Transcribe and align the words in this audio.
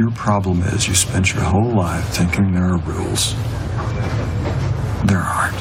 Your 0.00 0.12
problem 0.12 0.62
is 0.62 0.88
you 0.88 0.94
spent 0.94 1.34
your 1.34 1.42
whole 1.42 1.72
life 1.72 2.08
thinking 2.08 2.54
there 2.54 2.64
are 2.64 2.78
rules. 2.78 3.34
There 5.04 5.18
aren't. 5.18 5.60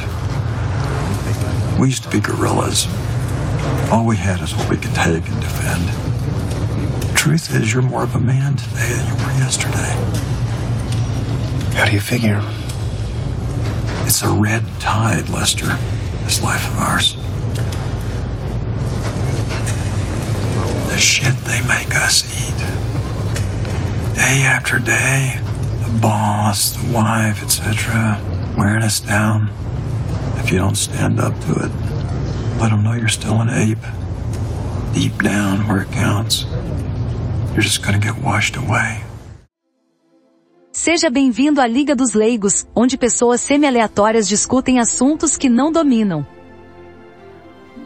We 1.77 1.87
used 1.87 2.03
to 2.03 2.09
be 2.09 2.21
guerrillas. 2.21 2.87
All 3.91 4.05
we 4.05 4.15
had 4.15 4.39
is 4.39 4.55
what 4.55 4.69
we 4.69 4.77
could 4.77 4.95
take 4.95 5.27
and 5.27 5.41
defend. 5.41 7.17
Truth 7.17 7.53
is, 7.53 7.73
you're 7.73 7.81
more 7.81 8.03
of 8.03 8.15
a 8.15 8.19
man 8.21 8.55
today 8.55 8.93
than 8.93 9.07
you 9.07 9.13
were 9.25 9.33
yesterday. 9.39 9.93
How 11.75 11.83
do 11.83 11.91
you 11.91 11.99
figure? 11.99 12.41
It's 14.07 14.21
a 14.21 14.29
red 14.29 14.63
tide, 14.79 15.27
Lester, 15.27 15.77
this 16.23 16.41
life 16.41 16.65
of 16.65 16.79
ours. 16.79 17.17
The 20.89 20.97
shit 20.97 21.35
they 21.43 21.59
make 21.67 21.93
us 21.93 22.23
eat. 22.41 22.78
Day 24.19 24.43
after 24.43 24.79
day, 24.79 25.39
the 25.85 25.99
boss, 26.01 26.73
the 26.73 26.91
wife, 26.91 27.41
etc., 27.41 28.19
wearing 28.57 28.83
us 28.83 28.99
down. 28.99 29.49
If 30.39 30.51
you 30.51 30.59
don't 30.59 30.75
stand 30.75 31.21
up 31.21 31.33
to 31.45 31.51
it, 31.63 31.71
let 32.59 32.69
them 32.69 32.83
know 32.83 32.91
you're 32.93 33.07
still 33.07 33.39
an 33.39 33.49
ape. 33.49 33.85
Deep 34.93 35.23
down 35.23 35.65
where 35.69 35.83
it 35.83 35.91
counts, 35.93 36.45
you're 37.53 37.63
just 37.63 37.81
gonna 37.81 37.97
get 37.97 38.21
washed 38.21 38.57
away. 38.57 39.01
Seja 40.73 41.09
bem-vindo 41.09 41.61
à 41.61 41.67
Liga 41.67 41.95
dos 41.95 42.13
Leigos, 42.13 42.67
onde 42.75 42.97
pessoas 42.97 43.39
semi-aleatórias 43.39 44.27
discutem 44.27 44.79
assuntos 44.79 45.37
que 45.37 45.47
não 45.49 45.71
dominam. 45.71 46.25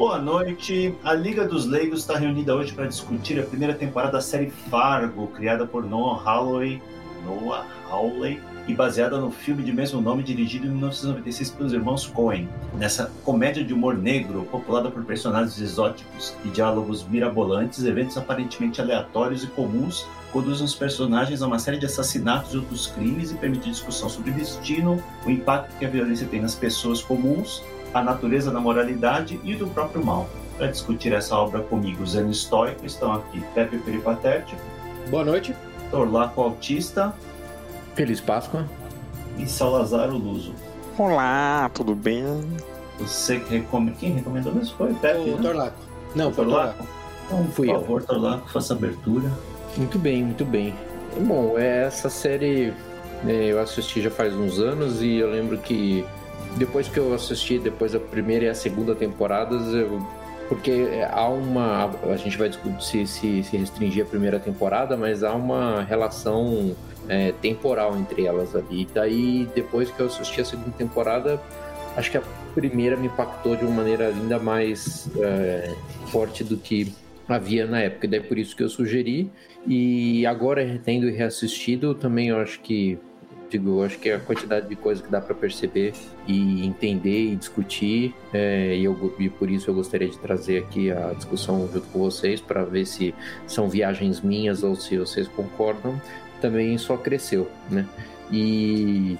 Boa 0.05 0.19
noite. 0.19 0.93
A 1.01 1.13
Liga 1.13 1.47
dos 1.47 1.65
Leigos 1.65 2.01
está 2.01 2.17
reunida 2.17 2.53
hoje 2.53 2.73
para 2.73 2.87
discutir 2.87 3.39
a 3.39 3.43
primeira 3.43 3.73
temporada 3.73 4.11
da 4.11 4.21
série 4.21 4.49
Fargo, 4.69 5.27
criada 5.27 5.65
por 5.65 5.85
Noah 5.85 6.21
Hawley, 6.29 6.81
Noah 7.25 7.65
Hawley 7.89 8.37
e 8.67 8.73
baseada 8.73 9.17
no 9.17 9.31
filme 9.31 9.63
de 9.63 9.71
mesmo 9.71 10.01
nome 10.01 10.21
dirigido 10.21 10.67
em 10.67 10.71
1996 10.71 11.51
pelos 11.51 11.71
irmãos 11.71 12.05
Coen. 12.05 12.49
Nessa 12.73 13.09
comédia 13.23 13.63
de 13.63 13.73
humor 13.73 13.97
negro, 13.97 14.45
populada 14.51 14.91
por 14.91 15.05
personagens 15.05 15.57
exóticos 15.57 16.35
e 16.43 16.49
diálogos 16.49 17.07
mirabolantes, 17.07 17.85
eventos 17.85 18.17
aparentemente 18.17 18.81
aleatórios 18.81 19.45
e 19.45 19.47
comuns 19.47 20.05
conduzem 20.33 20.65
os 20.65 20.75
personagens 20.75 21.41
a 21.41 21.47
uma 21.47 21.59
série 21.59 21.77
de 21.77 21.85
assassinatos 21.85 22.53
e 22.53 22.57
outros 22.57 22.87
crimes 22.87 23.31
e 23.31 23.35
permite 23.35 23.69
discussão 23.69 24.09
sobre 24.09 24.31
destino, 24.31 25.01
o 25.25 25.29
impacto 25.29 25.77
que 25.79 25.85
a 25.85 25.89
violência 25.89 26.27
tem 26.27 26.41
nas 26.41 26.55
pessoas 26.55 27.01
comuns, 27.01 27.63
a 27.93 28.01
natureza 28.01 28.51
da 28.51 28.59
moralidade 28.59 29.39
e 29.43 29.55
do 29.55 29.67
próprio 29.67 30.03
mal. 30.03 30.27
Para 30.57 30.67
discutir 30.67 31.13
essa 31.13 31.35
obra 31.35 31.61
comigo, 31.61 32.05
Zeno 32.05 32.31
Estoico, 32.31 32.85
estão 32.85 33.13
aqui 33.13 33.43
Pepe 33.53 33.77
Peripatético. 33.77 34.61
Boa 35.09 35.23
noite. 35.23 35.55
Torlaco 35.91 36.41
Autista. 36.41 37.13
Feliz 37.95 38.19
Páscoa. 38.19 38.65
E 39.37 39.45
Salazar 39.47 40.09
Luso. 40.09 40.53
Olá, 40.97 41.69
tudo 41.73 41.95
bem? 41.95 42.23
Você 42.99 43.39
que 43.39 43.57
recomenda. 43.57 43.97
Quem 43.99 44.13
recomendou 44.13 44.53
mesmo 44.53 44.75
foi? 44.77 44.93
Pepe, 44.93 45.29
o 45.29 45.35
né? 45.35 45.41
Torlaco. 45.41 45.77
Não, 46.15 46.31
foi 46.31 46.45
Torlaco. 46.45 46.87
Então, 47.25 47.45
Fui 47.45 47.67
por 47.67 47.73
eu. 47.75 47.81
favor, 47.81 48.03
Torlaco, 48.03 48.49
faça 48.51 48.73
a 48.73 48.77
abertura. 48.77 49.31
Muito 49.77 49.97
bem, 49.97 50.23
muito 50.23 50.45
bem. 50.45 50.73
Bom, 51.19 51.57
essa 51.57 52.09
série 52.09 52.73
é, 53.25 53.51
eu 53.51 53.59
assisti 53.59 54.01
já 54.01 54.11
faz 54.11 54.33
uns 54.35 54.59
anos 54.59 55.01
e 55.01 55.15
eu 55.17 55.29
lembro 55.31 55.57
que 55.57 56.05
depois 56.57 56.87
que 56.87 56.97
eu 56.97 57.13
assisti, 57.13 57.59
depois 57.59 57.93
da 57.93 57.99
primeira 57.99 58.45
e 58.45 58.49
a 58.49 58.55
segunda 58.55 58.93
temporadas, 58.95 59.73
eu, 59.73 60.01
porque 60.47 60.87
há 61.09 61.27
uma. 61.27 61.91
A 62.03 62.17
gente 62.17 62.37
vai 62.37 62.49
discutir 62.49 63.07
se, 63.07 63.43
se, 63.43 63.57
restringir 63.57 64.03
a 64.03 64.07
primeira 64.07 64.39
temporada, 64.39 64.95
mas 64.95 65.23
há 65.23 65.33
uma 65.33 65.83
relação 65.83 66.75
é, 67.07 67.31
temporal 67.41 67.97
entre 67.97 68.25
elas 68.25 68.55
ali. 68.55 68.87
Daí, 68.93 69.47
depois 69.55 69.89
que 69.89 69.99
eu 69.99 70.05
assisti 70.05 70.41
a 70.41 70.45
segunda 70.45 70.71
temporada, 70.71 71.41
acho 71.95 72.11
que 72.11 72.17
a 72.17 72.23
primeira 72.53 72.95
me 72.95 73.07
impactou 73.07 73.55
de 73.55 73.63
uma 73.65 73.77
maneira 73.77 74.07
ainda 74.07 74.37
mais 74.39 75.09
é, 75.17 75.73
forte 76.07 76.43
do 76.43 76.57
que 76.57 76.93
havia 77.27 77.65
na 77.65 77.79
época. 77.79 78.05
E 78.05 78.09
daí 78.09 78.21
por 78.21 78.37
isso 78.37 78.55
que 78.55 78.63
eu 78.63 78.69
sugeri. 78.69 79.31
E 79.65 80.25
agora, 80.25 80.79
tendo 80.83 81.09
reassistido, 81.09 81.95
também 81.95 82.27
eu 82.27 82.37
acho 82.37 82.59
que 82.59 82.99
digo, 83.57 83.83
acho 83.83 83.97
que 83.99 84.09
a 84.09 84.19
quantidade 84.19 84.67
de 84.67 84.75
coisa 84.75 85.01
que 85.01 85.09
dá 85.09 85.21
para 85.21 85.35
perceber 85.35 85.93
e 86.27 86.65
entender 86.65 87.31
e 87.31 87.35
discutir, 87.35 88.13
é, 88.33 88.75
e, 88.75 88.83
eu, 88.83 89.15
e 89.19 89.29
por 89.29 89.49
isso 89.49 89.69
eu 89.69 89.75
gostaria 89.75 90.07
de 90.07 90.17
trazer 90.17 90.59
aqui 90.59 90.91
a 90.91 91.13
discussão 91.13 91.69
junto 91.71 91.87
com 91.87 91.99
vocês 91.99 92.41
para 92.41 92.63
ver 92.63 92.85
se 92.85 93.13
são 93.47 93.69
viagens 93.69 94.21
minhas 94.21 94.63
ou 94.63 94.75
se 94.75 94.97
vocês 94.97 95.27
concordam, 95.27 96.01
também 96.41 96.77
só 96.77 96.97
cresceu, 96.97 97.49
né? 97.69 97.87
E 98.31 99.17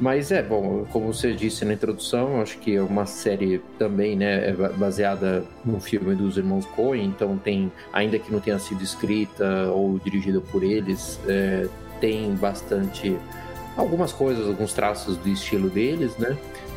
mas 0.00 0.32
é, 0.32 0.42
bom, 0.42 0.84
como 0.90 1.12
você 1.12 1.32
disse 1.32 1.64
na 1.64 1.74
introdução, 1.74 2.40
acho 2.40 2.58
que 2.58 2.74
é 2.74 2.82
uma 2.82 3.06
série 3.06 3.60
também, 3.78 4.16
né, 4.16 4.48
é 4.48 4.52
baseada 4.52 5.44
num 5.64 5.80
filme 5.80 6.14
dos 6.16 6.36
irmãos 6.36 6.66
Coen, 6.66 7.04
então 7.04 7.38
tem, 7.38 7.70
ainda 7.92 8.18
que 8.18 8.32
não 8.32 8.40
tenha 8.40 8.58
sido 8.58 8.82
escrita 8.82 9.70
ou 9.70 10.00
dirigida 10.00 10.40
por 10.40 10.64
eles, 10.64 11.20
é, 11.28 11.68
tem 12.00 12.34
bastante, 12.34 13.16
algumas 13.76 14.12
coisas, 14.12 14.46
alguns 14.46 14.72
traços 14.72 15.16
do 15.16 15.28
estilo 15.28 15.70
deles, 15.70 16.16
né, 16.16 16.36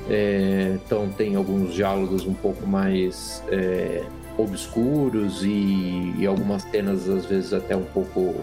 é, 0.10 0.78
então 0.86 1.10
tem 1.10 1.36
alguns 1.36 1.74
diálogos 1.74 2.26
um 2.26 2.34
pouco 2.34 2.68
mais 2.68 3.44
é, 3.50 4.04
obscuros 4.38 5.44
e, 5.44 6.14
e 6.18 6.26
algumas 6.28 6.64
cenas 6.64 7.10
às 7.10 7.26
vezes 7.26 7.54
até 7.54 7.76
um 7.76 7.86
pouco, 7.86 8.36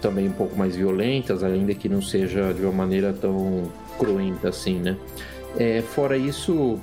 também 0.00 0.28
um 0.28 0.32
pouco 0.32 0.56
mais 0.56 0.74
violentas, 0.74 1.44
ainda 1.44 1.74
que 1.74 1.88
não 1.88 2.02
seja 2.02 2.52
de 2.52 2.62
uma 2.62 2.72
maneira 2.72 3.12
tão 3.12 3.70
cruenta 3.98 4.48
assim, 4.48 4.78
né? 4.78 4.96
É, 5.58 5.80
fora 5.80 6.16
isso, 6.16 6.78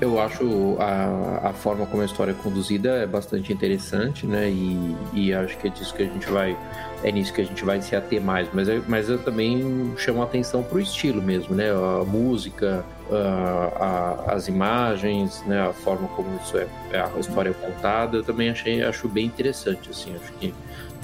eu 0.00 0.20
acho 0.20 0.76
a, 0.78 1.48
a 1.48 1.52
forma 1.52 1.86
como 1.86 2.02
a 2.02 2.06
história 2.06 2.32
é 2.32 2.34
conduzida 2.34 2.90
é 2.90 3.06
bastante 3.06 3.52
interessante, 3.52 4.26
né? 4.26 4.50
E, 4.50 4.96
e 5.14 5.32
acho 5.32 5.56
que 5.58 5.68
é 5.68 5.70
disso 5.70 5.94
que 5.94 6.02
a 6.02 6.06
gente 6.06 6.28
vai. 6.28 6.56
É 7.02 7.12
nisso 7.12 7.32
que 7.32 7.40
a 7.40 7.44
gente 7.44 7.64
vai 7.64 7.80
se 7.80 7.94
ater 7.94 8.20
mais. 8.20 8.48
Mas, 8.52 8.68
eu- 8.68 8.82
mas 8.88 9.08
eu 9.08 9.18
também 9.18 9.92
chamo 9.96 10.20
a 10.20 10.24
atenção 10.24 10.62
pro 10.62 10.80
estilo 10.80 11.22
mesmo, 11.22 11.54
né? 11.54 11.70
A 11.70 12.04
música, 12.04 12.84
a, 13.10 14.26
a- 14.28 14.32
as 14.34 14.48
imagens, 14.48 15.42
né? 15.46 15.60
A 15.60 15.72
forma 15.72 16.08
como 16.08 16.28
isso 16.42 16.56
é, 16.58 16.66
a 16.92 17.10
história 17.20 17.50
é 17.50 17.52
contada, 17.52 18.16
eu 18.18 18.24
também 18.24 18.50
achei, 18.50 18.82
acho 18.82 19.08
bem 19.08 19.26
interessante, 19.26 19.90
assim. 19.90 20.14
Acho 20.16 20.32
que 20.40 20.52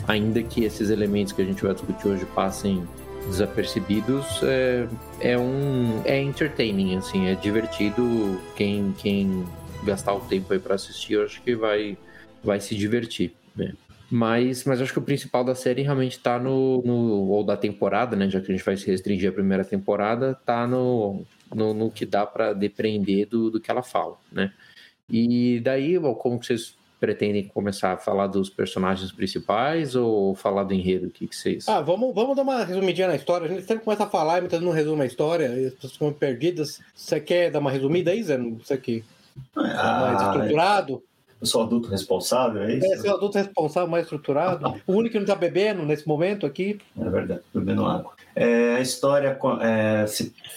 ainda 0.08 0.42
que 0.42 0.64
esses 0.64 0.90
elementos 0.90 1.32
que 1.32 1.42
a 1.42 1.44
gente 1.44 1.62
vai 1.62 1.72
discutir 1.74 2.08
hoje 2.08 2.26
passem 2.26 2.82
desapercebidos 3.26 4.40
é, 4.42 4.86
é 5.20 5.38
um 5.38 6.02
é 6.04 6.20
entertaining 6.20 6.96
assim 6.98 7.26
é 7.26 7.34
divertido 7.34 8.38
quem 8.54 8.92
quem 8.98 9.44
gastar 9.82 10.12
o 10.12 10.20
tempo 10.20 10.52
aí 10.52 10.58
para 10.58 10.74
assistir 10.74 11.14
eu 11.14 11.24
acho 11.24 11.40
que 11.40 11.54
vai 11.54 11.96
vai 12.42 12.60
se 12.60 12.74
divertir 12.74 13.34
né? 13.56 13.72
Mas 14.10 14.64
mas 14.64 14.80
acho 14.80 14.92
que 14.92 14.98
o 14.98 15.02
principal 15.02 15.42
da 15.44 15.54
série 15.54 15.82
realmente 15.82 16.18
tá 16.18 16.38
no, 16.38 16.82
no 16.82 17.28
ou 17.30 17.42
da 17.44 17.56
temporada 17.56 18.14
né 18.14 18.28
já 18.28 18.40
que 18.40 18.52
a 18.52 18.54
gente 18.54 18.64
vai 18.64 18.76
se 18.76 18.86
restringir 18.86 19.30
à 19.30 19.32
primeira 19.32 19.64
temporada 19.64 20.38
tá 20.46 20.66
no 20.66 21.24
no, 21.54 21.72
no 21.72 21.90
que 21.90 22.04
dá 22.04 22.26
para 22.26 22.52
depreender 22.52 23.26
do, 23.26 23.50
do 23.50 23.60
que 23.60 23.70
ela 23.70 23.82
fala 23.82 24.16
né 24.30 24.52
e 25.08 25.60
daí 25.60 25.98
bom, 25.98 26.14
como 26.14 26.38
que 26.38 26.46
vocês 26.46 26.76
pretendem 27.00 27.44
começar 27.48 27.92
a 27.92 27.96
falar 27.98 28.28
dos 28.28 28.48
personagens 28.48 29.12
principais 29.12 29.94
ou 29.94 30.34
falar 30.34 30.64
do 30.64 30.72
enredo 30.72 31.08
o 31.08 31.10
que, 31.10 31.26
que 31.26 31.36
vocês 31.36 31.68
Ah, 31.68 31.82
vamos, 31.82 32.14
vamos 32.14 32.34
dar 32.34 32.42
uma 32.42 32.64
resumidinha 32.64 33.08
na 33.08 33.16
história. 33.16 33.46
A 33.46 33.48
gente 33.48 33.66
sempre 33.66 33.84
começa 33.84 34.04
a 34.04 34.08
falar 34.08 34.38
e 34.38 34.40
muitas 34.40 34.58
vezes 34.58 34.66
não 34.66 34.74
resume 34.74 35.02
a 35.02 35.06
história 35.06 35.48
e 35.48 35.66
as 35.66 35.74
pessoas 35.74 35.92
ficam 35.92 36.12
perdidas. 36.14 36.80
Você 36.94 37.20
quer 37.20 37.50
dar 37.50 37.58
uma 37.58 37.70
resumida 37.70 38.10
aí, 38.10 38.22
Zé? 38.22 38.38
Você 38.38 38.78
que 38.78 39.04
é 39.54 39.60
mais 39.60 40.22
Ah, 40.22 40.32
estruturado? 40.32 41.02
Eu 41.44 41.46
sou 41.46 41.62
adulto 41.62 41.88
responsável, 41.88 42.62
é 42.62 42.74
isso? 42.74 42.92
É, 42.92 42.96
ser 42.96 43.10
adulto 43.10 43.36
responsável, 43.36 43.88
mais 43.88 44.04
estruturado. 44.04 44.74
O 44.86 44.94
único 44.94 45.12
que 45.12 45.18
não 45.18 45.26
tá 45.26 45.34
bebendo 45.34 45.84
nesse 45.84 46.08
momento 46.08 46.46
aqui. 46.46 46.80
É 46.98 47.08
verdade, 47.08 47.42
bebendo 47.52 47.84
água. 47.84 48.12
É, 48.34 48.76
a 48.76 48.80
história. 48.80 49.38
É, 49.60 50.06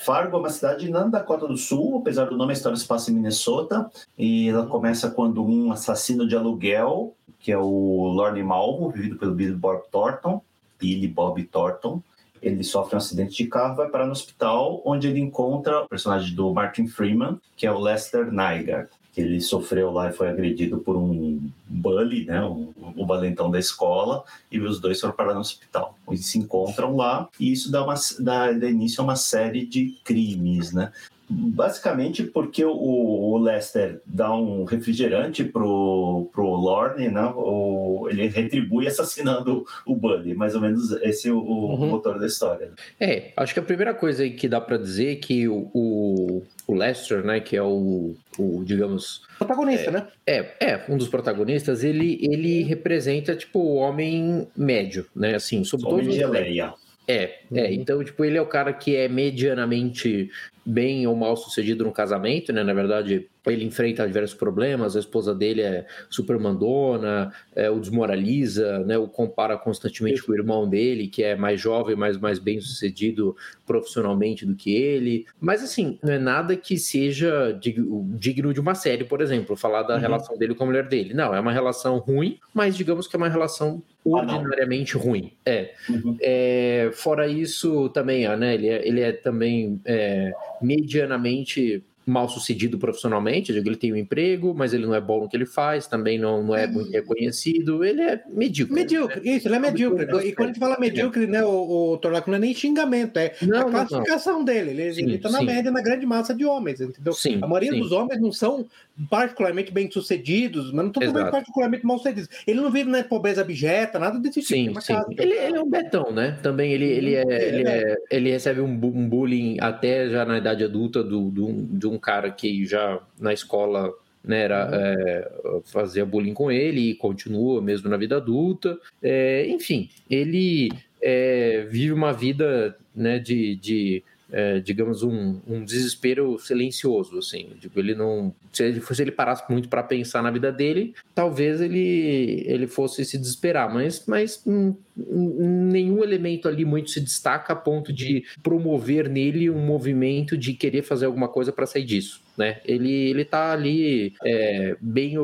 Fargo 0.06 0.38
é 0.38 0.40
uma 0.40 0.50
cidade 0.50 0.90
na 0.90 1.04
Dakota 1.04 1.46
do 1.46 1.58
Sul, 1.58 2.00
apesar 2.00 2.26
do 2.26 2.38
nome, 2.38 2.52
a 2.52 2.54
história 2.54 2.78
se 2.78 2.88
passa 2.88 3.12
em 3.12 3.16
Minnesota. 3.16 3.92
E 4.18 4.50
ela 4.50 4.66
começa 4.66 5.12
quando 5.12 5.44
um 5.46 5.72
assassino 5.72 6.26
de 6.26 6.36
aluguel, 6.36 7.14
que 7.40 7.52
é 7.52 7.58
o 7.58 8.08
Lorne 8.14 8.42
Malvo, 8.42 8.90
vivido 8.90 9.18
pelo 9.18 9.36
Billy 9.36 9.54
Bob 9.54 9.84
Thornton, 9.92 10.42
Billy 10.80 11.08
Bob 11.08 11.44
Thornton, 11.44 12.02
ele 12.42 12.64
sofre 12.64 12.96
um 12.96 12.98
acidente 12.98 13.36
de 13.36 13.50
carro 13.50 13.76
vai 13.76 13.90
parar 13.90 14.06
no 14.06 14.12
hospital, 14.12 14.82
onde 14.86 15.08
ele 15.08 15.20
encontra 15.20 15.82
o 15.82 15.88
personagem 15.88 16.36
do 16.36 16.54
Martin 16.54 16.88
Freeman, 16.88 17.40
que 17.56 17.66
é 17.66 17.72
o 17.72 17.80
Lester 17.80 18.32
Nygaard. 18.32 18.90
Que 19.18 19.22
ele 19.22 19.42
sofreu 19.42 19.92
lá 19.92 20.12
e 20.12 20.14
foi 20.14 20.30
agredido 20.30 20.78
por 20.78 20.96
um 20.96 21.50
bully, 21.66 22.26
né, 22.26 22.40
o, 22.44 22.72
o 22.96 23.04
valentão 23.04 23.50
da 23.50 23.58
escola, 23.58 24.24
e 24.52 24.60
os 24.60 24.80
dois 24.80 25.02
foram 25.02 25.16
parar 25.16 25.34
no 25.34 25.40
hospital. 25.40 25.98
Eles 26.08 26.28
se 26.28 26.38
encontram 26.38 26.96
lá 26.96 27.28
e 27.40 27.52
isso 27.52 27.72
dá, 27.72 27.84
uma, 27.84 27.96
dá, 28.20 28.52
dá 28.52 28.70
início 28.70 29.02
a 29.02 29.04
uma 29.04 29.16
série 29.16 29.66
de 29.66 29.98
crimes, 30.04 30.72
né? 30.72 30.92
Basicamente 31.30 32.24
porque 32.24 32.64
o, 32.64 32.72
o 32.72 33.38
Lester 33.38 34.02
dá 34.06 34.34
um 34.34 34.64
refrigerante 34.64 35.44
pro, 35.44 36.30
pro 36.32 36.46
Lorne, 36.56 37.10
né? 37.10 37.34
O, 37.36 38.08
ele 38.10 38.28
retribui 38.28 38.88
assassinando 38.88 39.66
o 39.86 39.94
Buddy. 39.94 40.34
Mais 40.34 40.56
ou 40.56 40.62
menos 40.62 40.92
esse 41.04 41.28
é 41.28 41.32
o, 41.32 41.40
uhum. 41.40 41.88
motor 41.90 42.18
da 42.18 42.26
história. 42.26 42.72
É, 42.98 43.34
acho 43.36 43.54
que 43.54 43.60
a 43.60 43.64
primeira 43.64 43.94
coisa 43.94 44.28
que 44.30 44.48
dá 44.48 44.62
para 44.62 44.78
dizer 44.78 45.12
é 45.12 45.16
que 45.16 45.50
o, 45.50 45.70
o, 45.74 46.44
o, 46.66 46.74
Lester, 46.74 47.26
né, 47.26 47.42
que 47.42 47.58
é 47.58 47.64
o, 47.64 48.16
o 48.40 48.64
digamos... 48.64 49.24
Protagonista, 49.38 49.90
é, 49.90 49.92
né? 49.92 50.08
É, 50.26 50.56
é, 50.62 50.86
um 50.88 50.98
dos 50.98 51.10
protagonistas, 51.10 51.84
ele, 51.84 52.20
ele 52.22 52.64
representa, 52.64 53.36
tipo, 53.36 53.60
o 53.60 53.76
homem 53.76 54.48
médio, 54.56 55.06
né? 55.14 55.36
Assim, 55.36 55.64
sobre 55.66 55.88
homem 55.88 56.06
todos 56.06 56.16
de. 56.16 56.87
É, 57.08 57.40
é, 57.54 57.74
então, 57.74 58.04
tipo, 58.04 58.26
ele 58.26 58.38
é 58.38 58.42
o 58.42 58.46
cara 58.46 58.74
que 58.74 58.96
é 58.96 59.08
medianamente 59.08 60.30
bem 60.66 61.08
ou 61.08 61.16
mal 61.16 61.38
sucedido 61.38 61.86
no 61.86 61.92
casamento, 61.94 62.52
né? 62.52 62.64
Na 62.64 62.74
verdade, 62.74 63.30
ele 63.52 63.66
enfrenta 63.66 64.08
diversos 64.08 64.38
problemas, 64.38 64.96
a 64.96 65.00
esposa 65.00 65.34
dele 65.34 65.62
é 65.62 65.86
super 66.10 66.38
mandona, 66.40 67.32
é, 67.56 67.70
o 67.70 67.80
desmoraliza, 67.80 68.80
né? 68.80 68.98
O 68.98 69.08
compara 69.08 69.58
constantemente 69.58 70.24
com 70.24 70.32
o 70.32 70.36
irmão 70.36 70.68
dele, 70.68 71.08
que 71.08 71.24
é 71.24 71.36
mais 71.36 71.60
jovem, 71.60 71.96
mas 71.96 72.18
mais 72.18 72.40
bem 72.40 72.60
sucedido 72.60 73.36
profissionalmente 73.66 74.46
do 74.46 74.56
que 74.56 74.74
ele. 74.74 75.26
Mas 75.40 75.64
assim, 75.64 76.00
não 76.04 76.14
é 76.14 76.20
nada 76.20 76.56
que 76.56 76.78
seja 76.78 77.58
digno 77.60 78.54
de 78.54 78.60
uma 78.60 78.76
série, 78.76 79.04
por 79.04 79.22
exemplo, 79.22 79.56
falar 79.56 79.84
da 79.84 79.96
uhum. 79.96 80.02
relação 80.02 80.38
dele 80.38 80.56
com 80.56 80.64
a 80.64 80.68
mulher 80.68 80.88
dele. 80.88 81.14
Não, 81.14 81.34
é 81.34 81.40
uma 81.40 81.52
relação 81.52 81.98
ruim, 81.98 82.40
mas 82.54 82.76
digamos 82.76 83.08
que 83.08 83.16
é 83.16 83.18
uma 83.18 83.30
relação 83.30 83.84
ordinariamente 84.04 84.98
ah, 84.98 85.00
ruim. 85.00 85.34
É. 85.46 85.74
Uhum. 85.90 86.18
é. 86.22 86.90
Fora 86.94 87.28
isso, 87.28 87.90
também, 87.90 88.28
né? 88.38 88.54
Ele 88.54 88.68
é, 88.68 88.88
ele 88.88 89.02
é 89.02 89.12
também 89.12 89.82
é, 89.86 90.32
medianamente 90.62 91.84
mal 92.08 92.30
sucedido 92.30 92.78
profissionalmente, 92.78 93.52
ele 93.52 93.76
tem 93.76 93.92
um 93.92 93.98
emprego, 93.98 94.56
mas 94.56 94.74
ele 94.74 94.86
não 94.86 94.96
é 94.96 95.02
bom 95.02 95.22
no 95.22 95.30
que 95.30 95.36
ele 95.36 95.46
faz, 95.46 95.88
também 95.88 96.18
não, 96.18 96.42
não 96.42 96.56
é 96.56 96.66
muito 96.66 96.90
reconhecido, 96.90 97.84
ele 97.84 98.02
é 98.02 98.24
medíocre. 98.30 98.74
Medíocre, 98.74 99.20
né? 99.20 99.36
isso, 99.36 99.48
ele 99.48 99.56
é 99.56 99.60
medíocre. 99.60 100.06
E 100.26 100.32
quando 100.32 100.50
a 100.50 100.54
gente 100.54 100.60
fala 100.60 100.80
medíocre, 100.80 101.28
né, 101.28 101.44
o, 101.44 101.94
o 101.94 101.98
Torlaco 101.98 102.30
não 102.30 102.38
é 102.38 102.40
nem 102.40 102.54
xingamento, 102.54 103.18
é 103.18 103.36
não, 103.42 103.68
a 103.68 103.72
classificação 103.72 104.34
não, 104.34 104.40
não. 104.40 104.46
dele. 104.46 104.70
Ele, 104.72 104.94
sim, 104.94 105.04
ele 105.04 105.18
tá 105.18 105.30
na 105.30 105.40
sim. 105.40 105.46
média 105.46 105.70
na 105.70 105.82
grande 105.82 106.06
massa 106.06 106.34
de 106.34 106.46
homens, 106.46 106.80
entendeu? 106.80 107.12
Sim, 107.12 107.40
a 107.42 107.48
maioria 107.48 107.72
dos 107.72 107.92
homens 107.92 108.22
não 108.22 108.32
são 108.32 108.66
particularmente 109.10 109.72
bem 109.72 109.90
sucedidos, 109.92 110.72
mas 110.72 110.86
não 110.86 110.88
estão 110.88 111.02
também 111.02 111.32
particularmente 111.32 111.86
mal 111.86 111.98
sucedidos. 111.98 112.30
Ele 112.46 112.62
não 112.62 112.72
vive 112.72 112.90
na 112.90 113.04
pobreza 113.04 113.42
abjeta, 113.42 114.00
nada 114.00 114.20
desse 114.20 114.42
tipo. 114.42 114.82
Sim, 114.82 114.82
sim. 114.82 114.96
Ele, 115.18 115.34
ele, 115.34 115.58
é 115.58 115.62
um 115.62 115.70
betão, 115.70 116.12
né? 116.12 116.38
Também 116.42 116.72
ele, 116.72 116.86
ele, 116.86 117.16
é, 117.16 117.48
ele, 117.48 117.68
é, 117.68 117.96
ele 118.10 118.32
recebe 118.32 118.62
um, 118.62 118.78
bullying 119.08 119.58
até 119.60 120.10
já 120.10 120.26
na 120.26 120.38
idade 120.38 120.64
adulta 120.64 121.04
do, 121.04 121.30
do, 121.30 121.54
de 121.54 121.88
um 121.88 121.98
cara 121.98 122.32
que 122.32 122.66
já 122.66 123.00
na 123.20 123.34
escola 123.34 123.94
né, 124.24 124.42
era, 124.42 124.70
é, 124.74 125.32
fazia 125.66 126.06
bullying 126.06 126.34
com 126.34 126.52
ele 126.52 126.92
e 126.92 126.96
continua 126.96 127.62
mesmo 127.62 127.90
na 127.90 127.98
vida 127.98 128.18
adulta. 128.18 128.78
É, 129.02 129.48
enfim, 129.48 129.90
ele 130.10 130.70
é, 131.02 131.66
vive 131.70 131.94
uma 131.94 132.12
vida 132.12 132.76
né, 132.96 133.20
de, 133.20 133.56
de 133.56 134.04
é, 134.32 134.60
digamos, 134.60 135.04
um, 135.04 135.40
um, 135.48 135.64
desespero 135.64 136.38
silencioso, 136.38 137.18
assim. 137.18 137.50
Ele 137.76 137.96
não... 137.96 138.34
Se 138.52 138.64
ele, 138.64 138.82
se 138.82 139.02
ele 139.02 139.12
parasse 139.12 139.44
muito 139.50 139.70
para 139.70 139.84
pensar 139.84 140.22
na 140.22 140.32
vida 140.32 140.52
dele, 140.52 140.94
talvez 141.16 141.62
ele, 141.62 142.44
ele 142.46 142.68
fosse 142.68 143.06
se 143.06 143.18
desesperar, 143.18 143.74
mas, 143.74 144.06
mas 144.06 144.42
hum, 144.46 144.76
nenhum 144.96 146.04
elemento 146.04 146.48
ali 146.48 146.66
muito 146.66 146.90
se 146.90 147.00
destaca 147.00 147.54
a 147.54 147.56
ponto 147.56 147.94
de 147.94 148.26
promover 148.44 149.10
nele 149.10 149.50
um 149.50 149.66
movimento 149.66 150.38
de 150.38 150.54
querer 150.54 150.82
fazer 150.82 151.06
alguma 151.06 151.28
coisa 151.28 151.52
para 151.52 151.66
sair 151.66 151.86
disso, 151.86 152.22
né? 152.38 152.60
Ele, 152.66 152.92
ele 153.10 153.24
tá 153.24 153.52
ali 153.52 154.14
é, 154.24 154.76
bem 154.82 155.16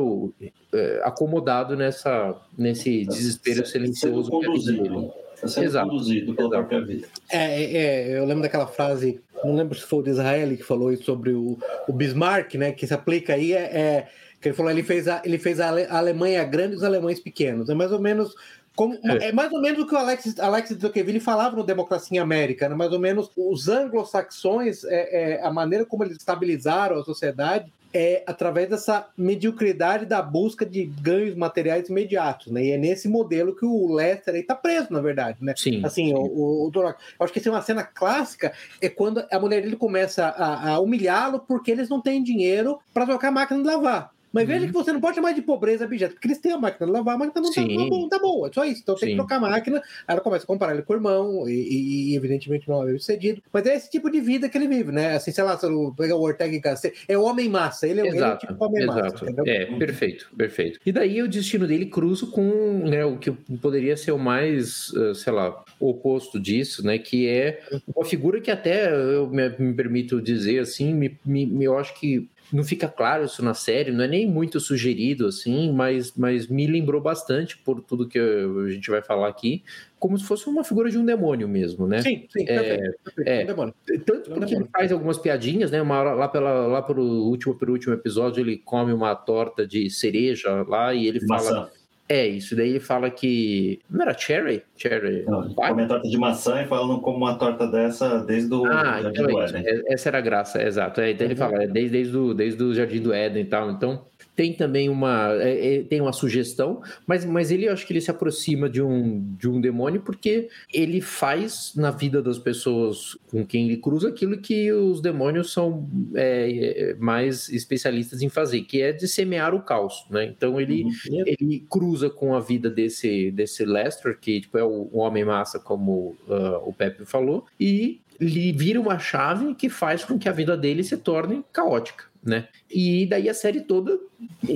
é, 0.72 1.00
acomodado 1.04 1.76
nessa, 1.76 2.34
nesse 2.56 3.04
desespero 3.04 3.66
silencioso 3.66 4.30
que 4.38 4.46
é 4.46 4.72
dele. 4.72 5.10
Está 5.44 5.60
sendo 5.60 5.64
Exato. 5.66 5.88
conduzido 5.88 6.34
pela 6.34 6.48
Exato. 6.48 6.68
própria 6.68 6.86
vida. 6.86 7.08
É, 7.30 7.62
é, 7.62 7.76
é, 7.76 8.18
eu 8.18 8.24
lembro 8.24 8.42
daquela 8.42 8.66
frase, 8.66 9.20
não 9.44 9.54
lembro 9.54 9.78
se 9.78 9.84
foi 9.84 10.00
o 10.00 10.02
de 10.02 10.10
Israel 10.10 10.56
que 10.56 10.62
falou 10.62 10.92
isso 10.92 11.04
sobre 11.04 11.32
o, 11.32 11.58
o 11.88 11.92
Bismarck, 11.92 12.54
né? 12.54 12.72
Que 12.72 12.86
se 12.86 12.94
aplica 12.94 13.34
aí, 13.34 13.52
é, 13.52 13.62
é 13.62 14.08
que 14.40 14.48
ele 14.48 14.56
falou, 14.56 14.70
ele 14.70 14.82
fez 14.82 15.08
a, 15.08 15.22
ele 15.24 15.38
fez 15.38 15.60
a 15.60 15.68
Alemanha 15.90 16.44
grande 16.44 16.74
e 16.74 16.76
os 16.76 16.82
alemães 16.82 17.20
pequenos. 17.20 17.68
É 17.68 17.74
mais 17.74 17.92
ou 17.92 18.00
menos 18.00 18.34
como, 18.76 18.94
é. 19.04 19.28
é. 19.28 19.32
mais 19.32 19.52
ou 19.52 19.60
menos 19.60 19.80
o 19.80 19.86
que 19.86 19.94
o 19.94 19.98
Alex, 19.98 20.38
Alex 20.38 20.70
de 20.70 20.76
Tocqueville 20.76 21.20
falava 21.20 21.56
no 21.56 21.64
Democracia 21.64 22.16
em 22.16 22.20
América, 22.20 22.68
né? 22.68 22.74
mais 22.74 22.92
ou 22.92 22.98
menos 22.98 23.30
os 23.36 23.68
anglo-saxões, 23.68 24.84
é, 24.84 25.34
é, 25.34 25.46
a 25.46 25.52
maneira 25.52 25.84
como 25.84 26.02
eles 26.04 26.16
estabilizaram 26.16 26.98
a 26.98 27.04
sociedade 27.04 27.72
é 27.94 28.24
através 28.26 28.68
dessa 28.68 29.08
mediocridade 29.16 30.04
da 30.04 30.20
busca 30.20 30.66
de 30.66 30.84
ganhos 30.84 31.36
materiais 31.36 31.88
imediatos, 31.88 32.50
né? 32.50 32.64
E 32.64 32.70
é 32.72 32.76
nesse 32.76 33.08
modelo 33.08 33.54
que 33.54 33.64
o 33.64 33.94
Lester 33.94 34.34
aí 34.34 34.42
tá 34.42 34.56
preso, 34.56 34.92
na 34.92 35.00
verdade, 35.00 35.38
né? 35.40 35.54
Sim. 35.56 35.80
Assim, 35.84 36.08
sim. 36.08 36.14
o, 36.14 36.20
o, 36.20 36.68
o 36.68 37.24
acho 37.24 37.32
que 37.32 37.38
assim, 37.38 37.50
uma 37.50 37.62
cena 37.62 37.84
clássica 37.84 38.52
é 38.80 38.88
quando 38.88 39.24
a 39.30 39.38
mulher 39.38 39.62
dele 39.62 39.76
começa 39.76 40.26
a, 40.26 40.72
a 40.72 40.80
humilhá-lo 40.80 41.38
porque 41.38 41.70
eles 41.70 41.88
não 41.88 42.00
têm 42.00 42.22
dinheiro 42.22 42.80
para 42.92 43.06
trocar 43.06 43.28
a 43.28 43.32
máquina 43.32 43.60
de 43.60 43.66
lavar. 43.66 44.13
Mas 44.34 44.48
veja 44.48 44.62
uhum. 44.62 44.66
que 44.66 44.72
você 44.72 44.92
não 44.92 45.00
pode 45.00 45.14
chamar 45.14 45.32
de 45.32 45.42
pobreza 45.42 45.84
objeto, 45.84 46.14
porque 46.14 46.26
eles 46.26 46.38
têm 46.38 46.50
a 46.50 46.58
máquina 46.58 46.86
de 46.86 46.92
lavar, 46.92 47.14
a 47.14 47.18
máquina 47.18 47.40
não 47.40 47.52
tá, 47.52 47.62
bom, 47.88 48.08
tá 48.08 48.18
boa, 48.18 48.48
é 48.48 48.52
só 48.52 48.64
isso. 48.64 48.80
Então 48.82 48.96
tem 48.96 49.10
que 49.10 49.14
trocar 49.14 49.36
a 49.36 49.40
máquina, 49.40 49.76
aí 49.78 49.82
ela 50.08 50.20
começa 50.20 50.42
a 50.42 50.46
comparar 50.46 50.74
ele 50.74 50.82
com 50.82 50.92
o 50.92 50.96
irmão, 50.96 51.48
e, 51.48 52.10
e, 52.10 52.16
evidentemente 52.16 52.68
não 52.68 52.82
é 52.82 52.86
bem 52.86 52.98
sucedido. 52.98 53.40
Mas 53.52 53.64
é 53.64 53.76
esse 53.76 53.88
tipo 53.88 54.10
de 54.10 54.20
vida 54.20 54.48
que 54.48 54.58
ele 54.58 54.66
vive, 54.66 54.90
né? 54.90 55.14
Assim, 55.14 55.30
sei 55.30 55.44
lá, 55.44 55.56
se 55.56 55.64
eu 55.64 55.94
pegar 55.96 56.16
o 56.16 56.20
Ortega 56.22 56.52
e 56.52 56.58
Gasset, 56.58 57.04
é 57.06 57.16
o 57.16 57.22
homem 57.22 57.48
massa, 57.48 57.86
ele 57.86 58.00
é, 58.00 58.08
ele 58.08 58.18
é 58.20 58.36
tipo 58.36 58.64
homem 58.64 58.82
exato. 58.82 59.00
massa. 59.00 59.24
Entendeu? 59.24 59.44
É, 59.46 59.66
perfeito, 59.78 60.28
perfeito. 60.36 60.80
E 60.84 60.90
daí 60.90 61.22
o 61.22 61.28
destino 61.28 61.68
dele 61.68 61.86
cruza 61.86 62.26
com 62.26 62.82
né, 62.88 63.04
o 63.04 63.16
que 63.16 63.30
poderia 63.30 63.96
ser 63.96 64.10
o 64.10 64.18
mais, 64.18 64.92
eh, 64.96 65.14
sei 65.14 65.32
lá, 65.32 65.62
oposto 65.78 66.40
disso, 66.40 66.84
né? 66.84 66.98
Que 66.98 67.28
é 67.28 67.60
uma 67.94 68.04
figura 68.04 68.40
que 68.40 68.50
até 68.50 68.92
eu 68.92 69.28
me, 69.28 69.48
me 69.58 69.74
permito 69.74 70.20
dizer 70.20 70.58
assim, 70.58 70.92
me, 70.92 71.16
me, 71.24 71.62
eu 71.62 71.78
acho 71.78 71.94
que 71.94 72.28
não 72.52 72.62
fica 72.62 72.88
claro 72.88 73.24
isso 73.24 73.42
na 73.42 73.54
série, 73.54 73.90
não 73.90 74.04
é 74.04 74.08
nem 74.08 74.26
muito 74.26 74.60
sugerido 74.60 75.26
assim, 75.26 75.72
mas, 75.72 76.12
mas 76.16 76.46
me 76.46 76.66
lembrou 76.66 77.00
bastante 77.00 77.56
por 77.58 77.80
tudo 77.80 78.08
que 78.08 78.18
a 78.18 78.70
gente 78.70 78.90
vai 78.90 79.02
falar 79.02 79.28
aqui, 79.28 79.62
como 79.98 80.18
se 80.18 80.24
fosse 80.24 80.46
uma 80.48 80.62
figura 80.62 80.90
de 80.90 80.98
um 80.98 81.04
demônio 81.04 81.48
mesmo, 81.48 81.86
né? 81.86 82.02
Sim, 82.02 82.26
sim, 82.28 82.44
é, 82.46 82.46
perfeito, 82.46 82.98
perfeito, 83.04 83.28
é, 83.28 83.42
um 83.42 83.46
demônio. 83.46 83.74
Tanto 84.04 84.30
é 84.30 84.34
porque 84.34 84.54
ele 84.54 84.68
faz 84.70 84.92
algumas 84.92 85.18
piadinhas, 85.18 85.70
né? 85.70 85.80
Uma 85.80 85.98
hora, 85.98 86.14
lá, 86.14 86.28
pela, 86.28 86.66
lá 86.66 86.82
pelo 86.82 87.26
último, 87.26 87.54
pelo 87.54 87.72
último 87.72 87.94
episódio, 87.94 88.40
ele 88.40 88.58
come 88.58 88.92
uma 88.92 89.14
torta 89.14 89.66
de 89.66 89.88
cereja 89.88 90.62
lá 90.68 90.92
e 90.92 91.06
ele 91.06 91.20
Maçã. 91.26 91.48
fala. 91.48 91.83
É, 92.06 92.26
isso 92.26 92.54
daí 92.54 92.70
ele 92.70 92.80
fala 92.80 93.10
que. 93.10 93.80
Não 93.88 94.02
era 94.02 94.16
cherry? 94.16 94.62
Cherry. 94.76 95.24
Não, 95.26 95.54
come 95.54 95.82
a 95.84 95.86
torta 95.86 96.08
de 96.08 96.18
maçã 96.18 96.62
e 96.62 96.66
fala 96.66 96.86
não 96.86 97.00
como 97.00 97.18
uma 97.18 97.38
torta 97.38 97.66
dessa 97.66 98.18
desde 98.18 98.52
o 98.52 98.66
ah, 98.66 99.00
Jardim 99.02 99.08
então 99.08 99.26
do 99.26 99.40
é 99.40 99.44
Éden. 99.44 99.82
Essa 99.88 100.08
era 100.10 100.18
a 100.18 100.20
graça, 100.20 100.62
exato. 100.62 101.00
É, 101.00 101.12
então 101.12 101.24
uhum. 101.24 101.32
ele 101.32 101.38
fala, 101.38 101.62
é 101.62 101.66
desde, 101.66 101.90
desde, 101.90 102.16
o, 102.16 102.34
desde 102.34 102.62
o 102.62 102.74
Jardim 102.74 103.00
do 103.00 103.12
Éden 103.12 103.42
e 103.42 103.46
tal. 103.46 103.70
Então, 103.70 104.04
tem 104.36 104.52
também 104.52 104.88
uma 104.88 105.32
é, 105.34 105.76
é, 105.76 105.82
tem 105.82 106.00
uma 106.00 106.12
sugestão, 106.12 106.82
mas, 107.06 107.24
mas 107.24 107.50
ele 107.50 107.66
eu 107.66 107.72
acho 107.72 107.86
que 107.86 107.92
ele 107.92 108.00
se 108.00 108.10
aproxima 108.10 108.68
de 108.68 108.82
um, 108.82 109.34
de 109.36 109.48
um 109.48 109.60
demônio 109.60 110.00
porque 110.00 110.48
ele 110.72 111.00
faz 111.00 111.72
na 111.76 111.90
vida 111.90 112.22
das 112.22 112.38
pessoas 112.38 113.16
com 113.30 113.46
quem 113.46 113.66
ele 113.66 113.76
cruza 113.76 114.08
aquilo 114.08 114.38
que 114.38 114.72
os 114.72 115.00
demônios 115.00 115.52
são 115.52 115.88
é, 116.14 116.90
é 116.90 116.94
mais 116.94 117.48
especialistas 117.48 118.22
em 118.22 118.28
fazer, 118.28 118.62
que 118.62 118.82
é 118.82 118.92
de 118.92 119.06
semear 119.06 119.54
o 119.54 119.62
caos, 119.62 120.04
né? 120.10 120.24
Então 120.24 120.60
ele, 120.60 120.84
uhum. 120.84 121.24
ele 121.26 121.66
cruza 121.70 122.10
com 122.10 122.34
a 122.34 122.40
vida 122.40 122.68
desse, 122.68 123.30
desse 123.30 123.64
Lester, 123.64 124.18
que 124.18 124.40
tipo, 124.40 124.58
é 124.58 124.64
o, 124.64 124.88
o 124.92 124.98
homem 124.98 125.24
massa, 125.24 125.58
como 125.58 126.16
uh, 126.28 126.68
o 126.68 126.72
Pepe 126.72 127.04
falou, 127.04 127.46
e 127.58 128.00
lhe 128.20 128.52
vira 128.52 128.80
uma 128.80 128.98
chave 128.98 129.54
que 129.54 129.68
faz 129.68 130.04
com 130.04 130.18
que 130.18 130.28
a 130.28 130.32
vida 130.32 130.56
dele 130.56 130.82
se 130.84 130.96
torne 130.96 131.44
caótica 131.52 132.04
né? 132.24 132.48
E 132.70 133.06
daí 133.06 133.28
a 133.28 133.34
série 133.34 133.60
toda 133.60 133.98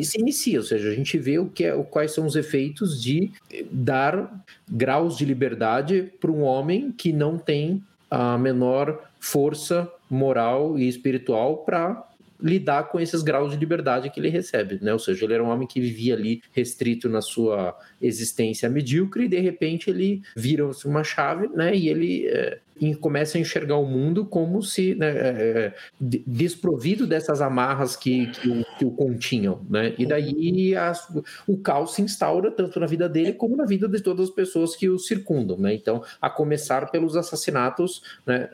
se 0.02 0.18
inicia, 0.18 0.58
ou 0.58 0.64
seja, 0.64 0.88
a 0.90 0.94
gente 0.94 1.18
vê 1.18 1.38
o 1.38 1.46
que 1.48 1.64
é, 1.64 1.76
quais 1.84 2.12
são 2.12 2.26
os 2.26 2.34
efeitos 2.34 3.02
de 3.02 3.30
dar 3.70 4.44
graus 4.68 5.18
de 5.18 5.24
liberdade 5.24 6.10
para 6.20 6.30
um 6.30 6.42
homem 6.42 6.90
que 6.90 7.12
não 7.12 7.38
tem 7.38 7.82
a 8.10 8.38
menor 8.38 9.10
força 9.20 9.90
moral 10.08 10.78
e 10.78 10.88
espiritual 10.88 11.58
para 11.58 12.07
lidar 12.40 12.84
com 12.84 13.00
esses 13.00 13.22
graus 13.22 13.52
de 13.52 13.58
liberdade 13.58 14.10
que 14.10 14.20
ele 14.20 14.28
recebe, 14.28 14.78
né? 14.80 14.92
Ou 14.92 14.98
seja, 14.98 15.24
ele 15.24 15.34
era 15.34 15.44
um 15.44 15.48
homem 15.48 15.66
que 15.66 15.80
vivia 15.80 16.14
ali 16.14 16.42
restrito 16.52 17.08
na 17.08 17.20
sua 17.20 17.76
existência 18.00 18.68
medíocre 18.68 19.24
e 19.24 19.28
de 19.28 19.40
repente 19.40 19.90
ele 19.90 20.22
vira 20.36 20.68
uma 20.84 21.02
chave, 21.02 21.48
né? 21.48 21.74
E 21.74 21.88
ele 21.88 22.26
é, 22.28 22.58
começa 23.00 23.36
a 23.36 23.40
enxergar 23.40 23.76
o 23.76 23.86
mundo 23.86 24.24
como 24.24 24.62
se 24.62 24.94
né, 24.94 25.10
é, 25.10 25.74
desprovido 26.00 27.06
dessas 27.06 27.40
amarras 27.40 27.96
que, 27.96 28.28
que, 28.28 28.48
o, 28.48 28.64
que 28.78 28.84
o 28.84 28.90
continham, 28.92 29.60
né? 29.68 29.94
E 29.98 30.06
daí 30.06 30.76
as, 30.76 31.12
o 31.46 31.56
caos 31.56 31.94
se 31.94 32.02
instaura 32.02 32.50
tanto 32.50 32.78
na 32.78 32.86
vida 32.86 33.08
dele 33.08 33.32
como 33.32 33.56
na 33.56 33.64
vida 33.64 33.88
de 33.88 34.00
todas 34.00 34.28
as 34.28 34.34
pessoas 34.34 34.76
que 34.76 34.88
o 34.88 34.98
circundam, 34.98 35.58
né? 35.58 35.74
Então, 35.74 36.02
a 36.20 36.30
começar 36.30 36.90
pelos 36.90 37.16
assassinatos, 37.16 38.02
né? 38.24 38.48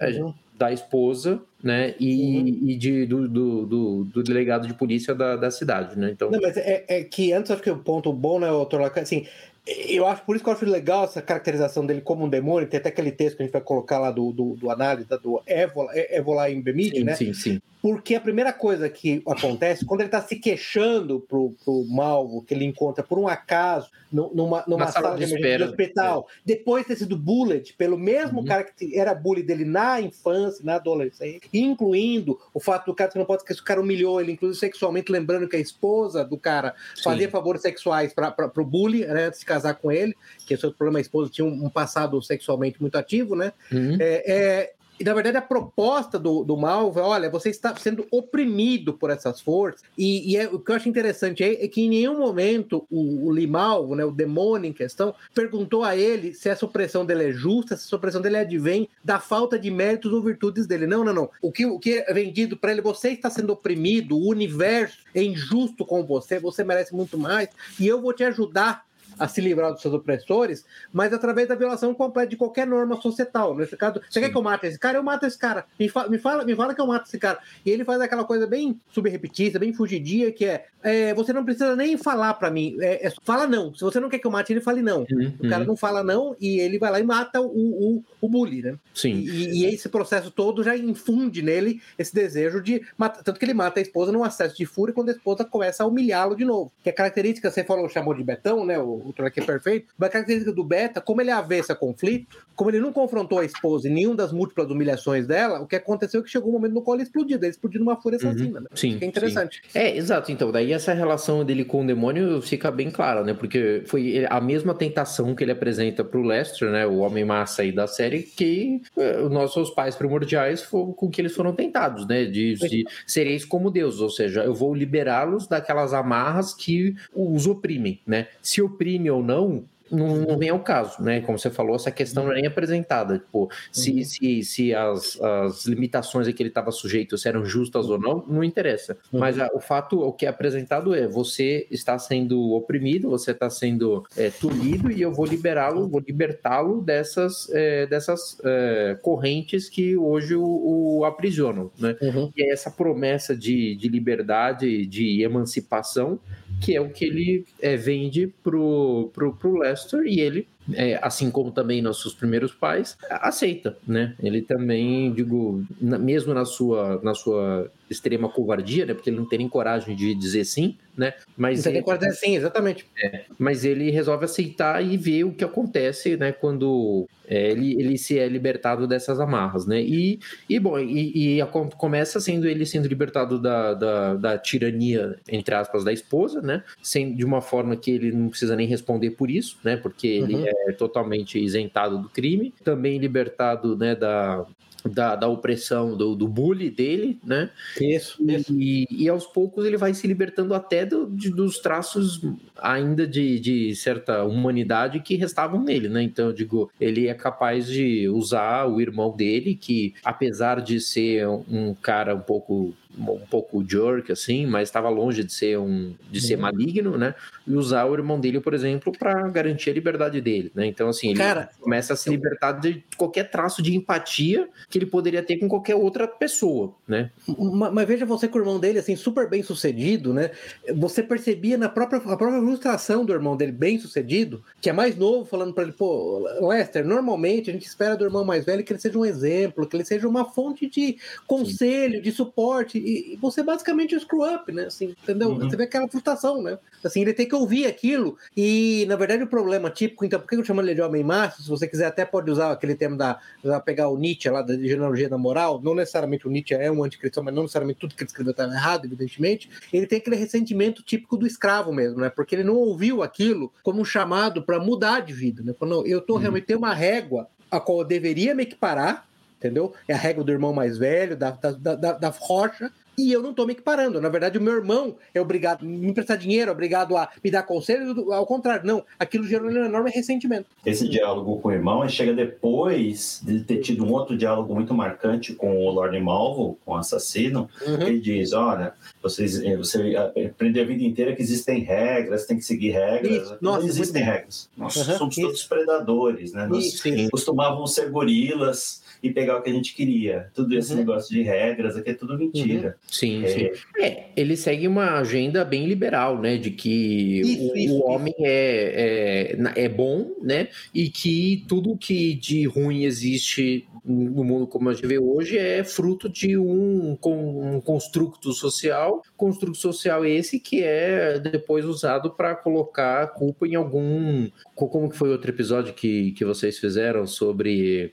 Da 0.57 0.73
esposa, 0.73 1.43
né, 1.65 1.95
e, 1.99 2.37
uhum. 2.37 2.69
e 2.69 2.77
de, 2.77 3.07
do, 3.07 3.27
do, 3.27 3.67
do, 3.67 4.05
do, 4.05 4.23
delegado 4.23 4.69
de 4.69 4.75
polícia 4.75 5.15
da, 5.15 5.35
da 5.35 5.51
cidade, 5.51 5.99
né, 5.99 6.11
então... 6.13 6.31
Não, 6.31 6.39
mas 6.39 6.59
é, 6.59 6.85
é 6.87 7.03
que 7.03 7.33
antes, 7.33 7.51
acho 7.51 7.63
que 7.63 7.71
o 7.71 7.79
ponto 7.79 8.13
bom, 8.13 8.39
né, 8.39 8.49
doutor 8.49 8.83
Lacan, 8.83 9.01
assim, 9.01 9.27
eu 9.67 10.07
acho, 10.07 10.23
por 10.25 10.37
isso 10.37 10.45
que 10.45 10.51
eu 10.51 10.55
acho 10.55 10.67
legal 10.67 11.05
essa 11.05 11.23
caracterização 11.23 11.87
dele 11.87 12.03
como 12.03 12.25
um 12.25 12.29
demônio, 12.29 12.69
tem 12.69 12.79
até 12.79 12.91
aquele 12.91 13.11
texto 13.11 13.37
que 13.37 13.43
a 13.43 13.47
gente 13.47 13.53
vai 13.53 13.63
colocar 13.63 13.99
lá 13.99 14.11
do, 14.11 14.31
do, 14.31 14.55
do 14.57 14.71
análise, 14.71 15.09
do 15.23 15.43
Evola, 15.47 15.91
Evola 15.95 16.51
em 16.51 16.61
Bemid, 16.61 17.03
né? 17.03 17.15
Sim, 17.15 17.33
sim. 17.33 17.61
Porque 17.85 18.15
a 18.15 18.21
primeira 18.21 18.51
coisa 18.51 18.89
que 18.89 19.23
acontece, 19.27 19.85
quando 19.85 20.01
ele 20.01 20.09
está 20.09 20.23
se 20.23 20.37
queixando 20.37 21.21
pro, 21.21 21.55
pro 21.63 21.85
Malvo, 21.85 22.43
que 22.43 22.55
ele 22.55 22.65
encontra 22.65 23.05
por 23.05 23.19
um 23.19 23.29
acaso 23.29 23.91
numa, 24.11 24.65
numa 24.67 24.87
sala, 24.87 25.09
sala, 25.09 25.19
de, 25.19 25.27
de 25.27 25.33
emergência 25.35 25.67
do 25.67 25.71
hospital, 25.71 26.27
é. 26.31 26.41
depois 26.47 26.85
de 26.85 26.89
ter 26.89 26.97
sido 26.97 27.15
bullied 27.15 27.75
pelo 27.77 27.99
mesmo 27.99 28.41
uhum. 28.41 28.47
cara 28.47 28.65
que 28.65 28.99
era 28.99 29.15
bully 29.15 29.43
dele 29.43 29.67
na 29.67 30.01
infância, 30.01 30.65
na 30.65 30.77
adolescência, 30.77 31.43
incluindo 31.53 32.41
o 32.55 32.61
fato 32.61 32.87
do 32.87 32.95
cara 32.95 33.11
que 33.11 33.19
não 33.19 33.27
pode 33.27 33.43
esquecer, 33.43 33.61
o 33.61 33.65
cara 33.65 33.83
humilhou 33.83 34.19
ele, 34.19 34.33
inclusive 34.33 34.59
sexualmente, 34.59 35.13
lembrando 35.13 35.47
que 35.47 35.57
a 35.57 35.61
esposa 35.61 36.25
do 36.25 36.39
cara 36.39 36.75
Sim. 36.95 37.03
fazia 37.03 37.29
favores 37.29 37.61
sexuais 37.61 38.15
para 38.15 38.51
o 38.57 38.65
bully, 38.65 39.05
né, 39.05 39.27
antes 39.27 39.41
de 39.41 39.47
casar 39.55 39.75
com 39.75 39.91
ele, 39.91 40.15
que 40.47 40.55
o 40.55 40.59
seu 40.59 40.73
problema, 40.73 40.99
a 40.99 41.03
esposa 41.03 41.31
tinha 41.31 41.45
um, 41.45 41.67
um 41.67 41.71
passado 41.71 42.21
sexualmente 42.23 42.81
muito 42.81 42.97
ativo, 42.97 43.37
né? 43.37 43.53
Uhum. 43.73 43.97
É, 44.01 44.33
é, 44.33 44.73
e 44.99 45.03
na 45.03 45.13
verdade 45.13 45.37
a 45.37 45.43
proposta 45.43 46.19
do, 46.19 46.45
do 46.45 46.57
Malva, 46.57 47.03
olha, 47.03 47.29
você 47.29 47.51
está 47.51 47.75
sendo 47.75 48.07
oprimido 48.11 48.95
por 48.95 49.11
essas 49.11 49.41
forças. 49.41 49.83
E, 49.99 50.33
e 50.33 50.37
é, 50.37 50.47
o 50.47 50.59
que 50.59 50.71
eu 50.71 50.77
acho 50.77 50.89
interessante 50.89 51.43
é, 51.43 51.65
é, 51.65 51.69
que 51.69 51.83
em 51.83 51.89
nenhum 51.89 52.19
momento 52.19 52.87
o, 52.91 53.27
o 53.27 53.33
Limalvo, 53.33 53.97
né, 53.97 54.05
o 54.05 54.13
demônio 54.13 54.69
em 54.69 54.73
questão, 54.73 55.15
perguntou 55.35 55.83
a 55.83 55.97
ele 55.97 56.33
se 56.33 56.49
essa 56.49 56.65
opressão 56.65 57.05
dele 57.05 57.31
é 57.31 57.33
justa, 57.33 57.77
se 57.77 57.87
essa 57.87 57.97
opressão 57.97 58.23
dele 58.23 58.37
advém 58.37 58.89
da 59.03 59.19
falta 59.19 59.59
de 59.59 59.71
méritos 59.71 60.13
ou 60.13 60.23
virtudes 60.23 60.67
dele. 60.67 60.87
Não, 60.87 61.03
não, 61.03 61.13
não. 61.13 61.31
O 61.43 61.51
que, 61.51 61.67
o 61.67 61.79
que 61.79 61.99
é 61.99 62.13
vendido 62.13 62.57
para 62.57 62.71
ele, 62.71 62.81
você 62.81 63.11
está 63.11 63.29
sendo 63.29 63.53
oprimido, 63.53 64.17
o 64.17 64.29
universo 64.29 64.99
é 65.15 65.23
injusto 65.23 65.85
com 65.85 66.05
você, 66.05 66.39
você 66.39 66.63
merece 66.63 66.95
muito 66.95 67.19
mais, 67.19 67.49
e 67.81 67.87
eu 67.87 68.01
vou 68.01 68.13
te 68.13 68.23
ajudar 68.23 68.85
a 69.19 69.29
se 69.29 69.41
livrar 69.41 69.73
dos 69.73 69.83
seus 69.83 69.95
opressores, 69.95 70.65
mas 70.93 71.13
através 71.13 71.49
da 71.49 71.55
violação 71.55 71.95
completa 71.95 72.31
de 72.31 72.37
qualquer 72.37 72.67
norma 72.67 73.01
societal. 73.01 73.55
Nesse 73.57 73.77
caso, 73.77 74.01
você 74.01 74.21
Sim. 74.21 74.21
quer 74.21 74.31
que 74.31 74.37
eu 74.37 74.43
mate 74.43 74.67
esse 74.67 74.79
cara? 74.79 74.99
Eu 74.99 75.03
mato 75.03 75.27
esse 75.27 75.39
cara. 75.39 75.67
Me, 75.79 75.89
fa 75.89 76.09
me, 76.09 76.19
fala, 76.19 76.45
me 76.45 76.55
fala 76.55 76.75
que 76.75 76.81
eu 76.81 76.87
mato 76.87 77.07
esse 77.07 77.19
cara. 77.19 77.39
E 77.65 77.71
ele 77.71 77.85
faz 77.85 78.01
aquela 78.01 78.25
coisa 78.25 78.47
bem 78.47 78.81
subrepetista, 78.91 79.59
bem 79.59 79.73
fugidia, 79.73 80.33
que 80.33 80.45
é, 80.45 80.67
é, 80.83 81.15
você 81.15 81.33
não 81.33 81.45
precisa 81.45 81.75
nem 81.75 81.97
falar 81.97 82.35
para 82.35 82.51
mim. 82.51 82.77
É, 82.81 83.07
é, 83.07 83.13
fala 83.23 83.47
não. 83.47 83.75
Se 83.75 83.83
você 83.83 83.99
não 83.99 84.09
quer 84.09 84.19
que 84.19 84.27
eu 84.27 84.31
mate, 84.31 84.53
ele 84.53 84.61
fale 84.61 84.83
não. 84.83 85.07
Uhum. 85.11 85.33
O 85.41 85.49
cara 85.49 85.65
não 85.65 85.77
fala 85.77 86.03
não 86.03 86.37
e 86.41 86.61
ele 86.61 86.79
vai 86.79 86.91
lá 86.91 87.01
e 87.01 87.05
mata 87.05 87.41
o, 87.41 87.47
o, 87.47 88.05
o 88.21 88.29
bully, 88.29 88.63
né? 88.63 88.77
Sim. 88.95 89.15
E, 89.15 89.63
e, 89.63 89.67
esse 89.67 89.89
processo 89.89 90.31
todo 90.31 90.63
já 90.63 90.77
infunde 90.77 91.43
nele 91.43 91.81
esse 91.99 92.15
desejo 92.15 92.61
de 92.61 92.83
matar. 92.97 93.23
Tanto 93.23 93.39
que 93.39 93.45
ele 93.45 93.55
mata 93.55 93.81
a 93.81 93.83
esposa 93.83 94.13
num 94.13 94.25
acesso 94.25 94.57
de 94.57 94.67
fúria 94.67 94.95
quando 94.95 95.09
a 95.09 95.13
esposa 95.13 95.45
começa 95.45 95.83
a 95.83 95.87
humilhá-lo 95.87 96.37
de 96.37 96.45
novo. 96.45 96.73
Que 96.83 96.91
a 96.91 96.93
característica, 96.93 97.51
você 97.51 97.65
falou, 97.65 97.89
chamou 97.89 98.15
de 98.15 98.23
Betão, 98.23 98.65
né? 98.65 98.79
O, 98.79 99.04
o 99.05 99.13
Trolley 99.13 99.33
é 99.37 99.43
perfeito. 99.43 99.93
Mas 99.99 100.09
a 100.09 100.13
característica 100.13 100.53
do 100.53 100.65
Beta, 100.65 101.01
como 101.01 101.21
ele 101.21 101.31
é 101.31 101.33
avessa 101.33 101.73
a 101.73 101.77
conflito, 101.77 102.39
como 102.55 102.71
ele 102.71 102.81
não 102.81 102.93
confrontou 102.93 103.39
a 103.39 103.45
esposa 103.45 103.89
em 103.89 103.93
nenhuma 103.93 104.17
das 104.17 104.33
múltiplas 104.33 104.71
humilhações 104.71 105.27
dela, 105.27 105.61
o 105.61 105.67
que 105.67 105.77
aconteceu 105.77 106.21
é 106.21 106.23
que 106.23 106.31
chegou 106.31 106.51
um 106.51 106.53
momento 106.53 106.73
no 106.73 106.83
qual 106.83 106.97
ele 106.97 107.05
explodiu. 107.05 107.37
Ele 107.37 107.49
explodiu 107.49 107.81
numa 107.81 108.01
fúria 108.01 108.19
uhum. 108.23 108.31
assassina. 108.31 108.61
Né? 108.61 108.67
Sim. 108.75 108.99
Que 108.99 109.05
é 109.05 109.09
interessante. 109.09 109.63
Sim. 109.69 109.79
É, 109.79 109.97
exato. 109.97 110.33
Então, 110.33 110.51
daí 110.51 110.73
essa 110.73 110.93
relação 110.93 111.45
dele 111.45 111.65
com 111.65 111.83
o 111.83 111.87
demônio 111.87 112.41
fica 112.41 112.71
bem 112.71 112.91
clara, 112.91 113.23
né? 113.23 113.35
Porque 113.35 113.83
foi 113.87 114.25
a 114.29 114.41
mesma 114.41 114.75
tentação 114.75 115.35
que 115.35 115.45
ele 115.45 115.53
apresenta 115.53 116.05
pro 116.05 116.23
Lester, 116.23 116.71
né? 116.71 116.87
O 116.87 116.99
homem 116.99 117.25
massa 117.25 117.63
aí 117.63 117.73
da 117.73 117.87
série, 117.87 118.23
que 118.23 118.81
eh, 118.97 119.21
os 119.21 119.31
nossos 119.31 119.71
pais 119.71 119.95
primordiais 119.95 120.63
foram 120.63 120.93
com 120.93 121.11
que 121.11 121.21
eles 121.21 121.35
foram 121.35 121.55
tentados, 121.55 122.07
né? 122.07 122.25
De, 122.25 122.55
de 122.55 122.85
sereis 123.07 123.45
como 123.45 123.71
Deus, 123.71 124.01
ou 124.01 124.11
seja, 124.11 124.45
eu 124.45 124.55
vou 124.55 124.75
liberá-los 124.75 125.47
daquelas 125.47 125.93
amarras 125.93 126.55
que 126.55 126.95
os 127.15 127.47
oprimem, 127.47 128.01
né? 128.07 128.29
Se 128.41 128.63
oprime 128.95 129.11
ou 129.11 129.23
não, 129.23 129.65
não, 129.91 130.17
não, 130.17 130.27
não 130.29 130.39
vem 130.39 130.49
ao 130.49 130.61
caso, 130.61 131.03
né? 131.03 131.21
Como 131.21 131.39
você 131.39 131.51
falou, 131.51 131.77
essa 131.77 131.91
questão 131.91 132.25
não 132.25 132.33
é 132.33 132.37
nem 132.37 132.47
apresentada. 132.47 133.19
Tipo, 133.19 133.51
se, 133.71 133.91
uhum. 133.93 134.05
se, 134.05 134.43
se 134.43 134.75
as, 134.75 135.21
as 135.21 135.67
limitações 135.67 136.27
a 136.27 136.33
que 136.33 136.43
ele 136.43 136.49
estava 136.49 136.73
sujeito 136.73 137.19
se 137.19 137.29
eram 137.29 137.45
justas 137.45 137.91
ou 137.91 137.99
não, 137.99 138.25
não 138.27 138.43
interessa. 138.43 138.97
Uhum. 139.13 139.21
Mas 139.21 139.39
a, 139.39 139.49
o 139.53 139.61
fato, 139.61 140.01
o 140.01 140.13
que 140.13 140.25
é 140.25 140.29
apresentado 140.29 140.95
é: 140.95 141.07
você 141.07 141.67
está 141.71 141.99
sendo 141.99 142.53
oprimido, 142.55 143.11
você 143.11 143.33
está 143.33 143.51
sendo 143.51 144.05
é, 144.17 144.31
tolhido 144.31 144.91
e 144.91 145.03
eu 145.03 145.13
vou 145.13 145.27
liberá-lo, 145.27 145.87
vou 145.87 146.01
libertá-lo 146.01 146.81
dessas, 146.81 147.49
é, 147.51 147.87
dessas 147.87 148.39
é, 148.43 148.99
correntes 149.03 149.69
que 149.69 149.97
hoje 149.97 150.35
o, 150.35 150.99
o 150.99 151.05
aprisionam, 151.05 151.71
né? 151.79 151.95
Uhum. 152.01 152.33
E 152.35 152.43
é 152.43 152.53
essa 152.53 152.71
promessa 152.71 153.37
de, 153.37 153.77
de 153.77 153.89
liberdade, 153.89 154.87
de 154.87 155.23
emancipação 155.23 156.19
que 156.65 156.75
é 156.75 156.81
o 156.81 156.89
que 156.89 157.05
ele 157.05 157.45
é, 157.61 157.77
vende 157.77 158.33
pro, 158.43 159.11
pro, 159.13 159.35
pro 159.35 159.59
Lester 159.59 160.03
e 160.07 160.21
ele 160.21 160.49
é, 160.73 160.99
assim 161.03 161.31
como 161.31 161.51
também 161.51 161.83
nossos 161.83 162.15
primeiros 162.15 162.53
pais, 162.53 162.97
aceita, 163.11 163.77
né? 163.87 164.15
Ele 164.19 164.41
também, 164.41 165.13
digo, 165.13 165.63
na, 165.79 165.99
mesmo 165.99 166.33
na 166.33 166.45
sua, 166.47 167.01
na 167.03 167.15
sua 167.15 167.71
extrema 167.91 168.29
covardia, 168.31 168.87
né? 168.87 168.95
Porque 168.95 169.11
ele 169.11 169.19
não 169.19 169.29
tem 169.29 169.41
nem 169.41 169.49
coragem 169.49 169.95
de 169.95 170.15
dizer 170.15 170.45
sim, 170.45 170.79
né? 170.97 171.15
Mas 171.37 171.67
ele, 171.67 171.83
coragem 171.83 172.09
de 172.09 172.15
dizer 172.15 172.27
sim, 172.27 172.37
exatamente. 172.37 172.87
É, 173.03 173.25
mas 173.39 173.65
ele 173.65 173.91
resolve 173.91 174.25
aceitar 174.25 174.85
e 174.85 174.97
ver 174.97 175.25
o 175.25 175.33
que 175.33 175.45
acontece, 175.45 176.17
né? 176.17 176.33
Quando 176.33 177.07
é, 177.27 177.51
ele, 177.51 177.75
ele 177.81 177.99
se 177.99 178.19
é 178.19 178.29
libertado 178.29 178.87
dessas 178.87 179.19
amarras, 179.19 179.67
né? 179.67 179.81
E, 179.81 180.21
e 180.49 180.59
bom, 180.59 180.79
e, 180.79 181.41
e 181.41 181.47
começa 181.77 182.21
sendo 182.21 182.47
ele 182.47 182.65
sendo 182.65 182.87
libertado 182.87 183.39
da, 183.39 183.75
da, 183.75 184.15
da, 184.15 184.39
tirania, 184.39 185.19
entre 185.29 185.55
aspas, 185.55 185.85
da 185.85 185.93
esposa, 185.93 186.41
né? 186.41 186.63
Sem, 186.83 187.15
de 187.15 187.25
uma 187.25 187.41
forma 187.41 187.77
que 187.77 187.91
ele 187.91 188.13
não 188.13 188.29
precisa 188.29 188.55
nem 188.55 188.67
responder 188.67 189.11
por 189.11 189.31
isso, 189.31 189.59
né? 189.65 189.77
Porque 189.77 190.07
ele 190.07 190.35
uhum. 190.35 190.47
é 190.69 190.73
totalmente 190.73 191.43
isentado 191.43 191.99
do 191.99 192.09
crime, 192.09 192.53
também 192.63 192.99
libertado, 192.99 193.77
né, 193.77 193.95
da, 193.95 194.45
da, 194.85 195.17
da 195.17 195.29
opressão 195.29 195.97
do, 195.97 196.15
do 196.15 196.29
bully 196.29 196.71
dele, 196.71 197.19
né? 197.25 197.51
Isso, 197.81 198.23
isso. 198.31 198.53
E, 198.53 198.87
e 198.91 199.09
aos 199.09 199.27
poucos 199.27 199.65
ele 199.65 199.77
vai 199.77 199.95
se 199.95 200.07
libertando 200.07 200.55
até 200.55 200.85
do, 200.85 201.07
de, 201.07 201.31
dos 201.31 201.59
traços 201.59 202.21
ainda 202.61 203.07
de, 203.07 203.41
de 203.41 203.75
certa 203.75 204.25
humanidade 204.25 205.01
que 205.01 205.17
restavam 205.17 205.63
nele, 205.63 205.89
né? 205.89 206.03
Então, 206.03 206.27
eu 206.27 206.33
digo, 206.33 206.71
ele 206.81 207.09
é 207.09 207.15
capaz 207.15 207.67
de 207.67 208.09
usar 208.09 208.67
o 208.67 208.81
irmão 208.81 209.15
dele, 209.17 209.55
que 209.55 209.95
apesar 210.05 210.61
de 210.61 210.81
ser 210.81 211.27
um 211.27 211.75
cara 211.75 212.15
um 212.15 212.21
pouco 212.21 212.75
um 212.99 213.27
pouco 213.27 213.65
jerk, 213.69 214.11
assim, 214.13 214.47
mas 214.47 214.69
estava 214.69 214.89
longe 214.89 215.25
de 215.25 215.33
ser 215.33 215.59
um 215.59 215.95
de 216.11 216.21
ser 216.21 216.37
uhum. 216.37 216.43
maligno, 216.43 216.99
né? 216.99 217.15
E 217.47 217.55
usar 217.55 217.85
o 217.87 217.95
irmão 217.95 218.19
dele, 218.19 218.41
por 218.41 218.55
exemplo, 218.55 218.93
para 218.97 219.29
garantir 219.29 219.71
a 219.71 219.75
liberdade 219.75 220.21
dele, 220.21 220.51
né? 220.55 220.67
Então, 220.67 220.89
assim, 220.89 221.11
ele 221.11 221.19
Cara, 221.19 221.51
começa 221.61 221.93
a 221.93 221.97
se 221.97 222.09
libertar 222.11 222.53
de 222.53 222.85
qualquer 222.97 223.31
traço 223.31 223.63
de 223.63 223.75
empatia 223.75 224.49
que 224.69 224.79
ele 224.79 224.87
poderia 224.87 225.23
ter 225.23 225.39
com 225.39 225.49
qualquer 225.49 225.75
outra 225.75 226.07
pessoa, 226.07 226.75
né? 226.87 227.11
Mas, 227.27 227.73
mas 227.73 227.89
veja 227.89 228.07
você 228.07 228.29
com 228.29 228.39
o 228.39 228.41
irmão 228.41 228.61
dele, 228.61 228.79
assim, 228.79 228.97
super 228.97 229.29
bem 229.29 229.43
sucedido, 229.43 230.13
né? 230.13 230.31
Você 230.75 231.03
percebia 231.03 231.59
na 231.59 231.69
própria, 231.69 231.99
a 231.99 232.17
própria 232.17 232.41
frustração 232.41 233.05
do 233.05 233.13
irmão 233.13 233.37
dele 233.37 233.53
bem 233.53 233.79
sucedido, 233.79 234.43
que 234.61 234.71
é 234.71 234.73
mais 234.73 234.97
novo, 234.97 235.25
falando 235.25 235.53
para 235.53 235.65
ele, 235.65 235.73
pô, 235.73 236.29
Lester, 236.41 236.85
normalmente 236.85 237.51
a 237.51 237.53
gente 237.53 237.67
espera 237.67 237.97
do 237.97 238.05
irmão 238.05 238.25
mais 238.25 238.45
velho 238.45 238.63
que 238.63 238.73
ele 238.73 238.81
seja 238.81 238.99
um 238.99 239.05
exemplo, 239.05 239.67
que 239.67 239.77
ele 239.77 239.85
seja 239.85 240.09
uma 240.09 240.25
fonte 240.25 240.69
de 240.69 240.97
conselho, 241.27 241.97
Sim. 241.97 242.03
de 242.03 242.13
suporte 242.13 242.84
e, 242.85 243.19
você 243.21 243.43
basicamente 243.43 243.95
é 243.95 243.99
screw 243.99 244.23
up, 244.23 244.51
né? 244.53 244.67
Assim, 244.67 244.95
entendeu? 245.03 245.31
Uhum. 245.31 245.39
Você 245.39 245.57
vê 245.57 245.65
aquela 245.65 245.89
frustração, 245.89 246.43
né? 246.43 246.59
Assim, 246.83 247.01
ele 247.01 247.13
tem 247.13 247.27
que 247.27 247.35
ouvir 247.35 247.67
aquilo 247.67 248.17
e, 248.37 248.85
na 248.89 248.97
verdade, 248.97 249.23
o 249.23 249.27
problema 249.27 249.71
típico, 249.71 250.05
então, 250.05 250.21
por 250.21 250.29
que 250.29 250.37
eu 250.37 250.45
chamo 250.45 250.61
ele 250.61 250.75
de 250.75 250.83
homem 250.83 251.03
macho? 251.03 251.43
Se 251.43 251.49
você 251.49 251.67
quiser, 251.67 251.87
até 251.87 252.05
pode 252.05 252.31
usar 252.31 252.53
aquele 252.53 252.75
termo 252.75 252.97
da, 252.97 253.19
da 253.43 253.61
pegar 253.61 253.89
o 253.89 253.97
Nietzsche 253.97 254.29
lá 254.29 254.43
da 254.43 254.55
genealogia 254.55 255.09
da 255.09 255.19
moral, 255.19 255.61
não 255.63 255.75
necessariamente 255.75 256.27
o 256.27 256.31
Nietzsche 256.31 256.55
é 256.55 256.71
um 256.71 256.85
anticristão, 256.85 257.23
mas 257.23 257.35
não 257.35 257.43
necessariamente 257.43 257.81
tudo 257.81 257.95
que 257.95 258.03
ele 258.03 258.09
escreveu 258.09 258.33
está 258.33 258.45
errado, 258.45 258.85
evidentemente. 258.85 259.51
Ele 259.73 259.87
tem 259.87 259.99
aquele 259.99 260.17
ressentimento 260.17 260.83
típico 260.83 261.17
do 261.17 261.27
escravo 261.27 261.73
mesmo, 261.73 262.01
né? 262.01 262.11
Porque 262.11 262.35
ele 262.35 262.45
não 262.45 262.57
ouviu 262.57 263.03
aquilo 263.03 263.53
como 263.63 263.81
um 263.81 263.85
chamado 263.85 264.43
para 264.43 264.59
mudar 264.59 265.01
de 265.01 265.13
vida, 265.13 265.43
né? 265.43 265.55
Falou, 265.59 265.87
eu 265.87 266.01
tô 266.01 266.15
uhum. 266.15 266.21
realmente 266.21 266.47
tem 266.47 266.57
uma 266.57 266.75
régua 266.75 267.29
a 267.51 267.61
qual 267.61 267.79
eu 267.79 267.85
deveria 267.85 268.35
me 268.35 268.43
equiparar, 268.43 269.07
entendeu? 269.45 269.75
É 269.87 269.93
a 269.93 269.99
régua 269.99 270.25
do 270.25 270.33
irmão 270.33 270.53
mais 270.53 270.79
velho, 270.79 271.17
da, 271.17 271.31
da, 271.33 271.53
da, 271.75 271.93
da 271.93 272.09
rocha, 272.09 272.71
e 272.97 273.13
eu 273.13 273.21
não 273.21 273.35
tô 273.35 273.45
me 273.45 273.53
equiparando. 273.53 274.01
Na 274.01 274.09
verdade, 274.09 274.39
o 274.39 274.41
meu 274.41 274.55
irmão 274.55 274.95
é 275.13 275.21
obrigado 275.21 275.65
a 275.65 275.69
me 275.69 275.89
emprestar 275.89 276.17
dinheiro, 276.17 276.51
é 276.51 276.53
obrigado 276.53 276.97
a 276.97 277.09
me 277.25 277.29
dar 277.29 277.43
conselho, 277.43 278.13
ao 278.13 278.25
contrário. 278.25 278.65
Não, 278.65 278.85
aquilo 278.99 279.27
gerou 279.27 279.49
um 279.51 279.65
enorme 279.65 279.91
ressentimento. 279.91 280.47
Esse 280.65 280.89
diálogo 280.89 281.41
com 281.41 281.49
o 281.49 281.53
irmão 281.53 281.87
chega 281.89 282.13
depois 282.15 283.21
de 283.25 283.41
ter 283.41 283.59
tido 283.59 283.85
um 283.85 283.91
outro 283.91 284.17
diálogo 284.17 284.55
muito 284.55 284.73
marcante 284.73 285.35
com 285.35 285.57
o 285.57 285.71
Lord 285.73 285.99
Malvo, 286.01 286.57
com 286.65 286.73
o 286.73 286.77
assassino. 286.77 287.49
Uhum. 287.67 287.83
Ele 287.83 287.99
diz: 287.99 288.33
Olha, 288.33 288.75
vocês, 289.03 289.43
eh, 289.43 289.57
você 289.57 289.97
aprendeu 289.97 290.63
a 290.63 290.67
vida 290.67 290.85
inteira 290.85 291.17
que 291.17 291.23
existem 291.23 291.65
regras, 291.65 292.27
tem 292.27 292.37
que 292.37 292.45
seguir 292.45 292.71
regras. 292.71 293.25
Isso. 293.25 293.39
Nossa, 293.41 293.59
não 293.61 293.67
existem 293.67 294.03
muito 294.05 294.15
regras. 294.15 294.49
Nós 294.57 294.77
Uhum, 294.77 294.99
somos 294.99 295.19
isso. 295.19 295.27
todos 295.27 295.45
predadores, 295.45 296.33
né? 296.33 296.47
Nós 296.47 296.65
isso. 296.65 297.11
costumavam 297.11 297.67
ser 297.67 297.91
gorilas 297.91 298.84
e 299.05 299.13
pegar 299.13 299.37
o 299.39 299.43
que 299.43 299.51
a 299.51 299.53
gente 299.53 299.75
queria. 299.75 300.31
Tudo 300.35 300.57
esse 300.57 300.73
Uhum. 300.73 300.79
negócio 300.79 301.15
de 301.15 301.23
regras 301.23 301.77
aqui 301.77 301.91
é 301.91 301.95
tudo 301.95 302.19
mentira. 302.19 302.77
Sim, 302.89 303.23
É, 303.25 303.29
sim. 303.29 303.51
É, 303.79 304.05
ele 304.17 304.37
segue 304.37 304.67
uma 304.67 304.99
agenda 304.99 305.45
bem 305.45 305.67
liberal, 305.67 306.21
né? 306.21 306.37
De 306.39 306.51
que 306.51 307.21
Isso, 307.21 307.53
o, 307.53 307.57
isso, 307.57 307.75
o 307.75 307.87
homem 307.91 308.15
é, 308.21 309.37
é, 309.55 309.65
é 309.65 309.69
bom, 309.69 310.11
né? 310.23 310.49
E 310.75 310.89
que 310.89 311.45
tudo 311.49 311.77
que 311.77 312.15
de 312.15 312.47
ruim 312.47 312.85
existe 312.85 313.67
no 313.85 314.25
mundo 314.25 314.47
como 314.47 314.71
a 314.71 314.73
gente 314.73 314.87
vê 314.87 314.99
hoje 314.99 315.37
é 315.37 315.63
fruto 315.63 316.09
de 316.09 316.39
um, 316.39 316.97
um 317.05 317.61
construto 317.61 318.33
social. 318.33 319.03
Construto 319.15 319.59
social 319.59 320.07
esse 320.07 320.41
que 320.41 320.63
é 320.63 321.19
depois 321.19 321.67
usado 321.67 322.11
para 322.11 322.35
colocar 322.35 323.03
a 323.03 323.07
culpa 323.07 323.47
em 323.47 323.55
algum. 323.55 324.31
co- 324.55 324.69
Como 324.69 324.89
que 324.89 324.97
foi 324.97 325.11
outro 325.11 325.31
episódio 325.31 325.75
que, 325.75 326.13
que 326.13 326.25
vocês 326.25 326.59
fizeram 326.59 327.07
sobre. 327.07 327.93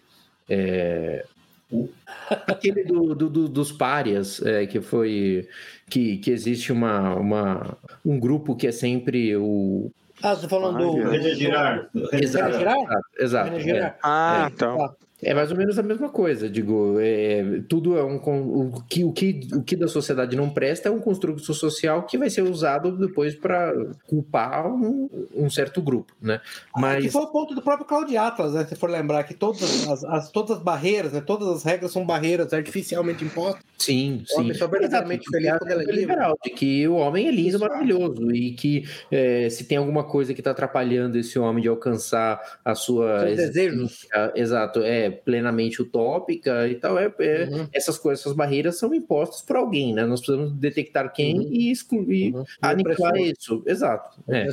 É, 0.51 1.25
Aquele 2.47 2.83
do, 2.83 3.15
do- 3.15 3.29
do- 3.29 3.47
dos 3.47 3.71
párias, 3.71 4.41
é, 4.45 4.65
que 4.67 4.81
foi 4.81 5.47
que, 5.89 6.17
que 6.17 6.29
existe 6.29 6.71
uma, 6.71 7.15
uma, 7.15 7.77
um 8.05 8.19
grupo 8.19 8.55
que 8.55 8.67
é 8.67 8.71
sempre 8.73 9.35
o. 9.37 9.89
Ah, 10.21 10.35
você 10.35 10.41
tá 10.43 10.49
falando 10.49 10.77
Ai, 10.77 10.83
do. 11.03 11.09
René 11.09 11.33
Girard. 11.35 11.87
René 12.11 12.23
Exato, 12.23 12.57
Girard? 12.57 12.81
exato, 12.83 13.07
exato, 13.19 13.49
René 13.51 13.59
é. 13.59 13.63
Girard. 13.63 13.95
Ah, 14.03 14.47
É. 14.49 14.53
então. 14.53 14.81
Ah, 14.83 14.93
É 15.23 15.33
mais 15.33 15.51
ou 15.51 15.57
menos 15.57 15.77
a 15.77 15.83
mesma 15.83 16.09
coisa, 16.09 16.49
digo, 16.49 16.97
é, 16.99 17.61
tudo 17.69 17.97
é 17.97 18.03
um 18.03 18.15
o 18.15 18.81
que, 18.89 19.03
o 19.03 19.11
que 19.11 19.39
o 19.53 19.61
que 19.61 19.75
da 19.75 19.87
sociedade 19.87 20.35
não 20.35 20.49
presta 20.49 20.89
é 20.89 20.91
um 20.91 20.99
construto 20.99 21.41
social 21.53 22.03
que 22.07 22.17
vai 22.17 22.29
ser 22.29 22.41
usado 22.41 22.97
depois 22.97 23.35
para 23.35 23.73
culpar 24.07 24.65
um, 24.67 25.09
um 25.35 25.49
certo 25.49 25.81
grupo, 25.81 26.13
né? 26.21 26.39
Que 26.73 26.81
Mas 26.81 27.11
foi 27.11 27.21
o 27.21 27.27
ponto 27.27 27.53
do 27.53 27.61
próprio 27.61 27.85
Claudio 27.85 28.19
Atlas, 28.19 28.53
né? 28.53 28.65
Se 28.65 28.75
for 28.75 28.89
lembrar 28.89 29.23
que 29.23 29.33
todas 29.35 29.87
as, 29.87 30.03
as- 30.03 30.31
todas 30.31 30.57
as 30.57 30.63
barreiras, 30.63 31.13
né? 31.13 31.21
Todas 31.21 31.47
as 31.49 31.63
regras 31.63 31.91
são 31.91 32.05
barreiras 32.05 32.51
artificialmente 32.53 33.23
impostas. 33.23 33.63
sim, 33.77 34.23
O 34.35 34.39
homem 34.39 34.53
sim. 34.53 34.59
só 34.59 34.67
verdadeiramente 34.67 35.29
feliz 35.29 35.51
porque 35.51 35.59
quando 35.59 35.71
ela 35.71 35.83
é 35.83 35.85
é 35.85 35.95
liberal, 35.95 36.37
de 36.43 36.49
que 36.49 36.87
o 36.87 36.95
homem 36.95 37.27
é 37.27 37.31
lindo, 37.31 37.49
Isso. 37.49 37.59
maravilhoso 37.59 38.31
e 38.31 38.53
que 38.53 38.85
é, 39.11 39.49
se 39.49 39.65
tem 39.65 39.77
alguma 39.77 40.03
coisa 40.03 40.33
que 40.33 40.41
está 40.41 40.49
atrapalhando 40.51 41.17
esse 41.17 41.37
homem 41.37 41.61
de 41.61 41.69
alcançar 41.69 42.59
a 42.65 42.73
sua 42.73 43.25
desejos. 43.25 44.07
exato, 44.35 44.79
é 44.83 45.10
plenamente 45.11 45.81
utópica 45.81 46.67
e 46.67 46.75
tal, 46.75 46.97
é, 46.97 47.13
é- 47.19 47.43
Uhum. 47.51 47.67
essas 47.73 47.97
coisas, 47.97 48.21
essas 48.21 48.35
barreiras 48.35 48.77
são 48.79 48.93
impostas 48.93 49.41
por 49.41 49.55
alguém, 49.55 49.93
né? 49.93 50.05
Nós 50.05 50.21
precisamos 50.21 50.53
detectar 50.53 51.11
quem 51.13 51.37
Uhum. 51.39 51.47
e 51.51 51.71
excluir, 51.71 52.33
Uhum. 52.35 52.43
aniquilar 52.61 53.15
isso, 53.17 53.61
exato. 53.65 54.19
É. 54.29 54.47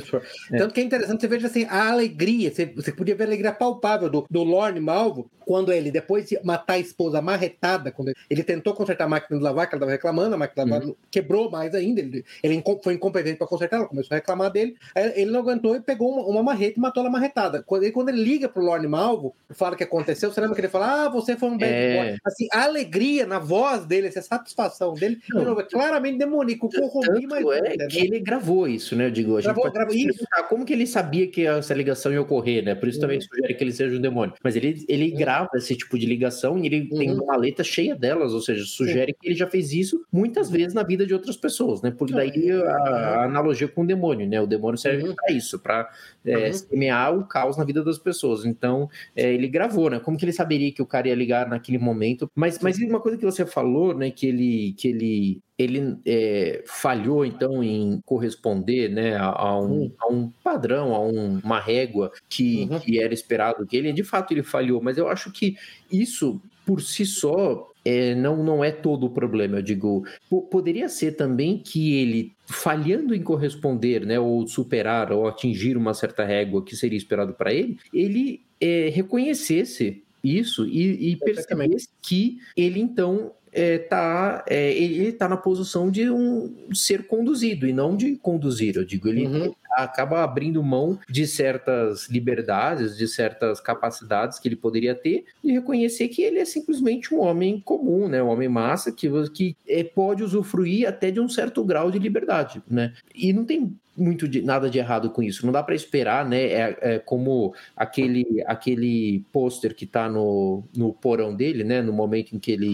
Tanto 0.57 0.73
que 0.73 0.81
é 0.81 0.83
interessante 0.83 1.21
você 1.21 1.27
veja 1.27 1.47
assim, 1.47 1.65
a 1.65 1.89
alegria, 1.89 2.51
você, 2.51 2.65
você 2.65 2.91
podia 2.91 3.15
ver 3.15 3.23
a 3.23 3.27
alegria 3.27 3.51
palpável 3.51 4.09
do, 4.09 4.25
do 4.29 4.43
Lorne 4.43 4.79
Malvo, 4.79 5.29
quando 5.49 5.73
ele, 5.73 5.89
depois 5.89 6.29
de 6.29 6.39
matar 6.43 6.73
a 6.73 6.77
esposa 6.77 7.23
marretada, 7.23 7.91
quando 7.91 8.13
ele, 8.29 8.43
tentou 8.43 8.71
consertar 8.75 9.05
a 9.05 9.07
máquina 9.07 9.35
de 9.39 9.43
lavar, 9.43 9.67
que 9.67 9.73
ela 9.73 9.79
estava 9.79 9.91
reclamando, 9.91 10.35
a 10.35 10.37
máquina 10.37 10.63
de 10.63 10.71
lavar 10.71 10.95
quebrou 11.09 11.49
mais 11.49 11.73
ainda, 11.73 12.01
ele, 12.01 12.23
ele 12.43 12.63
foi 12.83 12.93
incompetente 12.93 13.39
para 13.39 13.47
consertar, 13.47 13.77
ela 13.77 13.87
começou 13.87 14.13
a 14.13 14.17
reclamar 14.19 14.51
dele, 14.51 14.75
aí 14.93 15.11
ele 15.15 15.31
não 15.31 15.39
aguentou 15.39 15.75
e 15.75 15.81
pegou 15.81 16.11
uma, 16.13 16.21
uma 16.27 16.43
marreta 16.43 16.77
e 16.77 16.79
matou 16.79 17.01
ela 17.01 17.09
marretada. 17.09 17.63
Quando 17.63 17.81
ele, 17.81 17.91
quando 17.91 18.09
ele 18.09 18.21
liga 18.23 18.47
pro 18.47 18.61
Lorne 18.63 18.87
Malvo, 18.87 19.33
fala 19.49 19.73
o 19.73 19.77
que 19.77 19.83
aconteceu, 19.83 20.31
você 20.31 20.39
lembra 20.39 20.53
que 20.53 20.61
ele 20.61 20.67
fala, 20.67 21.05
ah, 21.05 21.09
você 21.09 21.35
foi 21.35 21.49
um 21.49 21.57
bad 21.57 21.73
É. 21.73 21.97
boy. 22.09 22.17
Assim, 22.23 22.47
a 22.53 22.65
alegria 22.65 23.25
na 23.25 23.39
voz 23.39 23.85
dele, 23.85 24.05
essa 24.05 24.21
satisfação 24.21 24.93
dele, 24.93 25.17
Não. 25.31 25.59
é 25.59 25.63
claramente 25.63 26.19
demoníaco, 26.19 26.69
corrompi, 26.69 27.25
mas... 27.25 27.43
É 27.43 27.87
que 27.87 28.01
ele 28.01 28.19
gravou 28.19 28.67
isso, 28.67 28.95
né? 28.95 29.07
Eu 29.07 29.11
digo, 29.11 29.35
a 29.35 29.41
gente 29.41 29.51
Gravou- 29.51 29.91
isso. 29.95 30.23
como 30.47 30.63
que 30.63 30.73
ele 30.73 30.85
sabia 30.85 31.25
que 31.25 31.47
essa 31.47 31.73
ligação 31.73 32.13
ia 32.13 32.21
ocorrer, 32.21 32.63
né? 32.63 32.75
Por 32.75 32.87
isso 32.87 32.99
também 32.99 33.17
Uhum. 33.17 33.23
sugere 33.23 33.55
que 33.55 33.63
ele 33.63 33.71
seja 33.71 33.97
um 33.97 34.01
demônio. 34.01 34.35
Mas 34.43 34.55
ele, 34.55 34.85
ele 34.87 35.09
grava 35.09 35.38
esse 35.53 35.75
tipo 35.75 35.97
de 35.97 36.05
ligação 36.05 36.57
e 36.57 36.65
ele 36.65 36.87
tem 36.89 37.09
Uhum. 37.11 37.17
uma 37.17 37.25
maleta 37.27 37.63
cheia 37.63 37.95
delas, 37.95 38.33
ou 38.33 38.41
seja, 38.41 38.63
sugere 38.65 39.13
que 39.13 39.27
ele 39.27 39.35
já 39.35 39.47
fez 39.47 39.71
isso 39.73 40.03
muitas 40.11 40.49
vezes 40.49 40.73
na 40.73 40.83
vida 40.83 41.05
de 41.05 41.13
outras 41.13 41.37
pessoas, 41.37 41.81
né? 41.81 41.91
Porque 41.91 42.13
daí 42.13 42.51
a, 42.51 42.71
a 42.73 43.23
analogia 43.25 43.67
com 43.67 43.83
o 43.83 43.87
demônio, 43.87 44.27
né? 44.27 44.39
O 44.41 44.47
demônio 44.47 44.77
serve 44.77 45.03
Uhum. 45.07 45.15
para 45.15 45.33
isso, 45.33 45.59
para 45.59 45.89
é, 46.25 46.47
Uhum. 46.47 46.53
semear 46.53 47.17
o 47.17 47.25
caos 47.25 47.57
na 47.57 47.63
vida 47.63 47.83
das 47.83 47.97
pessoas. 47.97 48.45
Então, 48.45 48.89
é, 49.15 49.33
ele 49.33 49.47
gravou, 49.47 49.89
né? 49.89 49.99
Como 49.99 50.17
que 50.17 50.25
ele 50.25 50.33
saberia 50.33 50.71
que 50.71 50.81
o 50.81 50.85
cara 50.85 51.07
ia 51.07 51.15
ligar 51.15 51.47
naquele 51.49 51.77
momento? 51.77 52.29
Mas, 52.35 52.59
mas 52.59 52.77
uma 52.79 52.99
coisa 52.99 53.17
que 53.17 53.25
você 53.25 53.45
falou, 53.45 53.93
né? 53.97 54.11
Que 54.11 54.27
ele, 54.27 54.73
que 54.77 54.87
ele, 54.89 55.39
ele 55.57 55.97
é, 56.05 56.63
falhou 56.67 57.25
então 57.25 57.63
em 57.63 58.01
corresponder, 58.05 58.89
né? 58.89 59.15
A, 59.15 59.25
a 59.27 59.59
um, 59.61 59.91
a 59.99 60.07
um 60.11 60.29
padrão, 60.43 60.93
a 60.93 60.99
um- 61.05 61.39
uma 61.43 61.59
régua 61.59 62.11
que, 62.27 62.67
Uhum. 62.69 62.79
que 62.79 63.01
era 63.01 63.13
esperado 63.13 63.65
que 63.65 63.77
ele. 63.77 63.93
De 63.93 64.03
fato, 64.03 64.33
ele 64.33 64.43
falhou. 64.43 64.81
Mas 64.81 64.97
eu 64.97 65.07
acho 65.07 65.31
que 65.31 65.55
isso 65.91 66.41
por 66.65 66.81
si 66.81 67.05
só 67.05 67.67
é, 67.83 68.13
não, 68.13 68.43
não 68.43 68.63
é 68.63 68.71
todo 68.71 69.05
o 69.05 69.09
problema. 69.09 69.57
Eu 69.57 69.61
digo, 69.63 70.05
po- 70.29 70.43
poderia 70.43 70.87
ser 70.89 71.13
também 71.13 71.57
que 71.57 71.97
ele, 71.99 72.33
falhando 72.49 73.13
em 73.13 73.21
corresponder, 73.21 74.05
né, 74.05 74.19
ou 74.19 74.47
superar, 74.47 75.11
ou 75.11 75.27
atingir 75.27 75.77
uma 75.77 75.93
certa 75.93 76.25
régua 76.25 76.63
que 76.63 76.75
seria 76.75 76.97
esperado 76.97 77.33
para 77.33 77.53
ele, 77.53 77.77
ele 77.93 78.41
é, 78.59 78.89
reconhecesse 78.89 80.03
isso 80.23 80.65
e, 80.65 81.11
e 81.11 81.15
percebesse 81.15 81.87
que 82.01 82.39
ele 82.57 82.79
então 82.79 83.31
é, 83.51 83.77
tá, 83.77 84.43
é, 84.47 84.73
ele 84.73 85.11
tá 85.11 85.29
na 85.29 85.37
posição 85.37 85.89
de 85.89 86.09
um 86.09 86.73
ser 86.73 87.07
conduzido 87.07 87.67
e 87.67 87.73
não 87.73 87.95
de 87.95 88.15
conduzir. 88.15 88.75
Eu 88.75 88.83
digo, 88.83 89.07
ele 89.07 89.27
Uhum. 89.27 89.53
Acaba 89.71 90.23
abrindo 90.23 90.63
mão 90.63 90.99
de 91.09 91.25
certas 91.27 92.07
liberdades, 92.09 92.97
de 92.97 93.07
certas 93.07 93.59
capacidades 93.59 94.39
que 94.39 94.47
ele 94.47 94.55
poderia 94.55 94.95
ter 94.95 95.25
e 95.43 95.51
reconhecer 95.51 96.07
que 96.07 96.21
ele 96.21 96.39
é 96.39 96.45
simplesmente 96.45 97.13
um 97.13 97.19
homem 97.19 97.59
comum, 97.59 98.07
né? 98.07 98.21
Um 98.21 98.27
homem 98.27 98.49
massa 98.49 98.91
que, 98.91 99.09
que 99.29 99.55
é, 99.67 99.83
pode 99.83 100.23
usufruir 100.23 100.87
até 100.87 101.11
de 101.11 101.19
um 101.19 101.29
certo 101.29 101.63
grau 101.63 101.91
de 101.91 101.99
liberdade, 101.99 102.61
né? 102.69 102.93
E 103.13 103.33
não 103.33 103.45
tem 103.45 103.73
muito 103.99 104.27
de, 104.27 104.41
nada 104.41 104.69
de 104.69 104.79
errado 104.79 105.09
com 105.09 105.21
isso. 105.21 105.45
Não 105.45 105.51
dá 105.51 105.61
para 105.61 105.75
esperar, 105.75 106.27
né? 106.27 106.45
É, 106.45 106.77
é 106.81 106.99
como 106.99 107.53
aquele 107.75 108.43
aquele 108.47 109.23
pôster 109.31 109.75
que 109.75 109.85
tá 109.85 110.09
no, 110.09 110.63
no 110.75 110.93
porão 110.93 111.35
dele, 111.35 111.63
né? 111.63 111.81
No 111.81 111.91
momento 111.91 112.35
em 112.35 112.39
que 112.39 112.51
ele 112.51 112.67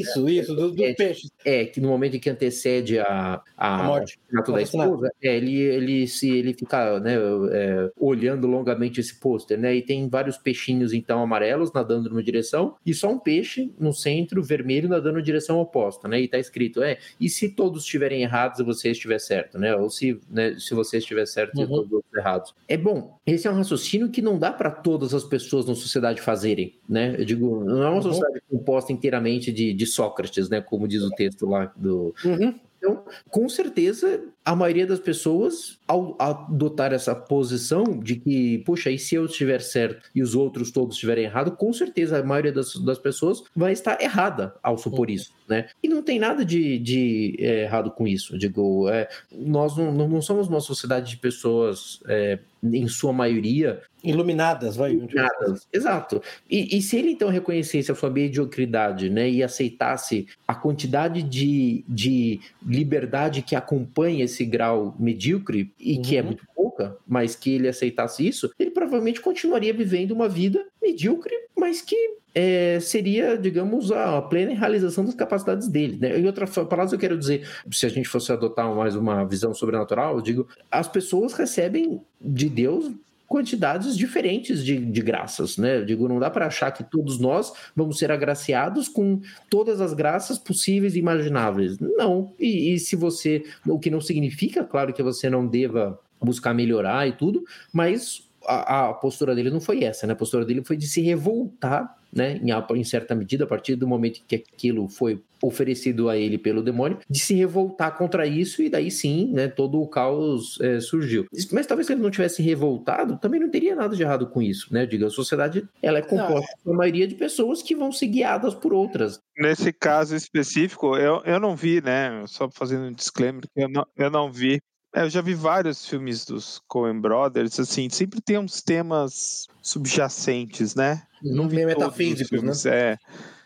Isso, 0.00 0.28
isso, 0.28 0.54
do, 0.54 0.72
do 0.72 0.84
É, 0.84 0.92
peixe. 0.94 1.28
É 1.46 1.64
que 1.64 1.80
no 1.80 1.88
momento 1.88 2.16
em 2.16 2.20
que 2.20 2.28
antecede 2.28 2.98
a, 2.98 3.40
a, 3.56 3.80
A 3.80 3.82
morte. 3.84 4.18
assassinato 4.18 4.52
da 4.52 4.62
esposa, 4.62 5.10
é, 5.22 5.36
ele, 5.36 5.54
ele 5.60 6.06
se 6.08 6.28
ele 6.30 6.52
fica 6.52 6.98
né, 7.00 7.14
é, 7.52 7.90
olhando 7.96 8.46
longamente 8.48 9.00
esse 9.00 9.18
pôster, 9.20 9.56
né? 9.58 9.74
E 9.76 9.82
tem 9.82 10.08
vários 10.08 10.36
peixinhos 10.36 10.92
então 10.92 11.22
amarelos 11.22 11.72
nadando 11.72 12.10
numa 12.10 12.22
direção 12.22 12.74
e 12.84 12.92
só 12.92 13.08
um 13.10 13.18
peixe 13.18 13.72
no 13.78 13.92
centro 13.92 14.42
vermelho 14.42 14.88
nadando 14.88 15.14
na 15.18 15.22
direção 15.22 15.58
oposta, 15.60 16.08
né? 16.08 16.20
E 16.20 16.28
tá 16.28 16.38
escrito 16.38 16.82
é 16.82 16.98
e 17.20 17.28
se 17.28 17.48
todos 17.54 17.84
estiverem 17.84 18.22
errados 18.22 18.58
e 18.58 18.64
você 18.64 18.90
estiver 18.90 19.18
certo, 19.20 19.58
né? 19.58 19.74
Ou 19.76 19.88
se 19.88 20.20
né, 20.28 20.56
se 20.58 20.74
você 20.74 20.98
estiver 20.98 21.26
certo 21.26 21.60
e 21.60 21.66
Uhum. 21.66 21.68
todos 21.68 21.86
os 21.86 21.92
outros 21.92 22.14
errados. 22.14 22.54
É 22.68 22.76
bom. 22.76 23.16
Esse 23.26 23.46
é 23.46 23.50
um 23.50 23.54
raciocínio 23.54 24.10
que 24.10 24.22
não 24.22 24.38
dá 24.38 24.52
para 24.52 24.70
todas 24.70 25.12
as 25.14 25.24
pessoas 25.24 25.66
na 25.66 25.74
sociedade 25.74 26.20
fazerem, 26.20 26.78
né? 26.88 27.14
Eu 27.18 27.24
digo, 27.24 27.64
não 27.64 27.82
é 27.82 27.88
uma 27.88 27.96
Uhum. 27.96 28.02
sociedade 28.02 28.40
composta 28.50 28.92
inteiramente 28.92 29.52
de, 29.52 29.72
de 29.74 29.86
Sócrates, 29.86 30.48
né? 30.48 30.60
Como 30.60 30.86
diz 30.88 31.02
o 31.02 31.10
texto 31.12 31.35
lá 31.42 31.72
do, 31.76 32.14
Uhum. 32.24 32.58
então, 32.78 33.04
com 33.30 33.48
certeza, 33.48 34.22
a 34.46 34.54
maioria 34.54 34.86
das 34.86 35.00
pessoas, 35.00 35.76
ao 35.88 36.16
adotar 36.20 36.92
essa 36.92 37.16
posição 37.16 37.82
de 37.98 38.14
que, 38.14 38.58
puxa, 38.58 38.92
e 38.92 38.98
se 38.98 39.16
eu 39.16 39.26
estiver 39.26 39.60
certo 39.60 40.08
e 40.14 40.22
os 40.22 40.36
outros 40.36 40.70
todos 40.70 40.94
estiverem 40.94 41.24
errado, 41.24 41.56
com 41.56 41.72
certeza 41.72 42.20
a 42.20 42.22
maioria 42.22 42.52
das, 42.52 42.76
das 42.76 42.96
pessoas 42.96 43.42
vai 43.56 43.72
estar 43.72 44.00
errada 44.00 44.54
ao 44.62 44.78
supor 44.78 45.10
isso, 45.10 45.32
né? 45.48 45.68
E 45.82 45.88
não 45.88 46.00
tem 46.00 46.20
nada 46.20 46.44
de, 46.44 46.78
de 46.78 47.34
é, 47.40 47.64
errado 47.64 47.90
com 47.90 48.06
isso. 48.06 48.38
Digo, 48.38 48.88
é, 48.88 49.08
nós 49.32 49.76
não, 49.76 49.90
não 49.90 50.22
somos 50.22 50.46
uma 50.46 50.60
sociedade 50.60 51.10
de 51.10 51.16
pessoas, 51.16 52.00
é, 52.06 52.38
em 52.62 52.86
sua 52.86 53.12
maioria, 53.12 53.82
Iluminadas, 54.06 54.76
vai. 54.76 54.94
Nada, 54.94 55.60
exato. 55.72 56.22
E, 56.48 56.78
e 56.78 56.80
se 56.80 56.96
ele 56.96 57.10
então 57.10 57.28
reconhecesse 57.28 57.90
a 57.90 57.94
sua 57.94 58.08
mediocridade, 58.08 59.10
né, 59.10 59.28
e 59.28 59.42
aceitasse 59.42 60.28
a 60.46 60.54
quantidade 60.54 61.24
de, 61.24 61.84
de 61.88 62.38
liberdade 62.64 63.42
que 63.42 63.56
acompanha 63.56 64.24
esse 64.24 64.35
grau 64.44 64.94
medíocre, 64.98 65.72
e 65.78 65.98
que 65.98 66.16
é 66.16 66.20
Uhum. 66.20 66.26
muito 66.26 66.44
pouca, 66.54 66.96
mas 67.06 67.34
que 67.34 67.54
ele 67.54 67.68
aceitasse 67.68 68.26
isso, 68.26 68.50
ele 68.58 68.70
provavelmente 68.70 69.20
continuaria 69.20 69.72
vivendo 69.72 70.12
uma 70.12 70.28
vida 70.28 70.64
medíocre, 70.82 71.34
mas 71.56 71.80
que 71.80 71.96
é, 72.34 72.78
seria, 72.80 73.38
digamos, 73.38 73.90
a 73.90 74.20
plena 74.20 74.52
realização 74.54 75.06
das 75.06 75.14
capacidades 75.14 75.68
dele. 75.68 75.96
Né? 75.98 76.18
Em 76.18 76.26
outras 76.26 76.50
palavras, 76.50 76.92
eu 76.92 76.98
quero 76.98 77.16
dizer, 77.16 77.48
se 77.70 77.86
a 77.86 77.88
gente 77.88 78.08
fosse 78.08 78.30
adotar 78.30 78.72
mais 78.74 78.94
uma 78.94 79.24
visão 79.24 79.54
sobrenatural, 79.54 80.16
eu 80.16 80.20
digo, 80.20 80.46
as 80.70 80.86
pessoas 80.86 81.32
recebem 81.32 81.98
de 82.20 82.50
Deus 82.50 82.92
quantidades 83.26 83.96
diferentes 83.96 84.64
de, 84.64 84.78
de 84.78 85.02
graças, 85.02 85.56
né? 85.56 85.78
Eu 85.78 85.84
digo, 85.84 86.08
não 86.08 86.18
dá 86.18 86.30
para 86.30 86.46
achar 86.46 86.70
que 86.70 86.84
todos 86.84 87.18
nós 87.18 87.52
vamos 87.74 87.98
ser 87.98 88.10
agraciados 88.12 88.88
com 88.88 89.20
todas 89.50 89.80
as 89.80 89.92
graças 89.92 90.38
possíveis 90.38 90.94
e 90.94 90.98
imagináveis. 90.98 91.78
Não. 91.78 92.32
E, 92.38 92.74
e 92.74 92.78
se 92.78 92.96
você, 92.96 93.44
o 93.66 93.78
que 93.78 93.90
não 93.90 94.00
significa, 94.00 94.64
claro, 94.64 94.92
que 94.92 95.02
você 95.02 95.28
não 95.28 95.46
deva 95.46 95.98
buscar 96.20 96.54
melhorar 96.54 97.06
e 97.06 97.12
tudo, 97.12 97.44
mas 97.72 98.25
a, 98.46 98.88
a, 98.88 98.94
postura 98.94 99.34
dele 99.34 99.50
não 99.50 99.60
foi 99.60 99.84
essa, 99.84 100.06
né? 100.06 100.12
A 100.12 100.16
postura 100.16 100.44
dele 100.44 100.62
foi 100.64 100.76
de 100.76 100.86
se 100.86 101.00
revoltar, 101.00 101.96
né? 102.12 102.40
Em, 102.42 102.78
em, 102.78 102.84
certa 102.84 103.14
medida, 103.14 103.44
a 103.44 103.46
partir 103.46 103.76
do 103.76 103.86
momento 103.86 104.22
que 104.26 104.36
aquilo 104.36 104.88
foi 104.88 105.22
oferecido 105.42 106.08
a 106.08 106.16
ele 106.16 106.38
pelo 106.38 106.62
demônio, 106.62 106.98
de 107.08 107.18
se 107.18 107.34
revoltar 107.34 107.96
contra 107.96 108.26
isso 108.26 108.62
e 108.62 108.70
daí 108.70 108.90
sim, 108.90 109.30
né? 109.32 109.48
Todo 109.48 109.80
o 109.80 109.86
caos 109.86 110.58
é, 110.60 110.80
surgiu. 110.80 111.26
Mas 111.52 111.66
talvez 111.66 111.86
se 111.86 111.92
ele 111.92 112.02
não 112.02 112.10
tivesse 112.10 112.42
revoltado, 112.42 113.18
também 113.18 113.40
não 113.40 113.50
teria 113.50 113.74
nada 113.74 113.94
de 113.94 114.02
errado 114.02 114.28
com 114.28 114.40
isso, 114.40 114.72
né? 114.72 114.86
Diga, 114.86 115.06
a 115.06 115.10
sociedade 115.10 115.68
ela 115.82 115.98
é 115.98 116.02
composta 116.02 116.56
por 116.64 116.74
maioria 116.74 117.06
de 117.06 117.14
pessoas 117.14 117.62
que 117.62 117.74
vão 117.74 117.92
ser 117.92 118.06
guiadas 118.06 118.54
por 118.54 118.72
outras. 118.72 119.20
Nesse 119.38 119.72
caso 119.72 120.16
específico, 120.16 120.96
eu, 120.96 121.22
eu 121.24 121.38
não 121.38 121.54
vi, 121.54 121.82
né? 121.82 122.24
Só 122.26 122.48
fazendo 122.50 122.86
um 122.86 122.92
disclaimer, 122.92 123.44
eu 123.54 123.68
não, 123.68 123.86
eu 123.96 124.10
não 124.10 124.32
vi 124.32 124.60
é, 124.96 125.02
eu 125.02 125.10
já 125.10 125.20
vi 125.20 125.34
vários 125.34 125.86
filmes 125.86 126.24
dos 126.24 126.62
Coen 126.66 126.98
Brothers, 126.98 127.60
assim, 127.60 127.90
sempre 127.90 128.18
tem 128.18 128.38
uns 128.38 128.62
temas 128.62 129.46
subjacentes, 129.60 130.74
né? 130.74 131.02
Não 131.22 131.46
vi 131.46 131.66
metafísicos, 131.66 132.64
né? 132.64 132.72
É. 132.74 132.98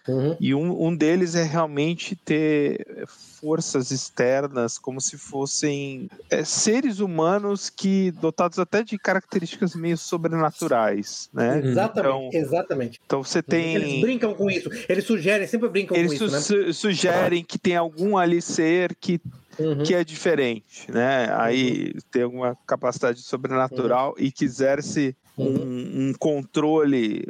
Uhum. 0.08 0.36
E 0.40 0.54
um, 0.54 0.86
um 0.86 0.96
deles 0.96 1.34
é 1.34 1.42
realmente 1.42 2.14
ter 2.14 3.04
forças 3.40 3.90
externas, 3.90 4.78
como 4.78 5.00
se 5.00 5.18
fossem 5.18 6.08
é, 6.30 6.44
seres 6.44 7.00
humanos 7.00 7.68
que 7.68 8.12
dotados 8.12 8.58
até 8.58 8.84
de 8.84 8.96
características 8.96 9.74
meio 9.74 9.98
sobrenaturais, 9.98 11.28
né? 11.32 11.60
Exatamente, 11.64 12.28
então, 12.28 12.40
exatamente. 12.40 13.00
Então 13.04 13.24
você 13.24 13.42
tem. 13.42 13.74
Eles 13.74 14.00
brincam 14.00 14.34
com 14.34 14.48
isso. 14.48 14.70
Eles 14.88 15.04
sugerem, 15.04 15.46
sempre 15.48 15.68
brincam 15.68 15.96
eles 15.96 16.16
com 16.16 16.26
isso, 16.26 16.30
né? 16.30 16.72
sugerem 16.72 17.44
que 17.44 17.58
tem 17.58 17.76
algum 17.76 18.16
ali 18.16 18.40
ser 18.40 18.94
que 18.94 19.20
Uhum. 19.60 19.82
que 19.82 19.94
é 19.94 20.02
diferente, 20.02 20.90
né? 20.90 21.28
Aí 21.36 21.92
uhum. 21.94 22.00
tem 22.10 22.22
alguma 22.22 22.56
capacidade 22.66 23.20
sobrenatural 23.20 24.14
uhum. 24.16 24.24
e 24.24 24.32
quisesse 24.32 25.14
um, 25.36 25.44
uhum. 25.44 26.08
um, 26.08 26.14
controle 26.18 27.28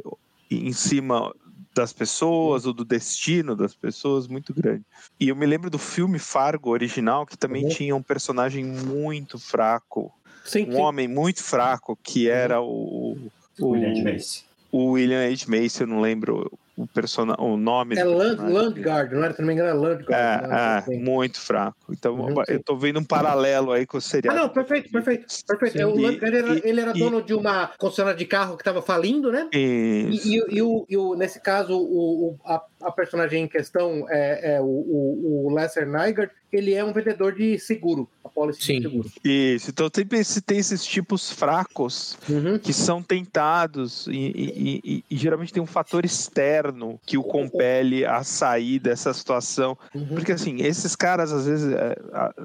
em 0.49 0.71
cima 0.71 1.33
das 1.73 1.91
pessoas 1.93 2.65
ou 2.65 2.73
do 2.73 2.85
destino 2.85 3.55
das 3.55 3.75
pessoas 3.75 4.27
muito 4.27 4.53
grande. 4.53 4.83
E 5.19 5.29
eu 5.29 5.35
me 5.35 5.45
lembro 5.45 5.69
do 5.69 5.77
filme 5.77 6.19
Fargo 6.19 6.69
original 6.69 7.25
que 7.25 7.37
também 7.37 7.63
uhum. 7.65 7.69
tinha 7.69 7.95
um 7.95 8.03
personagem 8.03 8.63
muito 8.63 9.37
fraco, 9.37 10.11
sim, 10.45 10.63
um 10.69 10.73
sim. 10.73 10.77
homem 10.77 11.07
muito 11.07 11.43
fraco 11.43 11.97
que 12.01 12.27
uhum. 12.27 12.33
era 12.33 12.61
o, 12.61 13.17
o 13.59 13.67
William 13.67 13.91
H. 13.91 14.11
Macy. 14.13 14.43
O 14.71 14.91
William 14.91 15.27
H. 15.27 15.45
Macy, 15.47 15.81
eu 15.81 15.87
não 15.87 15.99
lembro 15.99 16.51
o, 16.83 16.87
person... 16.87 17.33
o 17.37 17.57
nome 17.57 17.97
É 17.97 18.03
Landgard, 18.03 19.13
não 19.13 19.23
era? 19.23 19.33
Se 19.33 19.41
não 19.41 19.47
me 19.47 19.53
engano, 19.53 19.69
é 19.69 19.73
Landgard. 19.73 20.11
É, 20.11 20.47
né? 20.47 20.83
é 20.87 20.97
muito 20.97 21.39
fraco. 21.39 21.77
Então, 21.89 22.15
uhum, 22.15 22.43
eu 22.47 22.63
tô 22.63 22.75
vendo 22.75 22.99
um 22.99 23.03
paralelo 23.03 23.71
aí 23.71 23.85
com 23.85 23.97
o 23.97 24.01
seriado. 24.01 24.37
Ah, 24.37 24.41
não, 24.43 24.49
perfeito, 24.49 24.91
perfeito. 24.91 25.25
perfeito. 25.47 25.77
Sim, 25.77 25.83
o 25.83 25.95
Landgard, 25.95 26.25
ele, 26.25 26.37
era, 26.37 26.67
ele 26.67 26.81
era 26.81 26.93
dono 26.93 27.19
e, 27.19 27.23
de 27.23 27.33
uma 27.33 27.67
concessionária 27.77 28.17
de 28.17 28.25
carro 28.25 28.55
que 28.55 28.61
estava 28.61 28.81
falindo, 28.81 29.31
né? 29.31 29.47
E, 29.53 30.19
e, 30.23 30.57
e, 30.57 30.61
o, 30.61 30.85
e 30.89 31.17
nesse 31.17 31.39
caso, 31.39 31.77
o, 31.77 32.29
o 32.31 32.39
a, 32.45 32.61
a, 32.83 32.91
personagem 32.91 33.43
em 33.43 33.47
questão 33.47 34.05
é, 34.09 34.55
é 34.55 34.61
o, 34.61 34.65
o, 34.65 35.47
o 35.47 35.53
Lesser 35.53 35.85
Nygaard, 35.85 36.31
ele 36.51 36.73
é 36.73 36.83
um 36.83 36.91
vendedor 36.91 37.33
de 37.33 37.57
seguro, 37.57 38.09
a 38.23 38.29
policy 38.29 38.61
Sim. 38.61 38.77
de 38.77 38.81
seguro. 38.83 39.11
Isso, 39.23 39.69
então 39.69 39.89
tem, 39.89 40.05
tem 40.05 40.57
esses 40.57 40.85
tipos 40.85 41.31
fracos 41.31 42.17
uhum. 42.29 42.59
que 42.59 42.73
são 42.73 43.01
tentados 43.01 44.05
e, 44.07 44.11
e, 44.11 44.81
e, 44.83 45.03
e, 45.09 45.17
geralmente 45.17 45.53
tem 45.53 45.63
um 45.63 45.67
fator 45.67 46.03
externo 46.03 46.99
que 47.05 47.17
o 47.17 47.23
compele 47.23 48.05
a 48.05 48.23
sair 48.23 48.79
dessa 48.79 49.13
situação. 49.13 49.77
Uhum. 49.95 50.07
Porque 50.07 50.33
assim, 50.33 50.57
esses 50.61 50.95
caras 50.95 51.31
às 51.31 51.45
vezes 51.45 51.71
é, 51.71 51.95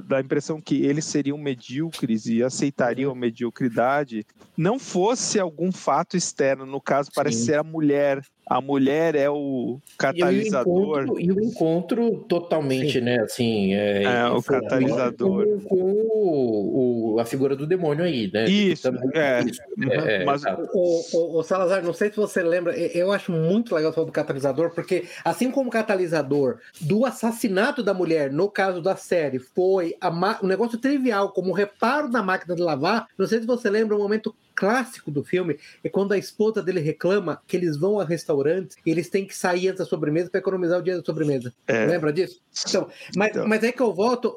dá 0.06 0.18
a 0.18 0.20
impressão 0.20 0.60
que 0.60 0.84
eles 0.84 1.04
seriam 1.04 1.36
medíocres 1.36 2.26
e 2.26 2.42
aceitariam 2.42 3.10
uhum. 3.10 3.16
a 3.16 3.20
mediocridade 3.20 4.24
não 4.56 4.78
fosse 4.78 5.38
algum 5.38 5.70
fato 5.72 6.16
externo, 6.16 6.64
no 6.64 6.80
caso 6.80 7.10
parece 7.14 7.38
Sim. 7.38 7.44
ser 7.46 7.58
a 7.58 7.62
mulher 7.62 8.22
a 8.48 8.60
mulher 8.60 9.16
é 9.16 9.28
o 9.28 9.80
catalisador. 9.98 11.02
E 11.02 11.02
o 11.02 11.02
encontro, 11.02 11.20
e 11.20 11.32
o 11.32 11.44
encontro 11.44 12.24
totalmente, 12.28 12.92
Sim. 12.92 13.00
né? 13.00 13.18
Assim, 13.20 13.74
é, 13.74 14.04
é 14.04 14.26
o 14.28 14.40
catalisador. 14.40 15.46
Com, 15.64 15.68
com 15.68 15.76
o, 15.76 17.14
o, 17.14 17.20
a 17.20 17.24
figura 17.24 17.56
do 17.56 17.66
demônio 17.66 18.04
aí, 18.04 18.30
né? 18.32 18.44
Isso, 18.44 18.88
é. 19.14 19.42
isso. 19.42 19.60
é, 19.90 20.22
é 20.22 20.24
Mas, 20.24 20.44
o, 20.44 21.02
o, 21.12 21.38
o, 21.40 21.42
Salazar, 21.42 21.82
não 21.82 21.92
sei 21.92 22.10
se 22.10 22.16
você 22.16 22.40
lembra, 22.40 22.76
eu 22.76 23.10
acho 23.10 23.32
muito 23.32 23.74
legal 23.74 23.92
falar 23.92 24.06
do 24.06 24.12
catalisador, 24.12 24.70
porque 24.70 25.06
assim 25.24 25.50
como 25.50 25.68
o 25.68 25.72
catalisador 25.72 26.58
do 26.80 27.04
assassinato 27.04 27.82
da 27.82 27.92
mulher, 27.92 28.30
no 28.30 28.48
caso 28.48 28.80
da 28.80 28.94
série, 28.94 29.40
foi 29.40 29.96
um 30.40 30.46
negócio 30.46 30.78
trivial, 30.78 31.32
como 31.32 31.50
o 31.50 31.54
reparo 31.54 32.08
da 32.08 32.22
máquina 32.22 32.54
de 32.54 32.62
lavar, 32.62 33.08
não 33.18 33.26
sei 33.26 33.40
se 33.40 33.46
você 33.46 33.68
lembra 33.68 33.96
o 33.96 33.98
momento 33.98 34.32
clássico 34.56 35.10
do 35.10 35.22
filme 35.22 35.58
é 35.84 35.88
quando 35.88 36.12
a 36.12 36.18
esposa 36.18 36.62
dele 36.62 36.80
reclama 36.80 37.40
que 37.46 37.56
eles 37.56 37.76
vão 37.76 38.00
a 38.00 38.04
restaurantes 38.04 38.76
e 38.84 38.90
eles 38.90 39.10
têm 39.10 39.26
que 39.26 39.36
sair 39.36 39.68
antes 39.68 39.80
da 39.80 39.84
sobremesa 39.84 40.30
para 40.30 40.40
economizar 40.40 40.80
o 40.80 40.82
dia 40.82 40.96
da 40.96 41.04
sobremesa. 41.04 41.52
É. 41.68 41.84
Lembra 41.84 42.12
disso? 42.12 42.40
Então, 42.66 42.88
mas, 43.14 43.30
então. 43.30 43.46
mas 43.46 43.62
é 43.62 43.70
que 43.70 43.82
eu 43.82 43.92
volto, 43.92 44.34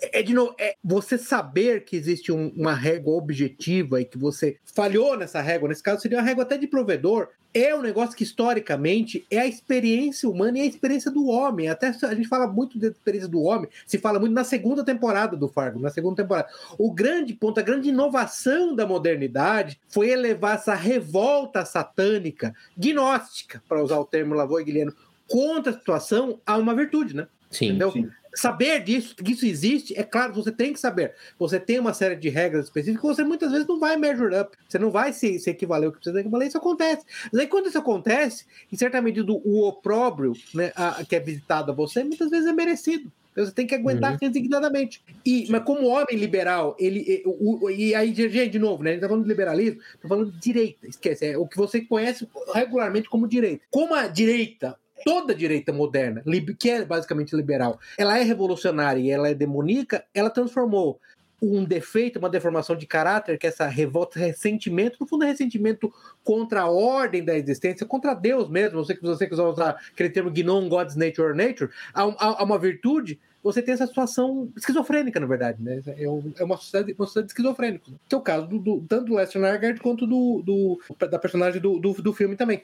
é, 0.00 0.20
é 0.20 0.22
de 0.22 0.32
novo, 0.32 0.54
é 0.58 0.74
você 0.82 1.18
saber 1.18 1.84
que 1.84 1.94
existe 1.94 2.32
um, 2.32 2.48
uma 2.56 2.74
régua 2.74 3.14
objetiva 3.14 4.00
e 4.00 4.04
que 4.06 4.16
você 4.16 4.56
falhou 4.64 5.16
nessa 5.16 5.40
régua, 5.42 5.68
nesse 5.68 5.82
caso 5.82 6.00
seria 6.00 6.18
uma 6.18 6.24
régua 6.24 6.44
até 6.44 6.56
de 6.56 6.66
provedor, 6.66 7.28
é 7.54 7.74
um 7.74 7.82
negócio 7.82 8.16
que 8.16 8.22
historicamente 8.22 9.26
é 9.30 9.40
a 9.40 9.46
experiência 9.46 10.28
humana 10.28 10.58
e 10.58 10.62
a 10.62 10.66
experiência 10.66 11.10
do 11.10 11.26
homem. 11.26 11.68
Até 11.68 11.88
a 11.88 12.14
gente 12.14 12.28
fala 12.28 12.46
muito 12.46 12.78
da 12.78 12.88
experiência 12.88 13.28
do 13.28 13.42
homem, 13.42 13.68
se 13.86 13.98
fala 13.98 14.18
muito 14.18 14.32
na 14.32 14.44
segunda 14.44 14.84
temporada 14.84 15.36
do 15.36 15.48
Fargo, 15.48 15.78
na 15.78 15.90
segunda 15.90 16.22
temporada. 16.22 16.48
O 16.78 16.92
grande 16.92 17.34
ponto, 17.34 17.60
a 17.60 17.62
grande 17.62 17.90
inovação 17.90 18.74
da 18.74 18.86
modernidade 18.86 19.78
foi 19.88 20.10
elevar 20.10 20.56
essa 20.56 20.74
revolta 20.74 21.64
satânica, 21.64 22.54
gnóstica, 22.76 23.62
para 23.68 23.82
usar 23.82 23.98
o 23.98 24.04
termo 24.04 24.34
Lavoi 24.34 24.64
Guilherme, 24.64 24.92
contra 25.28 25.72
a 25.72 25.78
situação 25.78 26.40
a 26.46 26.56
uma 26.56 26.74
virtude, 26.74 27.14
né? 27.14 27.26
Sim, 27.50 27.66
Entendeu? 27.66 27.92
Sim 27.92 28.10
saber 28.34 28.82
disso, 28.82 29.14
que 29.16 29.32
isso 29.32 29.46
existe, 29.46 29.98
é 29.98 30.02
claro, 30.02 30.32
você 30.32 30.50
tem 30.50 30.72
que 30.72 30.80
saber. 30.80 31.14
Você 31.38 31.60
tem 31.60 31.78
uma 31.78 31.94
série 31.94 32.16
de 32.16 32.28
regras 32.28 32.64
específicas, 32.64 33.16
você 33.16 33.24
muitas 33.24 33.50
vezes 33.50 33.66
não 33.66 33.78
vai 33.78 33.96
measure 33.96 34.34
up, 34.36 34.56
você 34.68 34.78
não 34.78 34.90
vai 34.90 35.12
se, 35.12 35.38
se 35.38 35.50
equivaler 35.50 35.86
ao 35.86 35.92
que 35.92 35.98
precisa 35.98 36.20
equivaler, 36.20 36.48
isso 36.48 36.58
acontece. 36.58 37.04
Mas 37.32 37.40
aí 37.40 37.46
quando 37.46 37.66
isso 37.66 37.78
acontece, 37.78 38.46
em 38.70 38.76
certa 38.76 39.00
medida 39.00 39.32
o 39.32 39.66
opróbrio 39.66 40.32
né, 40.54 40.72
a, 40.74 41.04
que 41.04 41.16
é 41.16 41.20
visitado 41.20 41.70
a 41.70 41.74
você, 41.74 42.02
muitas 42.02 42.30
vezes 42.30 42.46
é 42.46 42.52
merecido. 42.52 43.10
Então, 43.32 43.46
você 43.46 43.52
tem 43.52 43.66
que 43.66 43.74
aguentar 43.74 44.12
uhum. 44.12 44.18
resignadamente. 44.20 45.02
E, 45.24 45.46
mas 45.50 45.64
como 45.64 45.88
homem 45.88 46.16
liberal, 46.16 46.76
ele. 46.78 47.22
O, 47.24 47.64
o, 47.64 47.70
e 47.70 47.94
aí, 47.94 48.12
gente, 48.14 48.50
de 48.50 48.58
novo, 48.58 48.82
né? 48.82 48.90
A 48.90 48.92
gente 48.92 49.02
tá 49.02 49.08
falando 49.08 49.22
de 49.22 49.28
liberalismo, 49.30 49.80
tá 50.00 50.08
falando 50.08 50.30
de 50.30 50.38
direita. 50.38 50.86
Esquece, 50.86 51.26
é 51.26 51.38
o 51.38 51.46
que 51.46 51.56
você 51.56 51.80
conhece 51.80 52.28
regularmente 52.54 53.08
como 53.08 53.26
direita. 53.26 53.64
Como 53.70 53.94
a 53.94 54.06
direita 54.06 54.78
toda 55.04 55.32
a 55.32 55.36
direita 55.36 55.72
moderna, 55.72 56.22
que 56.58 56.70
é 56.70 56.84
basicamente 56.84 57.36
liberal, 57.36 57.78
ela 57.96 58.18
é 58.18 58.22
revolucionária 58.22 59.00
e 59.00 59.10
ela 59.10 59.28
é 59.28 59.34
demoníaca, 59.34 60.04
ela 60.14 60.30
transformou 60.30 61.00
um 61.42 61.64
defeito, 61.64 62.20
uma 62.20 62.30
deformação 62.30 62.76
de 62.76 62.86
caráter, 62.86 63.36
que 63.36 63.46
é 63.46 63.50
essa 63.50 63.66
revolta, 63.66 64.18
ressentimento, 64.18 64.98
no 65.00 65.06
fundo 65.06 65.24
é 65.24 65.26
ressentimento 65.26 65.92
contra 66.22 66.62
a 66.62 66.70
ordem 66.70 67.24
da 67.24 67.36
existência, 67.36 67.84
contra 67.84 68.14
Deus 68.14 68.48
mesmo, 68.48 68.84
você 68.84 68.94
que 68.94 69.02
você 69.02 69.26
quiser 69.26 69.42
usar 69.42 69.76
aquele 69.92 70.10
termo 70.10 70.30
Gnon, 70.30 70.68
God's 70.68 70.94
Nature 70.94 71.28
or 71.28 71.34
Nature, 71.34 71.70
há, 71.92 72.44
uma 72.44 72.58
virtude, 72.58 73.18
você 73.42 73.60
tem 73.60 73.74
essa 73.74 73.88
situação 73.88 74.52
esquizofrênica, 74.56 75.18
na 75.18 75.26
verdade, 75.26 75.60
né? 75.60 75.82
É, 75.84 76.04
é 76.04 76.44
uma 76.44 76.56
sociedade, 76.56 76.94
uma 76.96 77.06
sociedade 77.06 77.32
esquizofrênica. 77.32 77.90
Que 78.08 78.14
é 78.14 78.18
o 78.18 78.20
caso 78.20 78.46
do, 78.46 78.60
do, 78.60 78.80
tanto 78.82 79.06
do 79.06 79.16
Lester 79.16 79.42
Nygaard 79.42 79.80
quanto 79.80 80.06
do, 80.06 80.42
do, 80.46 80.80
da 81.08 81.18
personagem 81.18 81.60
do, 81.60 81.80
do, 81.80 81.92
do 81.94 82.12
filme 82.12 82.36
também 82.36 82.62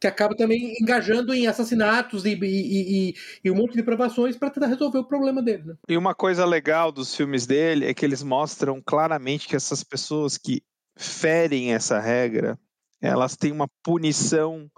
que 0.00 0.06
acaba 0.06 0.34
também 0.34 0.74
engajando 0.80 1.34
em 1.34 1.46
assassinatos 1.46 2.24
e, 2.24 2.30
e, 2.30 3.10
e, 3.10 3.14
e 3.44 3.50
um 3.50 3.54
monte 3.54 3.74
de 3.76 3.82
provações 3.82 4.36
para 4.36 4.48
tentar 4.48 4.68
resolver 4.68 4.98
o 4.98 5.04
problema 5.04 5.42
dele. 5.42 5.64
Né? 5.64 5.74
E 5.88 5.96
uma 5.96 6.14
coisa 6.14 6.44
legal 6.46 6.90
dos 6.90 7.14
filmes 7.14 7.46
dele 7.46 7.84
é 7.84 7.92
que 7.92 8.04
eles 8.04 8.22
mostram 8.22 8.80
claramente 8.80 9.46
que 9.46 9.54
essas 9.54 9.84
pessoas 9.84 10.38
que 10.38 10.62
ferem 10.96 11.74
essa 11.74 12.00
regra, 12.00 12.58
elas 13.00 13.36
têm 13.36 13.52
uma 13.52 13.68
punição 13.82 14.70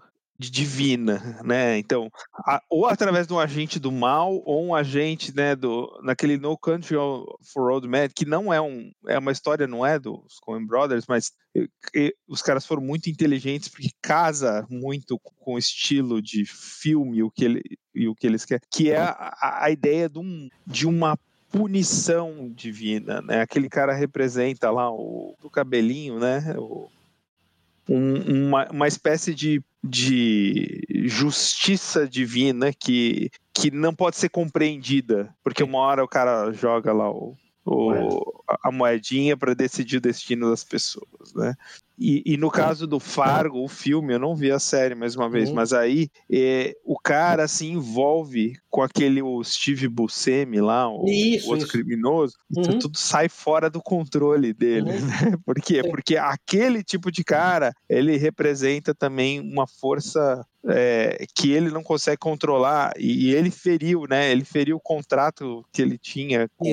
divina, 0.50 1.40
né? 1.44 1.78
Então, 1.78 2.10
a, 2.34 2.62
ou 2.68 2.86
através 2.86 3.26
de 3.26 3.32
um 3.32 3.38
agente 3.38 3.78
do 3.78 3.92
mal, 3.92 4.42
ou 4.44 4.64
um 4.64 4.74
agente, 4.74 5.34
né, 5.34 5.54
do 5.54 6.00
naquele 6.02 6.36
No 6.36 6.56
Country 6.56 6.96
for 7.52 7.70
Old 7.70 7.86
Men, 7.88 8.08
que 8.14 8.24
não 8.24 8.52
é 8.52 8.60
um 8.60 8.90
é 9.06 9.18
uma 9.18 9.32
história, 9.32 9.66
não 9.66 9.84
é 9.84 9.98
dos 9.98 10.38
Coen 10.40 10.66
Brothers, 10.66 11.04
mas 11.08 11.32
e, 11.54 11.68
e, 11.94 12.14
os 12.26 12.42
caras 12.42 12.66
foram 12.66 12.82
muito 12.82 13.10
inteligentes 13.10 13.68
porque 13.68 13.90
casa 14.00 14.66
muito 14.70 15.18
com 15.18 15.54
o 15.54 15.58
estilo 15.58 16.22
de 16.22 16.44
filme 16.44 17.22
o 17.22 17.30
que 17.30 17.44
ele, 17.44 17.62
e 17.94 18.08
o 18.08 18.14
que 18.14 18.26
eles 18.26 18.44
querem, 18.44 18.62
que 18.70 18.90
é 18.90 18.98
a, 18.98 19.64
a 19.64 19.70
ideia 19.70 20.08
de, 20.08 20.18
um, 20.18 20.48
de 20.66 20.86
uma 20.86 21.18
punição 21.50 22.50
divina, 22.50 23.20
né? 23.20 23.42
Aquele 23.42 23.68
cara 23.68 23.92
representa 23.92 24.70
lá 24.70 24.90
o 24.90 25.36
do 25.40 25.50
cabelinho, 25.50 26.18
né? 26.18 26.54
O, 26.56 26.88
um, 27.88 28.48
uma, 28.48 28.70
uma 28.70 28.88
espécie 28.88 29.34
de, 29.34 29.62
de 29.82 30.84
justiça 31.06 32.06
divina 32.06 32.72
que, 32.72 33.30
que 33.52 33.70
não 33.70 33.94
pode 33.94 34.16
ser 34.16 34.28
compreendida, 34.28 35.34
porque 35.42 35.62
uma 35.62 35.78
hora 35.78 36.04
o 36.04 36.08
cara 36.08 36.52
joga 36.52 36.92
lá 36.92 37.10
o, 37.10 37.36
o, 37.64 38.42
a 38.62 38.72
moedinha 38.72 39.36
para 39.36 39.54
decidir 39.54 39.98
o 39.98 40.00
destino 40.00 40.50
das 40.50 40.64
pessoas, 40.64 41.32
né? 41.34 41.54
E, 41.98 42.22
e, 42.26 42.36
no 42.36 42.50
caso 42.50 42.84
do 42.84 42.98
Fargo, 42.98 43.62
o 43.62 43.68
filme, 43.68 44.14
eu 44.14 44.18
não 44.18 44.34
vi 44.34 44.50
a 44.50 44.58
série 44.58 44.94
mais 44.94 45.14
uma 45.14 45.30
vez, 45.30 45.50
uhum. 45.50 45.54
mas 45.54 45.72
aí 45.72 46.08
é, 46.28 46.74
o 46.84 46.98
cara 46.98 47.46
se 47.46 47.66
envolve 47.66 48.54
com 48.68 48.82
aquele 48.82 49.22
o 49.22 49.44
Steve 49.44 49.86
Buscemi 49.86 50.60
lá, 50.60 50.88
o, 50.88 51.04
isso, 51.06 51.48
outro 51.48 51.64
isso. 51.64 51.72
criminoso, 51.72 52.34
uhum. 52.50 52.62
então 52.62 52.78
tudo 52.78 52.98
sai 52.98 53.28
fora 53.28 53.70
do 53.70 53.80
controle 53.80 54.52
dele. 54.52 54.90
Uhum. 54.90 55.06
Né? 55.06 55.38
Por 55.46 55.54
quê? 55.60 55.82
Porque 55.88 56.16
aquele 56.16 56.82
tipo 56.82 57.12
de 57.12 57.22
cara, 57.22 57.72
ele 57.88 58.16
representa 58.16 58.92
também 58.92 59.38
uma 59.38 59.68
força 59.68 60.44
é, 60.66 61.24
que 61.34 61.52
ele 61.52 61.70
não 61.70 61.82
consegue 61.82 62.18
controlar 62.18 62.94
e, 62.96 63.26
e, 63.26 63.34
ele 63.34 63.50
feriu, 63.50 64.06
né? 64.08 64.32
Ele 64.32 64.44
feriu 64.44 64.76
o 64.76 64.80
contrato 64.80 65.64
que 65.72 65.82
ele 65.82 65.98
tinha 65.98 66.48
com. 66.56 66.72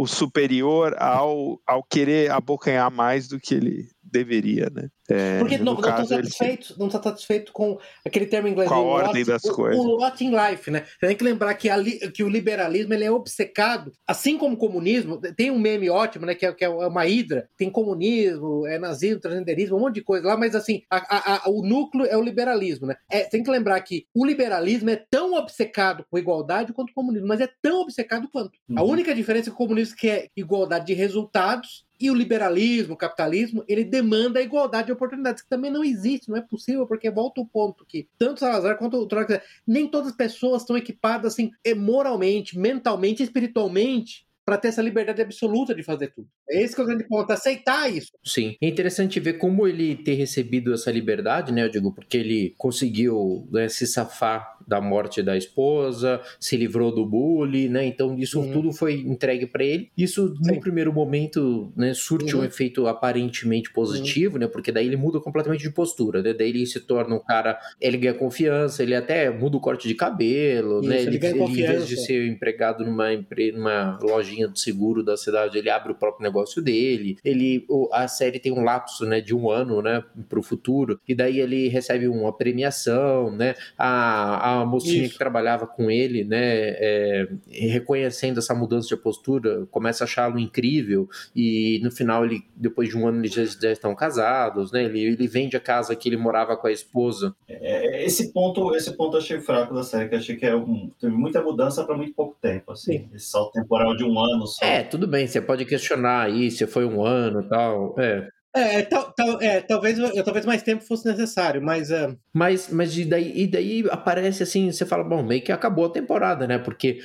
O 0.00 0.06
superior 0.06 0.94
ao, 0.96 1.60
ao 1.66 1.82
querer 1.82 2.30
abocanhar 2.30 2.88
mais 2.88 3.26
do 3.26 3.40
que 3.40 3.52
ele 3.52 3.88
deveria, 4.10 4.70
né? 4.74 4.88
É, 5.10 5.38
Porque 5.38 5.56
não 5.56 5.74
está 5.74 6.04
satisfeito, 6.04 6.72
ele... 6.72 6.78
não 6.78 6.88
tá 6.88 7.02
satisfeito 7.02 7.52
com 7.52 7.78
aquele 8.04 8.26
termo 8.26 8.48
inglês. 8.48 8.68
Com 8.68 8.74
a 8.74 8.80
ordem 8.80 9.22
lot, 9.22 9.24
das 9.24 9.44
o, 9.44 9.54
coisas. 9.54 9.78
O 9.78 9.96
lot 9.96 10.24
in 10.24 10.30
life, 10.30 10.70
né? 10.70 10.84
Você 10.84 11.06
tem 11.06 11.16
que 11.16 11.24
lembrar 11.24 11.54
que, 11.54 11.70
a, 11.70 11.76
que 12.12 12.22
o 12.22 12.28
liberalismo 12.28 12.92
ele 12.92 13.04
é 13.04 13.10
obcecado, 13.10 13.92
assim 14.06 14.36
como 14.36 14.54
o 14.54 14.58
comunismo. 14.58 15.20
Tem 15.36 15.50
um 15.50 15.58
meme 15.58 15.88
ótimo, 15.88 16.26
né? 16.26 16.34
Que 16.34 16.46
é, 16.46 16.52
que 16.52 16.64
é 16.64 16.68
uma 16.68 17.06
hidra. 17.06 17.48
Tem 17.56 17.70
comunismo, 17.70 18.66
é 18.66 18.78
nazismo, 18.78 19.20
transgenderismo, 19.20 19.76
um 19.76 19.80
monte 19.80 19.94
de 19.94 20.02
coisa 20.02 20.26
lá, 20.26 20.36
mas 20.36 20.54
assim, 20.54 20.82
a, 20.90 21.46
a, 21.46 21.50
o 21.50 21.62
núcleo 21.62 22.04
é 22.04 22.16
o 22.16 22.22
liberalismo, 22.22 22.86
né? 22.86 22.96
É, 23.10 23.24
tem 23.24 23.42
que 23.42 23.50
lembrar 23.50 23.80
que 23.80 24.06
o 24.14 24.26
liberalismo 24.26 24.90
é 24.90 25.02
tão 25.10 25.34
obcecado 25.34 26.04
com 26.10 26.18
igualdade 26.18 26.72
quanto 26.72 26.90
o 26.90 26.94
comunismo, 26.94 27.26
mas 27.26 27.40
é 27.40 27.48
tão 27.62 27.80
obcecado 27.80 28.28
quanto. 28.30 28.52
Uhum. 28.68 28.78
A 28.78 28.82
única 28.82 29.14
diferença 29.14 29.48
é 29.48 29.50
que 29.50 29.54
o 29.54 29.66
comunismo 29.66 29.96
quer 29.96 30.28
igualdade 30.36 30.86
de 30.86 30.94
resultados 30.94 31.87
e 32.00 32.10
o 32.10 32.14
liberalismo, 32.14 32.94
o 32.94 32.96
capitalismo, 32.96 33.64
ele 33.66 33.82
demanda 33.84 34.38
a 34.38 34.42
igualdade 34.42 34.86
de 34.86 34.92
oportunidades, 34.92 35.42
que 35.42 35.48
também 35.48 35.70
não 35.70 35.82
existe, 35.82 36.28
não 36.28 36.36
é 36.36 36.40
possível, 36.40 36.86
porque 36.86 37.10
volta 37.10 37.40
o 37.40 37.46
ponto 37.46 37.84
que 37.84 38.08
tanto 38.18 38.40
Salazar 38.40 38.78
quanto 38.78 38.96
o 38.96 39.06
Troika, 39.06 39.42
nem 39.66 39.88
todas 39.88 40.10
as 40.10 40.16
pessoas 40.16 40.62
estão 40.62 40.76
equipadas 40.76 41.32
assim, 41.32 41.50
moralmente, 41.76 42.58
mentalmente, 42.58 43.22
espiritualmente, 43.22 44.27
para 44.48 44.56
ter 44.56 44.68
essa 44.68 44.80
liberdade 44.80 45.20
absoluta 45.20 45.74
de 45.74 45.82
fazer 45.82 46.06
tudo. 46.06 46.26
É 46.48 46.62
esse 46.62 46.74
que 46.74 46.80
é 46.80 46.84
o 46.84 46.86
grande 46.86 47.06
ponto, 47.06 47.30
aceitar 47.30 47.94
isso. 47.94 48.12
Sim. 48.24 48.56
É 48.62 48.66
interessante 48.66 49.20
ver 49.20 49.34
como 49.34 49.68
ele 49.68 49.94
ter 49.94 50.14
recebido 50.14 50.72
essa 50.72 50.90
liberdade, 50.90 51.52
né, 51.52 51.64
eu 51.64 51.68
digo, 51.68 51.92
porque 51.92 52.16
ele 52.16 52.54
conseguiu 52.56 53.46
né, 53.52 53.68
se 53.68 53.86
safar 53.86 54.56
da 54.66 54.80
morte 54.80 55.22
da 55.22 55.36
esposa, 55.36 56.20
se 56.40 56.56
livrou 56.56 56.94
do 56.94 57.04
bullying, 57.06 57.68
né? 57.68 57.86
Então 57.86 58.18
isso 58.18 58.38
uhum. 58.38 58.52
tudo 58.52 58.72
foi 58.72 59.00
entregue 59.00 59.46
para 59.46 59.64
ele. 59.64 59.90
Isso 59.96 60.28
Sim. 60.28 60.54
no 60.54 60.60
primeiro 60.60 60.92
momento, 60.92 61.72
né, 61.74 61.94
surte 61.94 62.34
uhum. 62.34 62.42
um 62.42 62.44
efeito 62.44 62.86
aparentemente 62.86 63.72
positivo, 63.72 64.34
uhum. 64.34 64.40
né? 64.40 64.46
Porque 64.46 64.70
daí 64.70 64.86
ele 64.86 64.96
muda 64.96 65.20
completamente 65.20 65.62
de 65.62 65.70
postura, 65.70 66.22
né? 66.22 66.34
Daí 66.34 66.50
ele 66.50 66.66
se 66.66 66.80
torna 66.80 67.14
um 67.14 67.20
cara, 67.20 67.58
ele 67.80 67.96
ganha 67.96 68.14
confiança, 68.14 68.82
ele 68.82 68.94
até 68.94 69.30
muda 69.30 69.56
o 69.56 69.60
corte 69.60 69.88
de 69.88 69.94
cabelo, 69.94 70.80
isso, 70.80 70.88
né? 70.88 71.02
Ele, 71.02 71.16
ele, 71.16 71.26
ele 71.26 71.42
em 71.42 71.66
vez 71.66 71.88
de 71.88 71.96
ser 71.96 72.26
empregado 72.26 72.84
numa, 72.84 73.08
numa 73.54 73.98
lojinha 74.02 74.37
de 74.46 74.60
seguro 74.60 75.02
da 75.02 75.16
cidade, 75.16 75.58
ele 75.58 75.70
abre 75.70 75.92
o 75.92 75.94
próprio 75.94 76.22
negócio 76.22 76.62
dele. 76.62 77.16
Ele 77.24 77.66
a 77.92 78.06
série 78.06 78.38
tem 78.38 78.52
um 78.52 78.62
lapso, 78.62 79.06
né, 79.06 79.20
de 79.20 79.34
um 79.34 79.50
ano, 79.50 79.82
né, 79.82 80.04
para 80.28 80.38
o 80.38 80.42
futuro. 80.42 81.00
E 81.08 81.14
daí 81.14 81.40
ele 81.40 81.68
recebe 81.68 82.06
uma 82.08 82.32
premiação, 82.32 83.30
né? 83.30 83.54
A, 83.76 84.60
a 84.60 84.66
mocinha 84.66 85.04
Isso. 85.04 85.12
que 85.12 85.18
trabalhava 85.18 85.66
com 85.66 85.90
ele, 85.90 86.24
né, 86.24 86.38
é, 86.40 87.28
reconhecendo 87.50 88.38
essa 88.38 88.54
mudança 88.54 88.88
de 88.88 88.96
postura, 88.96 89.66
começa 89.70 90.04
a 90.04 90.06
achá-lo 90.06 90.38
incrível 90.38 91.08
e 91.34 91.80
no 91.82 91.90
final 91.90 92.24
ele, 92.24 92.42
depois 92.54 92.88
de 92.88 92.96
um 92.96 93.06
ano, 93.06 93.20
eles 93.20 93.32
já, 93.32 93.44
já 93.44 93.72
estão 93.72 93.94
casados, 93.94 94.72
né? 94.72 94.84
Ele, 94.84 95.00
ele 95.00 95.26
vende 95.26 95.56
a 95.56 95.60
casa 95.60 95.94
que 95.94 96.08
ele 96.08 96.16
morava 96.16 96.56
com 96.56 96.66
a 96.66 96.72
esposa. 96.72 97.34
É, 97.48 98.04
esse 98.04 98.32
ponto, 98.32 98.74
esse 98.74 98.96
ponto 98.96 99.16
eu 99.16 99.20
achei 99.20 99.40
fraco 99.40 99.74
da 99.74 99.82
série, 99.82 100.08
que 100.08 100.14
achei 100.14 100.36
que 100.36 100.46
é 100.46 100.54
um, 100.54 100.90
teve 101.00 101.14
muita 101.14 101.42
mudança 101.42 101.84
para 101.84 101.96
muito 101.96 102.14
pouco 102.14 102.36
tempo, 102.40 102.72
assim, 102.72 102.98
Sim. 102.98 103.08
esse 103.14 103.26
salto 103.26 103.52
temporal 103.52 103.96
de 103.96 104.04
um 104.04 104.18
ano 104.18 104.27
só. 104.46 104.64
É, 104.64 104.82
tudo 104.82 105.06
bem, 105.06 105.26
você 105.26 105.40
pode 105.40 105.64
questionar 105.64 106.26
aí 106.26 106.50
se 106.50 106.66
foi 106.66 106.84
um 106.84 107.04
ano 107.04 107.42
e 107.42 107.48
tal, 107.48 107.94
é. 107.98 108.28
É, 108.54 108.82
tal, 108.82 109.12
tal, 109.12 109.40
é, 109.42 109.60
talvez, 109.60 109.98
talvez 110.24 110.46
mais 110.46 110.62
tempo 110.62 110.82
fosse 110.82 111.06
necessário, 111.06 111.62
mas. 111.62 111.90
Uh... 111.90 112.18
Mas, 112.32 112.68
mas 112.70 112.96
e 112.96 113.04
daí, 113.04 113.32
e 113.34 113.46
daí 113.46 113.84
aparece 113.90 114.42
assim, 114.42 114.72
você 114.72 114.86
fala, 114.86 115.04
bom, 115.04 115.22
meio 115.22 115.42
que 115.42 115.52
acabou 115.52 115.84
a 115.84 115.90
temporada, 115.90 116.46
né? 116.46 116.58
Porque 116.58 116.98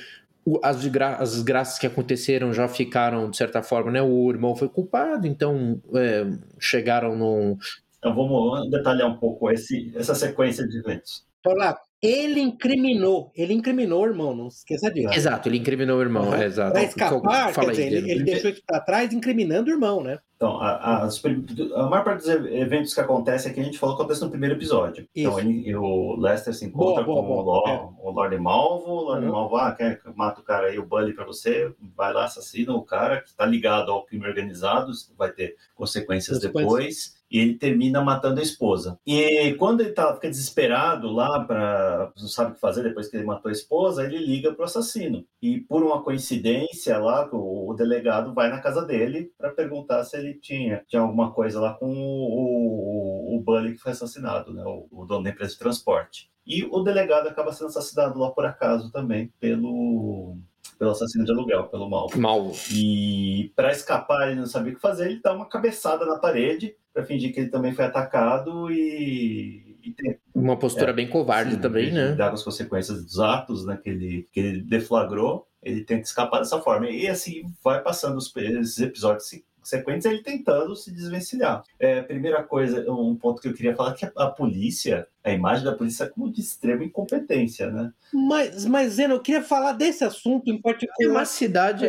as, 0.62 0.76
as 1.18 1.32
desgraças 1.32 1.78
que 1.78 1.86
aconteceram 1.86 2.52
já 2.52 2.66
ficaram, 2.66 3.30
de 3.30 3.36
certa 3.36 3.62
forma, 3.62 3.90
né? 3.90 4.02
O 4.02 4.30
irmão 4.30 4.56
foi 4.56 4.68
culpado, 4.68 5.26
então 5.26 5.80
é, 5.94 6.26
chegaram 6.58 7.16
num. 7.16 7.56
Então 7.98 8.14
vamos 8.14 8.70
detalhar 8.70 9.08
um 9.08 9.16
pouco 9.16 9.50
esse, 9.50 9.92
essa 9.94 10.14
sequência 10.14 10.66
de 10.66 10.78
eventos. 10.78 11.24
Olá, 11.46 11.78
ele 12.04 12.40
incriminou, 12.40 13.32
ele 13.34 13.54
incriminou 13.54 14.02
o 14.02 14.06
irmão, 14.06 14.36
não 14.36 14.48
esqueça 14.48 14.90
disso. 14.90 15.14
Exato, 15.14 15.48
ele 15.48 15.56
incriminou 15.56 15.98
o 15.98 16.02
irmão, 16.02 16.28
uhum. 16.28 16.34
é, 16.34 16.44
exato. 16.44 16.72
Pra 16.72 16.82
escapar, 16.82 17.52
Fala 17.54 17.68
quer 17.68 17.72
dizer, 17.72 17.92
ele, 17.92 18.10
ele, 18.10 18.24
deixou 18.24 18.50
isso 18.50 18.62
pra 18.66 18.80
trás 18.80 19.12
incriminando 19.12 19.70
o 19.70 19.74
irmão, 19.74 20.02
né? 20.02 20.18
Então, 20.36 20.60
a, 20.60 20.72
a, 20.72 21.04
a, 21.06 21.88
maior 21.88 22.04
parte 22.04 22.18
dos 22.18 22.28
eventos 22.28 22.92
que 22.92 23.00
acontecem 23.00 23.50
aqui, 23.50 23.60
a 23.60 23.64
gente 23.64 23.78
falou, 23.78 23.94
acontece 23.94 24.20
no 24.20 24.28
primeiro 24.28 24.54
episódio. 24.54 25.08
Então, 25.14 25.38
Isso. 25.38 25.48
Então, 25.48 25.62
ele, 25.62 25.76
o 25.76 26.16
Lester 26.16 26.52
se 26.52 26.66
encontra 26.66 27.02
boa, 27.02 27.22
com 27.22 27.26
boa, 27.26 27.40
o, 27.40 27.44
Lord, 27.44 27.70
é. 27.70 27.88
o 28.02 28.10
Lord 28.10 28.38
Malvo, 28.38 28.90
o 28.90 29.04
Lord 29.04 29.24
uhum. 29.24 29.32
Malvo, 29.32 29.56
ah, 29.56 29.72
quer, 29.72 30.02
mata 30.14 30.40
o 30.40 30.44
cara 30.44 30.66
aí, 30.66 30.78
o 30.78 30.84
Bully 30.84 31.14
pra 31.14 31.24
você, 31.24 31.72
vai 31.96 32.12
lá, 32.12 32.24
assassina 32.24 32.74
o 32.74 32.82
cara 32.82 33.22
que 33.22 33.32
tá 33.32 33.46
ligado 33.46 33.90
ao 33.90 34.04
crime 34.04 34.26
organizado, 34.26 34.92
vai 35.16 35.32
ter 35.32 35.56
consequências. 35.74 36.40
depois 36.40 37.14
e 37.34 37.38
ele 37.40 37.54
termina 37.54 38.00
matando 38.00 38.38
a 38.38 38.42
esposa. 38.44 38.96
E 39.04 39.54
quando 39.54 39.80
ele 39.80 39.90
tá, 39.90 40.14
fica 40.14 40.30
desesperado 40.30 41.10
lá, 41.10 41.44
para 41.44 42.12
não 42.16 42.28
sabe 42.28 42.52
o 42.52 42.54
que 42.54 42.60
fazer 42.60 42.84
depois 42.84 43.08
que 43.08 43.16
ele 43.16 43.26
matou 43.26 43.48
a 43.48 43.52
esposa, 43.52 44.04
ele 44.04 44.18
liga 44.18 44.54
pro 44.54 44.64
assassino. 44.64 45.26
E 45.42 45.58
por 45.58 45.82
uma 45.82 46.00
coincidência 46.00 46.96
lá, 46.96 47.28
o, 47.32 47.72
o 47.72 47.74
delegado 47.74 48.32
vai 48.32 48.48
na 48.48 48.60
casa 48.60 48.82
dele 48.82 49.32
para 49.36 49.50
perguntar 49.50 50.04
se 50.04 50.16
ele 50.16 50.34
tinha, 50.34 50.84
tinha 50.86 51.02
alguma 51.02 51.32
coisa 51.32 51.58
lá 51.58 51.74
com 51.74 51.86
o, 51.92 53.32
o, 53.32 53.36
o 53.36 53.40
Bully 53.40 53.72
que 53.72 53.80
foi 53.80 53.90
assassinado, 53.90 54.54
né? 54.54 54.62
o, 54.64 54.86
o 54.92 55.04
dono 55.04 55.24
da 55.24 55.30
empresa 55.30 55.54
de 55.54 55.58
transporte. 55.58 56.30
E 56.46 56.62
o 56.70 56.84
delegado 56.84 57.26
acaba 57.26 57.52
sendo 57.52 57.66
assassinado 57.66 58.16
lá 58.16 58.30
por 58.30 58.46
acaso 58.46 58.92
também 58.92 59.32
pelo 59.40 60.36
pelo 60.78 60.90
assassino 60.90 61.24
de 61.24 61.32
aluguel, 61.32 61.64
pelo 61.64 61.88
mal. 61.88 62.08
Mal. 62.16 62.52
E 62.72 63.52
para 63.54 63.72
escapar, 63.72 64.28
ele 64.28 64.40
não 64.40 64.46
sabia 64.46 64.72
o 64.72 64.74
que 64.74 64.80
fazer, 64.80 65.10
ele 65.10 65.20
dá 65.22 65.32
uma 65.32 65.48
cabeçada 65.48 66.04
na 66.04 66.18
parede 66.18 66.76
para 66.92 67.04
fingir 67.04 67.32
que 67.32 67.40
ele 67.40 67.50
também 67.50 67.72
foi 67.72 67.84
atacado 67.84 68.70
e, 68.70 69.76
e 69.82 69.90
tem, 69.92 70.18
uma 70.34 70.56
postura 70.56 70.90
é, 70.90 70.94
bem 70.94 71.08
covarde 71.08 71.54
sim, 71.54 71.60
também, 71.60 71.92
né? 71.92 72.12
Dá 72.12 72.30
as 72.30 72.42
consequências 72.42 73.04
dos 73.04 73.18
atos 73.18 73.64
né, 73.64 73.78
que, 73.82 73.90
ele, 73.90 74.28
que 74.32 74.40
ele 74.40 74.62
deflagrou, 74.62 75.46
ele 75.62 75.82
tenta 75.84 76.02
escapar 76.02 76.38
dessa 76.38 76.60
forma. 76.60 76.88
E 76.88 77.08
assim 77.08 77.42
vai 77.62 77.82
passando 77.82 78.16
os, 78.16 78.34
esses 78.36 78.78
episódios 78.80 79.28
sequentes 79.62 80.04
ele 80.06 80.22
tentando 80.22 80.76
se 80.76 80.92
desvencilhar. 80.92 81.62
É, 81.78 82.02
primeira 82.02 82.42
coisa, 82.42 82.84
um 82.90 83.16
ponto 83.16 83.40
que 83.40 83.48
eu 83.48 83.54
queria 83.54 83.74
falar 83.74 83.92
é 83.92 83.94
que 83.94 84.04
a, 84.04 84.12
a 84.16 84.30
polícia, 84.30 85.06
a 85.24 85.30
imagem 85.30 85.64
da 85.64 85.74
polícia 85.74 86.04
é 86.04 86.08
como 86.08 86.30
de 86.30 86.42
extrema 86.42 86.84
incompetência, 86.84 87.70
né? 87.70 87.90
Mas, 88.12 88.66
mas 88.66 88.92
Zeno, 88.92 89.14
eu 89.14 89.20
queria 89.20 89.42
falar 89.42 89.72
desse 89.72 90.04
assunto 90.04 90.50
em 90.50 90.60
particular. 90.60 90.96
É 91.00 91.08
uma 91.08 91.24
cidade 91.24 91.86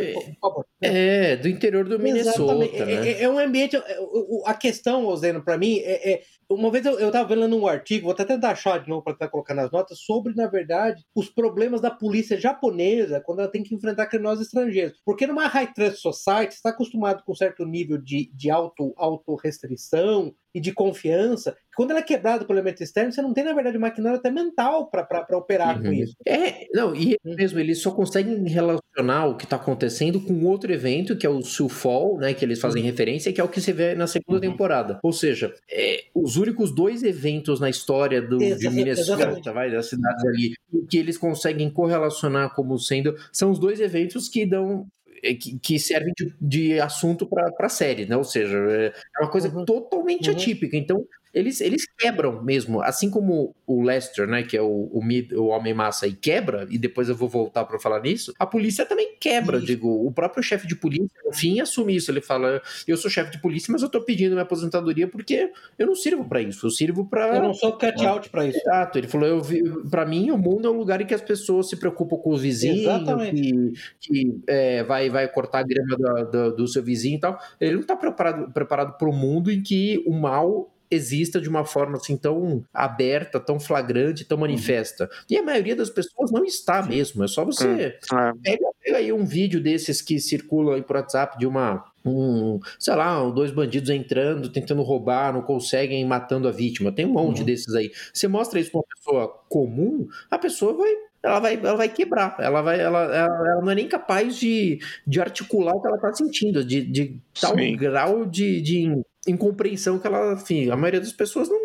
é, 0.80 1.36
do 1.36 1.46
interior 1.46 1.86
do 1.86 1.98
Minnesota, 1.98 2.54
né? 2.54 2.66
É, 2.72 3.24
é, 3.24 3.28
um 3.28 3.38
ambiente. 3.38 3.76
É, 3.76 3.98
a 4.46 4.54
questão, 4.54 5.14
Zeno, 5.16 5.44
para 5.44 5.58
mim, 5.58 5.80
é, 5.80 6.12
é 6.12 6.22
uma 6.48 6.70
vez 6.70 6.86
eu, 6.86 6.98
estava 6.98 7.28
vendo 7.28 7.54
um 7.54 7.66
artigo, 7.66 8.04
vou 8.04 8.12
até 8.12 8.24
tentar 8.24 8.52
achar 8.52 8.82
de 8.82 8.88
novo 8.88 9.02
para 9.02 9.12
tentar 9.12 9.28
colocar 9.28 9.52
nas 9.52 9.70
notas, 9.70 9.98
sobre, 9.98 10.34
na 10.34 10.46
verdade, 10.46 11.04
os 11.14 11.28
problemas 11.28 11.80
da 11.80 11.90
polícia 11.90 12.40
japonesa 12.40 13.20
quando 13.20 13.40
ela 13.40 13.50
tem 13.50 13.62
que 13.62 13.74
enfrentar 13.74 14.06
criminosos 14.06 14.46
estrangeiros. 14.46 14.98
Porque 15.04 15.26
numa 15.26 15.46
high 15.46 15.72
trust 15.74 16.00
society, 16.00 16.54
está 16.54 16.70
acostumado 16.70 17.22
com 17.24 17.32
um 17.32 17.36
certo 17.36 17.66
nível 17.66 17.98
de, 17.98 18.30
de 18.32 18.50
auto, 18.50 18.94
auto 18.96 19.34
restrição 19.34 20.34
e 20.56 20.60
de 20.60 20.72
confiança. 20.72 21.54
Quando 21.76 21.90
ela 21.90 22.00
é 22.00 22.02
quebrada 22.02 22.46
pelo 22.46 22.58
elemento 22.58 22.82
externo, 22.82 23.12
você 23.12 23.20
não 23.20 23.34
tem, 23.34 23.44
na 23.44 23.52
verdade, 23.52 23.76
maquinário 23.76 24.18
até 24.18 24.30
mental 24.30 24.88
para 24.88 25.36
operar 25.36 25.76
uhum. 25.76 25.82
com 25.82 25.92
isso. 25.92 26.16
É, 26.26 26.64
não, 26.72 26.96
e 26.96 27.18
uhum. 27.22 27.34
mesmo, 27.36 27.60
eles 27.60 27.82
só 27.82 27.90
conseguem 27.90 28.42
relacionar 28.48 29.26
o 29.26 29.36
que 29.36 29.44
está 29.44 29.56
acontecendo 29.56 30.18
com 30.18 30.42
outro 30.46 30.72
evento, 30.72 31.14
que 31.14 31.26
é 31.26 31.28
o 31.28 31.42
Sulfall, 31.42 32.16
né? 32.16 32.32
Que 32.32 32.42
eles 32.42 32.58
fazem 32.58 32.82
uhum. 32.82 32.88
referência, 32.88 33.30
que 33.34 33.38
é 33.38 33.44
o 33.44 33.48
que 33.48 33.60
você 33.60 33.74
vê 33.74 33.94
na 33.94 34.06
segunda 34.06 34.42
uhum. 34.42 34.50
temporada. 34.50 34.98
Ou 35.02 35.12
seja, 35.12 35.52
é, 35.70 36.04
os 36.14 36.38
únicos 36.38 36.74
dois 36.74 37.02
eventos 37.02 37.60
na 37.60 37.68
história 37.68 38.22
do, 38.22 38.38
de 38.38 38.70
Minnesota, 38.70 39.52
vai, 39.52 39.70
das 39.70 39.90
cidades 39.90 40.24
ali, 40.24 40.54
que 40.88 40.96
eles 40.96 41.18
conseguem 41.18 41.68
correlacionar 41.68 42.54
como 42.54 42.78
sendo, 42.78 43.14
são 43.30 43.50
os 43.50 43.58
dois 43.58 43.78
eventos 43.78 44.26
que 44.26 44.46
dão 44.46 44.86
é, 44.86 44.95
que, 45.34 45.58
que 45.58 45.78
servem 45.78 46.12
de, 46.16 46.34
de 46.40 46.80
assunto 46.80 47.26
para 47.26 47.52
a 47.58 47.68
série, 47.68 48.06
né? 48.06 48.16
Ou 48.16 48.24
seja, 48.24 48.56
é, 48.56 48.86
é 48.86 49.22
uma 49.22 49.30
coisa 49.30 49.48
uhum. 49.48 49.64
totalmente 49.64 50.30
uhum. 50.30 50.36
atípica. 50.36 50.76
Então, 50.76 51.04
eles, 51.36 51.60
eles 51.60 51.86
quebram 51.98 52.42
mesmo. 52.42 52.80
Assim 52.80 53.10
como 53.10 53.54
o 53.66 53.82
Lester, 53.82 54.26
né, 54.26 54.42
que 54.42 54.56
é 54.56 54.62
o, 54.62 54.88
o, 54.90 55.04
mid, 55.04 55.32
o 55.32 55.48
Homem-Massa, 55.48 56.06
e 56.06 56.14
quebra, 56.14 56.66
e 56.70 56.78
depois 56.78 57.10
eu 57.10 57.14
vou 57.14 57.28
voltar 57.28 57.66
para 57.66 57.78
falar 57.78 58.00
nisso, 58.00 58.32
a 58.38 58.46
polícia 58.46 58.86
também 58.86 59.16
quebra. 59.20 59.58
Isso. 59.58 59.66
Digo, 59.66 60.06
o 60.06 60.10
próprio 60.10 60.42
chefe 60.42 60.66
de 60.66 60.74
polícia, 60.74 61.10
no 61.26 61.34
fim, 61.34 61.60
assume 61.60 61.94
isso. 61.94 62.10
Ele 62.10 62.22
fala: 62.22 62.62
Eu 62.88 62.96
sou 62.96 63.10
chefe 63.10 63.32
de 63.32 63.38
polícia, 63.38 63.70
mas 63.70 63.82
eu 63.82 63.90
tô 63.90 64.00
pedindo 64.00 64.30
minha 64.30 64.44
aposentadoria 64.44 65.06
porque 65.06 65.52
eu 65.78 65.86
não 65.86 65.94
sirvo 65.94 66.24
para 66.24 66.40
isso. 66.40 66.64
Eu 66.66 66.70
sirvo 66.70 67.04
para. 67.04 67.36
Eu 67.36 67.42
não 67.42 67.52
sou 67.52 67.74
cut-out 67.74 68.30
para 68.30 68.46
isso. 68.46 68.58
Exato. 68.58 68.96
Ele 68.96 69.06
falou: 69.06 69.28
eu 69.28 69.42
Para 69.90 70.06
mim, 70.06 70.30
o 70.30 70.38
mundo 70.38 70.66
é 70.66 70.70
um 70.70 70.78
lugar 70.78 71.02
em 71.02 71.06
que 71.06 71.14
as 71.14 71.20
pessoas 71.20 71.68
se 71.68 71.76
preocupam 71.76 72.16
com 72.16 72.30
os 72.30 72.40
vizinhos, 72.40 72.80
Exatamente. 72.80 73.42
que, 73.42 73.72
que 74.00 74.40
é, 74.46 74.82
vai, 74.84 75.10
vai 75.10 75.28
cortar 75.28 75.58
a 75.58 75.64
grama 75.64 75.98
do, 75.98 76.30
do, 76.30 76.56
do 76.56 76.66
seu 76.66 76.82
vizinho 76.82 77.18
e 77.18 77.20
tal. 77.20 77.38
Ele 77.60 77.76
não 77.76 77.82
tá 77.82 77.94
preparado, 77.94 78.50
preparado 78.54 78.96
para 78.96 79.08
o 79.10 79.12
mundo 79.12 79.52
em 79.52 79.62
que 79.62 80.02
o 80.06 80.14
mal 80.14 80.72
exista 80.90 81.40
de 81.40 81.48
uma 81.48 81.64
forma 81.64 81.96
assim 81.96 82.16
tão 82.16 82.64
aberta, 82.72 83.40
tão 83.40 83.58
flagrante, 83.58 84.24
tão 84.24 84.38
manifesta. 84.38 85.04
Uhum. 85.04 85.10
E 85.30 85.36
a 85.36 85.42
maioria 85.42 85.76
das 85.76 85.90
pessoas 85.90 86.30
não 86.30 86.44
está 86.44 86.82
mesmo. 86.82 87.24
É 87.24 87.28
só 87.28 87.44
você 87.44 87.98
uhum. 88.12 88.38
pega, 88.42 88.66
pega, 88.82 88.98
aí 88.98 89.12
um 89.12 89.24
vídeo 89.24 89.60
desses 89.60 90.00
que 90.00 90.18
circulam 90.18 90.74
aí 90.74 90.82
por 90.82 90.96
WhatsApp 90.96 91.38
de 91.38 91.46
uma 91.46 91.84
um, 92.04 92.60
sei 92.78 92.94
lá, 92.94 93.20
dois 93.30 93.50
bandidos 93.50 93.90
entrando, 93.90 94.48
tentando 94.48 94.82
roubar, 94.82 95.32
não 95.32 95.42
conseguem, 95.42 96.04
matando 96.04 96.46
a 96.46 96.52
vítima. 96.52 96.92
Tem 96.92 97.04
um 97.04 97.12
monte 97.12 97.40
uhum. 97.40 97.46
desses 97.46 97.74
aí. 97.74 97.90
Você 98.12 98.28
mostra 98.28 98.60
isso 98.60 98.70
para 98.70 98.78
uma 98.78 98.86
pessoa 98.94 99.42
comum, 99.48 100.06
a 100.30 100.38
pessoa 100.38 100.74
vai 100.74 101.06
ela 101.26 101.40
vai, 101.40 101.54
ela 101.54 101.76
vai 101.76 101.88
quebrar. 101.88 102.36
Ela, 102.38 102.62
vai, 102.62 102.80
ela, 102.80 103.02
ela, 103.02 103.48
ela 103.48 103.60
não 103.60 103.70
é 103.70 103.74
nem 103.74 103.88
capaz 103.88 104.36
de, 104.36 104.78
de 105.04 105.20
articular 105.20 105.74
o 105.74 105.80
que 105.80 105.88
ela 105.88 105.96
está 105.96 106.12
sentindo, 106.12 106.64
de, 106.64 106.82
de 106.82 107.20
tal 107.40 107.56
Sim. 107.56 107.76
grau 107.76 108.24
de, 108.24 108.60
de 108.60 109.02
incompreensão 109.26 109.98
que 109.98 110.06
ela, 110.06 110.34
enfim, 110.34 110.70
a 110.70 110.76
maioria 110.76 111.00
das 111.00 111.12
pessoas 111.12 111.48
não, 111.48 111.58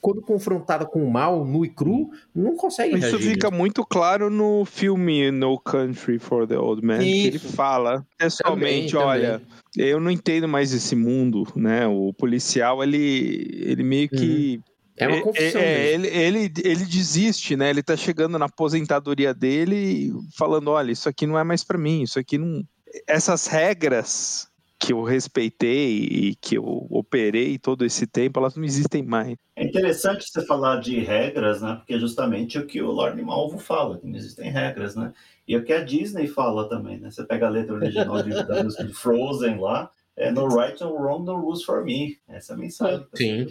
quando 0.00 0.22
confrontada 0.22 0.84
com 0.84 1.02
o 1.02 1.10
mal, 1.10 1.44
nu 1.44 1.64
e 1.64 1.68
cru, 1.68 2.10
não 2.34 2.56
consegue 2.56 2.96
Isso 2.96 3.10
reagir. 3.10 3.32
fica 3.32 3.50
muito 3.50 3.84
claro 3.84 4.30
no 4.30 4.64
filme 4.64 5.30
No 5.30 5.58
Country 5.58 6.18
for 6.18 6.46
the 6.46 6.58
Old 6.58 6.84
Man, 6.84 7.02
Isso. 7.02 7.22
que 7.22 7.26
ele 7.26 7.38
fala 7.38 8.06
pessoalmente, 8.18 8.92
também, 8.92 9.06
olha, 9.06 9.42
também. 9.72 9.88
eu 9.88 10.00
não 10.00 10.10
entendo 10.10 10.46
mais 10.48 10.72
esse 10.72 10.94
mundo, 10.94 11.46
né? 11.56 11.86
O 11.86 12.12
policial, 12.12 12.82
ele, 12.82 13.62
ele 13.64 13.82
meio 13.82 14.08
que... 14.08 14.60
Hum. 14.60 14.74
É 14.96 15.08
uma 15.08 15.22
confissão. 15.22 15.60
É, 15.60 15.64
é 15.64 15.92
ele, 15.92 16.06
ele, 16.06 16.52
ele 16.62 16.84
desiste, 16.84 17.56
né? 17.56 17.68
Ele 17.68 17.82
tá 17.82 17.96
chegando 17.96 18.38
na 18.38 18.44
aposentadoria 18.44 19.34
dele 19.34 20.12
falando: 20.38 20.68
olha, 20.70 20.92
isso 20.92 21.08
aqui 21.08 21.26
não 21.26 21.36
é 21.36 21.42
mais 21.42 21.64
para 21.64 21.76
mim, 21.76 22.02
isso 22.02 22.16
aqui 22.16 22.38
não. 22.38 22.62
Essas 23.08 23.48
regras 23.48 24.48
que 24.84 24.92
eu 24.92 25.02
respeitei 25.02 26.02
e 26.02 26.34
que 26.34 26.58
eu 26.58 26.86
operei 26.90 27.58
todo 27.58 27.86
esse 27.86 28.06
tempo, 28.06 28.38
elas 28.38 28.54
não 28.54 28.64
existem 28.64 29.02
mais. 29.02 29.34
É 29.56 29.64
interessante 29.64 30.26
você 30.28 30.44
falar 30.44 30.76
de 30.80 30.98
regras, 31.00 31.62
né? 31.62 31.76
Porque 31.76 31.94
é 31.94 31.98
justamente 31.98 32.58
o 32.58 32.66
que 32.66 32.82
o 32.82 32.90
Lord 32.90 33.20
Malvo 33.22 33.58
fala, 33.58 33.98
que 33.98 34.06
não 34.06 34.14
existem 34.14 34.50
regras, 34.50 34.94
né? 34.94 35.12
E 35.48 35.54
é 35.54 35.58
o 35.58 35.64
que 35.64 35.72
a 35.72 35.82
Disney 35.82 36.26
fala 36.26 36.68
também, 36.68 36.98
né? 36.98 37.10
Você 37.10 37.24
pega 37.24 37.46
a 37.46 37.50
letra 37.50 37.74
original 37.74 38.22
de, 38.22 38.30
da 38.30 38.62
música 38.62 38.84
de 38.84 38.92
Frozen 38.92 39.58
lá, 39.58 39.90
é 40.16 40.30
no 40.30 40.48
right 40.48 40.82
or 40.84 40.92
wrong, 40.92 41.24
no 41.24 41.40
rules 41.40 41.64
for 41.64 41.82
me. 41.82 42.18
Essa 42.28 42.52
é 42.52 42.54
a 42.54 42.58
mensagem. 42.58 43.06
Sim, 43.14 43.46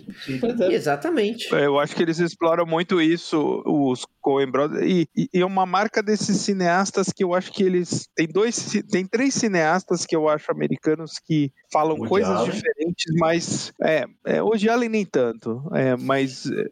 é. 0.62 0.74
exatamente. 0.74 1.54
É, 1.54 1.66
eu 1.66 1.80
acho 1.80 1.96
que 1.96 2.04
eles 2.04 2.20
exploram 2.20 2.66
muito 2.66 3.02
isso, 3.02 3.64
os 3.66 4.06
Coen 4.24 4.50
Brothers, 4.50 4.82
e, 4.84 5.08
e, 5.16 5.30
e, 5.34 5.44
uma 5.44 5.66
marca 5.66 6.02
desses 6.02 6.38
cineastas 6.38 7.08
que 7.14 7.24
eu 7.26 7.36
acho 7.36 7.52
que 7.52 7.62
eles 7.62 8.08
tem 8.16 8.26
dois, 8.26 8.82
tem 8.90 9.06
três 9.06 9.34
cineastas 9.34 10.06
que 10.06 10.16
eu 10.16 10.30
acho 10.30 10.50
americanos 10.50 11.20
que 11.20 11.52
falam 11.72 11.98
Woody 11.98 12.10
coisas 12.10 12.32
Allen. 12.32 12.52
diferentes, 12.52 13.14
mas 13.20 13.74
é, 13.82 14.06
é, 14.26 14.42
hoje 14.42 14.70
Allen 14.70 14.88
nem 14.88 15.06
tanto, 15.06 15.62
é, 15.74 15.98
mas 15.98 16.46
é, 16.46 16.66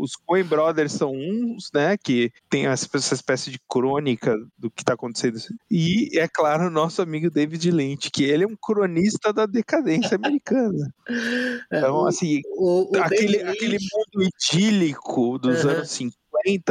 os 0.00 0.16
Coen 0.26 0.44
Brothers 0.44 0.92
são 0.92 1.12
uns, 1.12 1.70
né, 1.72 1.96
que 1.96 2.32
tem 2.50 2.66
essa, 2.66 2.88
essa 2.92 3.14
espécie 3.14 3.52
de 3.52 3.60
crônica 3.68 4.34
do 4.58 4.68
que 4.68 4.82
está 4.82 4.94
acontecendo. 4.94 5.38
E 5.70 6.18
é 6.18 6.26
claro, 6.26 6.66
o 6.66 6.70
nosso 6.70 7.00
amigo 7.00 7.30
David 7.30 7.70
Lynch, 7.70 8.10
que 8.10 8.24
ele 8.24 8.42
é 8.42 8.46
um 8.46 8.56
cronista 8.60 9.32
da 9.32 9.46
decadência 9.46 10.16
americana. 10.16 10.92
É, 11.70 11.78
então, 11.78 12.06
assim, 12.06 12.40
o, 12.56 12.94
o 12.94 13.02
aquele, 13.02 13.42
aquele 13.42 13.78
mundo 13.78 14.28
idílico 14.28 15.38
dos 15.38 15.64
uhum. 15.64 15.70
anos 15.70 15.90
50 15.90 16.16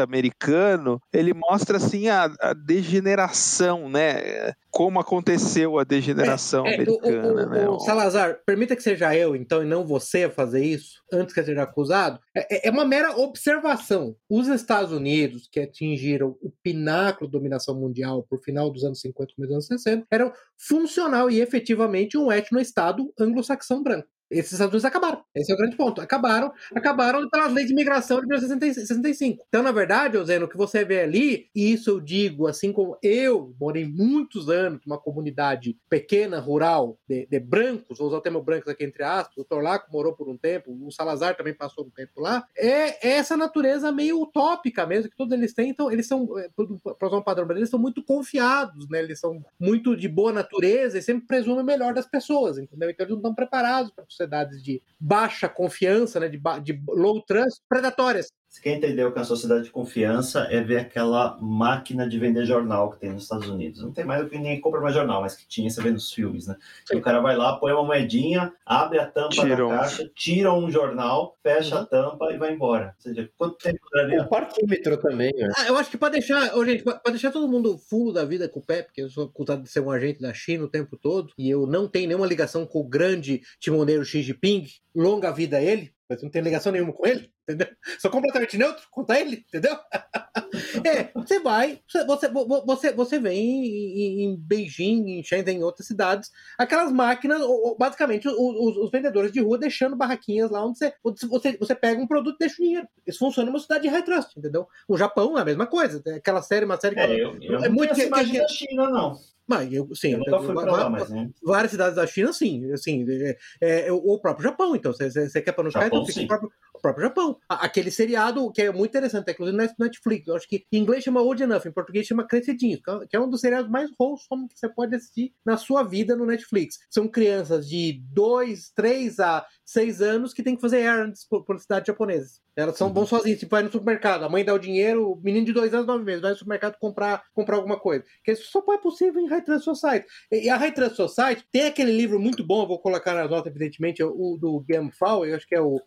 americano, 0.04 1.02
ele 1.14 1.34
mostra 1.34 1.78
assim 1.78 2.08
a, 2.08 2.32
a, 2.40 2.54
degeneração, 2.54 3.90
né? 3.90 4.54
Como 4.72 5.00
aconteceu 5.00 5.80
a 5.80 5.84
degeneração 5.84 6.66
é, 6.66 6.72
é, 6.72 6.74
americana. 6.76 7.44
O, 7.44 7.48
o, 7.48 7.50
né? 7.50 7.70
o, 7.70 7.80
Salazar, 7.80 8.40
permita 8.46 8.76
que 8.76 8.84
seja 8.84 9.16
eu, 9.16 9.36
então, 9.36 9.64
e 9.64 9.66
não 9.66 9.86
você 9.86 10.26
a 10.26 10.30
fazer 10.30 10.64
isso, 10.64 11.02
antes 11.12 11.34
que 11.34 11.44
seja 11.44 11.64
acusado. 11.64 12.20
É, 12.36 12.68
é, 12.68 12.68
é 12.68 12.72
uma 12.72 12.86
mera 12.86 13.18
observação. 13.18 14.16
Os 14.30 14.48
Estados 14.48 14.92
Unidos, 14.92 15.48
que 15.52 15.60
atingiram 15.60 16.38
o 16.42 16.52
pináculo 16.64 17.30
da 17.30 17.38
dominação 17.38 17.76
mundial 17.76 18.24
por 18.30 18.40
final 18.42 18.70
dos 18.70 18.84
anos 18.84 19.02
50 19.02 19.34
começo 19.36 19.54
dos 19.54 19.70
anos 19.72 19.84
60, 19.84 20.08
eram 20.12 20.32
funcional 20.58 21.30
e 21.30 21.42
efetivamente 21.42 22.18
um 22.18 22.32
etno-estado 22.32 23.12
anglo-saxão 23.20 23.82
branco. 23.84 24.08
Esses 24.30 24.54
Estados 24.54 24.74
Unidos 24.74 24.86
acabaram. 24.86 25.24
Esse 25.36 25.52
é 25.52 25.56
o 25.56 25.58
grande 25.58 25.76
ponto. 25.76 26.02
Acabaram, 26.02 26.52
acabaram 26.76 27.30
pelas 27.30 27.54
leis 27.54 27.68
de 27.68 27.74
imigração 27.74 28.20
de 28.20 28.28
1965. 28.28 29.46
Então, 29.48 29.64
na 29.64 29.72
verdade, 29.72 30.18
Zeno, 30.26 30.46
o 30.46 30.50
que 30.50 30.58
você 30.58 30.84
vê 30.84 31.02
ali, 31.02 31.50
e 31.56 31.72
isso 31.72 31.90
eu 31.92 32.00
digo, 32.00 32.48
assim 32.48 32.74
como 32.74 32.98
eu 33.02 33.56
morei 33.60 33.86
muitos 33.86 34.50
anos 34.50 34.82
numa 34.86 35.00
comunidade 35.00 35.78
pequena, 35.90 36.40
rural, 36.40 36.98
de, 37.08 37.28
de 37.28 37.40
brancos, 37.40 37.98
vou 37.98 38.08
usar 38.08 38.18
o 38.18 38.22
termo 38.22 38.42
brancos 38.42 38.68
aqui 38.68 38.88
entre 38.88 39.04
aspas, 39.04 39.38
o 39.38 39.44
Torlaco 39.44 39.92
morou 39.92 40.16
por 40.16 40.30
um 40.30 40.38
tempo, 40.38 40.72
o 40.72 40.92
Salazar 40.92 41.36
também 41.36 41.54
passou 41.54 41.86
um 41.86 41.90
tempo 41.90 42.22
lá, 42.22 42.46
é 42.56 43.16
essa 43.16 43.36
natureza 43.36 43.92
meio 43.92 44.22
utópica 44.22 44.86
mesmo, 44.86 45.10
que 45.10 45.18
todos 45.18 45.34
eles 45.34 45.54
têm, 45.54 45.70
então 45.70 45.92
eles 45.92 46.08
são, 46.08 46.38
é, 46.40 46.50
para 46.50 47.08
usar 47.08 47.18
um 47.18 47.22
padrão 47.22 47.46
brasileiro, 47.46 47.60
eles 47.60 47.70
são 47.70 47.80
muito 47.80 48.04
confiados, 48.04 48.90
né? 48.90 49.00
Eles 49.00 49.20
são 49.20 49.44
muito 49.60 49.96
de 49.96 50.08
boa 50.08 50.32
natureza 50.32 50.98
e 50.98 51.02
sempre 51.02 51.28
presumem 51.28 51.62
o 51.62 51.66
melhor 51.66 51.94
das 51.94 52.08
pessoas, 52.08 52.58
entendeu? 52.58 52.90
Então 52.90 53.06
eles 53.06 53.12
não 53.12 53.20
estão 53.20 53.36
preparados 53.36 53.92
para 53.92 54.06
sociedades 54.18 54.64
de 54.64 54.82
baixa 55.00 55.48
confiança, 55.48 56.20
né, 56.20 56.28
de, 56.28 56.42
de 56.64 56.82
low 56.90 57.22
trust, 57.22 57.62
predatórias. 57.70 58.32
Você 58.50 58.62
quer 58.62 58.78
entender 58.78 59.04
o 59.04 59.12
que 59.12 59.18
é 59.18 59.22
uma 59.22 59.28
sociedade 59.28 59.66
de 59.66 59.72
confiança 59.72 60.48
é 60.50 60.62
ver 60.62 60.78
aquela 60.78 61.38
máquina 61.42 62.08
de 62.08 62.18
vender 62.18 62.46
jornal 62.46 62.92
que 62.92 63.00
tem 63.00 63.12
nos 63.12 63.24
Estados 63.24 63.48
Unidos. 63.50 63.82
Não 63.82 63.92
tem 63.92 64.06
mais 64.06 64.24
o 64.24 64.30
que 64.30 64.38
ninguém 64.38 64.62
compra 64.62 64.80
mais 64.80 64.96
jornal, 64.96 65.22
mas 65.22 65.36
que 65.36 65.46
tinha, 65.48 65.70
você 65.70 65.82
vê 65.82 65.92
nos 65.92 66.12
filmes, 66.12 66.48
né? 66.48 66.56
o 66.94 67.02
cara 67.02 67.20
vai 67.20 67.36
lá, 67.36 67.58
põe 67.58 67.74
uma 67.74 67.84
moedinha, 67.84 68.54
abre 68.66 69.00
a 69.00 69.06
tampa 69.06 69.46
da 69.46 69.56
caixa, 69.56 70.10
tira 70.16 70.54
um 70.54 70.72
jornal, 70.72 71.38
fecha 71.44 71.76
uhum. 71.76 71.82
a 71.82 71.86
tampa 71.86 72.34
e 72.34 72.38
vai 72.38 72.54
embora. 72.54 72.96
Ou 72.98 73.02
seja, 73.02 73.30
quanto 73.38 73.58
tempo 73.58 73.80
duraria? 73.92 74.22
O 74.24 74.30
parquímetro 74.30 74.98
também, 74.98 75.34
né? 75.36 75.50
Ah, 75.58 75.68
eu 75.68 75.76
acho 75.76 75.92
que 75.92 75.98
para 75.98 76.14
deixar, 76.14 76.56
oh, 76.56 76.66
gente, 76.66 76.84
para 76.84 77.00
deixar 77.10 77.32
todo 77.32 77.50
mundo 77.50 77.78
fulo 77.78 78.14
da 78.14 78.24
vida 78.24 78.48
com 78.48 78.60
o 78.60 78.66
pé, 78.66 78.82
porque 78.82 79.02
eu 79.02 79.10
sou 79.10 79.26
acusado 79.26 79.62
de 79.62 79.70
ser 79.70 79.82
um 79.82 79.92
agente 79.92 80.22
da 80.22 80.34
China 80.34 80.64
o 80.64 80.70
tempo 80.70 80.96
todo, 80.96 81.34
e 81.38 81.50
eu 81.50 81.68
não 81.68 81.88
tenho 81.88 82.08
nenhuma 82.08 82.26
ligação 82.26 82.66
com 82.66 82.80
o 82.80 82.88
grande 82.88 83.42
timoneiro 83.60 84.06
Xi 84.06 84.22
Jinping, 84.22 84.66
longa 84.96 85.32
vida 85.32 85.58
a 85.58 85.62
ele, 85.62 85.92
mas 86.10 86.22
não 86.22 86.30
tem 86.30 86.42
ligação 86.42 86.72
nenhuma 86.72 86.94
com 86.94 87.06
ele, 87.06 87.32
entendeu? 87.44 87.68
Sou 88.00 88.10
completamente 88.10 88.58
neutro 88.58 88.88
contra 88.90 89.20
ele, 89.20 89.46
entendeu? 89.48 89.78
é, 90.86 91.12
você 91.14 91.40
vai, 91.40 91.82
você, 92.06 92.30
você, 92.66 92.94
você 92.94 93.20
vem 93.20 93.66
em, 93.66 94.24
em 94.24 94.36
Beijing, 94.38 95.20
em 95.20 95.24
Shenzhen, 95.24 95.58
em 95.58 95.64
outras 95.64 95.88
cidades, 95.88 96.32
aquelas 96.58 96.92
máquinas, 96.92 97.42
basicamente 97.78 98.28
os, 98.28 98.78
os, 98.78 98.92
vendedores 98.92 99.32
de 99.32 99.42
rua 99.42 99.58
deixando 99.58 99.96
barraquinhas 99.96 100.50
lá 100.50 100.66
onde 100.66 100.78
você, 100.78 100.94
você, 101.28 101.58
você 101.58 101.76
pega 101.76 102.02
um 102.02 102.08
produto 102.08 102.36
e 102.36 102.40
deixa 102.40 102.56
o 102.62 102.66
dinheiro. 102.66 102.88
Isso 103.06 103.20
funciona 103.20 103.50
em 103.50 103.54
uma 103.54 103.60
cidade 103.60 103.84
de 103.84 103.90
high 103.90 104.04
trust, 104.04 104.38
entendeu? 104.38 104.68
O 104.88 104.98
Japão 104.98 105.38
é 105.38 105.42
a 105.42 105.46
mesma 105.46 105.68
coisa, 105.68 106.02
aquela 106.16 106.42
série, 106.42 106.66
uma 106.66 106.80
série 106.80 106.96
que 106.96 107.02
é, 107.02 107.24
eu, 107.24 107.38
eu 107.42 107.64
é 107.64 107.70
muito 107.70 107.94
que, 107.94 108.04
que, 108.04 108.10
da 108.10 108.48
China, 108.48 108.90
não. 108.90 109.18
Mas 109.48 109.72
eu, 109.72 109.88
sim, 109.96 110.12
eu 110.12 110.20
nunca 110.20 110.40
fui 110.40 110.54
pra 110.54 110.72
lá, 110.72 110.90
mas, 110.90 111.10
né? 111.10 111.30
várias 111.42 111.72
cidades 111.72 111.96
da 111.96 112.06
China, 112.06 112.34
sim, 112.34 112.70
assim, 112.74 113.06
é, 113.10 113.88
é, 113.88 113.92
o 113.92 114.20
próprio 114.20 114.44
Japão, 114.44 114.76
então, 114.76 114.92
você 114.92 115.42
quer 115.42 115.54
para 115.54 115.64
nos 115.64 115.74
então 115.74 116.06
fica 116.06 116.22
o 116.24 116.28
próprio, 116.28 116.52
O 116.78 116.82
próprio 116.82 117.08
Japão. 117.08 117.38
Aquele 117.50 117.92
seriado 117.92 118.52
que 118.52 118.62
é 118.62 118.72
muito 118.72 118.92
interessante, 118.92 119.32
inclusive 119.32 119.58
na 119.58 119.70
Netflix. 119.80 120.28
Eu 120.28 120.36
acho 120.36 120.48
que 120.48 120.66
em 120.72 120.78
inglês 120.78 121.04
chama 121.04 121.22
Old 121.22 121.42
Enough, 121.42 121.66
em 121.66 121.72
português 121.72 122.08
chama 122.08 122.28
Crescidinho, 122.28 122.80
que 123.10 123.16
é 123.16 123.20
um 123.20 123.30
dos 123.30 123.42
seriados 123.42 123.70
mais 123.70 123.90
wholesome 124.00 124.48
que 124.48 124.58
você 124.58 124.70
pode 124.70 124.96
assistir 124.96 125.34
na 125.46 125.58
sua 125.58 125.84
vida 125.84 126.16
no 126.16 126.26
Netflix. 126.26 126.80
São 126.90 127.08
crianças 127.08 127.68
de 127.68 128.02
2, 128.14 128.72
3 128.76 129.20
a 129.20 129.46
6 129.66 130.02
anos 130.02 130.34
que 130.34 130.44
tem 130.44 130.56
que 130.56 130.62
fazer 130.62 130.80
errands 130.80 131.26
por, 131.28 131.44
por 131.44 131.60
cidades 131.60 131.88
japonesas. 131.88 132.42
Elas 132.58 132.76
são, 132.76 132.92
vão 132.92 133.06
sozinhas, 133.06 133.40
tipo, 133.40 133.52
vai 133.52 133.62
no 133.62 133.72
supermercado, 133.72 134.24
a 134.24 134.30
mãe 134.30 134.44
dá 134.44 134.52
o 134.52 134.58
dinheiro, 134.58 135.12
o 135.12 135.22
menino 135.22 135.46
de 135.46 135.54
dois 135.54 135.76
anos, 135.76 135.86
nove 135.86 136.04
meses, 136.04 136.24
vai 136.24 136.32
no 136.32 136.38
supermercado 136.38 136.76
comprar, 136.80 137.24
comprar 137.32 137.58
alguma 137.58 137.80
coisa. 137.80 138.04
Que 138.24 138.32
isso 138.32 138.50
só 138.50 138.64
é 138.74 138.80
possível 138.80 139.22
em 139.22 139.28
High 139.28 139.44
Trust 139.44 139.64
Society. 139.64 140.08
E 140.32 140.50
a 140.50 140.58
High 140.58 140.72
Trust 140.72 140.96
Society 140.96 141.46
tem 141.52 141.68
aquele 141.68 141.92
livro 141.92 142.20
muito 142.20 142.44
bom, 142.44 142.64
eu 142.64 142.68
vou 142.68 142.80
colocar 142.80 143.14
nas 143.14 143.30
notas, 143.30 143.52
evidentemente, 143.52 144.02
o 144.04 144.38
do 144.42 144.62
Game 144.62 144.92
Fall, 144.92 145.24
eu 145.24 145.36
acho 145.36 145.48
que 145.48 145.54
é 145.54 145.62
o. 145.62 145.80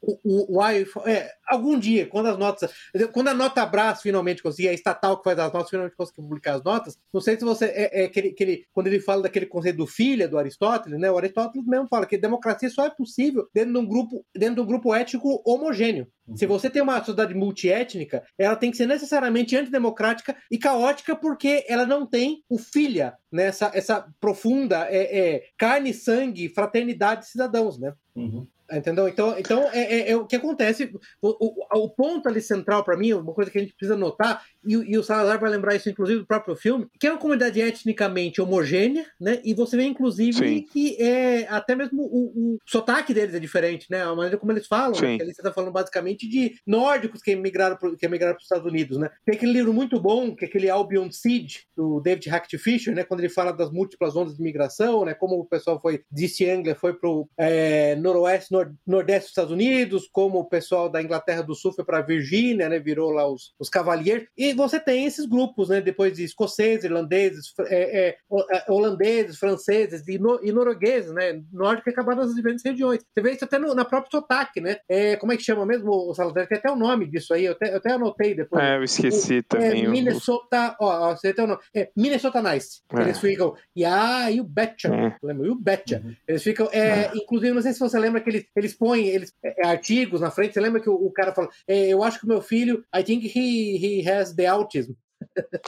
O, 0.00 0.18
o, 0.24 0.58
o, 0.58 0.62
é, 1.08 1.30
algum 1.46 1.78
dia, 1.78 2.06
quando 2.06 2.26
as 2.26 2.38
notas. 2.38 2.70
Quando 3.12 3.28
a 3.28 3.34
nota 3.34 3.62
abraço 3.62 4.02
finalmente 4.02 4.42
conseguir, 4.42 4.68
a 4.68 4.72
estatal 4.72 5.18
que 5.18 5.24
faz 5.24 5.38
as 5.38 5.52
notas 5.52 5.70
finalmente 5.70 5.96
conseguir 5.96 6.22
publicar 6.22 6.54
as 6.54 6.62
notas, 6.62 6.98
não 7.12 7.20
sei 7.20 7.36
se 7.38 7.44
você. 7.44 7.66
É, 7.66 8.02
é 8.02 8.04
aquele, 8.06 8.28
aquele, 8.28 8.66
quando 8.72 8.86
ele 8.86 9.00
fala 9.00 9.22
daquele 9.22 9.46
conceito 9.46 9.76
do 9.76 9.86
filho 9.86 10.28
do 10.28 10.38
Aristóteles, 10.38 10.98
né? 10.98 11.10
O 11.10 11.18
Aristóteles 11.18 11.66
mesmo 11.66 11.88
fala 11.88 12.06
que 12.06 12.16
democracia 12.18 12.70
só 12.70 12.86
é 12.86 12.90
possível 12.90 13.48
dentro 13.52 13.72
de 13.72 13.78
um 13.78 13.86
grupo, 13.86 14.24
dentro 14.34 14.56
de 14.56 14.60
um 14.60 14.66
grupo 14.66 14.94
ético 14.94 15.42
homogêneo. 15.44 16.06
Se 16.34 16.44
uhum. 16.44 16.52
você 16.52 16.68
tem 16.68 16.82
uma 16.82 16.98
sociedade 16.98 17.34
multiétnica, 17.34 18.24
ela 18.36 18.56
tem 18.56 18.70
que 18.70 18.76
ser 18.76 18.86
necessariamente 18.86 19.56
antidemocrática 19.56 20.36
e 20.50 20.58
caótica 20.58 21.14
porque 21.14 21.64
ela 21.68 21.86
não 21.86 22.04
tem 22.04 22.42
o 22.48 22.58
filha, 22.58 23.14
né? 23.30 23.44
essa, 23.44 23.70
essa 23.72 24.08
profunda 24.20 24.88
é, 24.90 25.18
é, 25.18 25.42
carne, 25.56 25.94
sangue, 25.94 26.48
fraternidade 26.48 27.22
de 27.22 27.28
cidadãos, 27.28 27.78
né? 27.78 27.94
Uhum. 28.16 28.46
Entendeu? 28.70 29.08
Então, 29.08 29.38
então 29.38 29.62
é, 29.72 29.80
é, 29.80 30.10
é, 30.10 30.16
o 30.16 30.26
que 30.26 30.36
acontece. 30.36 30.92
O, 31.22 31.28
o, 31.28 31.84
o 31.84 31.90
ponto 31.90 32.28
ali 32.28 32.40
central 32.40 32.84
para 32.84 32.96
mim, 32.96 33.12
uma 33.12 33.32
coisa 33.32 33.50
que 33.50 33.58
a 33.58 33.60
gente 33.60 33.74
precisa 33.74 33.96
notar, 33.96 34.42
e, 34.66 34.72
e, 34.72 34.98
o 34.98 35.02
Salazar 35.02 35.38
vai 35.38 35.50
lembrar 35.50 35.74
isso, 35.74 35.88
inclusive, 35.88 36.20
do 36.20 36.26
próprio 36.26 36.56
filme, 36.56 36.88
que 36.98 37.06
é 37.06 37.10
uma 37.10 37.18
comunidade 37.18 37.60
etnicamente 37.60 38.40
homogênea, 38.40 39.06
né? 39.20 39.40
E 39.44 39.54
você 39.54 39.76
vê, 39.76 39.84
inclusive, 39.84 40.32
Sim. 40.32 40.62
que 40.62 41.00
é 41.00 41.46
até 41.48 41.74
mesmo 41.74 42.02
o, 42.02 42.54
o, 42.54 42.58
sotaque 42.66 43.14
deles 43.14 43.34
é 43.34 43.38
diferente, 43.38 43.86
né? 43.90 44.02
A 44.02 44.14
maneira 44.14 44.36
como 44.36 44.52
eles 44.52 44.66
falam. 44.66 45.00
Né? 45.00 45.14
Ali 45.14 45.26
você 45.26 45.40
está 45.40 45.52
falando 45.52 45.72
basicamente 45.72 46.28
de 46.28 46.56
nórdicos 46.66 47.22
que 47.22 47.30
emigraram 47.30 47.76
para 47.76 47.88
os 47.88 48.42
Estados 48.42 48.66
Unidos, 48.66 48.98
né? 48.98 49.10
Tem 49.24 49.36
aquele 49.36 49.52
livro 49.52 49.72
muito 49.72 50.00
bom, 50.00 50.34
que 50.34 50.44
é 50.44 50.48
aquele 50.48 50.68
Albion 50.68 51.10
Siege, 51.10 51.60
do 51.76 52.00
David 52.00 52.28
Hackett 52.28 52.58
Fisher, 52.58 52.94
né? 52.94 53.04
Quando 53.04 53.20
ele 53.20 53.28
fala 53.28 53.52
das 53.52 53.70
múltiplas 53.70 54.16
ondas 54.16 54.34
de 54.34 54.40
imigração, 54.40 55.04
né? 55.04 55.14
Como 55.14 55.38
o 55.38 55.44
pessoal 55.44 55.80
foi 55.80 56.02
de 56.10 56.24
East 56.24 56.40
Anglia, 56.40 56.74
foi 56.74 56.94
para 56.94 57.08
o 57.08 57.28
é, 57.38 57.94
noroeste 57.96 58.52
nordeste 58.86 59.22
dos 59.22 59.30
Estados 59.30 59.52
Unidos, 59.52 60.08
como 60.12 60.38
o 60.38 60.48
pessoal 60.48 60.88
da 60.88 61.02
Inglaterra 61.02 61.42
do 61.42 61.54
Sul 61.54 61.72
foi 61.72 61.84
para 61.84 62.00
Virgínia, 62.00 62.68
né, 62.68 62.78
virou 62.78 63.10
lá 63.10 63.26
os, 63.26 63.54
os 63.58 63.68
Cavaliers, 63.68 64.26
e 64.36 64.52
você 64.52 64.78
tem 64.78 65.04
esses 65.04 65.26
grupos, 65.26 65.68
né, 65.68 65.80
depois 65.80 66.12
de 66.12 66.24
escoceses, 66.24 66.84
irlandeses, 66.84 67.52
é, 67.66 68.08
é, 68.08 68.08
é 68.08 68.64
holandeses, 68.68 69.38
franceses 69.38 70.06
e, 70.08 70.18
no, 70.18 70.40
e 70.42 70.52
noruegueses, 70.52 71.12
né, 71.12 71.40
nórdico 71.52 71.90
acabado 71.90 72.18
nas 72.18 72.34
diferentes 72.34 72.64
regiões. 72.64 73.00
Você 73.12 73.22
vê 73.22 73.32
isso 73.32 73.44
até 73.44 73.58
no, 73.58 73.74
na 73.74 73.84
própria 73.84 74.10
sotaque, 74.10 74.60
né, 74.60 74.78
é, 74.88 75.16
como 75.16 75.32
é 75.32 75.36
que 75.36 75.42
chama 75.42 75.66
mesmo, 75.66 75.90
o 75.90 76.14
Salazar? 76.14 76.46
Tem 76.46 76.58
até 76.58 76.70
o 76.70 76.76
nome 76.76 77.06
disso 77.06 77.34
aí, 77.34 77.44
eu 77.44 77.52
até, 77.52 77.72
eu 77.72 77.76
até 77.78 77.92
anotei 77.92 78.34
depois. 78.34 78.62
É, 78.62 78.76
eu 78.76 78.84
esqueci 78.84 79.38
o, 79.38 79.42
também. 79.42 79.84
É, 79.84 79.88
Minnesota, 79.88 80.76
ó, 80.80 81.14
você 81.14 81.32
tem 81.32 81.44
o 81.44 81.48
nome, 81.48 81.60
é, 81.74 81.90
Minnesota 81.96 82.42
Nice. 82.42 82.80
É. 82.92 83.02
Eles 83.02 83.18
ficam, 83.18 83.54
yeah, 83.76 84.28
you 84.28 84.44
betcha, 84.44 84.88
é. 84.88 85.16
lembra? 85.22 85.46
You 85.46 85.54
betcha. 85.54 86.02
Uhum. 86.04 86.14
Eles 86.26 86.42
ficam, 86.42 86.68
é, 86.72 87.10
inclusive, 87.14 87.52
não 87.52 87.62
sei 87.62 87.72
se 87.72 87.80
você 87.80 87.98
lembra 87.98 88.20
que 88.20 88.45
eles, 88.54 88.74
põem 88.74 89.06
eles, 89.06 89.34
é, 89.42 89.66
artigos 89.66 90.20
na 90.20 90.30
frente. 90.30 90.54
Você 90.54 90.60
lembra 90.60 90.80
que 90.80 90.90
o, 90.90 90.94
o 90.94 91.10
cara 91.10 91.34
fala: 91.34 91.48
é, 91.66 91.88
Eu 91.88 92.02
acho 92.02 92.18
que 92.18 92.24
o 92.24 92.28
meu 92.28 92.40
filho, 92.40 92.84
I 92.94 93.02
think 93.02 93.26
he, 93.26 93.76
he 93.76 94.08
has 94.08 94.34
the 94.34 94.46
autism. 94.46 94.92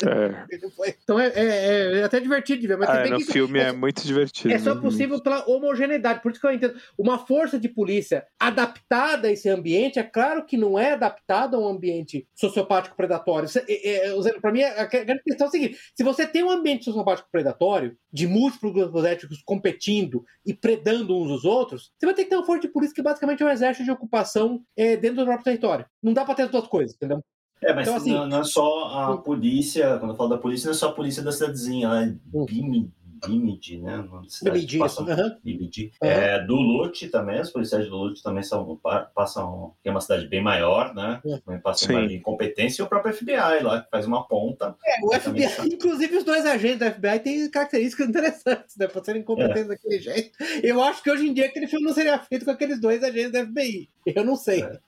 É. 0.07 0.47
então 1.03 1.19
é, 1.19 1.29
é, 1.29 1.99
é, 1.99 2.03
até 2.05 2.21
divertido 2.21 2.61
de 2.61 2.67
ver. 2.67 2.79
Mas 2.79 2.89
ah, 2.89 3.07
no 3.07 3.21
filme 3.21 3.59
é, 3.59 3.69
é, 3.69 3.73
muito 3.73 4.03
divertido. 4.03 4.53
É 4.53 4.59
só 4.59 4.75
possível 4.77 5.21
pela 5.23 5.47
homogeneidade. 5.49 6.23
Por 6.23 6.33
isso 6.33 6.41
que 6.41 6.47
eu 6.47 6.53
entendo. 6.53 6.75
Uma 6.97 7.19
força 7.19 7.59
de 7.59 7.69
polícia 7.69 8.27
adaptada 8.39 9.29
a 9.29 9.33
esse 9.33 9.49
ambiente, 9.49 9.99
é 9.99 10.03
claro 10.03 10.45
que 10.45 10.57
não 10.57 10.79
é 10.79 10.93
adaptada 10.93 11.57
a 11.57 11.61
um 11.61 11.69
ambiente 11.69 12.27
sociopático 12.35 12.97
predatório. 12.97 13.49
É, 13.69 14.07
é, 14.09 14.41
Para 14.41 14.53
mim, 14.53 14.63
a 14.63 14.85
grande 14.85 15.23
questão 15.23 15.47
é 15.47 15.49
a 15.49 15.51
seguinte: 15.51 15.79
se 15.95 16.03
você 16.03 16.27
tem 16.27 16.43
um 16.43 16.51
ambiente 16.51 16.85
sociopático 16.85 17.29
predatório, 17.31 17.97
de 18.13 18.27
múltiplos 18.27 18.73
grupos 18.73 19.05
étnicos 19.05 19.43
competindo 19.45 20.25
e 20.45 20.55
predando 20.55 21.17
uns 21.17 21.31
os 21.31 21.45
outros, 21.45 21.93
você 21.99 22.07
vai 22.07 22.15
ter 22.15 22.25
que 22.25 22.31
ter 22.31 22.37
uma 22.37 22.47
força 22.47 22.63
de 22.63 22.69
polícia 22.69 22.95
que 22.95 23.03
basicamente 23.03 23.43
é 23.43 23.47
um 23.47 23.51
exército 23.51 23.85
de 23.85 23.91
ocupação 23.91 24.63
dentro 24.77 25.17
do 25.17 25.25
próprio 25.25 25.45
território. 25.45 25.87
Não 26.03 26.13
dá 26.13 26.25
para 26.25 26.35
ter 26.35 26.43
as 26.43 26.51
duas 26.51 26.67
coisas, 26.67 26.95
entendeu? 26.95 27.23
É, 27.63 27.75
mas 27.75 27.89
então, 27.89 27.97
assim, 27.97 28.13
não, 28.13 28.27
não, 28.27 28.41
é 28.41 28.45
só 28.45 29.13
a 29.13 29.19
polícia, 29.19 29.99
quando 29.99 30.13
eu 30.13 30.17
falo 30.17 30.31
da 30.31 30.39
polícia, 30.39 30.67
não 30.67 30.73
é 30.73 30.77
só 30.77 30.89
a 30.89 30.93
polícia 30.93 31.23
da 31.23 31.33
cidadezinha, 31.33 31.87
ela 31.87 32.05
é 32.05 32.15
hum. 32.33 32.89
BIMID, 33.27 33.79
né? 33.79 34.05
BIMID, 34.43 34.79
passam, 34.79 35.05
uhum. 35.05 35.37
BIMID. 35.43 35.93
Uhum. 36.01 36.09
É, 36.09 36.45
do 36.45 36.55
Lute 36.55 37.09
também, 37.09 37.41
os 37.41 37.51
policiais 37.51 37.89
do 37.89 37.97
Lute 37.97 38.23
também 38.23 38.43
são, 38.43 38.81
passam, 39.15 39.75
que 39.83 39.89
é 39.89 39.91
uma 39.91 40.01
cidade 40.01 40.29
bem 40.29 40.43
maior, 40.43 40.95
né? 40.95 41.21
Uhum. 41.25 41.41
Também 41.41 41.61
passam 41.61 41.97
uma 41.97 42.13
incompetência, 42.13 42.83
e 42.83 42.85
o 42.85 42.89
próprio 42.89 43.13
FBI 43.13 43.63
lá, 43.63 43.83
que 43.83 43.91
faz 43.91 44.07
uma 44.07 44.27
ponta. 44.27 44.77
É, 44.85 45.05
o 45.05 45.13
FBI, 45.13 45.49
também... 45.49 45.75
inclusive 45.75 46.17
os 46.17 46.25
dois 46.25 46.47
agentes 46.47 46.79
do 46.79 46.95
FBI 46.95 47.21
têm 47.21 47.51
características 47.51 48.07
interessantes, 48.09 48.77
né? 48.77 48.87
Pra 48.87 49.03
serem 49.03 49.23
incompetentes 49.23 49.65
é. 49.65 49.69
daquele 49.69 49.99
jeito. 50.01 50.31
Eu 50.63 50.83
acho 50.83 51.03
que 51.03 51.11
hoje 51.11 51.27
em 51.27 51.35
dia 51.35 51.47
aquele 51.47 51.67
filme 51.67 51.87
não 51.87 51.95
seria 51.95 52.19
feito 52.19 52.45
com 52.45 52.51
aqueles 52.51 52.81
dois 52.81 53.03
agentes 53.03 53.33
do 53.33 53.47
FBI. 53.47 53.89
Eu 54.07 54.25
não 54.25 54.37
sei. 54.37 54.63
É. 54.63 54.79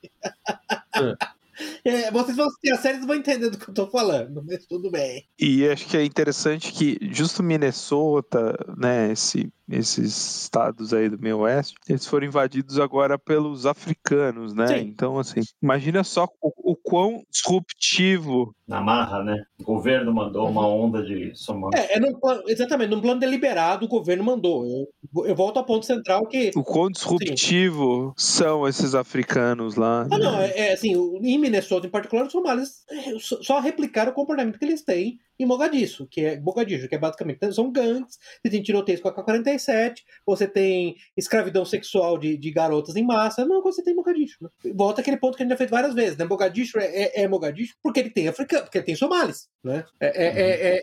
É, 1.85 2.11
vocês 2.11 2.37
vão 2.37 2.47
assistir 2.47 2.73
a 2.73 2.79
série 2.79 2.99
e 2.99 3.07
vão 3.07 3.17
entender 3.17 3.51
do 3.51 3.59
que 3.59 3.69
eu 3.69 3.75
tô 3.75 3.87
falando, 3.89 4.43
mas 4.47 4.67
tudo 4.67 4.91
bem. 4.91 5.27
E 5.39 5.67
acho 5.69 5.87
que 5.87 5.97
é 5.97 6.05
interessante 6.05 6.73
que 6.73 6.99
justo 7.13 7.43
Minnesota, 7.43 8.55
né, 8.77 9.13
esse 9.13 9.51
esses 9.71 10.43
estados 10.43 10.93
aí 10.93 11.09
do 11.09 11.19
meio 11.19 11.39
oeste, 11.39 11.75
eles 11.89 12.05
foram 12.05 12.27
invadidos 12.27 12.79
agora 12.79 13.17
pelos 13.19 13.67
africanos, 13.67 14.53
né? 14.53 14.67
Sim. 14.67 14.81
Então, 14.81 15.19
assim, 15.19 15.41
imagina 15.63 16.03
só 16.03 16.29
o, 16.41 16.73
o, 16.73 16.77
quão 16.77 17.23
disruptivo. 17.31 18.55
Na 18.71 18.81
marra, 18.81 19.25
né? 19.25 19.43
O 19.59 19.65
governo 19.65 20.15
mandou 20.15 20.49
uma 20.49 20.65
onda 20.65 21.03
de 21.03 21.33
somando. 21.35 21.77
É, 21.77 21.97
é 21.97 22.01
num 22.01 22.15
plano, 22.15 22.45
exatamente, 22.47 22.91
num 22.91 23.01
plano 23.01 23.19
deliberado, 23.19 23.85
o 23.85 23.89
governo 23.89 24.23
mandou. 24.23 24.65
Eu, 24.65 25.27
eu 25.27 25.35
volto 25.35 25.57
ao 25.57 25.65
ponto 25.65 25.85
central 25.85 26.25
que. 26.29 26.53
O 26.55 26.63
quão 26.63 26.89
disruptivo 26.89 28.15
Sim. 28.17 28.37
são 28.39 28.69
esses 28.69 28.95
africanos 28.95 29.75
lá. 29.75 30.07
Ah, 30.09 30.19
né? 30.19 30.25
não, 30.25 30.41
é, 30.41 30.53
é, 30.57 30.73
assim, 30.73 30.93
em 31.21 31.37
Minnesota 31.37 31.89
em 31.89 31.91
particular, 31.91 32.27
os 32.27 32.31
somalis 32.31 32.85
é, 32.89 33.19
só 33.19 33.59
replicaram 33.59 34.13
o 34.13 34.15
comportamento 34.15 34.57
que 34.57 34.65
eles 34.65 34.85
têm 34.85 35.19
em 35.43 35.47
Mogadishu, 35.47 36.07
que 36.07 36.21
é 36.21 36.39
Mogadishu, 36.39 36.87
que 36.87 36.95
é 36.95 36.99
basicamente 36.99 37.53
são 37.55 37.73
gangues, 37.73 38.19
você 38.43 38.51
tem 38.51 38.63
tiroteios 38.63 39.01
com 39.01 39.09
a 39.09 39.15
K-47, 39.15 40.03
você 40.27 40.47
tem 40.47 40.97
escravidão 41.17 41.65
sexual 41.65 42.19
de, 42.19 42.37
de 42.37 42.51
garotas 42.51 42.95
em 42.95 43.03
massa, 43.03 43.47
não, 43.47 43.63
você 43.63 43.83
tem 43.83 43.95
Mogadishu. 43.95 44.37
Né? 44.43 44.73
Volta 44.75 45.01
aquele 45.01 45.17
ponto 45.17 45.37
que 45.37 45.43
a 45.43 45.45
gente 45.45 45.53
já 45.53 45.57
fez 45.57 45.71
várias 45.71 45.95
vezes, 45.95 46.19
né? 46.19 46.27
Mogadishu 46.27 46.79
é, 46.79 46.85
é, 46.85 47.23
é 47.23 47.29
Mogadishu 47.29 47.75
porque 47.83 48.01
ele 48.01 48.11
tem 48.11 48.29
africano, 48.29 48.60
porque 48.63 48.79
ele 48.79 48.87
tem 48.87 48.95
somalis, 48.95 49.49
né? 49.63 49.85
É, 50.01 50.07
é, 50.07 50.27
é, 50.27 50.81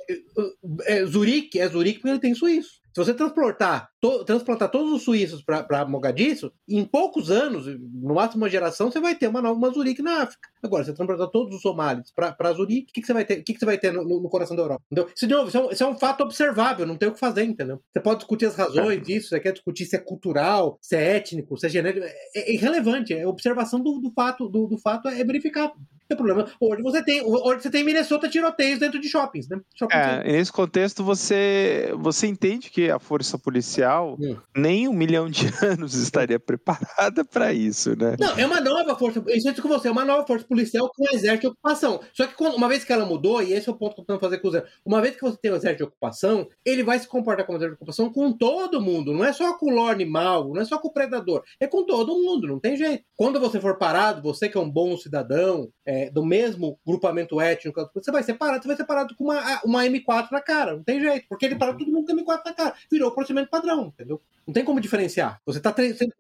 é, 0.88 1.00
é 1.00 1.06
Zurique 1.06 1.60
é 1.60 1.68
Zurique 1.68 2.00
porque 2.00 2.10
ele 2.10 2.20
tem 2.20 2.36
suíço. 2.36 2.80
Se 2.94 3.04
você 3.04 3.14
transportar, 3.14 3.90
to, 4.02 4.24
transplantar 4.26 4.70
todos 4.70 4.92
os 4.92 5.04
suíços 5.04 5.44
para 5.44 5.86
Mogadishu, 5.86 6.52
em 6.68 6.86
poucos 6.86 7.32
anos, 7.32 7.66
no 7.66 8.16
máximo 8.16 8.44
uma 8.44 8.50
geração, 8.50 8.92
você 8.92 9.00
vai 9.00 9.16
ter 9.16 9.28
uma 9.28 9.42
nova 9.42 9.58
uma 9.58 9.70
Zurique 9.72 10.02
na 10.02 10.24
África. 10.24 10.48
Agora, 10.62 10.84
se 10.84 10.92
você 10.92 10.96
transportar 10.96 11.28
todos 11.30 11.56
os 11.56 11.62
somalis 11.62 12.12
para 12.12 12.54
Zurique, 12.54 12.92
o 12.92 12.94
que, 12.94 13.02
que, 13.02 13.08
você 13.08 13.14
vai 13.14 13.26
ter? 13.26 13.42
Que, 13.44 13.54
que 13.54 13.60
você 13.60 13.66
vai 13.66 13.78
ter 13.78 13.92
no, 13.92 14.04
no, 14.04 14.30
coração 14.30 14.56
da 14.56 14.64
Europa? 14.64 14.84
Entendeu? 14.92 15.12
Isso, 15.16 15.28
de 15.28 15.34
novo, 15.34 15.48
isso 15.48 15.58
é, 15.58 15.62
um, 15.62 15.72
isso 15.72 15.84
é, 15.84 15.88
um, 15.88 15.96
fato 15.96 16.22
observável, 16.22 16.86
não 16.86 16.96
tem 16.96 17.10
o 17.10 17.14
que 17.14 17.20
fazer, 17.20 17.44
entendeu? 17.44 17.82
Você 17.92 18.00
pode 18.00 18.20
discutir 18.20 18.46
as 18.46 18.56
razões 18.56 19.02
disso, 19.02 19.30
você 19.30 19.40
quer 19.40 19.54
discutir 19.54 19.86
se 19.86 19.96
é 19.96 20.00
cultural, 20.00 20.78
se 20.82 20.96
é 20.96 21.18
étnico, 21.18 21.58
se 21.58 21.66
é 21.66 21.70
genérico. 21.70 22.06
É, 22.06 22.14
é 22.36 22.54
irrelevante. 22.54 23.14
É 23.14 23.28
observação 23.28 23.80
do, 23.80 24.00
do 24.00 24.12
fato, 24.12 24.48
do, 24.48 24.68
do 24.68 24.78
fato 24.78 25.08
é 25.08 25.24
verificável 25.24 25.76
tem 26.08 26.16
problema. 26.16 26.50
Hoje 26.60 26.82
você 26.82 27.04
tem, 27.04 27.22
hoje 27.22 27.62
você 27.62 27.70
tem 27.70 27.84
Minnesota 27.84 28.30
tiroteios 28.30 28.80
dentro 28.80 29.00
de 29.00 29.10
shoppings, 29.10 29.48
né? 29.50 29.60
Shopping 29.76 29.96
é, 29.96 30.24
nesse 30.24 30.52
contexto 30.52 31.04
você, 31.04 31.92
você 31.98 32.28
entende 32.28 32.70
que 32.70 32.90
a 32.90 32.98
força 32.98 33.38
policial 33.38 33.87
hum. 33.96 34.38
nem 34.56 34.88
um 34.88 34.94
milhão 34.94 35.30
de 35.30 35.48
anos 35.64 35.94
estaria 35.96 36.40
preparada 36.40 37.24
para 37.24 37.54
isso, 37.54 37.98
né? 37.98 38.16
Não, 38.20 38.38
é 38.38 38.46
uma 38.46 38.62
nova 38.62 38.96
força. 38.96 39.24
Isso 39.28 39.50
é 39.50 39.54
com 39.54 39.68
você, 39.68 39.88
é 39.88 39.92
uma 39.92 40.06
nova 40.06 40.26
força 40.26 40.46
policial 40.46 40.90
com 40.96 41.04
um 41.04 41.16
exército 41.16 41.42
de 41.42 41.48
ocupação. 41.48 42.00
Só 42.14 42.28
que 42.28 42.36
quando, 42.36 42.56
uma 42.56 42.68
vez 42.68 42.84
que 42.84 42.94
ela 42.94 43.06
mudou, 43.06 43.42
e 43.42 43.54
esse 43.54 43.70
é 43.70 43.72
o 43.72 43.76
ponto 43.76 43.96
que 43.96 44.02
eu 44.02 44.06
tô 44.06 44.14
tentando 44.14 44.20
fazer 44.20 44.40
com 44.40 44.48
o 44.48 44.52
Zé, 44.52 44.64
uma 44.86 45.02
vez 45.02 45.16
que 45.16 45.22
você 45.22 45.38
tem 45.38 45.52
o 45.52 45.54
um 45.54 45.58
exército 45.58 45.84
de 45.84 45.90
ocupação, 45.90 46.48
ele 46.66 46.84
vai 46.84 47.00
se 47.00 47.08
comportar 47.08 47.46
como 47.46 47.58
exército 47.58 47.78
de 47.78 47.84
ocupação 47.84 48.12
com 48.12 48.32
todo 48.32 48.82
mundo. 48.82 49.14
Não 49.14 49.24
é 49.24 49.34
só 49.34 49.58
com 49.58 49.72
o 49.72 49.76
lord 49.76 50.02
animal, 50.02 50.54
não 50.54 50.62
é 50.62 50.66
só 50.66 50.78
com 50.78 50.88
o 50.88 50.94
predador, 50.94 51.44
é 51.60 51.68
com 51.68 51.86
todo 51.86 52.18
mundo, 52.18 52.48
não 52.48 52.60
tem 52.60 52.76
jeito. 52.76 53.04
Quando 53.16 53.40
você 53.40 53.60
for 53.60 53.78
parado, 53.78 54.22
você 54.22 54.50
que 54.50 54.58
é 54.58 54.62
um 54.62 54.70
bom 54.70 54.98
cidadão, 54.98 55.70
é, 55.86 56.10
do 56.10 56.26
mesmo 56.26 56.80
grupamento 56.86 57.40
étnico, 57.40 57.90
você 57.94 58.12
vai 58.12 58.24
ser 58.24 58.36
parado, 58.36 58.62
você 58.62 58.68
vai 58.68 58.78
ser 58.78 58.86
parado 58.86 59.16
com 59.16 59.26
uma, 59.26 59.62
uma 59.64 59.84
M4 59.84 60.28
na 60.32 60.42
cara, 60.42 60.76
não 60.76 60.84
tem 60.84 61.00
jeito, 61.00 61.26
porque 61.30 61.46
ele 61.46 61.56
parou 61.56 61.78
todo 61.78 61.92
mundo 61.92 62.06
com 62.06 62.16
M4 62.16 62.42
na 62.46 62.54
cara, 62.54 62.76
virou 62.92 63.10
o 63.10 63.14
procedimento 63.14 63.50
padrão, 63.50 63.77
entendeu? 63.86 64.22
Não 64.46 64.54
tem 64.54 64.64
como 64.64 64.80
diferenciar. 64.80 65.42
Você 65.46 65.58
está 65.58 65.72
tre 65.72 65.94
sendo 65.94 66.14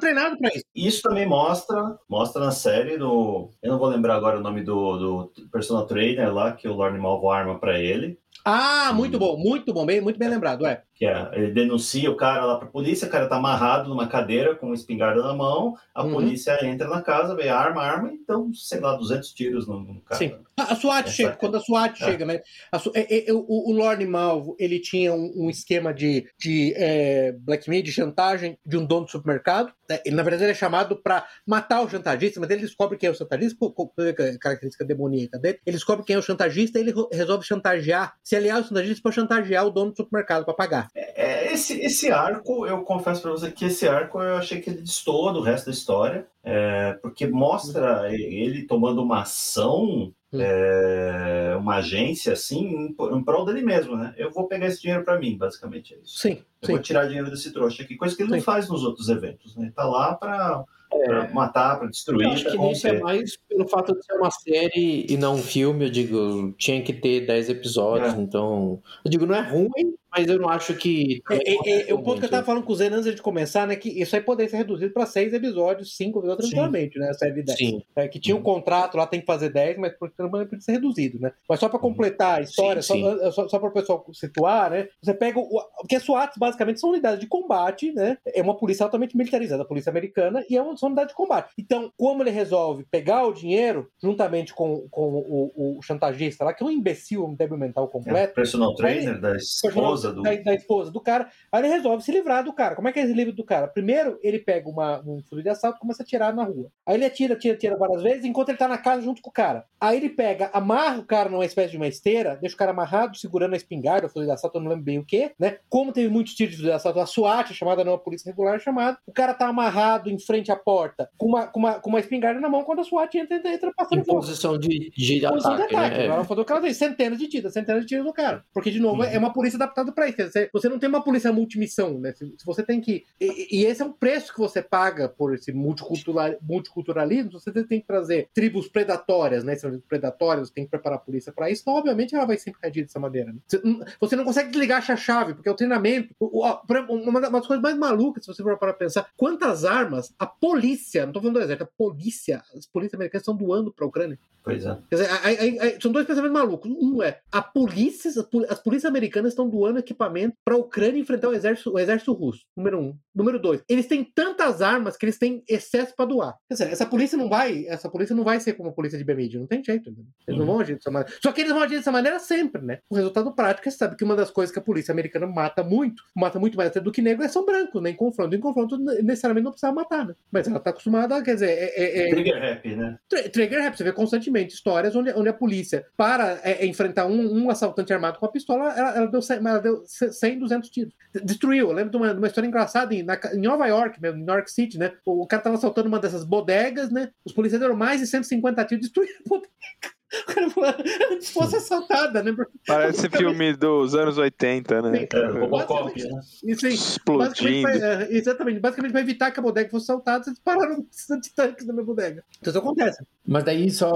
treinado 0.00 0.38
para 0.38 0.54
isso. 0.54 0.64
Isso 0.74 1.02
também 1.02 1.26
mostra, 1.26 1.98
mostra 2.08 2.44
na 2.44 2.50
série 2.50 2.96
do. 2.98 3.50
Eu 3.62 3.72
não 3.72 3.78
vou 3.78 3.88
lembrar 3.88 4.16
agora 4.16 4.38
o 4.38 4.42
nome 4.42 4.62
do, 4.62 5.26
do 5.26 5.48
personal 5.48 5.86
trainer 5.86 6.32
lá, 6.32 6.52
que 6.52 6.68
o 6.68 6.74
Lorne 6.74 6.98
Malvo 6.98 7.30
arma 7.30 7.58
para 7.58 7.78
ele. 7.78 8.18
Ah, 8.44 8.92
muito 8.94 9.18
bom, 9.18 9.36
muito 9.36 9.72
bom, 9.72 9.84
bem, 9.84 10.00
muito 10.00 10.18
bem 10.18 10.28
lembrado, 10.28 10.66
é. 10.66 10.82
Que 10.94 11.06
é, 11.06 11.30
ele 11.32 11.52
denuncia 11.52 12.10
o 12.10 12.16
cara 12.16 12.44
lá 12.44 12.58
pra 12.58 12.68
polícia, 12.68 13.06
o 13.06 13.10
cara 13.10 13.28
tá 13.28 13.36
amarrado 13.36 13.88
numa 13.88 14.06
cadeira 14.06 14.54
com 14.54 14.66
uma 14.66 14.74
espingarda 14.74 15.22
na 15.22 15.34
mão, 15.34 15.74
a 15.94 16.02
uhum. 16.02 16.12
polícia 16.12 16.58
entra 16.64 16.88
na 16.88 17.02
casa, 17.02 17.34
vê 17.34 17.48
arma, 17.48 17.82
arma, 17.82 18.10
então, 18.12 18.50
sei 18.54 18.80
lá, 18.80 18.96
200 18.96 19.32
tiros 19.32 19.66
no, 19.66 19.80
no 19.80 20.00
cara. 20.00 20.18
Sim. 20.18 20.34
A, 20.56 20.74
SWAT 20.74 21.06
Essa 21.06 21.16
chega, 21.16 21.30
é... 21.30 21.36
quando 21.36 21.56
a 21.56 21.60
SWAT 21.60 22.02
é. 22.02 22.04
chega, 22.04 22.24
né? 22.24 22.40
A, 22.72 22.80
é, 22.94 23.30
é, 23.30 23.32
o, 23.32 23.44
o 23.46 23.72
Lorne 23.72 24.06
Malvo, 24.06 24.56
ele 24.58 24.78
tinha 24.78 25.12
um, 25.12 25.32
um 25.36 25.50
esquema 25.50 25.92
de, 25.92 26.26
de 26.38 26.72
é, 26.76 27.32
blackmail, 27.32 27.82
de 27.82 27.92
chantagem 27.92 28.58
de 28.64 28.76
um 28.76 28.84
dono 28.84 29.04
do 29.04 29.10
supermercado. 29.10 29.72
Né? 29.90 30.00
Ele, 30.04 30.14
na 30.14 30.22
verdade, 30.22 30.44
ele 30.44 30.52
é 30.52 30.54
chamado 30.54 30.96
para 30.96 31.26
matar 31.44 31.82
o 31.82 31.88
chantagista, 31.90 32.38
mas 32.38 32.48
ele 32.48 32.62
descobre 32.62 32.96
quem 32.96 33.08
é 33.08 33.10
o 33.10 33.14
chantagista, 33.14 33.58
por, 33.58 33.72
por, 33.72 33.88
por 33.88 34.14
característica 34.38 34.84
demoníaca 34.84 35.38
dele. 35.38 35.58
Ele 35.66 35.76
descobre 35.76 36.04
quem 36.04 36.14
é 36.14 36.18
o 36.18 36.22
chantagista 36.22 36.78
e 36.78 36.82
ele 36.82 36.94
resolve 37.12 37.44
chantagear, 37.44 38.14
se 38.22 38.36
aliar 38.36 38.58
ao 38.58 38.64
chantagista 38.64 39.02
para 39.02 39.12
chantagear 39.12 39.66
o 39.66 39.70
dono 39.70 39.90
do 39.90 39.96
supermercado 39.96 40.44
para 40.44 40.54
pagar. 40.54 40.88
É, 40.94 41.52
esse, 41.52 41.80
esse 41.80 42.10
arco, 42.10 42.66
eu 42.66 42.82
confesso 42.82 43.20
para 43.20 43.32
você 43.32 43.50
que 43.50 43.66
esse 43.66 43.88
arco 43.88 44.22
eu 44.22 44.36
achei 44.36 44.60
que 44.60 44.70
ele 44.70 44.82
destoa 44.82 45.32
do 45.32 45.40
resto 45.40 45.66
da 45.66 45.72
história, 45.72 46.26
é, 46.44 46.92
porque 47.02 47.26
mostra 47.26 48.08
ele 48.12 48.66
tomando 48.66 49.02
uma 49.02 49.22
ação 49.22 50.12
Hum. 50.32 50.40
é, 50.40 51.56
uma 51.58 51.76
agência 51.76 52.32
assim 52.32 52.60
em, 52.60 52.86
em 52.88 53.24
prol 53.24 53.44
dele 53.44 53.62
mesmo, 53.62 53.96
né? 53.96 54.14
Eu 54.16 54.30
vou 54.30 54.46
pegar 54.46 54.66
esse 54.66 54.80
dinheiro 54.80 55.04
para 55.04 55.18
mim, 55.18 55.36
basicamente 55.36 55.94
é 55.94 55.98
isso. 55.98 56.18
Sim. 56.18 56.42
Eu 56.62 56.66
sim. 56.66 56.72
vou 56.72 56.82
tirar 56.82 57.06
dinheiro 57.06 57.30
desse 57.30 57.52
trouxa 57.52 57.82
aqui, 57.82 57.96
coisa 57.96 58.14
que 58.14 58.22
ele 58.22 58.30
sim. 58.30 58.36
não 58.36 58.42
faz 58.42 58.68
nos 58.68 58.84
outros 58.84 59.08
eventos, 59.08 59.56
né? 59.56 59.72
tá 59.74 59.84
lá 59.84 60.14
para 60.14 60.64
é. 60.92 61.32
matar, 61.32 61.78
para 61.78 61.88
destruir. 61.88 62.26
Eu 62.26 62.32
acho 62.32 62.44
que 62.44 62.70
isso 62.70 62.86
é 62.86 63.00
mais 63.00 63.36
pelo 63.48 63.68
fato 63.68 63.94
de 63.94 64.04
ser 64.04 64.14
uma 64.14 64.30
série 64.30 65.06
e 65.08 65.16
não 65.16 65.34
um 65.34 65.42
filme. 65.42 65.86
Eu 65.86 65.90
digo, 65.90 66.52
tinha 66.58 66.82
que 66.82 66.92
ter 66.92 67.26
10 67.26 67.48
episódios, 67.50 68.14
é. 68.14 68.16
então. 68.20 68.80
Eu 69.04 69.10
digo, 69.10 69.26
não 69.26 69.34
é 69.34 69.40
ruim, 69.40 69.94
mas 70.12 70.28
eu 70.28 70.38
não 70.38 70.48
acho 70.48 70.74
que. 70.74 71.22
É, 71.30 71.36
é, 71.36 71.90
é, 71.90 71.94
o 71.94 72.02
ponto 72.02 72.18
que 72.18 72.24
eu 72.24 72.26
estava 72.26 72.44
falando 72.44 72.64
com 72.64 72.72
o 72.72 72.76
Zen 72.76 72.88
antes 72.88 73.14
de 73.14 73.22
começar, 73.22 73.66
né? 73.66 73.76
Que 73.76 73.88
isso 73.88 74.14
aí 74.16 74.22
poderia 74.22 74.50
ser 74.50 74.58
reduzido 74.58 74.92
para 74.92 75.06
seis 75.06 75.32
episódios, 75.32 75.96
cinco 75.96 76.18
episódios 76.18 76.48
tranquilamente, 76.48 76.98
né? 76.98 77.10
A 77.10 77.14
série 77.14 77.34
de 77.34 77.42
10. 77.42 77.58
Sim. 77.58 77.82
É, 77.94 78.08
que 78.08 78.18
tinha 78.18 78.36
um 78.36 78.42
contrato 78.42 78.96
lá, 78.96 79.06
tem 79.06 79.20
que 79.20 79.26
fazer 79.26 79.50
10, 79.50 79.78
mas 79.78 79.92
por 79.96 80.10
pode 80.10 80.64
ser 80.64 80.72
reduzido, 80.72 81.20
né? 81.20 81.32
Mas 81.48 81.60
só 81.60 81.68
para 81.68 81.78
completar 81.78 82.38
a 82.38 82.42
história, 82.42 82.82
sim, 82.82 82.94
sim. 82.94 83.02
só, 83.02 83.30
só, 83.30 83.48
só 83.48 83.58
para 83.58 83.68
o 83.68 83.72
pessoal 83.72 84.04
situar, 84.12 84.70
né? 84.70 84.88
Você 85.00 85.14
pega. 85.14 85.38
O, 85.38 85.62
porque 85.78 85.96
as 85.96 86.02
SWATs 86.02 86.36
basicamente 86.36 86.80
são 86.80 86.90
unidades 86.90 87.20
de 87.20 87.26
combate, 87.26 87.92
né? 87.92 88.18
É 88.26 88.42
uma 88.42 88.56
polícia 88.56 88.84
altamente 88.84 89.16
militarizada, 89.16 89.62
a 89.62 89.66
polícia 89.66 89.90
americana, 89.90 90.44
e 90.50 90.56
é 90.56 90.62
uma, 90.62 90.74
unidade 90.82 91.10
de 91.10 91.14
combate. 91.14 91.52
Então, 91.58 91.92
como 91.96 92.22
ele 92.22 92.30
resolve 92.30 92.84
pegar 92.90 93.26
o 93.26 93.32
dinheiro, 93.32 93.88
juntamente 94.02 94.52
com, 94.52 94.88
com 94.90 95.02
o, 95.02 95.78
o 95.78 95.82
chantagista 95.82 96.44
lá, 96.44 96.52
que 96.52 96.62
é 96.62 96.66
um 96.66 96.70
imbecil, 96.70 97.24
um 97.24 97.34
débil 97.34 97.56
mental 97.56 97.86
completo. 97.88 98.18
É, 98.18 98.26
personal 98.26 98.74
trainer 98.74 99.20
da 99.20 99.36
esposa 99.36 99.99
esposa 100.08 100.12
do. 100.12 100.22
Da, 100.22 100.34
da, 100.36 100.54
esposa 100.54 100.90
do 100.90 101.00
cara. 101.00 101.28
Aí 101.52 101.62
ele 101.62 101.68
resolve 101.68 102.02
se 102.02 102.12
livrar 102.12 102.44
do 102.44 102.52
cara. 102.52 102.74
Como 102.74 102.88
é 102.88 102.92
que 102.92 102.98
ele 102.98 103.08
se 103.08 103.14
livra 103.14 103.32
do 103.32 103.44
cara? 103.44 103.68
Primeiro, 103.68 104.18
ele 104.22 104.38
pega 104.38 104.68
uma, 104.68 105.00
um 105.00 105.22
fuzil 105.22 105.42
de 105.42 105.48
assalto 105.48 105.78
e 105.78 105.80
começa 105.80 106.02
a 106.02 106.04
atirar 106.04 106.34
na 106.34 106.44
rua. 106.44 106.70
Aí 106.86 106.96
ele 106.96 107.04
atira, 107.04 107.34
atira, 107.34 107.54
atira 107.54 107.76
várias 107.76 108.02
vezes, 108.02 108.24
enquanto 108.24 108.50
ele 108.50 108.58
tá 108.58 108.68
na 108.68 108.78
casa 108.78 109.02
junto 109.02 109.22
com 109.22 109.30
o 109.30 109.32
cara. 109.32 109.64
Aí 109.80 109.96
ele 109.96 110.08
pega, 110.08 110.50
amarra 110.52 110.98
o 110.98 111.04
cara 111.04 111.28
numa 111.28 111.44
espécie 111.44 111.70
de 111.70 111.76
uma 111.76 111.88
esteira, 111.88 112.36
deixa 112.40 112.54
o 112.54 112.58
cara 112.58 112.70
amarrado, 112.70 113.16
segurando 113.16 113.54
a 113.54 113.56
espingarda, 113.56 114.06
o 114.06 114.10
fuzil 114.10 114.26
de 114.26 114.32
assalto, 114.32 114.58
eu 114.58 114.62
não 114.62 114.70
lembro 114.70 114.84
bem 114.84 114.98
o 114.98 115.04
que, 115.04 115.32
né? 115.38 115.58
Como 115.68 115.92
teve 115.92 116.08
muitos 116.08 116.34
tiros 116.34 116.52
de 116.52 116.56
fuzil 116.58 116.70
de 116.70 116.76
assalto, 116.76 117.00
a 117.00 117.06
SWAT, 117.06 117.54
chamada 117.54 117.84
não 117.84 117.94
a 117.94 117.98
polícia 117.98 118.30
regular, 118.30 118.56
é 118.56 118.58
chamada. 118.58 118.98
O 119.06 119.12
cara 119.12 119.34
tá 119.34 119.48
amarrado 119.48 120.10
em 120.10 120.18
frente 120.18 120.50
à 120.50 120.56
porta, 120.56 121.08
com 121.16 121.26
uma, 121.26 121.46
com 121.46 121.58
uma, 121.58 121.74
com 121.80 121.90
uma 121.90 122.00
espingarda 122.00 122.40
na 122.40 122.48
mão, 122.48 122.64
quando 122.64 122.80
a 122.80 122.84
SWAT 122.84 123.14
entra, 123.14 123.36
entra, 123.36 123.52
entra 123.52 123.72
passando 123.76 124.00
em 124.00 124.04
posição 124.04 124.58
de, 124.58 124.90
de, 124.90 125.20
posição 125.20 125.54
ataque, 125.54 125.68
de 125.68 125.76
ataque. 125.76 125.96
Né? 125.96 126.06
Ela 126.06 126.24
falou 126.24 126.44
que 126.44 126.52
ela 126.52 126.60
tem 126.60 126.74
centenas 126.74 127.18
de 127.18 127.28
tiros, 127.28 127.52
centenas 127.52 127.82
de 127.82 127.88
tiros 127.88 128.04
no 128.04 128.12
cara. 128.12 128.44
Porque, 128.52 128.70
de 128.70 128.80
novo, 128.80 129.02
uhum. 129.02 129.08
é 129.08 129.18
uma 129.18 129.32
polícia 129.32 129.56
adaptada 129.56 129.89
para 129.92 130.08
isso. 130.08 130.16
Você, 130.22 130.50
você 130.52 130.68
não 130.68 130.78
tem 130.78 130.88
uma 130.88 131.02
polícia 131.02 131.32
multimissão, 131.32 131.98
né? 131.98 132.12
Se, 132.12 132.26
se 132.36 132.44
você 132.44 132.62
tem 132.62 132.80
que. 132.80 133.04
E, 133.20 133.58
e, 133.60 133.64
esse 133.66 133.82
é 133.82 133.84
um 133.84 133.92
preço 133.92 134.32
que 134.32 134.38
você 134.38 134.62
paga 134.62 135.08
por 135.08 135.34
esse 135.34 135.52
multicultural, 135.52 136.34
multiculturalismo, 136.42 137.32
você 137.32 137.52
tem 137.52 137.80
que 137.80 137.86
trazer 137.86 138.28
tribos 138.34 138.68
predatórias, 138.68 139.44
né? 139.44 139.56
São 139.56 139.80
predatórias, 139.88 140.48
você 140.48 140.54
tem 140.54 140.64
que 140.64 140.70
preparar 140.70 140.98
a 140.98 141.02
polícia 141.02 141.32
para 141.32 141.50
isso, 141.50 141.62
então, 141.62 141.74
obviamente, 141.74 142.14
ela 142.14 142.26
vai 142.26 142.36
sempre 142.38 142.60
reagir 142.62 142.84
dessa 142.84 142.98
maneira. 142.98 143.32
Né? 143.32 143.38
Você, 143.46 143.60
você, 144.00 144.16
não 144.16 144.24
consegue 144.24 144.50
desligar 144.50 144.84
a 144.90 144.96
chave, 144.96 145.34
porque 145.34 145.48
é 145.48 145.52
o 145.52 145.56
treinamento. 145.56 146.14
Uma 146.18 147.20
das 147.20 147.46
coisas 147.46 147.62
mais 147.62 147.76
malucas, 147.76 148.24
se 148.24 148.32
você 148.32 148.42
for 148.42 148.58
para 148.58 148.72
pensar, 148.72 149.08
quantas 149.16 149.64
armas 149.64 150.14
a 150.18 150.26
polícia, 150.26 151.06
não 151.06 151.12
tô 151.12 151.20
falando 151.20 151.34
do 151.34 151.42
exército, 151.42 151.64
a 151.64 151.78
polícia, 151.78 152.42
as 152.54 152.66
polícias 152.66 152.94
americanas 152.94 153.22
estão 153.22 153.36
doando 153.36 153.72
para 153.72 153.84
a 153.84 153.88
Ucrânia. 153.88 154.18
Pois 154.42 154.64
é. 154.64 154.78
Quer 154.88 154.96
dizer, 154.96 155.10
aí, 155.22 155.38
aí, 155.38 155.58
aí, 155.60 155.78
são 155.80 155.92
dois 155.92 156.06
pensamentos 156.06 156.32
malucos. 156.32 156.70
Um 156.70 157.02
é, 157.02 157.20
a 157.30 157.42
polícia, 157.42 158.10
as 158.48 158.58
polícias 158.58 158.88
americanas 158.88 159.32
estão 159.32 159.48
doando 159.48 159.78
equipamento 159.80 160.36
para 160.44 160.54
a 160.54 160.58
Ucrânia 160.58 161.00
enfrentar 161.00 161.28
o 161.28 161.34
exército, 161.34 161.72
o 161.72 161.78
exército 161.78 162.12
russo. 162.12 162.42
Número 162.56 162.78
um. 162.78 162.98
Número 163.14 163.40
dois, 163.40 163.62
eles 163.68 163.86
têm 163.86 164.04
tantas 164.04 164.62
armas 164.62 164.96
que 164.96 165.04
eles 165.04 165.18
têm 165.18 165.42
excesso 165.48 165.94
para 165.96 166.06
doar. 166.06 166.36
Quer 166.48 166.54
dizer, 166.54 166.72
essa 166.72 166.86
polícia 166.86 167.18
não 167.18 167.28
vai, 167.28 167.66
essa 167.66 167.90
polícia 167.90 168.14
não 168.14 168.22
vai 168.22 168.38
ser 168.38 168.54
como 168.54 168.70
a 168.70 168.72
polícia 168.72 168.96
de 168.96 169.04
Bemid, 169.04 169.36
não 169.36 169.46
tem 169.46 169.62
jeito. 169.62 169.90
Eles 169.90 169.98
uhum. 170.28 170.36
não 170.38 170.46
vão 170.46 170.60
agir 170.60 170.74
dessa 170.74 170.90
maneira. 170.90 171.14
Só 171.20 171.32
que 171.32 171.40
eles 171.40 171.52
vão 171.52 171.62
agir 171.62 171.76
dessa 171.76 171.90
maneira 171.90 172.18
sempre, 172.18 172.62
né? 172.62 172.78
O 172.88 172.94
resultado 172.94 173.34
prático 173.34 173.68
é 173.68 173.70
sabe 173.70 173.96
que 173.96 174.04
uma 174.04 174.14
das 174.14 174.30
coisas 174.30 174.52
que 174.52 174.58
a 174.58 174.62
polícia 174.62 174.92
americana 174.92 175.26
mata 175.26 175.62
muito, 175.62 176.02
mata 176.14 176.38
muito 176.38 176.56
mais 176.56 176.70
até 176.70 176.80
do 176.80 176.92
que 176.92 177.02
negro, 177.02 177.24
é 177.24 177.28
são 177.28 177.44
brancos, 177.44 177.82
né? 177.82 177.90
Em 177.90 177.96
confronto. 177.96 178.34
Em 178.34 178.40
confronto, 178.40 178.78
necessariamente 178.78 179.44
não 179.44 179.52
precisa 179.52 179.72
matar, 179.72 180.06
né? 180.06 180.14
Mas 180.30 180.46
ela 180.46 180.60
tá 180.60 180.70
acostumada, 180.70 181.22
quer 181.22 181.34
dizer, 181.34 181.50
é, 181.50 181.74
é, 181.76 182.06
é... 182.06 182.10
Trigger 182.10 182.52
happy, 182.52 182.76
né? 182.76 182.98
Trigger 183.32 183.66
happy, 183.66 183.76
você 183.78 183.84
vê 183.84 183.92
constantemente 183.92 184.54
histórias 184.54 184.94
onde, 184.94 185.10
onde 185.12 185.28
a 185.28 185.34
polícia, 185.34 185.86
para 185.96 186.40
é, 186.42 186.64
enfrentar 186.66 187.06
um, 187.06 187.44
um, 187.44 187.50
assaltante 187.50 187.92
armado 187.92 188.18
com 188.18 188.26
a 188.26 188.30
pistola, 188.30 188.72
ela, 188.72 188.96
ela, 188.96 189.06
deu, 189.06 189.20
ela 189.30 189.58
deu 189.58 189.69
100, 189.86 190.38
200 190.38 190.70
tiros. 190.70 190.94
Destruiu. 191.24 191.68
Eu 191.68 191.72
lembro 191.72 191.90
de 191.90 191.96
uma, 191.96 192.12
de 192.12 192.18
uma 192.18 192.26
história 192.26 192.46
engraçada 192.46 192.94
em, 192.94 193.02
na, 193.02 193.18
em 193.32 193.40
Nova 193.40 193.66
York, 193.66 194.00
mesmo, 194.00 194.20
em 194.20 194.24
New 194.24 194.34
York 194.34 194.50
City, 194.50 194.78
né? 194.78 194.92
O, 195.04 195.22
o 195.22 195.26
cara 195.26 195.42
tava 195.42 195.56
assaltando 195.56 195.88
uma 195.88 195.98
dessas 195.98 196.24
bodegas, 196.24 196.90
né? 196.90 197.10
Os 197.24 197.32
policiais 197.32 197.60
deram 197.60 197.76
mais 197.76 198.00
de 198.00 198.06
150 198.06 198.64
tiros, 198.64 198.84
destruíram 198.84 199.16
a 199.26 199.28
bodega. 199.28 199.99
Se 201.20 201.32
fosse 201.32 201.56
assaltada, 201.56 202.22
né? 202.22 202.34
Parece 202.66 203.08
filme 203.08 203.54
dos 203.54 203.94
anos 203.94 204.18
80, 204.18 204.82
né? 204.82 205.08
É, 205.12 205.26
Robocop, 205.26 205.92
né? 206.02 206.20
Explodindo. 206.42 207.68
Basicamente, 207.68 207.82
é, 207.82 208.16
exatamente. 208.16 208.60
Basicamente, 208.60 208.92
para 208.92 209.00
evitar 209.00 209.30
que 209.30 209.40
a 209.40 209.42
bodega 209.42 209.70
fosse 209.70 209.84
assaltada, 209.84 210.24
eles 210.26 210.38
pararam 210.40 210.76
de 210.78 211.34
tanques 211.34 211.66
na 211.66 211.72
minha 211.72 211.84
bodega. 211.84 212.24
Então 212.40 212.50
isso 212.50 212.58
acontece. 212.58 213.04
Mas 213.26 213.44
daí, 213.44 213.70
só 213.70 213.92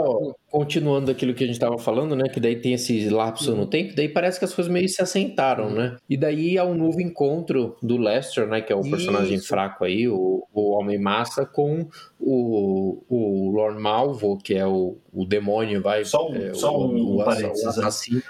continuando 0.49 1.11
aquilo 1.11 1.35
que 1.35 1.43
a 1.43 1.47
gente 1.47 1.57
estava 1.57 1.77
falando, 1.79 2.15
né? 2.15 2.29
Que 2.29 2.39
daí 2.39 2.57
tem 2.57 2.75
esse 2.75 3.09
lapso 3.09 3.51
uhum. 3.51 3.59
no 3.59 3.67
tempo, 3.67 3.95
daí 3.97 4.09
parece 4.09 4.39
que 4.39 4.45
as 4.45 4.55
coisas 4.55 4.73
meio 4.73 4.89
se 4.89 5.03
assentaram, 5.03 5.71
né? 5.71 5.97
E 6.09 6.17
daí 6.17 6.57
há 6.57 6.65
um 6.65 6.75
novo 6.75 7.01
encontro 7.01 7.77
do 7.83 7.97
Lester, 7.97 8.47
né? 8.47 8.61
Que 8.61 8.73
é 8.73 8.77
o 8.77 8.83
personagem 8.83 9.35
Isso. 9.35 9.49
fraco 9.49 9.85
aí, 9.85 10.09
o, 10.09 10.47
o 10.53 10.71
Homem-Massa, 10.79 11.45
com 11.45 11.89
o, 12.27 13.05
o 13.09 13.51
Lorne 13.51 13.81
Malvo, 13.81 14.39
que 14.39 14.55
é 14.55 14.67
o, 14.67 14.97
o 15.13 15.25
demônio, 15.27 15.83
vai. 15.83 16.05
Só 16.05 16.31
um, 16.31 16.35
é, 16.35 16.55
só 16.55 16.77
um, 16.77 17.21
um 17.21 17.25
parênteses. 17.25 17.79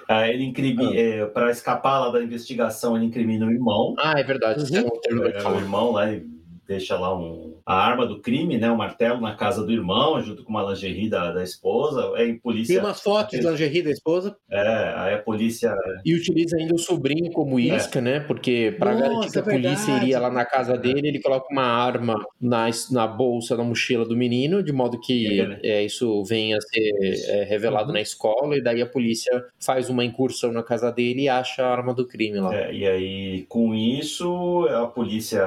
Ah, 0.08 0.28
ele 0.28 0.44
incrimina, 0.44 0.90
ah. 0.90 0.96
é, 0.96 1.26
para 1.26 1.50
escapar 1.50 2.00
lá 2.00 2.10
da 2.10 2.22
investigação, 2.22 2.96
ele 2.96 3.06
incrimina 3.06 3.46
o 3.46 3.50
irmão. 3.50 3.94
Ah, 3.98 4.18
é 4.18 4.24
verdade. 4.24 4.64
Uhum. 4.72 4.90
É, 5.06 5.42
é, 5.42 5.48
o 5.48 5.56
irmão 5.56 5.92
lá, 5.92 6.10
ele 6.10 6.33
deixa 6.66 6.98
lá 6.98 7.16
um, 7.16 7.58
a 7.64 7.74
arma 7.74 8.06
do 8.06 8.20
crime, 8.20 8.58
né, 8.58 8.70
o 8.70 8.74
um 8.74 8.76
martelo 8.76 9.20
na 9.20 9.34
casa 9.34 9.64
do 9.64 9.72
irmão, 9.72 10.20
junto 10.20 10.44
com 10.44 10.50
uma 10.50 10.62
lingerie 10.62 11.08
da, 11.08 11.32
da 11.32 11.42
esposa. 11.42 12.12
É, 12.16 12.26
em 12.26 12.38
polícia. 12.38 12.74
Tem 12.74 12.84
umas 12.84 13.00
fotos 13.00 13.38
de 13.38 13.46
lingerie 13.46 13.82
da 13.82 13.90
esposa. 13.90 14.36
É, 14.50 14.94
aí 14.96 15.14
a 15.14 15.18
polícia. 15.18 15.74
E 16.04 16.14
utiliza 16.14 16.56
ainda 16.56 16.74
o 16.74 16.78
sobrinho 16.78 17.30
como 17.32 17.58
é. 17.58 17.62
isca, 17.62 17.98
é. 17.98 18.02
né? 18.02 18.20
Porque 18.20 18.74
para 18.78 18.94
garantir 18.94 19.32
que 19.32 19.38
a 19.38 19.42
polícia 19.42 19.92
iria 19.96 20.18
lá 20.18 20.30
na 20.30 20.44
casa 20.44 20.76
dele, 20.76 21.08
ele 21.08 21.20
coloca 21.20 21.46
uma 21.50 21.64
arma 21.64 22.24
na, 22.40 22.68
na 22.90 23.06
bolsa, 23.06 23.56
na 23.56 23.64
mochila 23.64 24.04
do 24.04 24.16
menino, 24.16 24.62
de 24.62 24.72
modo 24.72 25.00
que 25.00 25.40
é, 25.40 25.46
né? 25.46 25.58
é, 25.62 25.84
isso 25.84 26.22
venha 26.24 26.56
a 26.56 26.60
ser 26.60 27.30
é, 27.30 27.44
revelado 27.44 27.88
uhum. 27.88 27.94
na 27.94 28.00
escola, 28.00 28.56
e 28.56 28.62
daí 28.62 28.82
a 28.82 28.86
polícia 28.86 29.44
faz 29.58 29.88
uma 29.88 30.04
incursão 30.04 30.52
na 30.52 30.62
casa 30.62 30.90
dele 30.90 31.22
e 31.22 31.28
acha 31.28 31.62
a 31.64 31.70
arma 31.70 31.94
do 31.94 32.06
crime 32.06 32.40
lá. 32.40 32.54
É, 32.54 32.72
e 32.72 32.86
aí, 32.86 33.46
com 33.48 33.74
isso, 33.74 34.66
a 34.68 34.86
polícia 34.86 35.44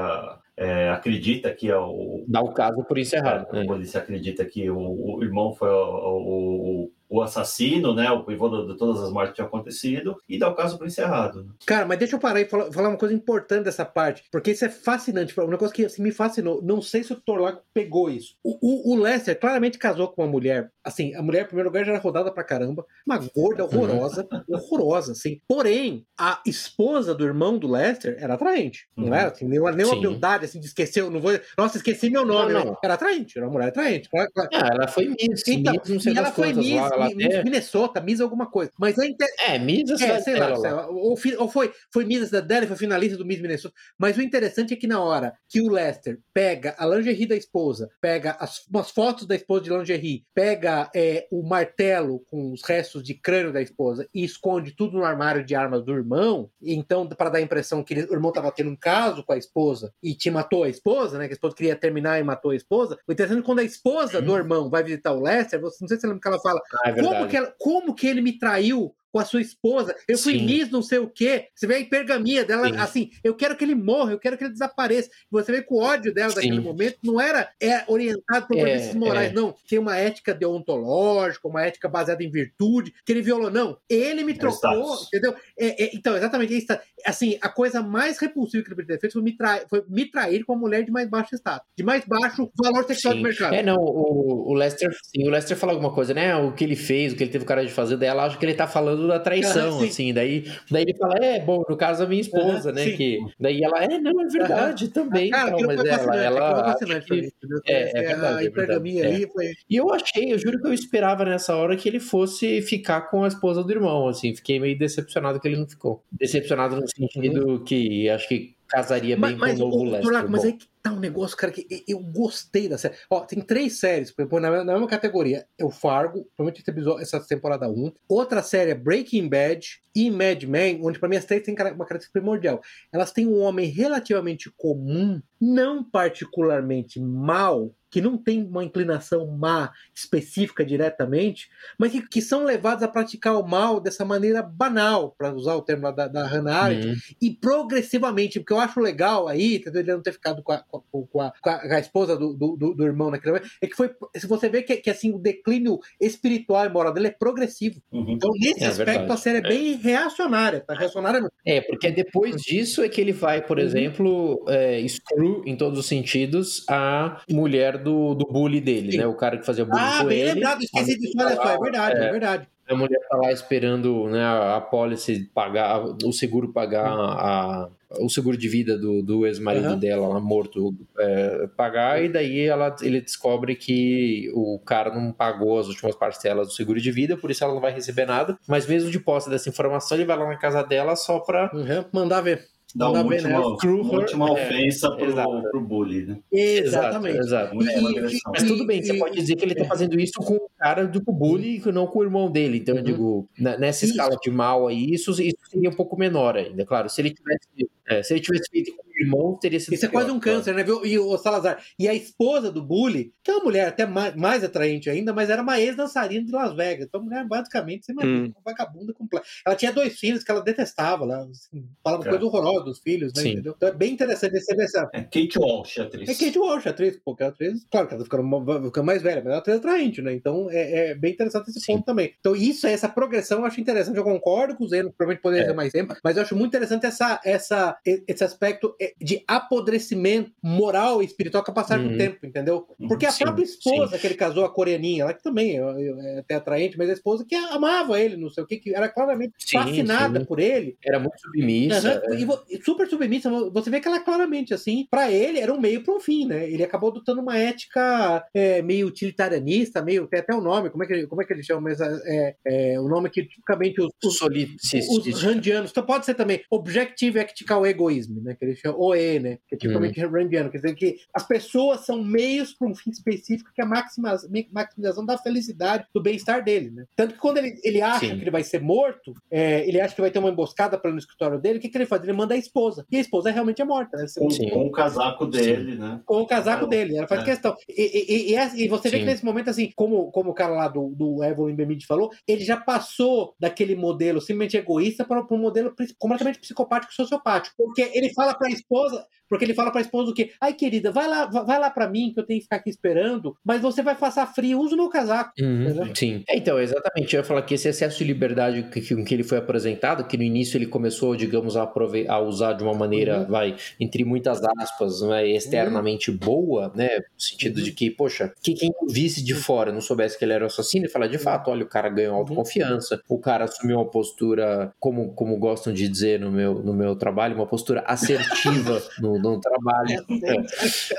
é, 0.57 0.89
acredita 0.89 1.53
que 1.53 1.69
é 1.69 1.77
o. 1.77 2.25
Dá 2.27 2.41
o 2.41 2.51
caso 2.51 2.83
por 2.83 2.97
encerrado. 2.97 3.47
É, 3.51 3.59
né? 3.59 3.61
A 3.61 3.67
polícia 3.67 4.01
acredita 4.01 4.43
que 4.43 4.69
o, 4.69 5.17
o 5.17 5.23
irmão 5.23 5.53
foi 5.53 5.69
o, 5.69 5.75
o, 5.75 6.91
o 7.09 7.21
assassino, 7.21 7.93
né? 7.93 8.09
O 8.11 8.23
pivô 8.23 8.49
de 8.65 8.77
todas 8.77 9.03
as 9.03 9.11
mortes 9.11 9.31
que 9.31 9.35
tinham 9.35 9.47
acontecido 9.47 10.17
e 10.27 10.37
dá 10.37 10.49
o 10.49 10.55
caso 10.55 10.77
por 10.77 10.87
encerrado. 10.87 11.43
Né? 11.43 11.49
Cara, 11.65 11.85
mas 11.85 11.99
deixa 11.99 12.15
eu 12.15 12.19
parar 12.19 12.41
e 12.41 12.45
falar, 12.45 12.71
falar, 12.71 12.89
uma 12.89 12.97
coisa 12.97 13.13
importante 13.13 13.65
dessa 13.65 13.85
parte, 13.85 14.23
porque 14.31 14.51
isso 14.51 14.65
é 14.65 14.69
fascinante. 14.69 15.39
Um 15.39 15.47
negócio 15.47 15.73
que 15.73 15.85
assim, 15.85 16.01
me 16.01 16.11
fascinou. 16.11 16.61
Não 16.61 16.81
sei 16.81 17.03
se 17.03 17.13
o 17.13 17.15
Torlaco 17.15 17.63
pegou 17.73 18.09
isso. 18.09 18.35
O, 18.43 18.57
o, 18.61 18.93
o, 18.93 18.99
Lester 18.99 19.39
claramente 19.39 19.77
casou 19.77 20.09
com 20.09 20.23
uma 20.23 20.31
mulher. 20.31 20.71
Assim, 20.83 21.13
a 21.15 21.21
mulher, 21.21 21.43
em 21.43 21.47
primeiro 21.47 21.69
lugar, 21.69 21.85
já 21.85 21.91
era 21.91 22.01
rodada 22.01 22.31
pra 22.31 22.43
caramba. 22.43 22.85
Uma 23.05 23.17
gorda 23.17 23.63
horrorosa. 23.65 24.27
horrorosa, 24.49 25.11
assim. 25.11 25.41
Porém, 25.47 26.05
a 26.17 26.41
esposa 26.45 27.13
do 27.13 27.25
irmão 27.25 27.57
do 27.57 27.69
Lester 27.69 28.17
era 28.19 28.33
atraente. 28.33 28.87
Não 28.95 29.07
uhum. 29.07 29.13
era 29.13 29.29
assim, 29.29 29.47
nenhuma, 29.47 29.71
nenhuma 29.71 29.99
beldade 29.99 30.45
assim, 30.45 30.59
de 30.59 30.67
esquecer. 30.67 31.09
Não 31.09 31.19
vou, 31.19 31.31
nossa, 31.57 31.77
esqueci 31.77 32.09
meu 32.09 32.25
nome. 32.25 32.53
Não, 32.53 32.65
não. 32.65 32.71
Né? 32.71 32.77
Era 32.83 32.93
atraente, 32.95 33.37
era 33.37 33.47
uma 33.47 33.53
mulher 33.53 33.69
atraente. 33.69 34.09
Ela, 34.13 34.27
ah, 34.35 34.69
ela 34.73 34.87
foi 34.87 35.07
Miss. 35.07 35.47
Então, 35.47 35.73
Miss 35.87 36.05
e 36.05 36.17
ela 36.17 36.31
foi 36.31 36.53
Miss, 36.53 36.91
lá, 36.97 37.09
Minnesota, 37.43 38.01
Miss 38.01 38.21
alguma 38.21 38.47
coisa. 38.47 38.71
Mas 38.77 38.97
a 38.97 39.05
inter... 39.05 39.27
É, 39.47 39.57
Miss 39.57 39.89
é, 39.91 40.19
sei 40.21 40.35
lá, 40.35 40.55
sei 40.55 40.71
lá. 40.71 40.87
Ou, 40.87 41.17
ou, 41.39 41.47
foi, 41.47 41.71
foi 41.91 42.05
Miss 42.05 42.29
da 42.29 42.39
dela, 42.39 42.67
foi 42.67 42.75
finalista 42.75 43.17
do 43.17 43.25
Miss 43.25 43.41
Minnesota. 43.41 43.73
Mas 43.97 44.17
o 44.17 44.21
interessante 44.21 44.73
é 44.73 44.77
que 44.77 44.87
na 44.87 44.99
hora 44.99 45.33
que 45.47 45.61
o 45.61 45.69
Lester 45.69 46.19
pega 46.33 46.75
a 46.77 46.85
lingerie 46.85 47.27
da 47.27 47.35
esposa, 47.35 47.89
pega 48.01 48.35
as, 48.39 48.65
umas 48.67 48.91
fotos 48.91 49.25
da 49.25 49.35
esposa 49.35 49.63
de 49.63 49.69
lingerie, 49.69 50.25
pega 50.33 50.89
é, 50.95 51.27
o 51.31 51.43
martelo 51.43 52.19
com 52.27 52.51
os 52.51 52.63
restos 52.63 53.03
de 53.03 53.13
crânio 53.13 53.53
da 53.53 53.61
esposa 53.61 54.07
e 54.13 54.23
esconde 54.23 54.71
tudo 54.71 54.97
no 54.97 55.05
armário 55.05 55.43
de 55.43 55.55
armas 55.55 55.83
do 55.83 55.93
irmão, 55.93 56.49
então 56.61 57.07
para 57.07 57.29
dar 57.29 57.39
a 57.39 57.41
impressão 57.41 57.83
que 57.83 57.93
ele, 57.93 58.03
o 58.05 58.13
irmão 58.13 58.29
estava 58.29 58.51
tendo 58.51 58.69
um 58.69 58.75
caso 58.75 59.23
com 59.23 59.33
a 59.33 59.37
esposa 59.37 59.93
e 60.01 60.13
te 60.13 60.29
matou 60.29 60.63
a 60.63 60.69
esposa, 60.69 61.17
né? 61.17 61.25
Que 61.27 61.33
a 61.33 61.35
esposa 61.35 61.55
queria 61.55 61.75
terminar 61.75 62.19
e 62.19 62.23
matou 62.23 62.51
a 62.51 62.55
esposa. 62.55 62.97
O 63.07 63.11
interessante 63.11 63.39
é 63.39 63.43
quando 63.43 63.59
a 63.59 63.63
esposa 63.63 64.21
do 64.21 64.35
irmão 64.35 64.69
vai 64.69 64.83
visitar 64.83 65.13
o 65.13 65.21
Lester, 65.21 65.59
você, 65.59 65.77
não 65.81 65.87
sei 65.87 65.97
se 65.97 66.01
você 66.01 66.07
lembra 66.07 66.21
que 66.21 66.27
ela 66.27 66.39
fala, 66.39 66.61
ah, 66.87 66.99
é 66.99 67.01
como, 67.01 67.27
que 67.27 67.37
ela, 67.37 67.55
como 67.59 67.95
que 67.95 68.07
ele 68.07 68.21
me 68.21 68.37
traiu 68.37 68.93
com 69.17 69.21
a 69.21 69.25
sua 69.25 69.41
esposa. 69.41 69.95
Eu 70.07 70.15
fui 70.15 70.37
Sim. 70.37 70.45
Miss 70.45 70.69
não 70.69 70.83
sei 70.83 70.99
o 70.99 71.09
quê. 71.09 71.47
Você 71.55 71.65
vê 71.65 71.75
a 71.75 71.79
hipergamia 71.79 72.45
dela, 72.45 72.67
Sim. 72.67 72.77
assim, 72.77 73.09
eu 73.23 73.33
quero 73.33 73.55
que 73.55 73.63
ele 73.63 73.73
morra, 73.73 74.11
eu 74.11 74.19
quero 74.19 74.37
que 74.37 74.43
ele 74.43 74.53
desapareça. 74.53 75.09
Você 75.31 75.51
vê 75.51 75.63
que 75.63 75.73
o 75.73 75.77
ódio 75.77 76.13
dela 76.13 76.29
Sim. 76.29 76.35
naquele 76.35 76.59
momento 76.59 76.99
não 77.03 77.19
era 77.19 77.49
é, 77.59 77.83
orientado 77.87 78.47
por 78.47 78.57
é, 78.57 78.93
morais, 78.93 79.31
é. 79.31 79.33
não. 79.33 79.55
Tem 79.67 79.79
uma 79.79 79.97
ética 79.97 80.35
deontológica, 80.35 81.47
uma 81.47 81.65
ética 81.65 81.89
baseada 81.89 82.23
em 82.23 82.29
virtude, 82.29 82.93
que 83.03 83.11
ele 83.11 83.23
violou. 83.23 83.49
Não, 83.49 83.77
ele 83.89 84.23
me 84.23 84.35
trocou, 84.35 84.95
entendeu? 85.07 85.33
É, 85.57 85.85
é, 85.85 85.91
então, 85.95 86.15
exatamente, 86.15 86.55
isso. 86.55 86.67
Assim, 87.03 87.39
a 87.41 87.49
coisa 87.49 87.81
mais 87.81 88.19
repulsiva 88.19 88.63
que 88.63 88.69
ele 88.69 88.75
poderia 88.75 88.97
ter 88.97 89.01
feito 89.01 89.13
foi 89.13 89.23
me, 89.23 89.35
trair, 89.35 89.65
foi 89.67 89.83
me 89.89 90.05
trair 90.05 90.43
com 90.43 90.53
uma 90.53 90.59
mulher 90.59 90.83
de 90.83 90.91
mais 90.91 91.09
baixo 91.09 91.35
status, 91.35 91.67
de 91.75 91.83
mais 91.83 92.05
baixo 92.05 92.51
valor 92.55 92.85
sexual 92.85 93.15
do 93.15 93.21
mercado. 93.21 93.55
É, 93.55 93.63
não, 93.63 93.77
o, 93.77 94.51
o 94.51 94.53
Lester, 94.53 94.91
sim, 95.03 95.27
o 95.27 95.31
Lester 95.31 95.57
fala 95.57 95.73
alguma 95.73 95.91
coisa, 95.91 96.13
né? 96.13 96.35
O 96.35 96.51
que 96.51 96.63
ele 96.63 96.75
fez, 96.75 97.13
o 97.13 97.15
que 97.15 97.23
ele 97.23 97.31
teve 97.31 97.45
cara 97.45 97.65
de 97.65 97.71
fazer, 97.71 97.97
daí 97.97 98.09
ela 98.09 98.25
acha 98.25 98.37
que 98.37 98.45
ele 98.45 98.53
tá 98.53 98.67
falando 98.67 99.06
da 99.07 99.19
traição, 99.19 99.79
assim. 99.79 100.13
Daí, 100.13 100.45
daí 100.69 100.83
ele 100.83 100.95
fala, 100.95 101.15
é, 101.17 101.39
bom, 101.39 101.63
no 101.67 101.77
caso 101.77 102.01
da 102.01 102.09
minha 102.09 102.21
esposa, 102.21 102.71
né? 102.71 102.91
Que, 102.91 103.19
daí 103.39 103.63
ela, 103.63 103.83
é, 103.83 103.97
não, 103.99 104.21
é 104.21 104.27
verdade 104.27 104.89
também. 104.89 105.29
Cara, 105.29 105.51
tal, 105.51 105.61
mas 105.61 105.85
ela, 105.85 106.15
ela 106.15 106.75
que, 106.75 107.33
é, 107.65 107.99
é 107.99 108.01
verdade, 108.01 108.47
é 108.47 108.49
verdade 108.49 109.01
é. 109.01 109.27
Foi... 109.27 109.53
E 109.69 109.75
eu 109.75 109.93
achei, 109.93 110.33
eu 110.33 110.39
juro 110.39 110.59
que 110.59 110.67
eu 110.67 110.73
esperava 110.73 111.25
nessa 111.25 111.55
hora 111.55 111.75
que 111.75 111.87
ele 111.87 111.99
fosse 111.99 112.61
ficar 112.61 113.01
com 113.01 113.23
a 113.23 113.27
esposa 113.27 113.63
do 113.63 113.71
irmão, 113.71 114.07
assim. 114.07 114.35
Fiquei 114.35 114.59
meio 114.59 114.77
decepcionado 114.77 115.39
que 115.39 115.47
ele 115.47 115.57
não 115.57 115.67
ficou. 115.67 116.03
Decepcionado 116.11 116.75
no 116.75 116.87
sentido 116.87 117.47
uhum. 117.47 117.63
que 117.63 118.09
acho 118.09 118.27
que 118.27 118.55
casaria 118.67 119.15
bem 119.15 119.35
mas, 119.35 119.57
com 119.57 119.65
o 119.65 119.69
novo 119.69 119.83
Lester. 119.85 120.29
Mas 120.29 120.43
aí 120.43 120.53
que 120.53 120.67
tá 120.89 120.95
um 120.95 120.99
negócio, 120.99 121.37
cara, 121.37 121.51
que 121.51 121.67
eu 121.87 121.99
gostei 121.99 122.67
da 122.67 122.77
série. 122.77 122.95
Ó, 123.09 123.21
tem 123.21 123.41
três 123.41 123.79
séries, 123.79 124.13
na, 124.17 124.63
na 124.63 124.73
mesma 124.73 124.87
categoria. 124.87 125.45
É 125.57 125.65
o 125.65 125.69
Fargo, 125.69 126.27
provavelmente 126.35 126.67
episódio, 126.67 127.01
essa 127.01 127.19
temporada 127.19 127.69
1. 127.69 127.91
Outra 128.07 128.41
série 128.41 128.71
é 128.71 128.75
Breaking 128.75 129.27
Bad 129.27 129.81
e 129.95 130.11
Mad 130.11 130.43
Men, 130.43 130.79
onde 130.83 130.99
pra 130.99 131.09
mim 131.09 131.17
as 131.17 131.25
três 131.25 131.43
têm 131.43 131.53
uma 131.53 131.85
característica 131.85 132.19
primordial. 132.19 132.61
Elas 132.91 133.11
têm 133.11 133.27
um 133.27 133.39
homem 133.39 133.67
relativamente 133.67 134.51
comum, 134.55 135.21
não 135.39 135.83
particularmente 135.83 136.99
mal, 136.99 137.73
que 137.97 138.01
não 138.01 138.15
tem 138.15 138.43
uma 138.43 138.63
inclinação 138.63 139.25
má 139.25 139.71
específica 139.91 140.63
diretamente, 140.63 141.49
mas 141.79 141.91
que, 141.91 142.07
que 142.07 142.21
são 142.21 142.43
levados 142.43 142.83
a 142.83 142.87
praticar 142.87 143.35
o 143.39 143.47
mal 143.47 143.79
dessa 143.79 144.05
maneira 144.05 144.43
banal, 144.43 145.15
para 145.17 145.33
usar 145.33 145.55
o 145.55 145.63
termo 145.63 145.91
da, 145.91 146.07
da 146.07 146.27
Hannah 146.27 146.61
Arendt, 146.61 146.87
uhum. 146.89 146.95
e 147.19 147.31
progressivamente, 147.31 148.39
porque 148.39 148.53
eu 148.53 148.59
acho 148.59 148.79
legal 148.79 149.27
aí, 149.27 149.55
entendeu? 149.55 149.81
ele 149.81 149.93
não 149.93 150.01
ter 150.03 150.11
ficado 150.11 150.43
com 150.43 150.51
a, 150.51 150.59
com 150.59 151.21
a, 151.21 151.33
com 151.41 151.49
a 151.49 151.79
esposa 151.79 152.15
do, 152.15 152.35
do, 152.35 152.55
do, 152.55 152.83
irmão 152.85 153.09
naquele 153.09 153.33
momento, 153.33 153.49
é 153.59 153.65
que 153.65 153.75
foi, 153.75 153.89
se 154.15 154.27
você 154.27 154.47
vê 154.47 154.61
que, 154.61 154.77
que 154.77 154.91
assim, 154.91 155.11
o 155.11 155.17
declínio 155.17 155.79
espiritual 155.99 156.67
e 156.67 156.69
moral 156.69 156.93
dele 156.93 157.07
é 157.07 157.15
progressivo. 157.17 157.81
Uhum. 157.91 158.11
Então, 158.11 158.29
nesse 158.39 158.63
é, 158.63 158.67
aspecto, 158.67 158.91
verdade. 158.91 159.11
a 159.11 159.17
série 159.17 159.37
é 159.39 159.41
bem 159.41 159.75
reacionária, 159.75 160.59
tá 160.59 160.75
reacionária 160.75 161.19
mesmo. 161.19 161.33
É, 161.43 161.61
porque 161.61 161.89
depois 161.89 162.35
disso 162.35 162.83
é 162.83 162.89
que 162.89 163.01
ele 163.01 163.11
vai, 163.11 163.41
por 163.41 163.57
uhum. 163.57 163.63
exemplo, 163.63 164.45
é, 164.47 164.87
screw 164.87 165.41
em 165.47 165.55
todos 165.55 165.79
os 165.79 165.87
sentidos 165.87 166.63
a 166.69 167.23
mulher 167.27 167.86
do, 167.87 168.13
do 168.13 168.25
bully 168.25 168.59
dele, 168.59 168.91
Sim. 168.91 168.97
né? 168.97 169.07
O 169.07 169.15
cara 169.15 169.37
que 169.37 169.45
fazia 169.45 169.63
bullying 169.63 169.81
ah, 169.81 170.03
com 170.03 170.11
ele. 170.11 170.21
Ah, 170.21 170.25
bem 170.25 170.33
lembrado, 170.33 170.63
esqueci 170.63 170.99
disso, 170.99 171.13
olha 171.17 171.35
só, 171.35 171.49
é 171.49 171.57
verdade, 171.57 171.99
é, 171.99 172.05
é 172.05 172.11
verdade. 172.11 172.47
A 172.69 172.75
mulher 172.75 172.99
tá 173.09 173.15
lá 173.15 173.31
esperando 173.31 174.09
né, 174.09 174.21
a, 174.25 174.59
policy 174.59 175.29
pagar, 175.33 175.85
o 176.03 176.11
seguro 176.11 176.51
pagar 176.51 176.89
a, 176.89 177.69
o 178.01 178.09
seguro 178.09 178.35
de 178.35 178.49
vida 178.49 178.77
do, 178.77 179.01
do 179.01 179.25
ex-marido 179.25 179.69
uhum. 179.69 179.79
dela 179.79 180.07
lá 180.09 180.19
morto 180.19 180.75
é, 180.99 181.47
pagar, 181.55 182.03
e 182.03 182.09
daí 182.09 182.41
ela, 182.41 182.75
ele 182.81 182.99
descobre 182.99 183.55
que 183.55 184.29
o 184.35 184.59
cara 184.59 184.93
não 184.93 185.13
pagou 185.13 185.57
as 185.57 185.67
últimas 185.67 185.95
parcelas 185.95 186.47
do 186.47 186.53
seguro 186.53 186.81
de 186.81 186.91
vida, 186.91 187.15
por 187.15 187.31
isso 187.31 187.41
ela 187.41 187.53
não 187.53 187.61
vai 187.61 187.71
receber 187.71 188.05
nada. 188.05 188.37
Mas 188.45 188.67
mesmo 188.67 188.91
de 188.91 188.99
posse 188.99 189.29
dessa 189.29 189.47
informação, 189.47 189.95
ele 189.97 190.05
vai 190.05 190.17
lá 190.17 190.27
na 190.27 190.35
casa 190.35 190.61
dela 190.61 190.97
só 190.97 191.19
pra 191.19 191.49
uhum. 191.53 191.85
mandar 191.93 192.19
ver 192.19 192.45
dá 192.75 192.89
uma 192.89 193.01
última, 193.03 193.39
uma 193.39 193.99
última 193.99 194.31
ofensa 194.31 194.87
é, 194.87 195.11
pro, 195.11 195.41
pro 195.51 195.61
bully, 195.61 196.05
né? 196.05 196.19
Exatamente. 196.31 197.17
Exato, 197.17 197.55
e, 197.61 198.19
Mas 198.27 198.43
tudo 198.43 198.65
bem, 198.65 198.83
você 198.83 198.93
e, 198.93 198.99
pode 198.99 199.15
dizer 199.15 199.35
que 199.35 199.45
ele 199.45 199.55
tá 199.55 199.63
é. 199.63 199.67
fazendo 199.67 199.99
isso 199.99 200.19
com 200.19 200.35
o 200.35 200.49
cara 200.57 200.85
do 200.85 201.01
bully 201.01 201.61
e 201.65 201.71
não 201.71 201.87
com 201.87 201.99
o 201.99 202.03
irmão 202.03 202.29
dele. 202.29 202.57
Então, 202.57 202.75
uhum. 202.75 202.81
eu 202.81 202.85
digo, 202.85 203.29
nessa 203.37 203.85
isso. 203.85 203.93
escala 203.93 204.17
de 204.21 204.29
mal 204.29 204.67
aí, 204.67 204.93
isso, 204.93 205.11
isso 205.21 205.37
seria 205.49 205.69
um 205.69 205.75
pouco 205.75 205.97
menor 205.97 206.35
ainda. 206.35 206.65
Claro, 206.65 206.89
se 206.89 207.01
ele 207.01 207.11
tivesse, 207.11 207.47
é, 207.87 208.03
se 208.03 208.13
ele 208.13 208.21
tivesse 208.21 208.49
feito 208.49 208.75
com 208.75 208.83
o 208.83 209.01
irmão, 209.01 209.37
teria 209.39 209.59
sido. 209.59 209.73
Isso 209.73 209.81
pior, 209.81 209.89
é 209.89 210.03
quase 210.03 210.11
um 210.11 210.19
câncer, 210.19 210.53
né? 210.53 210.65
E 210.83 210.99
o 210.99 211.17
Salazar. 211.17 211.63
E 211.79 211.87
a 211.87 211.93
esposa 211.93 212.51
do 212.51 212.61
bully, 212.61 213.13
que 213.23 213.31
é 213.31 213.35
uma 213.35 213.43
mulher 213.43 213.67
até 213.67 213.85
mais, 213.85 214.15
mais 214.15 214.43
atraente 214.43 214.89
ainda, 214.89 215.13
mas 215.13 215.29
era 215.29 215.41
uma 215.41 215.59
ex-dançarina 215.59 216.25
de 216.25 216.31
Las 216.31 216.55
Vegas. 216.55 216.87
Então, 216.87 216.99
a 216.99 217.03
mulher, 217.03 217.25
basicamente, 217.25 217.85
você 217.85 217.91
imagina, 217.91 218.27
hum. 218.27 218.33
uma 218.35 218.41
vagabunda 218.43 218.93
completa. 218.93 219.25
Ela 219.45 219.55
tinha 219.55 219.71
dois 219.71 219.97
filhos 219.97 220.23
que 220.23 220.31
ela 220.31 220.41
detestava, 220.41 221.03
ela 221.05 221.29
assim, 221.29 221.65
falava 221.83 222.05
é. 222.05 222.09
coisa 222.09 222.25
horrorosa 222.25 222.65
dos 222.65 222.79
filhos, 222.79 223.13
né? 223.15 223.27
Entendeu? 223.27 223.53
Então 223.55 223.69
é 223.69 223.73
bem 223.73 223.93
interessante 223.93 224.35
essa 224.35 224.55
versão. 224.55 224.89
É 224.93 225.01
Kate 225.03 225.39
Walsh, 225.39 225.79
atriz. 225.79 226.09
É 226.09 226.25
Kate 226.25 226.39
Walsh, 226.39 226.67
atriz, 226.67 226.99
porque 227.03 227.23
a 227.23 227.27
atriz, 227.27 227.65
claro 227.71 227.87
que 227.87 227.93
ela 227.93 228.03
tá 228.03 228.05
ficando, 228.05 228.65
ficando 228.65 228.85
mais 228.85 229.01
velha, 229.01 229.17
mas 229.17 229.25
ela 229.27 229.35
é 229.35 229.39
atriz 229.39 229.57
atraente, 229.57 230.01
né? 230.01 230.13
Então 230.13 230.49
é, 230.49 230.91
é 230.91 230.95
bem 230.95 231.13
interessante 231.13 231.49
esse 231.49 231.61
Sim. 231.61 231.73
ponto 231.73 231.85
também. 231.85 232.13
Então, 232.19 232.35
isso, 232.35 232.67
essa 232.67 232.89
progressão 232.89 233.39
eu 233.39 233.45
acho 233.45 233.61
interessante. 233.61 233.97
Eu 233.97 234.03
concordo 234.03 234.55
com 234.55 234.65
o 234.65 234.67
Zeno, 234.67 234.91
provavelmente 234.91 235.21
poderia 235.21 235.45
é. 235.45 235.47
ter 235.47 235.55
mais 235.55 235.71
tempo, 235.71 235.95
mas 236.03 236.17
eu 236.17 236.23
acho 236.23 236.35
muito 236.35 236.49
interessante 236.49 236.85
essa, 236.85 237.19
essa, 237.23 237.76
esse 237.85 238.23
aspecto 238.23 238.75
é, 238.81 238.93
de 238.99 239.23
apodrecimento 239.27 240.31
moral 240.41 241.01
e 241.01 241.05
espiritual 241.05 241.43
com 241.43 241.51
a 241.51 241.55
passagem 241.55 241.85
uhum. 241.85 241.91
do 241.93 241.97
tempo, 241.97 242.25
entendeu? 242.25 242.67
Porque 242.87 243.05
a 243.05 243.11
sim, 243.11 243.23
própria 243.23 243.43
esposa 243.43 243.93
sim. 243.93 243.99
que 243.99 244.07
ele 244.07 244.15
casou, 244.15 244.45
a 244.45 244.53
coreaninha, 244.53 245.03
ela 245.03 245.13
que 245.13 245.23
também 245.23 245.57
é, 245.57 246.15
é 246.15 246.19
até 246.19 246.35
atraente, 246.35 246.77
mas 246.77 246.89
a 246.89 246.93
esposa 246.93 247.25
que 247.27 247.35
amava 247.35 247.99
ele, 247.99 248.17
não 248.17 248.29
sei 248.29 248.43
o 248.43 248.47
que, 248.47 248.57
que 248.57 248.75
era 248.75 248.89
claramente 248.89 249.33
sim, 249.37 249.57
fascinada 249.57 250.25
por 250.25 250.39
ele. 250.39 250.77
Era 250.85 250.99
muito 250.99 251.19
submissa. 251.19 252.01
Uhum, 252.07 252.13
é. 252.13 252.55
e, 252.55 252.63
super 252.63 252.87
submissa. 252.87 253.29
Você 253.29 253.69
vê 253.69 253.79
que 253.79 253.87
ela 253.87 253.99
claramente, 253.99 254.53
assim, 254.53 254.87
para 254.89 255.11
ele 255.11 255.39
era 255.39 255.53
um 255.53 255.59
meio 255.59 255.83
para 255.83 255.95
um 255.95 255.99
fim, 255.99 256.25
né? 256.25 256.49
Ele 256.49 256.63
acabou 256.63 256.89
adotando 256.89 257.21
uma 257.21 257.37
ética 257.37 258.25
é, 258.33 258.61
meio 258.61 258.87
utilitarianista, 258.87 259.81
meio. 259.81 260.07
Tem 260.07 260.19
até 260.19 260.33
o 260.33 260.37
um 260.37 260.41
nome, 260.41 260.69
como 260.69 260.83
é 260.83 260.87
que, 260.87 261.07
como 261.07 261.21
é 261.21 261.25
que 261.25 261.33
ele 261.33 261.43
chama? 261.43 261.61
Mas, 261.61 261.81
é, 261.81 262.35
é, 262.45 262.79
o 262.79 262.87
nome 262.87 263.09
que 263.09 263.23
tipicamente 263.23 263.81
os, 263.81 263.91
os, 264.03 264.21
os 264.21 265.23
randianos. 265.23 265.71
Então 265.71 265.83
pode 265.85 266.05
ser 266.05 266.13
também 266.13 266.41
Objective 266.49 267.19
Ethical 267.19 267.65
Egoism, 267.69 268.21
né? 268.21 268.35
Que 268.35 268.45
ele 268.45 268.55
chama 268.55 268.77
OE, 268.77 269.19
né? 269.19 269.39
Que 269.47 269.55
é 269.55 269.57
tipicamente 269.57 270.03
hum. 270.03 270.09
randiano. 270.09 270.49
Quer 270.49 270.57
dizer 270.57 270.75
que 270.75 270.97
as 271.13 271.27
pessoas 271.27 271.85
são 271.85 272.03
meios 272.03 272.53
para 272.53 272.67
um 272.67 272.75
fim 272.75 272.89
específico 272.89 273.51
que 273.53 273.61
é 273.61 273.65
a 273.65 273.67
maximização 273.67 275.05
da 275.05 275.17
felicidade, 275.17 275.85
do 275.93 276.01
bem-estar 276.01 276.43
dele, 276.43 276.71
né? 276.71 276.85
Tanto 276.95 277.13
que 277.13 277.19
quando 277.19 277.37
ele, 277.37 277.59
ele 277.63 277.81
acha 277.81 277.99
Sim. 277.99 278.15
que 278.15 278.23
ele 278.23 278.31
vai 278.31 278.43
ser 278.43 278.61
morto, 278.61 279.13
é, 279.29 279.67
ele 279.67 279.79
acha 279.79 279.95
que 279.95 280.01
vai 280.01 280.11
ter 280.11 280.19
uma 280.19 280.29
emboscada 280.29 280.77
para 280.77 280.91
no 280.91 280.97
escritório 280.97 281.39
dele, 281.39 281.59
o 281.59 281.61
que, 281.61 281.69
que 281.69 281.77
ele 281.77 281.85
faz? 281.85 282.03
Ele 282.03 282.13
manda 282.13 282.33
a 282.33 282.37
esposa. 282.37 282.85
E 282.91 282.97
a 282.97 283.01
esposa 283.01 283.31
realmente 283.31 283.61
é 283.61 283.65
morta, 283.65 283.97
né? 283.97 284.05
Com, 284.17 284.27
com, 284.27 284.67
o 284.67 284.71
casaco 284.71 285.25
dele, 285.25 285.73
Sim. 285.73 285.77
né? 285.77 286.01
Com 286.05 286.21
o 286.21 286.27
casaco 286.27 286.65
é. 286.65 286.67
dele. 286.67 286.97
Ela 286.97 287.07
faz 287.07 287.21
é. 287.21 287.25
questão. 287.25 287.55
E, 287.67 288.31
e, 288.31 288.35
e, 288.35 288.63
e 288.63 288.67
você 288.67 288.89
vê 288.89 288.99
que 288.99 289.05
nesse 289.05 289.25
momento, 289.25 289.49
assim, 289.49 289.71
como, 289.75 290.11
como 290.11 290.31
o 290.31 290.33
cara 290.33 290.53
lá 290.53 290.67
do, 290.67 290.89
do 290.89 291.23
Evelyn 291.23 291.55
Bemid 291.55 291.85
falou, 291.85 292.11
ele 292.27 292.43
já 292.43 292.57
passou 292.57 293.35
daquele 293.39 293.75
modelo 293.75 294.21
simplesmente 294.21 294.57
egoísta 294.57 295.05
para 295.05 295.25
um 295.31 295.37
modelo 295.37 295.73
completamente 295.97 296.39
psicopático 296.39 296.93
sociopático. 296.93 297.55
Porque 297.57 297.89
ele 297.93 298.13
fala 298.13 298.33
para 298.33 298.49
esposa, 298.49 299.05
porque 299.29 299.43
ele 299.45 299.53
fala 299.53 299.71
pra 299.71 299.81
esposa 299.81 300.11
o 300.11 300.13
quê? 300.13 300.31
Ai, 300.39 300.53
querida, 300.53 300.91
vai 300.91 301.07
lá, 301.07 301.25
vai 301.25 301.59
lá 301.59 301.69
para 301.69 301.89
mim 301.89 302.11
que 302.13 302.19
eu 302.19 302.25
tenho 302.25 302.39
que 302.39 302.43
ficar 302.45 302.57
aqui 302.57 302.69
esperando, 302.69 303.35
mas 303.43 303.61
você 303.61 303.81
vai 303.81 303.95
passar 303.95 304.25
frio, 304.27 304.59
usa 304.59 304.75
o 304.75 304.77
meu 304.77 304.89
casaco. 304.89 305.31
Uhum, 305.39 305.93
sim. 305.95 306.23
É, 306.29 306.37
então, 306.37 306.59
exatamente. 306.59 307.15
Eu 307.15 307.21
ia 307.21 307.25
falar 307.25 307.41
que 307.41 307.53
esse 307.53 307.67
excesso 307.67 307.97
de 307.97 308.03
liberdade 308.05 308.63
que, 308.63 308.81
que, 308.81 309.03
que 309.03 309.13
ele 309.13 309.23
foi 309.23 309.37
apresentado, 309.37 310.05
que 310.05 310.17
no 310.17 310.23
início 310.23 310.57
ele 310.57 310.67
começou, 310.67 311.15
digamos, 311.15 311.57
a, 311.57 311.69
a 312.07 312.19
usar 312.19 312.53
de 312.53 312.63
uma 312.63 312.73
maneira, 312.73 313.19
uhum. 313.19 313.25
vai, 313.25 313.55
entre 313.79 314.03
muitas 314.05 314.41
aspas, 314.59 315.01
né, 315.01 315.27
externamente 315.27 316.11
uhum. 316.11 316.17
boa, 316.17 316.71
né? 316.75 316.97
No 316.97 317.19
sentido 317.19 317.61
de 317.61 317.71
que, 317.71 317.89
poxa, 317.89 318.33
que 318.41 318.53
quem 318.53 318.71
visse 318.89 319.23
de 319.23 319.33
fora 319.33 319.71
não 319.71 319.81
soubesse 319.81 320.17
que 320.17 320.23
ele 320.23 320.33
era 320.33 320.45
assassino 320.45 320.85
e 320.85 320.89
falar 320.89 321.07
de 321.07 321.17
fato, 321.17 321.51
olha, 321.51 321.63
o 321.63 321.67
cara 321.67 321.89
ganhou 321.89 322.15
autoconfiança, 322.15 323.01
o 323.09 323.19
cara 323.19 323.45
assumiu 323.45 323.77
uma 323.77 323.89
postura, 323.89 324.73
como, 324.79 325.13
como 325.13 325.37
gostam 325.37 325.73
de 325.73 325.87
dizer 325.87 326.19
no 326.19 326.31
meu, 326.31 326.55
no 326.55 326.73
meu 326.73 326.95
trabalho, 326.95 327.35
uma 327.35 327.46
postura 327.47 327.83
assertiva 327.87 328.81
no, 328.99 329.19
no 329.19 329.39
trabalho. 329.39 330.05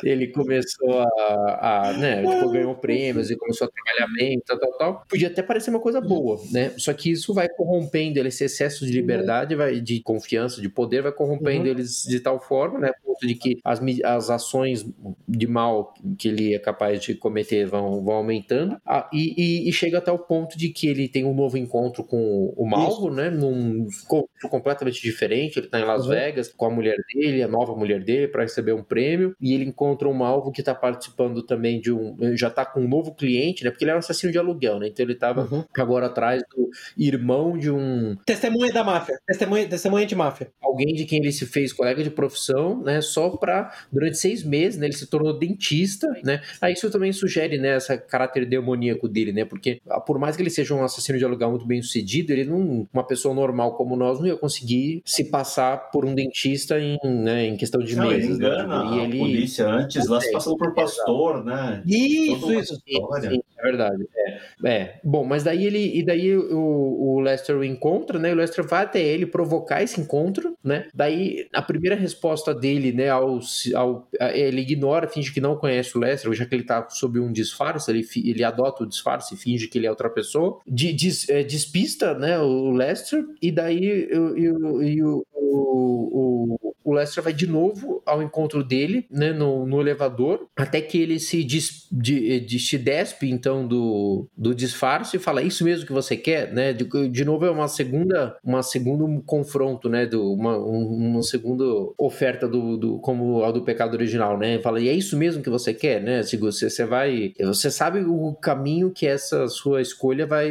ele 0.02 0.28
começou 0.28 1.00
a, 1.00 1.88
a 1.88 1.92
né, 1.92 2.22
tipo, 2.24 2.50
ganhou 2.50 2.74
prêmios 2.74 3.30
e 3.30 3.36
começou 3.36 3.66
a 3.66 3.70
trabalhar 3.70 4.12
bem, 4.14 4.40
tal, 4.44 4.58
tal, 4.58 4.72
tal. 4.72 5.04
Podia 5.08 5.28
até 5.28 5.42
parecer 5.42 5.70
uma 5.70 5.80
coisa 5.80 6.00
boa, 6.00 6.40
né? 6.50 6.72
Só 6.76 6.92
que 6.92 7.10
isso 7.10 7.32
vai 7.34 7.48
corrompendo 7.48 8.18
ele, 8.18 8.28
esse 8.28 8.44
excesso 8.44 8.86
de 8.86 8.92
liberdade, 8.92 9.54
vai, 9.54 9.80
de 9.80 10.00
confiança, 10.00 10.60
de 10.60 10.68
poder, 10.68 11.02
vai 11.02 11.12
corrompendo 11.12 11.64
uhum. 11.64 11.70
eles 11.70 12.04
de 12.04 12.20
tal 12.20 12.40
forma, 12.40 12.78
né? 12.78 12.92
Ponto 13.04 13.26
de 13.26 13.34
que 13.34 13.58
as, 13.64 13.80
as 14.04 14.30
ações 14.30 14.86
de 15.26 15.46
mal 15.46 15.94
que 16.18 16.28
ele 16.28 16.54
é 16.54 16.58
capaz 16.58 17.00
de 17.00 17.14
cometer 17.14 17.66
vão, 17.66 18.02
vão 18.02 18.14
aumentando. 18.14 18.76
Ah, 18.86 19.08
e, 19.12 19.34
e, 19.36 19.68
e, 19.68 19.72
chega 19.72 19.98
até 19.98 20.12
o 20.12 20.18
ponto 20.18 20.56
de 20.56 20.68
que 20.68 20.86
ele 20.86 21.08
tem 21.08 21.24
um 21.24 21.34
novo 21.34 21.58
encontro 21.58 22.04
com 22.04 22.52
o 22.56 22.66
Malvo, 22.66 23.10
né? 23.10 23.30
Num 23.30 23.88
encontro 24.04 24.48
completamente 24.48 25.00
diferente. 25.00 25.58
Ele 25.58 25.68
tá 25.68 25.80
em 25.80 25.84
Las 25.84 26.04
uhum. 26.04 26.10
Vegas 26.10 26.37
com 26.56 26.66
a 26.66 26.70
mulher 26.70 26.96
dele, 27.12 27.42
a 27.42 27.48
nova 27.48 27.74
mulher 27.74 28.02
dele, 28.02 28.28
para 28.28 28.42
receber 28.42 28.72
um 28.72 28.82
prêmio. 28.82 29.34
E 29.40 29.54
ele 29.54 29.64
encontra 29.64 30.08
um 30.08 30.12
Malvo 30.12 30.52
que 30.52 30.62
tá 30.62 30.74
participando 30.74 31.42
também 31.42 31.80
de 31.80 31.92
um. 31.92 32.16
Já 32.36 32.50
tá 32.50 32.64
com 32.64 32.80
um 32.80 32.88
novo 32.88 33.14
cliente, 33.14 33.64
né? 33.64 33.70
Porque 33.70 33.84
ele 33.84 33.90
era 33.90 33.98
um 33.98 34.00
assassino 34.00 34.32
de 34.32 34.38
aluguel, 34.38 34.78
né? 34.78 34.88
Então 34.88 35.04
ele 35.04 35.14
tava 35.14 35.42
uhum. 35.42 35.64
agora 35.76 36.06
atrás 36.06 36.42
do 36.54 36.70
irmão 36.96 37.56
de 37.56 37.70
um. 37.70 38.16
Testemunha 38.26 38.72
da 38.72 38.84
máfia. 38.84 39.18
Testemunha, 39.26 39.68
testemunha 39.68 40.06
de 40.06 40.14
máfia. 40.14 40.50
Alguém 40.60 40.94
de 40.94 41.04
quem 41.04 41.20
ele 41.20 41.32
se 41.32 41.46
fez 41.46 41.72
colega 41.72 42.02
de 42.02 42.10
profissão, 42.10 42.82
né? 42.82 43.00
Só 43.00 43.30
para 43.30 43.72
durante 43.92 44.18
seis 44.18 44.42
meses, 44.42 44.78
né? 44.78 44.86
Ele 44.86 44.94
se 44.94 45.06
tornou 45.06 45.38
dentista, 45.38 46.06
né? 46.24 46.40
Aí 46.60 46.72
isso 46.72 46.90
também 46.90 47.12
sugere, 47.12 47.58
né? 47.58 47.76
Essa 47.76 47.96
caráter 47.96 48.46
demoníaco 48.46 49.08
dele, 49.08 49.32
né? 49.32 49.44
Porque 49.44 49.80
ah, 49.88 50.00
por 50.00 50.18
mais 50.18 50.36
que 50.36 50.42
ele 50.42 50.50
seja 50.50 50.74
um 50.74 50.84
assassino 50.84 51.18
de 51.18 51.24
aluguel 51.24 51.50
muito 51.50 51.66
bem 51.66 51.82
sucedido, 51.82 52.32
ele 52.32 52.44
não, 52.44 52.88
uma 52.92 53.06
pessoa 53.06 53.34
normal 53.34 53.74
como 53.76 53.96
nós 53.96 54.18
não 54.18 54.26
ia 54.26 54.36
conseguir 54.36 55.02
se 55.04 55.24
passar 55.24 55.90
por 55.90 56.04
um 56.04 56.14
dentista 56.18 56.78
em, 56.80 56.98
né, 57.04 57.46
em 57.46 57.56
questão 57.56 57.80
de 57.80 57.94
não, 57.94 58.08
meses. 58.08 58.24
Ele 58.24 58.34
engana 58.34 58.84
né? 58.84 58.96
e 58.96 59.04
ele... 59.04 59.16
a 59.16 59.20
polícia 59.20 59.66
antes, 59.66 60.06
lá 60.08 60.20
se 60.20 60.32
passando 60.32 60.56
por 60.56 60.74
pastor, 60.74 61.44
né? 61.44 61.82
Isso, 61.86 62.52
isso. 62.52 62.74
Sim, 62.74 63.40
é 63.58 63.62
verdade. 63.62 64.08
É. 64.16 64.68
é. 64.68 65.00
Bom, 65.04 65.24
mas 65.24 65.44
daí 65.44 65.66
ele. 65.66 65.98
E 65.98 66.04
daí 66.04 66.36
o, 66.36 67.16
o 67.16 67.20
Lester 67.20 67.56
o 67.56 67.64
encontra, 67.64 68.18
né? 68.18 68.32
O 68.32 68.36
Lester 68.36 68.66
vai 68.66 68.84
até 68.84 69.00
ele 69.00 69.26
provocar 69.26 69.82
esse 69.82 70.00
encontro, 70.00 70.56
né? 70.62 70.88
Daí 70.92 71.46
a 71.52 71.62
primeira 71.62 71.94
resposta 71.96 72.54
dele, 72.54 72.92
né, 72.92 73.08
ao, 73.08 73.40
ao 73.74 74.08
ele 74.32 74.60
ignora, 74.60 75.08
finge 75.08 75.32
que 75.32 75.40
não 75.40 75.56
conhece 75.56 75.96
o 75.96 76.00
Lester, 76.00 76.32
já 76.32 76.44
que 76.44 76.54
ele 76.54 76.64
tá 76.64 76.88
sob 76.90 77.20
um 77.20 77.32
disfarce, 77.32 77.90
ele, 77.90 78.06
ele 78.24 78.44
adota 78.44 78.82
o 78.82 78.86
disfarce, 78.86 79.36
finge 79.36 79.68
que 79.68 79.78
ele 79.78 79.86
é 79.86 79.90
outra 79.90 80.10
pessoa, 80.10 80.60
des, 80.66 81.28
é, 81.28 81.42
despista, 81.42 82.14
né, 82.14 82.38
o 82.38 82.70
Lester, 82.70 83.24
e 83.40 83.50
daí 83.50 84.08
e, 84.36 85.02
o, 85.40 86.58
o, 86.60 86.67
o 86.88 86.94
Lester 86.94 87.22
vai 87.22 87.34
de 87.34 87.46
novo 87.46 88.02
ao 88.06 88.22
encontro 88.22 88.64
dele, 88.64 89.06
né, 89.10 89.30
no, 89.30 89.66
no 89.66 89.78
elevador, 89.78 90.46
até 90.56 90.80
que 90.80 90.98
ele 90.98 91.20
se 91.20 91.44
des, 91.44 91.86
de, 91.92 92.40
de, 92.40 92.78
despe, 92.78 93.30
então, 93.30 93.66
do, 93.66 94.26
do 94.34 94.54
disfarce 94.54 95.16
e 95.16 95.20
fala, 95.20 95.42
é 95.42 95.44
isso 95.44 95.64
mesmo 95.64 95.86
que 95.86 95.92
você 95.92 96.16
quer, 96.16 96.50
né, 96.52 96.72
de, 96.72 96.86
de 97.10 97.24
novo 97.26 97.44
é 97.44 97.50
uma 97.50 97.68
segunda, 97.68 98.36
uma 98.42 98.62
segundo 98.62 99.22
confronto, 99.26 99.90
né, 99.90 100.06
do, 100.06 100.32
uma, 100.32 100.56
uma 100.56 101.22
segunda 101.22 101.64
oferta 101.98 102.48
do, 102.48 102.78
do, 102.78 102.98
como 103.00 103.44
a 103.44 103.52
do 103.52 103.62
pecado 103.62 103.92
original, 103.92 104.38
né, 104.38 104.58
fala, 104.60 104.80
e 104.80 104.88
é 104.88 104.92
isso 104.92 105.16
mesmo 105.16 105.42
que 105.42 105.50
você 105.50 105.74
quer, 105.74 106.02
né, 106.02 106.22
se 106.22 106.38
você, 106.38 106.70
você 106.70 106.86
vai, 106.86 107.34
você 107.38 107.70
sabe 107.70 108.00
o 108.00 108.32
caminho 108.34 108.90
que 108.90 109.06
essa 109.06 109.46
sua 109.48 109.82
escolha 109.82 110.26
vai, 110.26 110.50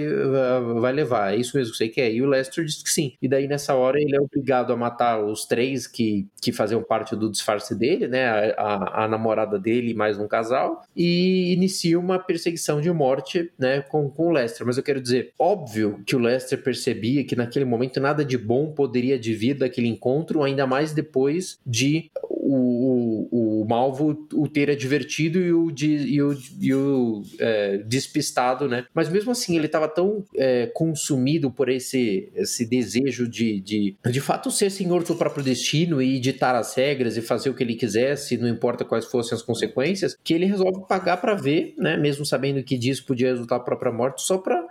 vai 0.79 0.93
levar, 0.93 1.33
é 1.33 1.37
isso 1.37 1.57
mesmo 1.57 1.71
que 1.71 1.77
você 1.79 1.89
quer, 1.89 2.11
e 2.11 2.21
o 2.21 2.27
Lester 2.27 2.63
diz 2.63 2.83
que 2.83 2.91
sim, 2.91 3.13
e 3.19 3.27
daí 3.27 3.47
nessa 3.47 3.73
hora 3.73 3.99
ele 3.99 4.15
é 4.15 4.21
obrigado 4.21 4.71
a 4.71 4.77
matar 4.77 5.23
os 5.23 5.45
três 5.45 5.87
que, 5.87 6.26
que 6.41 6.51
faziam 6.51 6.81
parte 6.81 7.15
do 7.15 7.31
disfarce 7.31 7.75
dele, 7.75 8.07
né? 8.07 8.27
A, 8.27 8.53
a, 8.57 9.03
a, 9.03 9.07
namorada 9.07 9.59
dele 9.59 9.93
mais 9.93 10.17
um 10.17 10.27
casal, 10.27 10.83
e 10.95 11.53
inicia 11.53 11.99
uma 11.99 12.19
perseguição 12.19 12.81
de 12.81 12.91
morte, 12.91 13.51
né? 13.57 13.81
Com, 13.81 14.09
com 14.09 14.27
o 14.27 14.31
Lester. 14.31 14.65
Mas 14.65 14.77
eu 14.77 14.83
quero 14.83 15.01
dizer, 15.01 15.33
óbvio 15.37 16.01
que 16.05 16.15
o 16.15 16.19
Lester 16.19 16.61
percebia 16.61 17.23
que 17.23 17.35
naquele 17.35 17.65
momento 17.65 17.99
nada 17.99 18.23
de 18.23 18.37
bom 18.37 18.71
poderia 18.71 19.17
vir 19.33 19.53
daquele 19.55 19.87
encontro, 19.87 20.43
ainda 20.43 20.65
mais 20.65 20.93
depois 20.93 21.59
de 21.65 22.09
o, 22.47 23.27
o, 23.31 23.61
o 23.61 23.67
Malvo 23.67 24.27
o 24.33 24.47
ter 24.47 24.69
advertido 24.69 25.39
e 25.39 25.51
o, 25.51 25.69
de, 25.69 25.87
e 25.87 26.21
o, 26.21 26.37
e 26.61 26.73
o 26.73 27.21
é, 27.39 27.77
despistado, 27.79 28.67
né? 28.67 28.85
Mas 28.93 29.09
mesmo 29.09 29.31
assim, 29.31 29.57
ele 29.57 29.65
estava 29.65 29.87
tão 29.87 30.23
é, 30.35 30.67
consumido 30.67 31.51
por 31.51 31.67
esse, 31.67 32.31
esse 32.33 32.65
desejo 32.65 33.27
de, 33.27 33.59
de, 33.59 33.97
de 34.09 34.21
fato, 34.21 34.49
ser 34.49 34.69
senhor 34.69 35.03
do 35.03 35.15
próprio 35.15 35.43
destino 35.43 36.01
e 36.01 36.19
ditar 36.19 36.55
as 36.55 36.73
regras 36.73 37.17
e 37.17 37.21
fazer 37.21 37.49
o 37.49 37.53
que 37.53 37.63
ele 37.63 37.75
quisesse, 37.75 38.37
não 38.37 38.47
importa 38.47 38.85
quais 38.85 39.05
fossem 39.05 39.35
as 39.35 39.41
consequências, 39.41 40.17
que 40.23 40.33
ele 40.33 40.45
resolve 40.45 40.87
pagar 40.87 41.17
para 41.17 41.35
ver, 41.35 41.73
né? 41.77 41.97
Mesmo 41.97 42.25
sabendo 42.25 42.63
que 42.63 42.77
disso 42.77 43.05
podia 43.05 43.29
resultar 43.29 43.57
a 43.57 43.61
própria 43.61 43.91
morte, 43.91 44.21
só 44.21 44.37
para 44.37 44.65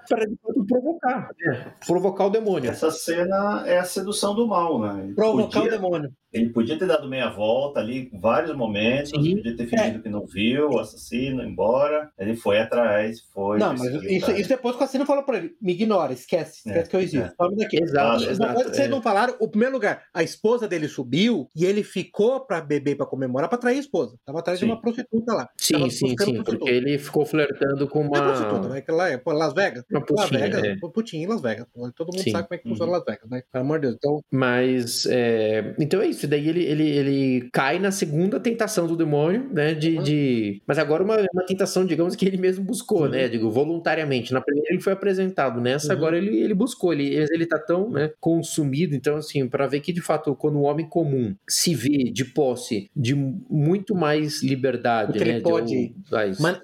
provocar, 0.66 1.30
né? 1.38 1.72
provocar 1.86 2.26
o 2.26 2.30
demônio. 2.30 2.70
Essa 2.70 2.90
cena 2.90 3.64
é 3.66 3.78
a 3.78 3.84
sedução 3.84 4.34
do 4.34 4.46
mal, 4.46 4.80
né? 4.80 5.12
Provocar 5.14 5.60
podia... 5.60 5.78
o 5.78 5.80
demônio. 5.80 6.12
Ele 6.32 6.50
podia 6.50 6.78
ter 6.78 6.86
dado 6.86 7.08
meia 7.08 7.30
volta 7.30 7.80
ali, 7.80 8.10
vários 8.12 8.54
momentos, 8.56 9.10
Sim. 9.10 9.36
podia 9.36 9.56
ter 9.56 9.66
fingido 9.66 9.98
é. 9.98 10.02
que 10.02 10.08
não 10.08 10.26
viu 10.26 10.70
o 10.70 10.78
assassino, 10.78 11.42
embora. 11.42 12.10
Ele 12.18 12.36
foi 12.36 12.58
atrás, 12.58 13.20
foi. 13.32 13.58
Não, 13.58 13.74
mas 13.76 13.94
isso, 14.04 14.30
isso, 14.32 14.48
depois 14.48 14.74
que 14.74 14.82
o 14.82 14.84
assassino 14.84 15.06
falou 15.06 15.24
pra 15.24 15.38
ele: 15.38 15.52
me 15.60 15.72
ignora, 15.72 16.12
esquece, 16.12 16.58
esquece 16.58 16.78
é, 16.78 16.90
que 16.90 16.96
eu 16.96 17.00
existo. 17.00 17.34
É. 17.40 17.56
daqui. 17.56 17.82
Exato, 17.82 18.24
ah, 18.24 18.30
exato. 18.30 18.54
Vocês 18.54 18.86
é. 18.86 18.88
não 18.88 19.00
falaram, 19.00 19.36
o 19.40 19.48
primeiro 19.48 19.74
lugar, 19.74 20.02
a 20.12 20.22
esposa 20.22 20.68
dele 20.68 20.88
subiu 20.88 21.48
e 21.54 21.64
ele 21.64 21.82
ficou 21.82 22.40
pra 22.40 22.60
beber, 22.60 22.96
pra 22.96 23.06
comemorar, 23.06 23.48
pra 23.48 23.58
trair 23.58 23.76
a 23.76 23.80
esposa. 23.80 24.16
Tava 24.24 24.40
atrás 24.40 24.58
sim. 24.58 24.66
de 24.66 24.72
uma 24.72 24.80
prostituta 24.80 25.32
lá. 25.32 25.48
Sim, 25.56 25.88
sim, 25.90 26.14
sim, 26.18 26.42
porque 26.42 26.68
ele 26.68 26.98
ficou 26.98 27.24
flertando 27.24 27.88
com 27.88 28.00
uma. 28.00 28.18
É 28.18 28.22
prostituta, 28.22 28.68
né? 28.68 28.84
Lá 28.88 29.08
é, 29.10 29.16
pô, 29.16 29.32
Las 29.32 29.54
Vegas. 29.54 29.84
Uma 29.90 30.04
putinha, 30.04 30.40
Las 30.40 30.40
Vegas, 30.40 30.64
é. 30.64 30.76
putinha 30.76 31.24
em 31.24 31.26
Las 31.26 31.40
Vegas. 31.40 31.66
Todo 31.94 32.12
mundo 32.12 32.22
sim. 32.22 32.30
sabe 32.30 32.48
como 32.48 32.54
é 32.54 32.58
que 32.58 32.68
funciona 32.68 32.90
uhum. 32.90 32.98
Las 32.98 33.04
Vegas, 33.04 33.30
né? 33.30 33.42
Pelo 33.52 33.64
amor 33.64 33.80
de 33.80 33.86
Deus. 33.86 33.96
Então... 33.96 34.20
Mas, 34.30 35.06
é... 35.06 35.74
então 35.78 36.00
é 36.00 36.08
isso. 36.08 36.15
Daí 36.24 36.48
ele, 36.48 36.64
ele, 36.64 36.88
ele 36.88 37.48
cai 37.52 37.78
na 37.78 37.90
segunda 37.90 38.38
tentação 38.38 38.86
do 38.86 38.96
demônio, 38.96 39.48
né? 39.52 39.74
De, 39.74 39.96
uhum. 39.96 40.02
de... 40.02 40.62
Mas 40.66 40.78
agora 40.78 41.02
uma, 41.02 41.16
uma 41.32 41.44
tentação, 41.44 41.84
digamos, 41.84 42.14
que 42.14 42.24
ele 42.24 42.36
mesmo 42.36 42.64
buscou, 42.64 43.02
uhum. 43.02 43.08
né? 43.08 43.28
Digo, 43.28 43.50
voluntariamente. 43.50 44.32
Na 44.32 44.40
primeira 44.40 44.68
ele 44.70 44.82
foi 44.82 44.92
apresentado, 44.92 45.60
nessa 45.60 45.88
uhum. 45.88 45.98
agora 45.98 46.16
ele, 46.16 46.38
ele 46.38 46.54
buscou. 46.54 46.92
Ele, 46.92 47.14
ele 47.14 47.46
tá 47.46 47.58
tão 47.58 47.90
né, 47.90 48.10
consumido, 48.20 48.94
então, 48.94 49.16
assim, 49.16 49.48
para 49.48 49.66
ver 49.66 49.80
que 49.80 49.92
de 49.92 50.00
fato, 50.00 50.34
quando 50.34 50.56
o 50.56 50.62
homem 50.62 50.88
comum 50.88 51.34
se 51.48 51.74
vê 51.74 52.10
de 52.10 52.24
posse 52.24 52.90
de 52.94 53.14
muito 53.14 53.94
mais 53.94 54.42
liberdade, 54.42 55.12
que 55.12 55.24
né? 55.24 55.30
Ele 55.32 55.40
pode 55.40 55.66
de, 55.74 55.94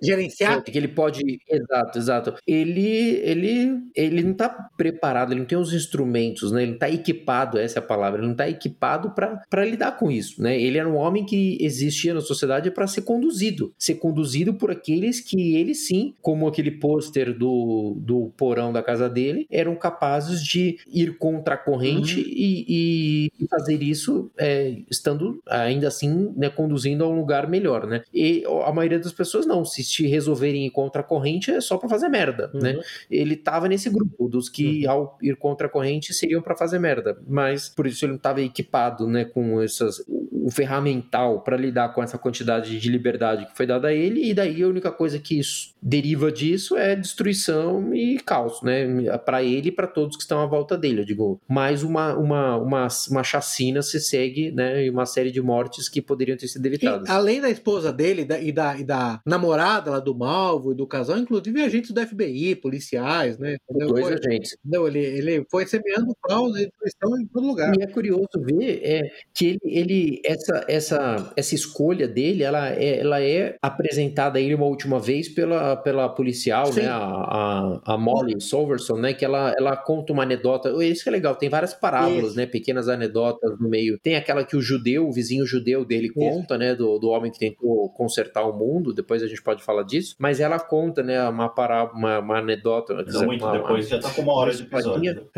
gerenciar. 0.03 0.63
Que 0.63 0.77
ele 0.77 0.89
pode. 0.89 1.41
Exato, 1.49 1.99
exato. 1.99 2.35
Ele, 2.47 3.21
ele, 3.23 3.81
ele 3.97 4.23
não 4.23 4.35
tá 4.35 4.49
preparado, 4.77 5.33
ele 5.33 5.41
não 5.41 5.47
tem 5.47 5.59
os 5.59 5.73
instrumentos, 5.73 6.53
né? 6.53 6.63
Ele 6.63 6.73
não 6.73 6.79
tá 6.79 6.91
equipado, 6.91 7.59
essa 7.59 7.79
é 7.79 7.83
a 7.83 7.87
palavra, 7.87 8.21
ele 8.21 8.29
não 8.29 8.37
tá 8.37 8.49
equipado 8.49 9.11
para 9.15 9.42
lidar 9.65 9.93
com 9.93 10.11
isso. 10.11 10.43
Né? 10.43 10.61
Ele 10.61 10.79
era 10.79 10.89
um 10.89 10.97
homem 10.97 11.25
que 11.25 11.59
existia 11.61 12.15
na 12.15 12.21
sociedade 12.21 12.71
para 12.71 12.87
ser 12.87 13.03
conduzido, 13.03 13.73
ser 13.79 13.95
conduzido 13.95 14.55
por 14.55 14.71
aqueles 14.71 15.21
que 15.21 15.57
ele 15.57 15.75
sim, 15.75 16.15
como 16.21 16.47
aquele 16.47 16.71
pôster 16.71 17.37
do, 17.37 17.97
do 17.99 18.33
porão 18.37 18.73
da 18.73 18.83
casa 18.83 19.09
dele, 19.09 19.47
eram 19.51 19.75
capazes 19.77 20.43
de 20.43 20.79
ir 20.93 21.19
contra 21.19 21.55
a 21.55 21.59
corrente 21.59 22.21
uhum. 22.21 22.27
e, 22.27 23.31
e, 23.39 23.47
fazer 23.49 23.83
isso 23.83 24.31
é, 24.39 24.77
estando 24.91 25.43
ainda 25.47 25.89
assim 25.89 26.33
né, 26.37 26.49
conduzindo 26.49 27.05
a 27.05 27.09
um 27.09 27.17
lugar 27.17 27.49
melhor, 27.49 27.87
né? 27.87 28.03
E 28.15 28.45
a 28.65 28.73
maioria 28.73 28.99
das 28.99 29.13
pessoas 29.13 29.45
não, 29.45 29.65
se 29.65 29.85
te 29.85 30.07
resolverem 30.07 30.67
ir 30.67 30.71
contra 30.71 31.03
a 31.03 31.05
corrente 31.05 31.51
é 31.51 31.61
só 31.61 31.77
para 31.77 31.89
fazer 31.89 32.09
merda, 32.09 32.51
né? 32.55 32.73
uhum. 32.73 32.77
né? 32.79 32.83
Ele 33.11 33.37
tava 33.37 33.69
nesse 33.69 33.91
grupo 33.91 34.29
dos 34.29 34.49
que 34.49 34.87
uhum. 34.87 34.91
ao 34.91 35.19
ir 35.23 35.37
contra 35.37 35.67
a 35.67 35.71
corrente 35.71 36.15
seriam 36.15 36.41
para 36.41 36.57
fazer 36.57 36.79
merda, 36.79 37.19
mas 37.27 37.69
por 37.69 37.87
isso 37.87 38.05
ele 38.05 38.13
não 38.13 38.17
estava 38.17 38.41
equipado, 38.41 39.07
né, 39.07 39.25
com 39.33 39.61
essas 39.61 40.05
o 40.43 40.51
ferramental 40.51 41.41
para 41.41 41.57
lidar 41.57 41.95
com 41.95 42.03
essa 42.03 42.19
quantidade 42.19 42.79
de 42.79 42.89
liberdade 42.91 43.47
que 43.47 43.57
foi 43.57 43.65
dada 43.65 43.89
a 43.89 43.95
ele, 43.95 44.29
e 44.29 44.35
daí 44.35 44.63
a 44.63 44.69
única 44.69 44.91
coisa 44.91 45.19
que 45.19 45.39
isso 45.39 45.73
deriva 45.81 46.33
disso 46.33 46.77
é 46.77 46.97
destruição 46.97 47.95
e 47.95 48.19
caos, 48.19 48.61
né? 48.63 48.87
Para 49.19 49.43
ele 49.43 49.69
e 49.69 49.73
para 49.73 49.87
todos 49.87 50.17
que 50.17 50.23
estão 50.23 50.41
à 50.41 50.47
volta 50.47 50.77
dele, 50.77 51.01
eu 51.01 51.05
digo. 51.05 51.41
Mais 51.49 51.83
uma, 51.83 52.15
uma, 52.17 52.57
uma, 52.57 52.89
uma 53.11 53.23
chacina 53.23 53.83
se 53.83 54.01
segue, 54.01 54.51
né? 54.51 54.85
E 54.85 54.91
uma 54.91 55.07
série 55.07 55.31
de 55.31 55.41
mortes 55.41 55.89
que 55.89 56.03
poderiam 56.03 56.37
ter 56.37 56.49
sido 56.49 56.67
evitadas. 56.67 57.09
E, 57.09 57.13
além 57.13 57.41
da 57.41 57.51
esposa 57.51 57.93
dele 57.93 58.25
da, 58.25 58.41
e, 58.41 58.53
da, 58.53 58.77
e 58.77 58.85
da 58.85 59.21
namorada 59.25 59.93
lá 59.93 60.01
do 60.01 60.15
Malvo 60.15 60.73
e 60.73 60.75
do 60.75 60.87
casal, 60.87 61.19
inclusive 61.19 61.63
agentes 61.63 61.91
do 61.93 62.07
FBI, 62.07 62.57
policiais, 62.57 63.39
né? 63.39 63.57
Dois 63.71 64.07
agentes. 64.07 64.57
Não, 64.65 64.87
ele, 64.87 65.01
ele 65.01 65.47
foi 65.51 65.67
semeando 65.67 66.17
caos 66.23 66.57
e 66.57 66.67
destruição 66.67 67.21
em 67.21 67.27
todo 67.27 67.47
lugar. 67.47 67.73
E 67.79 67.83
é 67.83 67.87
curioso 67.87 68.29
ver 68.41 68.81
é, 68.83 69.03
que 69.35 69.47
ele, 69.47 69.61
ele 69.65 70.23
essa, 70.25 70.65
essa, 70.69 71.33
essa 71.37 71.55
escolha 71.55 72.07
dele, 72.07 72.43
ela 72.43 72.71
é, 72.71 73.01
ela 73.01 73.23
é 73.23 73.57
apresentada 73.63 74.39
a 74.39 74.43
ele 74.43 74.55
uma 74.55 74.67
última 74.67 74.99
vez 74.99 75.29
pela, 75.29 75.77
pela 75.77 76.09
policial, 76.09 76.73
Sim. 76.73 76.83
né? 76.83 76.89
A, 76.89 76.97
a, 76.97 77.95
a 77.95 77.99
Molly 77.99 78.41
Solverson, 78.41 78.97
né? 78.97 79.13
Que 79.13 79.25
ela, 79.25 79.55
ela 79.59 79.77
conta 79.77 80.13
uma 80.13 80.23
anedota. 80.23 80.71
Isso 80.85 81.03
que 81.03 81.09
é 81.09 81.13
legal, 81.13 81.35
tem 81.35 81.49
várias 81.49 81.75
parábolas, 81.75 82.29
Isso. 82.29 82.37
né? 82.37 82.47
Pequenas 82.47 82.89
anedotas 82.89 83.59
no 83.59 83.69
meio. 83.69 83.99
Tem 84.03 84.17
aquela 84.17 84.45
que 84.45 84.57
o 84.57 84.61
judeu, 84.61 85.09
o 85.09 85.13
vizinho 85.13 85.47
judeu 85.47 85.85
dele 85.85 86.11
conta, 86.11 86.55
Isso. 86.55 86.59
né? 86.59 86.75
Do, 86.75 86.99
do 86.99 87.09
homem 87.09 87.31
que 87.31 87.39
tentou 87.39 87.89
consertar 87.91 88.45
o 88.45 88.53
mundo. 88.53 88.93
Depois 88.93 89.23
a 89.23 89.27
gente 89.27 89.43
pode 89.43 89.63
falar 89.63 89.83
disso. 89.83 90.15
Mas 90.19 90.41
ela 90.41 90.59
conta, 90.59 91.03
né? 91.03 91.23
Uma 91.29 91.49
parábola, 91.49 91.99
uma, 91.99 92.19
uma 92.19 92.39
anedota. 92.39 92.95
Não 92.95 93.05
dizer, 93.05 93.27
muito 93.27 93.45
uma, 93.45 93.53
depois, 93.53 93.87
uma, 93.87 93.97
já 93.97 94.01
tá 94.01 94.15
com 94.15 94.23
uma 94.23 94.35
hora 94.35 94.53
de 94.53 94.63
episódio. 94.63 95.31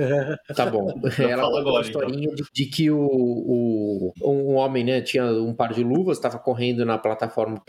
Tá 0.54 0.66
bom. 0.66 0.88
ela 1.18 1.42
conta 1.42 1.60
agora, 1.60 1.76
uma 1.76 1.80
historinha 1.80 2.24
então. 2.24 2.34
de, 2.34 2.44
de, 2.52 2.66
que 2.66 2.90
o, 2.90 2.98
o, 2.98 3.73
um 4.22 4.54
homem, 4.54 4.84
né? 4.84 5.00
Tinha 5.00 5.24
um 5.26 5.54
par 5.54 5.72
de 5.72 5.82
luvas, 5.82 6.16
estava 6.16 6.38
correndo 6.38 6.84
na 6.84 6.98
plataforma 6.98 7.60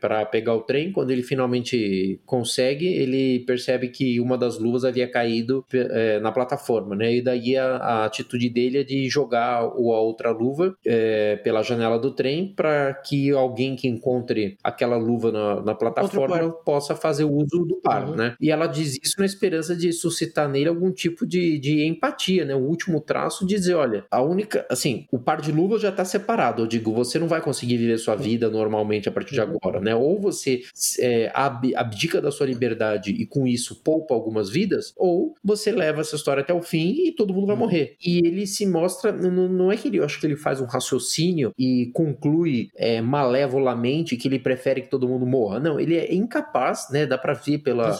para 0.00 0.26
pegar 0.26 0.54
o 0.54 0.62
trem. 0.62 0.92
Quando 0.92 1.10
ele 1.10 1.22
finalmente 1.22 2.20
consegue, 2.24 2.86
ele 2.86 3.40
percebe 3.40 3.88
que 3.88 4.20
uma 4.20 4.36
das 4.36 4.58
luvas 4.58 4.84
havia 4.84 5.10
caído 5.10 5.64
é, 5.72 6.20
na 6.20 6.32
plataforma, 6.32 6.94
né? 6.94 7.14
E 7.14 7.22
daí 7.22 7.56
a, 7.56 7.76
a, 7.76 8.04
atitude 8.04 8.48
dele 8.48 8.78
é 8.78 8.84
de 8.84 9.08
jogar 9.08 9.60
a 9.60 9.66
outra 9.66 10.30
luva 10.30 10.76
é, 10.84 11.36
pela 11.36 11.62
janela 11.62 11.98
do 11.98 12.10
trem 12.10 12.52
para 12.54 12.94
que 12.94 13.30
alguém 13.30 13.76
que 13.76 13.88
encontre 13.88 14.56
aquela 14.62 14.96
luva 14.96 15.32
na, 15.32 15.62
na 15.62 15.74
plataforma 15.74 16.50
possa 16.64 16.94
fazer 16.94 17.24
uso 17.24 17.64
do 17.64 17.80
par, 17.82 18.08
uhum. 18.08 18.16
né? 18.16 18.36
E 18.40 18.50
ela 18.50 18.66
diz 18.66 18.98
isso 19.02 19.14
na 19.18 19.24
esperança 19.24 19.74
de 19.74 19.92
suscitar 19.92 20.48
nele 20.48 20.68
algum 20.68 20.92
tipo 20.92 21.26
de, 21.26 21.58
de 21.58 21.86
empatia, 21.86 22.44
né? 22.44 22.54
O 22.54 22.60
último 22.60 23.00
traço 23.00 23.46
de 23.46 23.54
dizer, 23.54 23.74
olha, 23.74 24.04
a 24.10 24.22
única, 24.22 24.66
assim, 24.70 25.06
o 25.10 25.18
par 25.18 25.40
de 25.40 25.52
luvas 25.54 25.80
já 25.80 25.88
está 25.88 26.04
separado. 26.04 26.62
Eu 26.62 26.66
digo, 26.66 26.92
você 26.92 27.18
não 27.18 27.28
vai 27.28 27.40
conseguir 27.40 27.76
viver 27.76 27.98
sua 27.98 28.16
vida 28.16 28.50
normalmente 28.50 29.08
a 29.08 29.12
partir 29.12 29.34
de 29.34 29.40
uhum. 29.40 29.56
agora, 29.56 29.80
né? 29.80 29.94
Ou 29.94 30.20
você 30.20 30.62
é, 30.98 31.30
abdica 31.34 32.20
da 32.20 32.30
sua 32.30 32.46
liberdade 32.46 33.10
e 33.10 33.26
com 33.26 33.46
isso 33.46 33.82
poupa 33.82 34.14
algumas 34.14 34.50
vidas, 34.50 34.92
ou 34.96 35.34
você 35.42 35.72
leva 35.72 36.00
essa 36.00 36.16
história 36.16 36.42
até 36.42 36.52
o 36.52 36.62
fim 36.62 37.06
e 37.06 37.12
todo 37.12 37.32
mundo 37.32 37.46
vai 37.46 37.56
uhum. 37.56 37.62
morrer. 37.62 37.96
E 38.04 38.18
ele 38.18 38.46
se 38.46 38.66
mostra, 38.66 39.12
não, 39.12 39.48
não 39.48 39.72
é 39.72 39.76
que 39.76 39.88
ele, 39.88 39.98
eu 39.98 40.04
acho 40.04 40.20
que 40.20 40.26
ele 40.26 40.36
faz 40.36 40.60
um 40.60 40.66
raciocínio 40.66 41.52
e 41.58 41.90
conclui 41.94 42.68
é, 42.76 43.00
malevolamente 43.00 44.16
que 44.16 44.28
ele 44.28 44.38
prefere 44.38 44.82
que 44.82 44.88
todo 44.88 45.08
mundo 45.08 45.26
morra. 45.26 45.60
Não, 45.60 45.78
ele 45.78 45.96
é 45.96 46.14
incapaz, 46.14 46.88
né? 46.90 47.06
Dá 47.06 47.18
pra 47.18 47.34
ver 47.34 47.58
pela, 47.58 47.96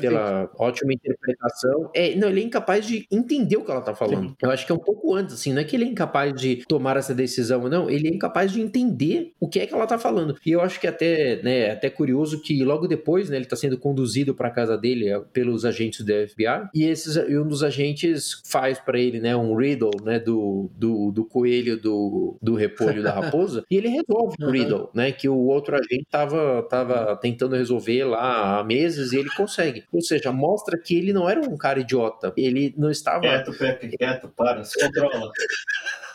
pela 0.00 0.50
ótima 0.58 0.92
interpretação. 0.92 1.90
É, 1.94 2.14
não, 2.14 2.28
ele 2.28 2.40
é 2.40 2.44
incapaz 2.44 2.86
de 2.86 3.06
entender 3.10 3.56
o 3.56 3.64
que 3.64 3.70
ela 3.70 3.80
tá 3.80 3.94
falando. 3.94 4.28
Sim. 4.30 4.36
Eu 4.42 4.50
acho 4.50 4.64
que 4.64 4.72
é 4.72 4.74
um 4.74 4.78
pouco 4.78 5.14
antes, 5.14 5.34
assim, 5.34 5.52
não 5.52 5.60
é 5.60 5.64
que 5.64 5.76
ele 5.76 5.84
é 5.84 5.88
incapaz 5.88 6.32
de 6.34 6.64
tomar 6.68 6.85
essa 6.94 7.14
decisão, 7.14 7.68
não, 7.68 7.90
ele 7.90 8.08
é 8.08 8.10
incapaz 8.10 8.52
de 8.52 8.60
entender 8.60 9.32
o 9.40 9.48
que 9.48 9.60
é 9.60 9.66
que 9.66 9.74
ela 9.74 9.86
tá 9.86 9.98
falando. 9.98 10.36
E 10.44 10.52
eu 10.52 10.60
acho 10.60 10.80
que 10.80 10.86
até, 10.86 11.42
né, 11.42 11.70
até 11.70 11.90
curioso 11.90 12.40
que 12.40 12.62
logo 12.64 12.86
depois, 12.86 13.28
né, 13.28 13.36
ele 13.36 13.46
tá 13.46 13.56
sendo 13.56 13.78
conduzido 13.78 14.34
para 14.34 14.50
casa 14.50 14.76
dele 14.76 15.08
é, 15.08 15.18
pelos 15.18 15.64
agentes 15.64 16.04
do 16.04 16.12
FBI, 16.12 16.68
e 16.74 16.84
esses 16.84 17.16
e 17.16 17.38
um 17.38 17.46
dos 17.46 17.62
agentes 17.62 18.42
faz 18.46 18.78
para 18.78 18.98
ele, 18.98 19.20
né, 19.20 19.34
um 19.36 19.56
riddle, 19.56 19.90
né, 20.04 20.18
do, 20.18 20.70
do, 20.76 21.10
do 21.10 21.24
coelho 21.24 21.80
do, 21.80 22.36
do 22.40 22.54
repolho 22.54 23.02
da 23.02 23.12
raposa, 23.12 23.64
e 23.70 23.76
ele 23.76 23.88
resolve 23.88 24.36
o 24.40 24.50
riddle, 24.50 24.90
né, 24.94 25.12
que 25.12 25.28
o 25.28 25.36
outro 25.36 25.74
agente 25.76 26.06
tava, 26.10 26.62
tava 26.68 27.16
tentando 27.16 27.56
resolver 27.56 28.04
lá 28.04 28.58
há 28.58 28.64
meses 28.64 29.12
e 29.12 29.18
ele 29.18 29.30
consegue. 29.30 29.84
Ou 29.92 30.00
seja, 30.00 30.30
mostra 30.32 30.78
que 30.78 30.96
ele 30.96 31.12
não 31.12 31.28
era 31.28 31.40
um 31.40 31.56
cara 31.56 31.80
idiota, 31.80 32.32
ele 32.36 32.74
não 32.76 32.90
estava... 32.90 33.20
Quieto, 33.20 33.52
Pepe, 33.52 33.96
quieto, 33.96 34.28
para, 34.28 34.64
se 34.64 34.78
controla. 34.78 35.30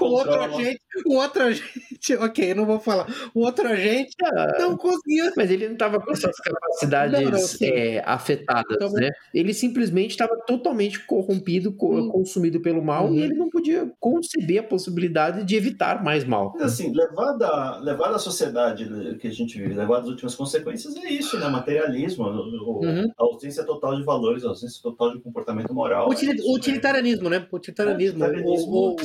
o 0.00 0.04
outro 0.04 0.34
agente, 0.34 0.80
o 1.06 1.14
outro 1.14 1.42
agente, 1.42 2.14
ok, 2.18 2.54
não 2.54 2.66
vou 2.66 2.80
falar. 2.80 3.06
O 3.34 3.40
outro 3.40 3.66
agente 3.68 4.14
ah, 4.24 4.56
não 4.58 4.76
conseguia. 4.76 5.32
Mas 5.36 5.50
ele 5.50 5.66
não 5.66 5.74
estava 5.74 6.00
com 6.00 6.10
essas 6.12 6.36
capacidades 6.38 7.20
não, 7.20 7.30
não, 7.30 7.38
é, 7.62 8.02
afetadas, 8.04 8.76
então, 8.76 8.92
né? 8.92 9.10
Ele 9.34 9.54
simplesmente 9.54 10.10
estava 10.10 10.36
totalmente 10.46 11.00
corrompido, 11.00 11.70
hum. 11.80 12.08
consumido 12.10 12.60
pelo 12.60 12.82
mal 12.82 13.06
hum. 13.06 13.14
e 13.14 13.18
uhum. 13.18 13.24
ele 13.24 13.34
não 13.34 13.48
podia 13.48 13.90
conceber 13.98 14.60
a 14.60 14.62
possibilidade 14.62 15.44
de 15.44 15.56
evitar 15.56 16.02
mais 16.02 16.24
mal. 16.24 16.52
Mas, 16.54 16.74
assim, 16.74 16.92
levada, 16.92 17.78
levada 17.78 18.16
à 18.16 18.18
sociedade 18.18 19.16
que 19.20 19.28
a 19.28 19.32
gente 19.32 19.58
vive, 19.58 19.74
levada 19.74 20.02
às 20.02 20.08
últimas 20.08 20.34
consequências, 20.34 20.96
é 20.96 21.10
isso, 21.10 21.38
né? 21.38 21.48
Materialismo, 21.48 22.24
o, 22.24 22.84
uhum. 22.84 23.10
a 23.18 23.22
ausência 23.24 23.64
total 23.64 23.96
de 23.96 24.04
valores, 24.04 24.44
a 24.44 24.48
ausência 24.48 24.82
total 24.82 25.12
de 25.12 25.20
comportamento 25.20 25.72
moral. 25.72 26.08
Util, 26.08 26.32
é 26.32 26.54
utilitarianismo, 26.54 27.28
né? 27.28 27.46
Utilitarianismo. 27.52 28.24
É, 28.24 28.28
utilitarianismo 28.28 28.74
o, 28.74 28.94
o, 28.94 28.96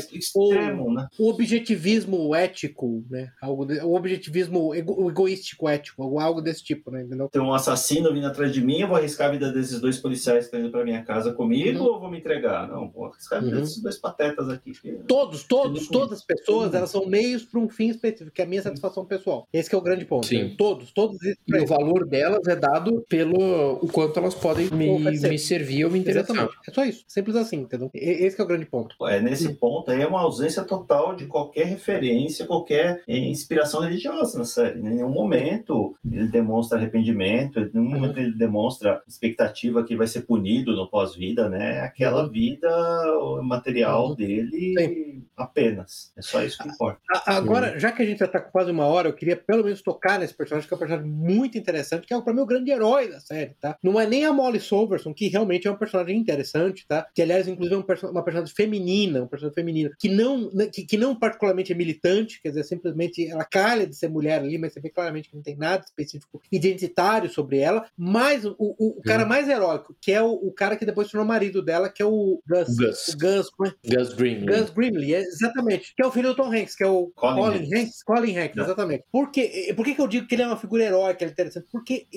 extremo, 0.66 0.93
né? 0.93 1.07
O 1.20 1.30
objetivismo 1.30 2.36
ético, 2.36 3.03
né? 3.09 3.32
Algo 3.41 3.66
de, 3.66 3.80
o 3.80 3.93
objetivismo 3.93 4.74
ego, 4.74 5.09
egoístico 5.09 5.70
ético, 5.70 6.20
algo 6.20 6.41
desse 6.41 6.63
tipo, 6.63 6.91
né? 6.91 7.03
Entendeu? 7.03 7.30
Tem 7.30 7.41
um 7.41 7.53
assassino 7.53 8.13
vindo 8.13 8.28
atrás 8.28 8.51
de 8.51 8.61
mim, 8.61 8.82
eu 8.82 8.88
vou 8.88 8.97
arriscar 8.97 9.30
a 9.30 9.32
vida 9.32 9.51
desses 9.51 9.80
dois 9.80 9.97
policiais 9.97 10.39
que 10.39 10.45
estão 10.45 10.59
indo 10.59 10.72
para 10.72 10.84
minha 10.84 11.03
casa 11.03 11.34
comigo 11.34 11.80
uhum. 11.80 11.93
ou 11.93 11.99
vou 11.99 12.11
me 12.11 12.20
entregar? 12.20 12.68
Não, 12.68 12.89
vou 12.89 13.05
arriscar 13.05 13.39
a 13.39 13.41
vida 13.41 13.55
uhum. 13.55 13.61
desses 13.61 13.82
dois 13.82 13.97
patetas 13.97 14.49
aqui. 14.49 14.72
Que... 14.72 14.91
Todos, 15.07 15.43
todos, 15.43 15.88
todas 15.88 16.20
as 16.20 16.26
pessoas, 16.26 16.74
elas 16.74 16.89
são 16.89 17.05
meios 17.05 17.43
para 17.43 17.59
um 17.59 17.70
fim 17.70 17.89
específico, 17.89 18.32
que 18.32 18.41
é 18.41 18.45
a 18.45 18.47
minha 18.47 18.61
satisfação 18.61 19.05
pessoal. 19.05 19.47
Esse 19.51 19.74
é 19.74 19.78
o 19.78 19.82
grande 19.82 20.05
ponto. 20.05 20.26
Sim. 20.26 20.43
Né? 20.43 20.55
Todos, 20.57 20.91
todos. 20.91 21.18
E 21.24 21.36
o 21.55 21.66
valor 21.66 22.05
delas 22.07 22.47
é 22.47 22.55
dado 22.55 23.05
pelo 23.09 23.74
o 23.82 23.88
quanto 23.88 24.20
elas 24.20 24.36
podem 24.36 24.70
me, 24.72 24.99
me 24.99 25.39
servir 25.39 25.86
ou 25.86 25.91
me 25.91 25.99
interessar. 25.99 26.36
Exatamente. 26.36 26.57
É 26.68 26.72
só 26.72 26.86
isso. 26.86 27.03
Simples 27.07 27.36
assim, 27.36 27.57
entendeu? 27.57 27.89
Esse 27.93 28.39
é 28.39 28.43
o 28.43 28.47
grande 28.47 28.66
ponto. 28.66 28.95
É, 29.07 29.20
nesse 29.20 29.47
hum. 29.47 29.55
ponto 29.55 29.91
aí 29.91 30.01
é 30.01 30.07
uma 30.07 30.22
ausência 30.22 30.55
total 30.64 31.16
de 31.16 31.26
qualquer 31.26 31.66
referência, 31.66 32.45
qualquer 32.45 33.03
eh, 33.08 33.18
inspiração 33.18 33.82
religiosa 33.82 34.38
na 34.38 34.45
série. 34.45 34.80
Em 34.80 34.84
nenhum 34.84 35.10
momento 35.10 35.95
ele 36.10 36.28
demonstra 36.28 36.78
arrependimento, 36.78 37.60
em 37.60 37.70
nenhum 37.74 37.89
momento 37.89 38.20
ele 38.20 38.36
demonstra 38.36 39.01
expectativa 39.08 39.84
que 39.84 39.95
vai 39.95 40.08
ser 40.08 40.22
punido 40.22 40.76
no 40.76 40.89
pós-vida, 40.89 41.49
né? 41.49 41.82
Aquela 41.82 42.24
uhum. 42.24 42.30
vida 42.30 42.70
material 43.43 44.10
uhum. 44.10 44.16
dele 44.16 44.74
Sim. 44.78 45.24
apenas. 45.36 46.14
É 46.18 46.22
só 46.22 46.43
isso 46.43 46.62
que 46.62 46.70
importa. 46.70 46.99
Agora, 47.26 47.80
já 47.80 47.91
que 47.91 48.01
a 48.01 48.06
gente 48.06 48.20
já 48.20 48.28
tá 48.28 48.39
com 48.39 48.51
quase 48.51 48.72
uma 48.72 48.86
hora, 48.86 49.10
eu 49.10 49.14
queria 49.14 49.36
pelo 49.36 49.64
menos 49.64 49.82
tocar 49.82 50.20
nesse 50.20 50.34
personagem, 50.34 50.68
que 50.68 50.74
é 50.74 50.78
um 50.78 50.80
personagem 50.80 51.12
muito 51.12 51.58
interessante, 51.58 52.08
que 52.08 52.14
é 52.14 52.22
para 52.22 52.34
mim 52.34 52.41
o 52.41 52.45
grande 52.45 52.72
herói 52.72 53.10
da 53.10 53.20
série, 53.20 53.56
tá? 53.60 53.78
Não 53.84 53.99
é 53.99 54.06
nem 54.06 54.26
a 54.26 54.34
Molly 54.34 54.60
Solverson, 54.60 55.14
que 55.14 55.28
realmente 55.28 55.68
é 55.68 55.72
um 55.72 55.76
personagem 55.76 56.18
interessante, 56.18 56.86
tá? 56.88 57.08
Que 57.14 57.22
aliás, 57.22 57.47
inclusive, 57.47 57.76
é 57.76 57.78
um 57.78 57.86
uma 58.12 58.24
personagem 58.24 58.53
feminina, 58.53 59.24
um 59.24 59.28
personagem 59.28 59.56
feminina, 59.56 59.91
que 59.99 60.10
não, 60.10 60.45
né, 60.54 60.68
que, 60.68 60.84
que 60.86 60.98
não 60.98 61.16
particularmente 61.16 61.72
é 61.72 61.76
militante, 61.76 62.41
quer 62.41 62.50
dizer, 62.50 62.64
simplesmente 62.64 63.28
ela 63.28 63.46
calha 63.46 63.86
de 63.86 63.96
ser 63.96 64.10
mulher 64.10 64.39
ali, 64.39 64.58
mas 64.58 64.74
você 64.74 64.80
vê 64.80 64.89
claramente 64.89 65.30
que 65.30 65.36
não 65.36 65.43
tem 65.43 65.56
nada 65.56 65.84
específico 65.84 66.41
identitário 66.52 67.30
sobre 67.30 67.60
ela. 67.60 67.86
Mas 67.98 68.46
o, 68.46 68.56
o, 68.58 69.00
o 69.00 69.02
cara 69.02 69.26
mais 69.26 69.48
heróico, 69.48 69.96
que 70.00 70.12
é 70.12 70.22
o, 70.22 70.32
o, 70.32 70.52
cara 70.52 70.76
que 70.76 70.86
depois 70.86 71.10
tornou 71.10 71.28
marido 71.28 71.62
dela, 71.62 71.89
que 71.89 72.02
é 72.02 72.06
o 72.06 72.41
Gus. 72.48 72.76
Gus. 72.76 73.16
Gus, 73.16 73.52
é? 73.84 73.96
Gus 73.96 74.14
Grimley. 74.14 74.46
Gus 74.46 74.70
Grimley, 74.70 75.16
é, 75.16 75.20
exatamente. 75.22 75.93
Que 75.96 76.04
é 76.04 76.08
o 76.08 76.12
filho 76.12 76.30
do 76.30 76.36
Tom 76.36 76.52
Hanks, 76.52 76.76
que 76.76 76.84
é 76.84 76.88
o 76.88 77.12
Colin, 77.16 77.36
Colin 77.36 77.58
Hanks. 77.58 77.74
Hanks. 77.74 78.04
Colin 78.04 78.38
Hanks, 78.38 78.58
exatamente. 78.58 79.04
Por, 79.12 79.32
que, 79.32 79.74
por 79.76 79.86
que, 79.86 79.96
que 79.96 80.02
eu 80.02 80.08
digo 80.08 80.28
que 80.28 80.36
ele 80.36 80.43
é 80.43 80.48
uma 80.48 80.58
figura 80.58 80.84
heróica, 80.84 81.24
ele 81.24 81.32
é 81.32 81.34
interessante? 81.34 81.68
Porque 81.72 82.08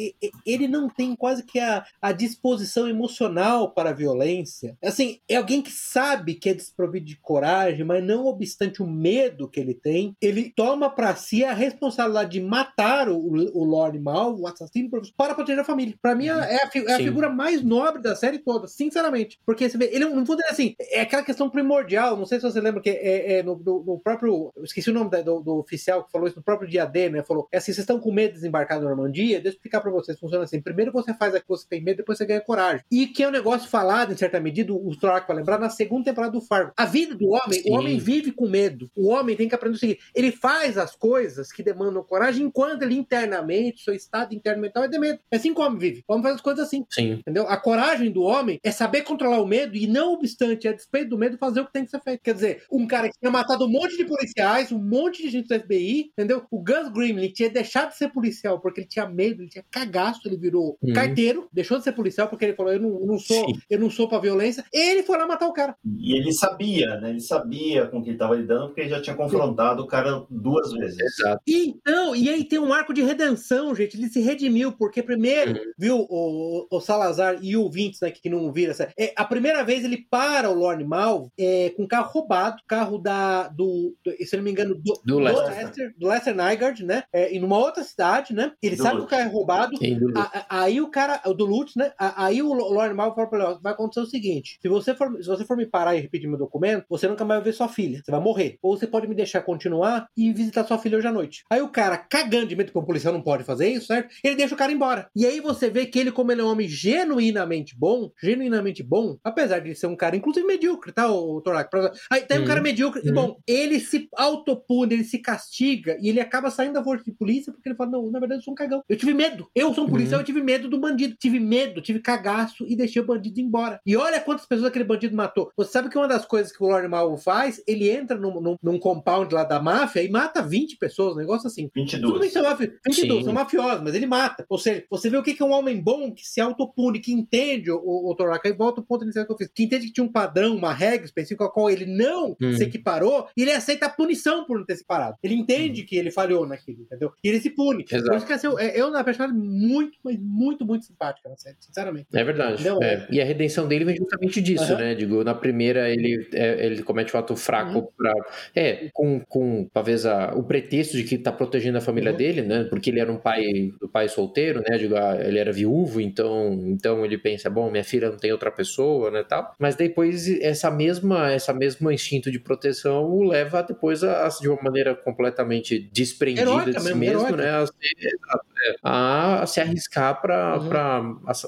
ele 0.44 0.68
não 0.68 0.88
tem 0.88 1.14
quase 1.14 1.42
que 1.42 1.58
a, 1.58 1.84
a 2.00 2.12
disposição 2.12 2.88
emocional 2.88 3.72
para 3.72 3.90
a 3.90 3.94
violência. 3.94 4.76
Assim, 4.82 5.20
é 5.28 5.36
alguém 5.36 5.62
que 5.62 5.70
sabe 5.70 6.34
que 6.34 6.48
é 6.48 6.54
desprovido 6.54 7.06
de 7.06 7.16
coragem, 7.16 7.84
mas 7.84 8.02
não 8.02 8.17
obstante 8.26 8.82
o 8.82 8.86
medo 8.86 9.48
que 9.48 9.60
ele 9.60 9.74
tem, 9.74 10.14
ele 10.20 10.52
toma 10.54 10.90
para 10.90 11.14
si 11.14 11.44
a 11.44 11.52
responsabilidade 11.52 12.30
de 12.32 12.40
matar 12.40 13.08
o, 13.08 13.18
o 13.18 13.64
Lord 13.64 13.98
Mal, 13.98 14.38
o 14.38 14.46
assassino, 14.46 14.90
para 15.16 15.34
proteger 15.34 15.60
a 15.60 15.64
família. 15.64 15.94
Para 16.00 16.14
mim, 16.14 16.26
é, 16.26 16.32
a, 16.32 16.70
é 16.86 16.94
a 16.94 16.98
figura 16.98 17.28
mais 17.28 17.62
nobre 17.62 18.02
da 18.02 18.14
série 18.14 18.38
toda, 18.38 18.66
sinceramente. 18.66 19.38
Porque 19.44 19.68
você 19.68 19.76
vê, 19.76 19.90
ele 19.92 20.04
não 20.04 20.24
vou 20.24 20.36
dizer 20.36 20.48
assim, 20.48 20.74
é 20.80 21.00
aquela 21.00 21.22
questão 21.22 21.48
primordial. 21.50 22.16
Não 22.16 22.26
sei 22.26 22.38
se 22.38 22.50
você 22.50 22.60
lembra 22.60 22.80
que 22.80 22.90
é, 22.90 23.38
é 23.38 23.42
no, 23.42 23.56
no, 23.56 23.84
no, 23.84 23.98
próprio. 23.98 24.52
Esqueci 24.62 24.90
o 24.90 24.94
nome 24.94 25.10
do, 25.22 25.40
do, 25.40 25.58
oficial 25.58 26.04
que 26.04 26.12
falou 26.12 26.26
isso 26.26 26.36
no 26.36 26.42
próprio 26.42 26.68
dia 26.68 26.84
D, 26.84 27.10
né? 27.10 27.22
Falou: 27.22 27.48
é 27.52 27.58
assim, 27.58 27.72
vocês 27.72 27.78
estão 27.78 28.00
com 28.00 28.12
medo 28.12 28.30
de 28.30 28.34
desembarcar 28.36 28.78
na 28.80 28.86
Normandia? 28.86 29.40
Deixa 29.40 29.48
eu 29.48 29.52
explicar 29.52 29.80
para 29.80 29.90
vocês. 29.90 30.18
Funciona 30.18 30.44
assim: 30.44 30.60
primeiro 30.60 30.92
você 30.92 31.14
faz 31.14 31.34
a 31.34 31.40
que 31.40 31.48
você 31.48 31.66
tem 31.68 31.82
medo, 31.82 31.98
depois 31.98 32.18
você 32.18 32.26
ganha 32.26 32.40
coragem. 32.40 32.84
E 32.90 33.06
que 33.06 33.22
é 33.22 33.28
um 33.28 33.32
negócio 33.32 33.68
falado, 33.68 34.12
em 34.12 34.16
certa 34.16 34.40
medida, 34.40 34.72
o 34.72 34.90
Stark 34.90 35.26
vai 35.26 35.36
lembrar, 35.36 35.58
na 35.58 35.70
segunda 35.70 36.04
temporada 36.04 36.32
do 36.32 36.40
Fargo. 36.40 36.72
A 36.76 36.84
vida 36.84 37.14
do 37.14 37.28
homem, 37.30 37.62
Sim. 37.62 37.70
o 37.70 37.74
homem 37.74 37.98
vive 38.08 38.32
com 38.32 38.48
medo. 38.48 38.90
O 38.96 39.08
homem 39.08 39.36
tem 39.36 39.46
que 39.48 39.54
aprender 39.54 39.76
o 39.76 39.78
seguinte: 39.78 40.00
ele 40.14 40.32
faz 40.32 40.78
as 40.78 40.96
coisas 40.96 41.52
que 41.52 41.62
demandam 41.62 42.02
coragem 42.02 42.46
enquanto 42.46 42.82
ele 42.82 42.94
internamente, 42.94 43.82
seu 43.82 43.92
estado 43.94 44.34
interno 44.34 44.62
mental 44.62 44.84
é 44.84 44.88
de 44.88 44.98
medo. 44.98 45.18
É 45.30 45.36
assim 45.36 45.52
que 45.52 45.60
o 45.60 45.64
homem 45.64 45.78
vive. 45.78 46.04
O 46.08 46.12
homem 46.12 46.22
faz 46.22 46.36
as 46.36 46.40
coisas 46.40 46.66
assim. 46.66 46.86
Sim. 46.90 47.12
Entendeu? 47.12 47.46
A 47.48 47.56
coragem 47.56 48.10
do 48.10 48.22
homem 48.22 48.58
é 48.64 48.70
saber 48.70 49.02
controlar 49.02 49.40
o 49.40 49.46
medo 49.46 49.76
e, 49.76 49.86
não 49.86 50.14
obstante, 50.14 50.66
a 50.66 50.72
despeito 50.72 51.10
do 51.10 51.18
medo, 51.18 51.36
fazer 51.36 51.60
o 51.60 51.66
que 51.66 51.72
tem 51.72 51.84
que 51.84 51.90
ser 51.90 52.00
feito. 52.00 52.22
Quer 52.22 52.34
dizer, 52.34 52.62
um 52.72 52.86
cara 52.86 53.08
que 53.08 53.18
tinha 53.18 53.30
matado 53.30 53.66
um 53.66 53.68
monte 53.68 53.96
de 53.96 54.04
policiais, 54.04 54.72
um 54.72 54.78
monte 54.78 55.22
de 55.22 55.28
gente 55.30 55.48
do 55.48 55.58
FBI, 55.60 56.10
entendeu? 56.12 56.44
O 56.50 56.62
Gus 56.62 56.88
Grimley 56.92 57.32
tinha 57.32 57.50
deixado 57.50 57.90
de 57.90 57.96
ser 57.96 58.08
policial 58.08 58.60
porque 58.60 58.80
ele 58.80 58.88
tinha 58.88 59.06
medo, 59.08 59.42
ele 59.42 59.50
tinha 59.50 59.64
cagaço, 59.70 60.22
ele 60.26 60.36
virou 60.36 60.78
Uhum. 60.82 60.92
carteiro, 60.92 61.48
deixou 61.52 61.78
de 61.78 61.84
ser 61.84 61.92
policial 61.92 62.28
porque 62.28 62.44
ele 62.44 62.54
falou: 62.54 62.72
eu 62.72 62.80
não, 62.80 63.00
eu 63.00 63.06
não 63.06 63.18
sou, 63.18 63.46
Sim. 63.46 63.52
eu 63.68 63.78
não 63.78 63.90
sou 63.90 64.08
pra 64.08 64.18
violência. 64.18 64.64
Ele 64.72 65.02
foi 65.02 65.16
lá 65.18 65.26
matar 65.26 65.46
o 65.46 65.52
cara. 65.52 65.74
E 65.98 66.16
ele 66.16 66.32
sabia, 66.32 67.00
né? 67.00 67.10
Ele 67.10 67.20
sabia 67.20 67.86
com 67.86 67.97
que 68.02 68.08
ele 68.10 68.16
estava 68.16 68.34
lidando, 68.34 68.66
porque 68.68 68.80
ele 68.82 68.90
já 68.90 69.00
tinha 69.00 69.16
confrontado 69.16 69.82
o 69.82 69.86
cara 69.86 70.24
duas 70.30 70.72
vezes. 70.72 70.98
Exato. 70.98 71.42
E, 71.46 71.68
então, 71.68 72.14
e 72.14 72.28
aí 72.28 72.44
tem 72.44 72.58
um 72.58 72.72
arco 72.72 72.92
de 72.94 73.02
redenção, 73.02 73.74
gente. 73.74 73.96
Ele 73.96 74.08
se 74.08 74.20
redimiu, 74.20 74.72
porque 74.72 75.02
primeiro, 75.02 75.52
Uhum. 75.52 75.72
viu, 75.78 76.06
o, 76.08 76.66
o 76.70 76.80
Salazar 76.80 77.38
e 77.42 77.56
o 77.56 77.68
Vintes, 77.70 78.00
né, 78.00 78.10
que 78.10 78.28
não 78.28 78.52
viram 78.52 78.70
essa. 78.72 78.90
É, 78.98 79.12
a 79.16 79.24
primeira 79.24 79.62
vez 79.62 79.84
ele 79.84 79.98
para 80.10 80.50
o 80.50 80.54
Lorne 80.54 80.84
Mal 80.84 81.30
é, 81.38 81.70
com 81.76 81.86
carro 81.86 82.10
roubado, 82.10 82.62
carro 82.66 82.98
da. 82.98 83.48
Do, 83.48 83.94
do- 84.04 84.12
se 84.24 84.34
eu 84.34 84.38
não 84.38 84.44
me 84.44 84.50
engano, 84.50 84.74
do, 84.74 85.00
Do 85.04 85.18
Lester. 85.18 85.46
Lester, 85.48 85.94
do 85.98 86.08
Lester 86.08 86.34
Nygaard, 86.34 86.84
né? 86.84 87.02
É, 87.12 87.32
em 87.34 87.42
uma 87.42 87.58
outra 87.58 87.82
cidade, 87.82 88.34
né? 88.34 88.52
Ele 88.62 88.76
Do 88.76 88.82
sabe 88.82 88.96
que 88.98 89.02
o 89.04 89.06
carro 89.06 89.22
é 89.22 89.32
roubado. 89.32 89.72
Dúvida. 89.78 90.20
A- 90.20 90.38
a- 90.38 90.46
Aí 90.68 90.80
o 90.80 90.88
cara, 90.90 91.20
o 91.26 91.32
do 91.34 91.44
Lutz, 91.44 91.74
né? 91.76 91.92
A- 91.98 92.26
Aí 92.26 92.42
o 92.42 92.52
Lord 92.52 92.94
Mal 92.94 93.14
fala 93.14 93.26
pra 93.28 93.38
ele: 93.38 93.48
ó, 93.48 93.58
vai 93.62 93.72
acontecer 93.72 94.00
o 94.00 94.06
seguinte: 94.06 94.58
se 94.60 94.68
você, 94.68 94.94
for, 94.94 95.10
se 95.22 95.26
você 95.28 95.44
for 95.44 95.56
me 95.56 95.66
parar 95.66 95.96
e 95.96 96.00
repetir 96.00 96.28
meu 96.28 96.38
documento, 96.38 96.84
você 96.88 97.06
nunca 97.08 97.24
mais 97.24 97.40
vai 97.40 97.50
ver 97.52 97.56
sua 97.56 97.68
filha. 97.78 98.00
Você 98.04 98.10
vai 98.10 98.20
morrer. 98.20 98.58
Ou 98.60 98.76
você 98.76 98.88
pode 98.88 99.06
me 99.06 99.14
deixar 99.14 99.40
continuar 99.42 100.08
e 100.16 100.32
visitar 100.32 100.64
sua 100.64 100.78
filha 100.78 100.98
hoje 100.98 101.06
à 101.06 101.12
noite. 101.12 101.44
Aí 101.48 101.60
o 101.62 101.68
cara, 101.68 101.96
cagando 101.96 102.46
de 102.48 102.56
medo, 102.56 102.66
porque 102.72 102.78
o 102.84 102.86
policial 102.86 103.14
não 103.14 103.22
pode 103.22 103.44
fazer 103.44 103.68
isso, 103.68 103.86
certo? 103.86 104.12
Ele 104.24 104.34
deixa 104.34 104.54
o 104.54 104.58
cara 104.58 104.72
embora. 104.72 105.08
E 105.14 105.24
aí 105.24 105.40
você 105.40 105.70
vê 105.70 105.86
que 105.86 105.96
ele, 105.96 106.10
como 106.10 106.32
ele 106.32 106.40
é 106.40 106.44
um 106.44 106.48
homem 106.50 106.66
genuinamente 106.68 107.76
bom, 107.78 108.10
genuinamente 108.20 108.82
bom, 108.82 109.16
apesar 109.22 109.60
de 109.60 109.74
ser 109.76 109.86
um 109.86 109.94
cara, 109.96 110.16
inclusive 110.16 110.44
medíocre, 110.46 110.92
tá, 110.92 111.08
o 111.08 111.40
Torak? 111.40 111.70
Aí 112.10 112.22
tem 112.22 112.38
um 112.38 112.40
Uhum. 112.40 112.46
cara 112.48 112.60
medíocre. 112.60 113.00
E 113.04 113.08
Uhum. 113.08 113.14
bom, 113.14 113.36
ele 113.46 113.78
se 113.78 114.08
autopune, 114.16 114.94
ele 114.94 115.04
se 115.04 115.18
castiga 115.18 115.96
e 116.00 116.08
ele 116.08 116.20
acaba 116.20 116.50
saindo 116.50 116.72
da 116.74 116.82
força 116.82 117.04
de 117.04 117.12
polícia 117.12 117.52
porque 117.52 117.68
ele 117.68 117.76
fala: 117.76 117.90
não, 117.90 118.10
na 118.10 118.18
verdade 118.18 118.40
eu 118.40 118.44
sou 118.44 118.52
um 118.52 118.56
cagão. 118.56 118.82
Eu 118.88 118.96
tive 118.96 119.14
medo. 119.14 119.48
Eu 119.54 119.72
sou 119.72 119.84
um 119.84 119.88
policial, 119.88 120.20
eu 120.20 120.24
tive 120.26 120.42
medo 120.42 120.68
do 120.68 120.80
bandido. 120.80 121.14
Tive 121.18 121.38
medo, 121.38 121.80
tive 121.80 122.00
cagaço 122.00 122.66
e 122.68 122.74
deixei 122.76 123.00
o 123.00 123.06
bandido 123.06 123.40
embora. 123.40 123.80
E 123.86 123.96
olha 123.96 124.20
quantas 124.20 124.46
pessoas 124.46 124.68
aquele 124.68 124.84
bandido 124.84 125.14
matou. 125.16 125.50
Você 125.56 125.70
sabe 125.70 125.88
que 125.88 125.96
uma 125.98 126.08
das 126.08 126.24
coisas 126.24 126.50
que 126.52 126.62
o 126.62 126.66
Lord 126.66 126.88
Malvo 126.88 127.16
faz, 127.16 127.60
ele 127.68 127.90
entra 127.90 128.16
num, 128.16 128.40
num, 128.40 128.56
num 128.62 128.78
compound 128.78 129.32
lá 129.34 129.44
da 129.44 129.60
máfia 129.60 130.02
e 130.02 130.08
mata 130.10 130.42
20 130.42 130.76
pessoas, 130.76 131.14
um 131.14 131.18
negócio 131.18 131.46
assim. 131.46 131.68
Tudo 131.68 132.18
bem 132.18 132.20
22. 132.20 132.26
que 132.26 132.30
são, 132.30 132.42
mafi 132.42 132.72
22, 132.86 133.18
Sim. 133.18 133.24
são 133.24 133.32
mafiosos, 133.32 133.82
mas 133.82 133.94
ele 133.94 134.06
mata. 134.06 134.44
Ou 134.48 134.58
seja, 134.58 134.84
você 134.90 135.10
vê 135.10 135.16
o 135.16 135.22
que 135.22 135.36
é 135.40 135.44
um 135.44 135.52
homem 135.52 135.80
bom 135.80 136.12
que 136.12 136.26
se 136.26 136.40
autopune, 136.40 137.00
que 137.00 137.12
entende 137.12 137.70
o, 137.70 137.76
o, 137.78 138.10
o 138.10 138.14
Toraka, 138.14 138.48
e 138.48 138.52
volta 138.52 138.80
ao 138.80 138.86
ponto 138.86 139.04
inicial 139.04 139.26
que 139.26 139.32
eu 139.32 139.36
fiz, 139.36 139.48
que 139.54 139.62
entende 139.64 139.86
que 139.86 139.92
tinha 139.92 140.04
um 140.04 140.10
padrão, 140.12 140.56
uma 140.56 140.72
regra 140.72 141.04
específica 141.04 141.44
a 141.44 141.50
qual 141.50 141.70
ele 141.70 141.86
não 141.86 142.36
Hum. 142.40 142.52
se 142.52 142.62
equiparou, 142.64 143.26
e 143.36 143.42
ele 143.42 143.52
aceita 143.52 143.86
a 143.86 143.88
punição 143.88 144.44
por 144.44 144.58
não 144.58 144.64
ter 144.64 144.76
se 144.76 144.84
parado. 144.84 145.16
Ele 145.22 145.34
entende 145.34 145.82
que 145.82 145.96
ele 145.96 146.10
falhou 146.10 146.46
naquilo, 146.46 146.82
entendeu? 146.82 147.12
E 147.22 147.28
ele 147.28 147.40
se 147.40 147.50
pune. 147.50 147.84
Exato. 147.90 148.08
Por 148.08 148.16
isso 148.16 148.26
que 148.26 148.32
assim, 148.32 148.46
eu, 148.46 148.58
eu, 148.58 148.90
na 148.90 149.02
personagem, 149.02 149.36
muito, 149.36 149.98
mas 150.04 150.16
muito, 150.18 150.64
muito 150.64 150.84
simpática 150.84 151.28
na 151.28 151.36
série, 151.36 151.56
sinceramente. 151.60 152.06
É 152.14 152.24
verdade. 152.24 152.64
Não, 152.64 152.82
é. 152.82 153.06
E 153.10 153.20
a 153.20 153.24
redenção 153.24 153.66
dele 153.66 153.84
vem 153.84 153.96
justamente 153.96 154.40
disso, 154.40 154.72
Aham. 154.72 154.76
né? 154.80 154.94
Digo, 154.94 155.24
na 155.24 155.34
primeira 155.34 155.88
ele, 155.90 156.28
é, 156.32 156.66
ele 156.66 156.82
comete 156.82 157.14
um 157.16 157.18
ato 157.18 157.34
fraco 157.36 157.57
Uhum. 157.64 157.86
pra. 157.96 158.12
É, 158.54 158.88
com, 158.92 159.20
com 159.20 159.68
talvez 159.72 160.04
a, 160.06 160.32
o 160.34 160.42
pretexto 160.42 160.96
de 160.96 161.04
que 161.04 161.18
tá 161.18 161.32
protegendo 161.32 161.78
a 161.78 161.80
família 161.80 162.10
Uhum. 162.12 162.16
dele, 162.16 162.42
né? 162.42 162.64
Porque 162.70 162.90
ele 162.90 163.00
era 163.00 163.10
um 163.10 163.16
pai 163.18 163.42
do 163.80 163.88
pai 163.88 164.08
solteiro, 164.08 164.62
né? 164.68 164.76
Digo, 164.78 164.96
ah, 164.96 165.16
ele 165.20 165.38
era 165.38 165.52
viúvo, 165.52 166.00
então, 166.00 166.52
então 166.66 167.04
ele 167.04 167.18
pensa, 167.18 167.48
bom, 167.50 167.70
minha 167.70 167.84
filha 167.84 168.10
não 168.10 168.16
tem 168.16 168.32
outra 168.32 168.50
pessoa, 168.50 169.10
né? 169.10 169.24
Tal. 169.28 169.54
Mas 169.58 169.74
depois 169.76 170.28
essa 170.40 170.70
mesma, 170.70 171.30
essa 171.32 171.52
mesmo 171.52 171.90
instinto 171.90 172.30
de 172.30 172.38
proteção 172.38 173.04
o 173.04 173.22
leva 173.24 173.62
depois 173.62 174.02
a, 174.04 174.26
a, 174.26 174.28
de 174.28 174.48
uma 174.48 174.60
maneira 174.62 174.94
completamente 174.94 175.78
desprendida 175.92 176.42
Heróica 176.50 176.70
de 176.72 176.80
si 176.80 176.84
mesmo, 176.94 177.00
mesmo, 177.00 177.18
heróica. 177.20 177.36
né? 177.36 177.50
A, 177.50 177.66
se- 177.66 177.72
exato, 177.98 178.46
é, 178.57 178.57
a 178.82 179.44
se 179.46 179.60
arriscar 179.60 180.20
pra, 180.20 180.58
Uhum. 180.58 180.68
pra 180.68 181.02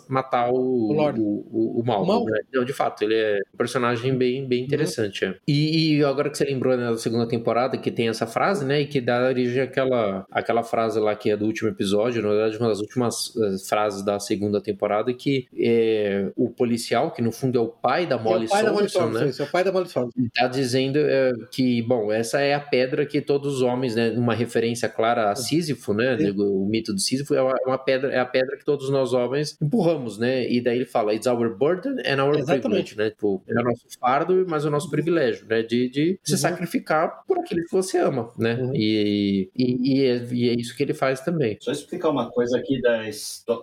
matar 0.08 0.50
o, 0.50 0.54
O 0.56 0.92
o, 0.92 1.46
o, 1.76 1.80
o 1.80 1.84
Malvo. 1.84 2.24
né? 2.24 2.40
Não, 2.52 2.64
de 2.64 2.72
fato, 2.72 3.02
ele 3.02 3.14
é 3.14 3.38
um 3.54 3.56
personagem 3.56 4.16
bem, 4.16 4.46
bem 4.46 4.64
interessante. 4.64 5.24
é. 5.24 5.34
E, 5.46 5.96
e 5.96 6.04
agora 6.04 6.30
que 6.30 6.36
você 6.38 6.44
lembrou 6.44 6.76
né, 6.76 6.84
da 6.90 6.96
segunda 6.98 7.26
temporada, 7.26 7.76
que 7.78 7.90
tem 7.90 8.08
essa 8.08 8.26
frase, 8.26 8.64
né? 8.64 8.80
E 8.82 8.86
que 8.86 9.00
dá 9.00 9.26
origem 9.26 9.62
àquela, 9.62 10.24
àquela 10.30 10.62
frase 10.62 10.98
lá 11.00 11.14
que 11.14 11.30
é 11.30 11.36
do 11.36 11.44
último 11.46 11.68
episódio, 11.68 12.22
na 12.22 12.28
verdade, 12.30 12.56
uma 12.58 12.68
das 12.68 12.80
últimas 12.80 13.34
eh, 13.36 13.56
frases 13.68 14.04
da 14.04 14.18
segunda 14.18 14.60
temporada, 14.60 15.12
que 15.12 15.46
é 15.58 16.30
o 16.36 16.50
policial, 16.50 17.10
que 17.12 17.22
no 17.22 17.32
fundo 17.32 17.58
é 17.58 17.60
o 17.62 17.68
pai 17.68 18.06
da 18.06 18.16
É 18.16 18.18
Molly 18.18 18.46
o 18.46 18.48
pai 18.48 18.64
da 18.64 18.72
Molly 18.72 18.88
Sorbo, 18.88 19.18
né? 19.18 19.30
é 19.38 19.42
o 19.42 19.46
pai 19.50 19.64
da 19.64 19.72
Molly 19.72 19.88
Sorbo. 19.88 20.12
Tá 20.34 20.46
dizendo 20.46 20.98
é, 20.98 21.32
que, 21.50 21.82
bom, 21.82 22.12
essa 22.12 22.40
é 22.40 22.54
a 22.54 22.60
pedra 22.60 23.04
que 23.06 23.20
todos 23.20 23.56
os 23.56 23.62
homens, 23.62 23.94
né, 23.94 24.10
uma 24.16 24.34
referência 24.34 24.88
clara 24.88 25.30
a 25.30 25.34
Sísifo, 25.36 25.92
né, 25.94 26.16
o 26.36 26.66
mito 26.66 26.92
do 26.92 26.99
Sísifo 27.00 27.34
é 27.34 27.42
uma, 27.42 27.52
é 27.52 27.66
uma 27.68 27.78
pedra, 27.78 28.12
é 28.12 28.18
a 28.18 28.26
pedra 28.26 28.56
que 28.56 28.64
todos 28.64 28.88
nós 28.90 29.12
homens 29.12 29.56
empurramos, 29.60 30.18
né, 30.18 30.48
e 30.50 30.60
daí 30.60 30.76
ele 30.76 30.84
fala, 30.86 31.14
it's 31.14 31.26
our 31.26 31.56
burden 31.56 31.94
and 32.06 32.22
our 32.24 32.36
Exatamente. 32.38 32.60
privilege, 32.62 32.96
né, 32.96 33.10
tipo, 33.10 33.42
é 33.48 33.52
o 33.60 33.64
nosso 33.64 33.86
fardo, 33.98 34.44
mas 34.48 34.64
o 34.64 34.70
nosso 34.70 34.90
privilégio, 34.90 35.46
né, 35.48 35.62
de, 35.62 35.88
de 35.88 36.20
se 36.22 36.32
Uhum. 36.32 36.38
sacrificar 36.38 37.24
por 37.26 37.38
aquilo 37.38 37.64
que 37.64 37.72
você 37.72 37.98
ama, 37.98 38.30
né, 38.38 38.54
Uhum. 38.54 38.72
e, 38.74 39.50
e, 39.56 39.94
e, 39.98 40.04
é, 40.04 40.26
e 40.32 40.48
é 40.50 40.54
isso 40.54 40.76
que 40.76 40.82
ele 40.82 40.94
faz 40.94 41.20
também. 41.20 41.56
Só 41.60 41.72
explicar 41.72 42.10
uma 42.10 42.30
coisa 42.30 42.56
aqui 42.58 42.80
da 42.80 43.08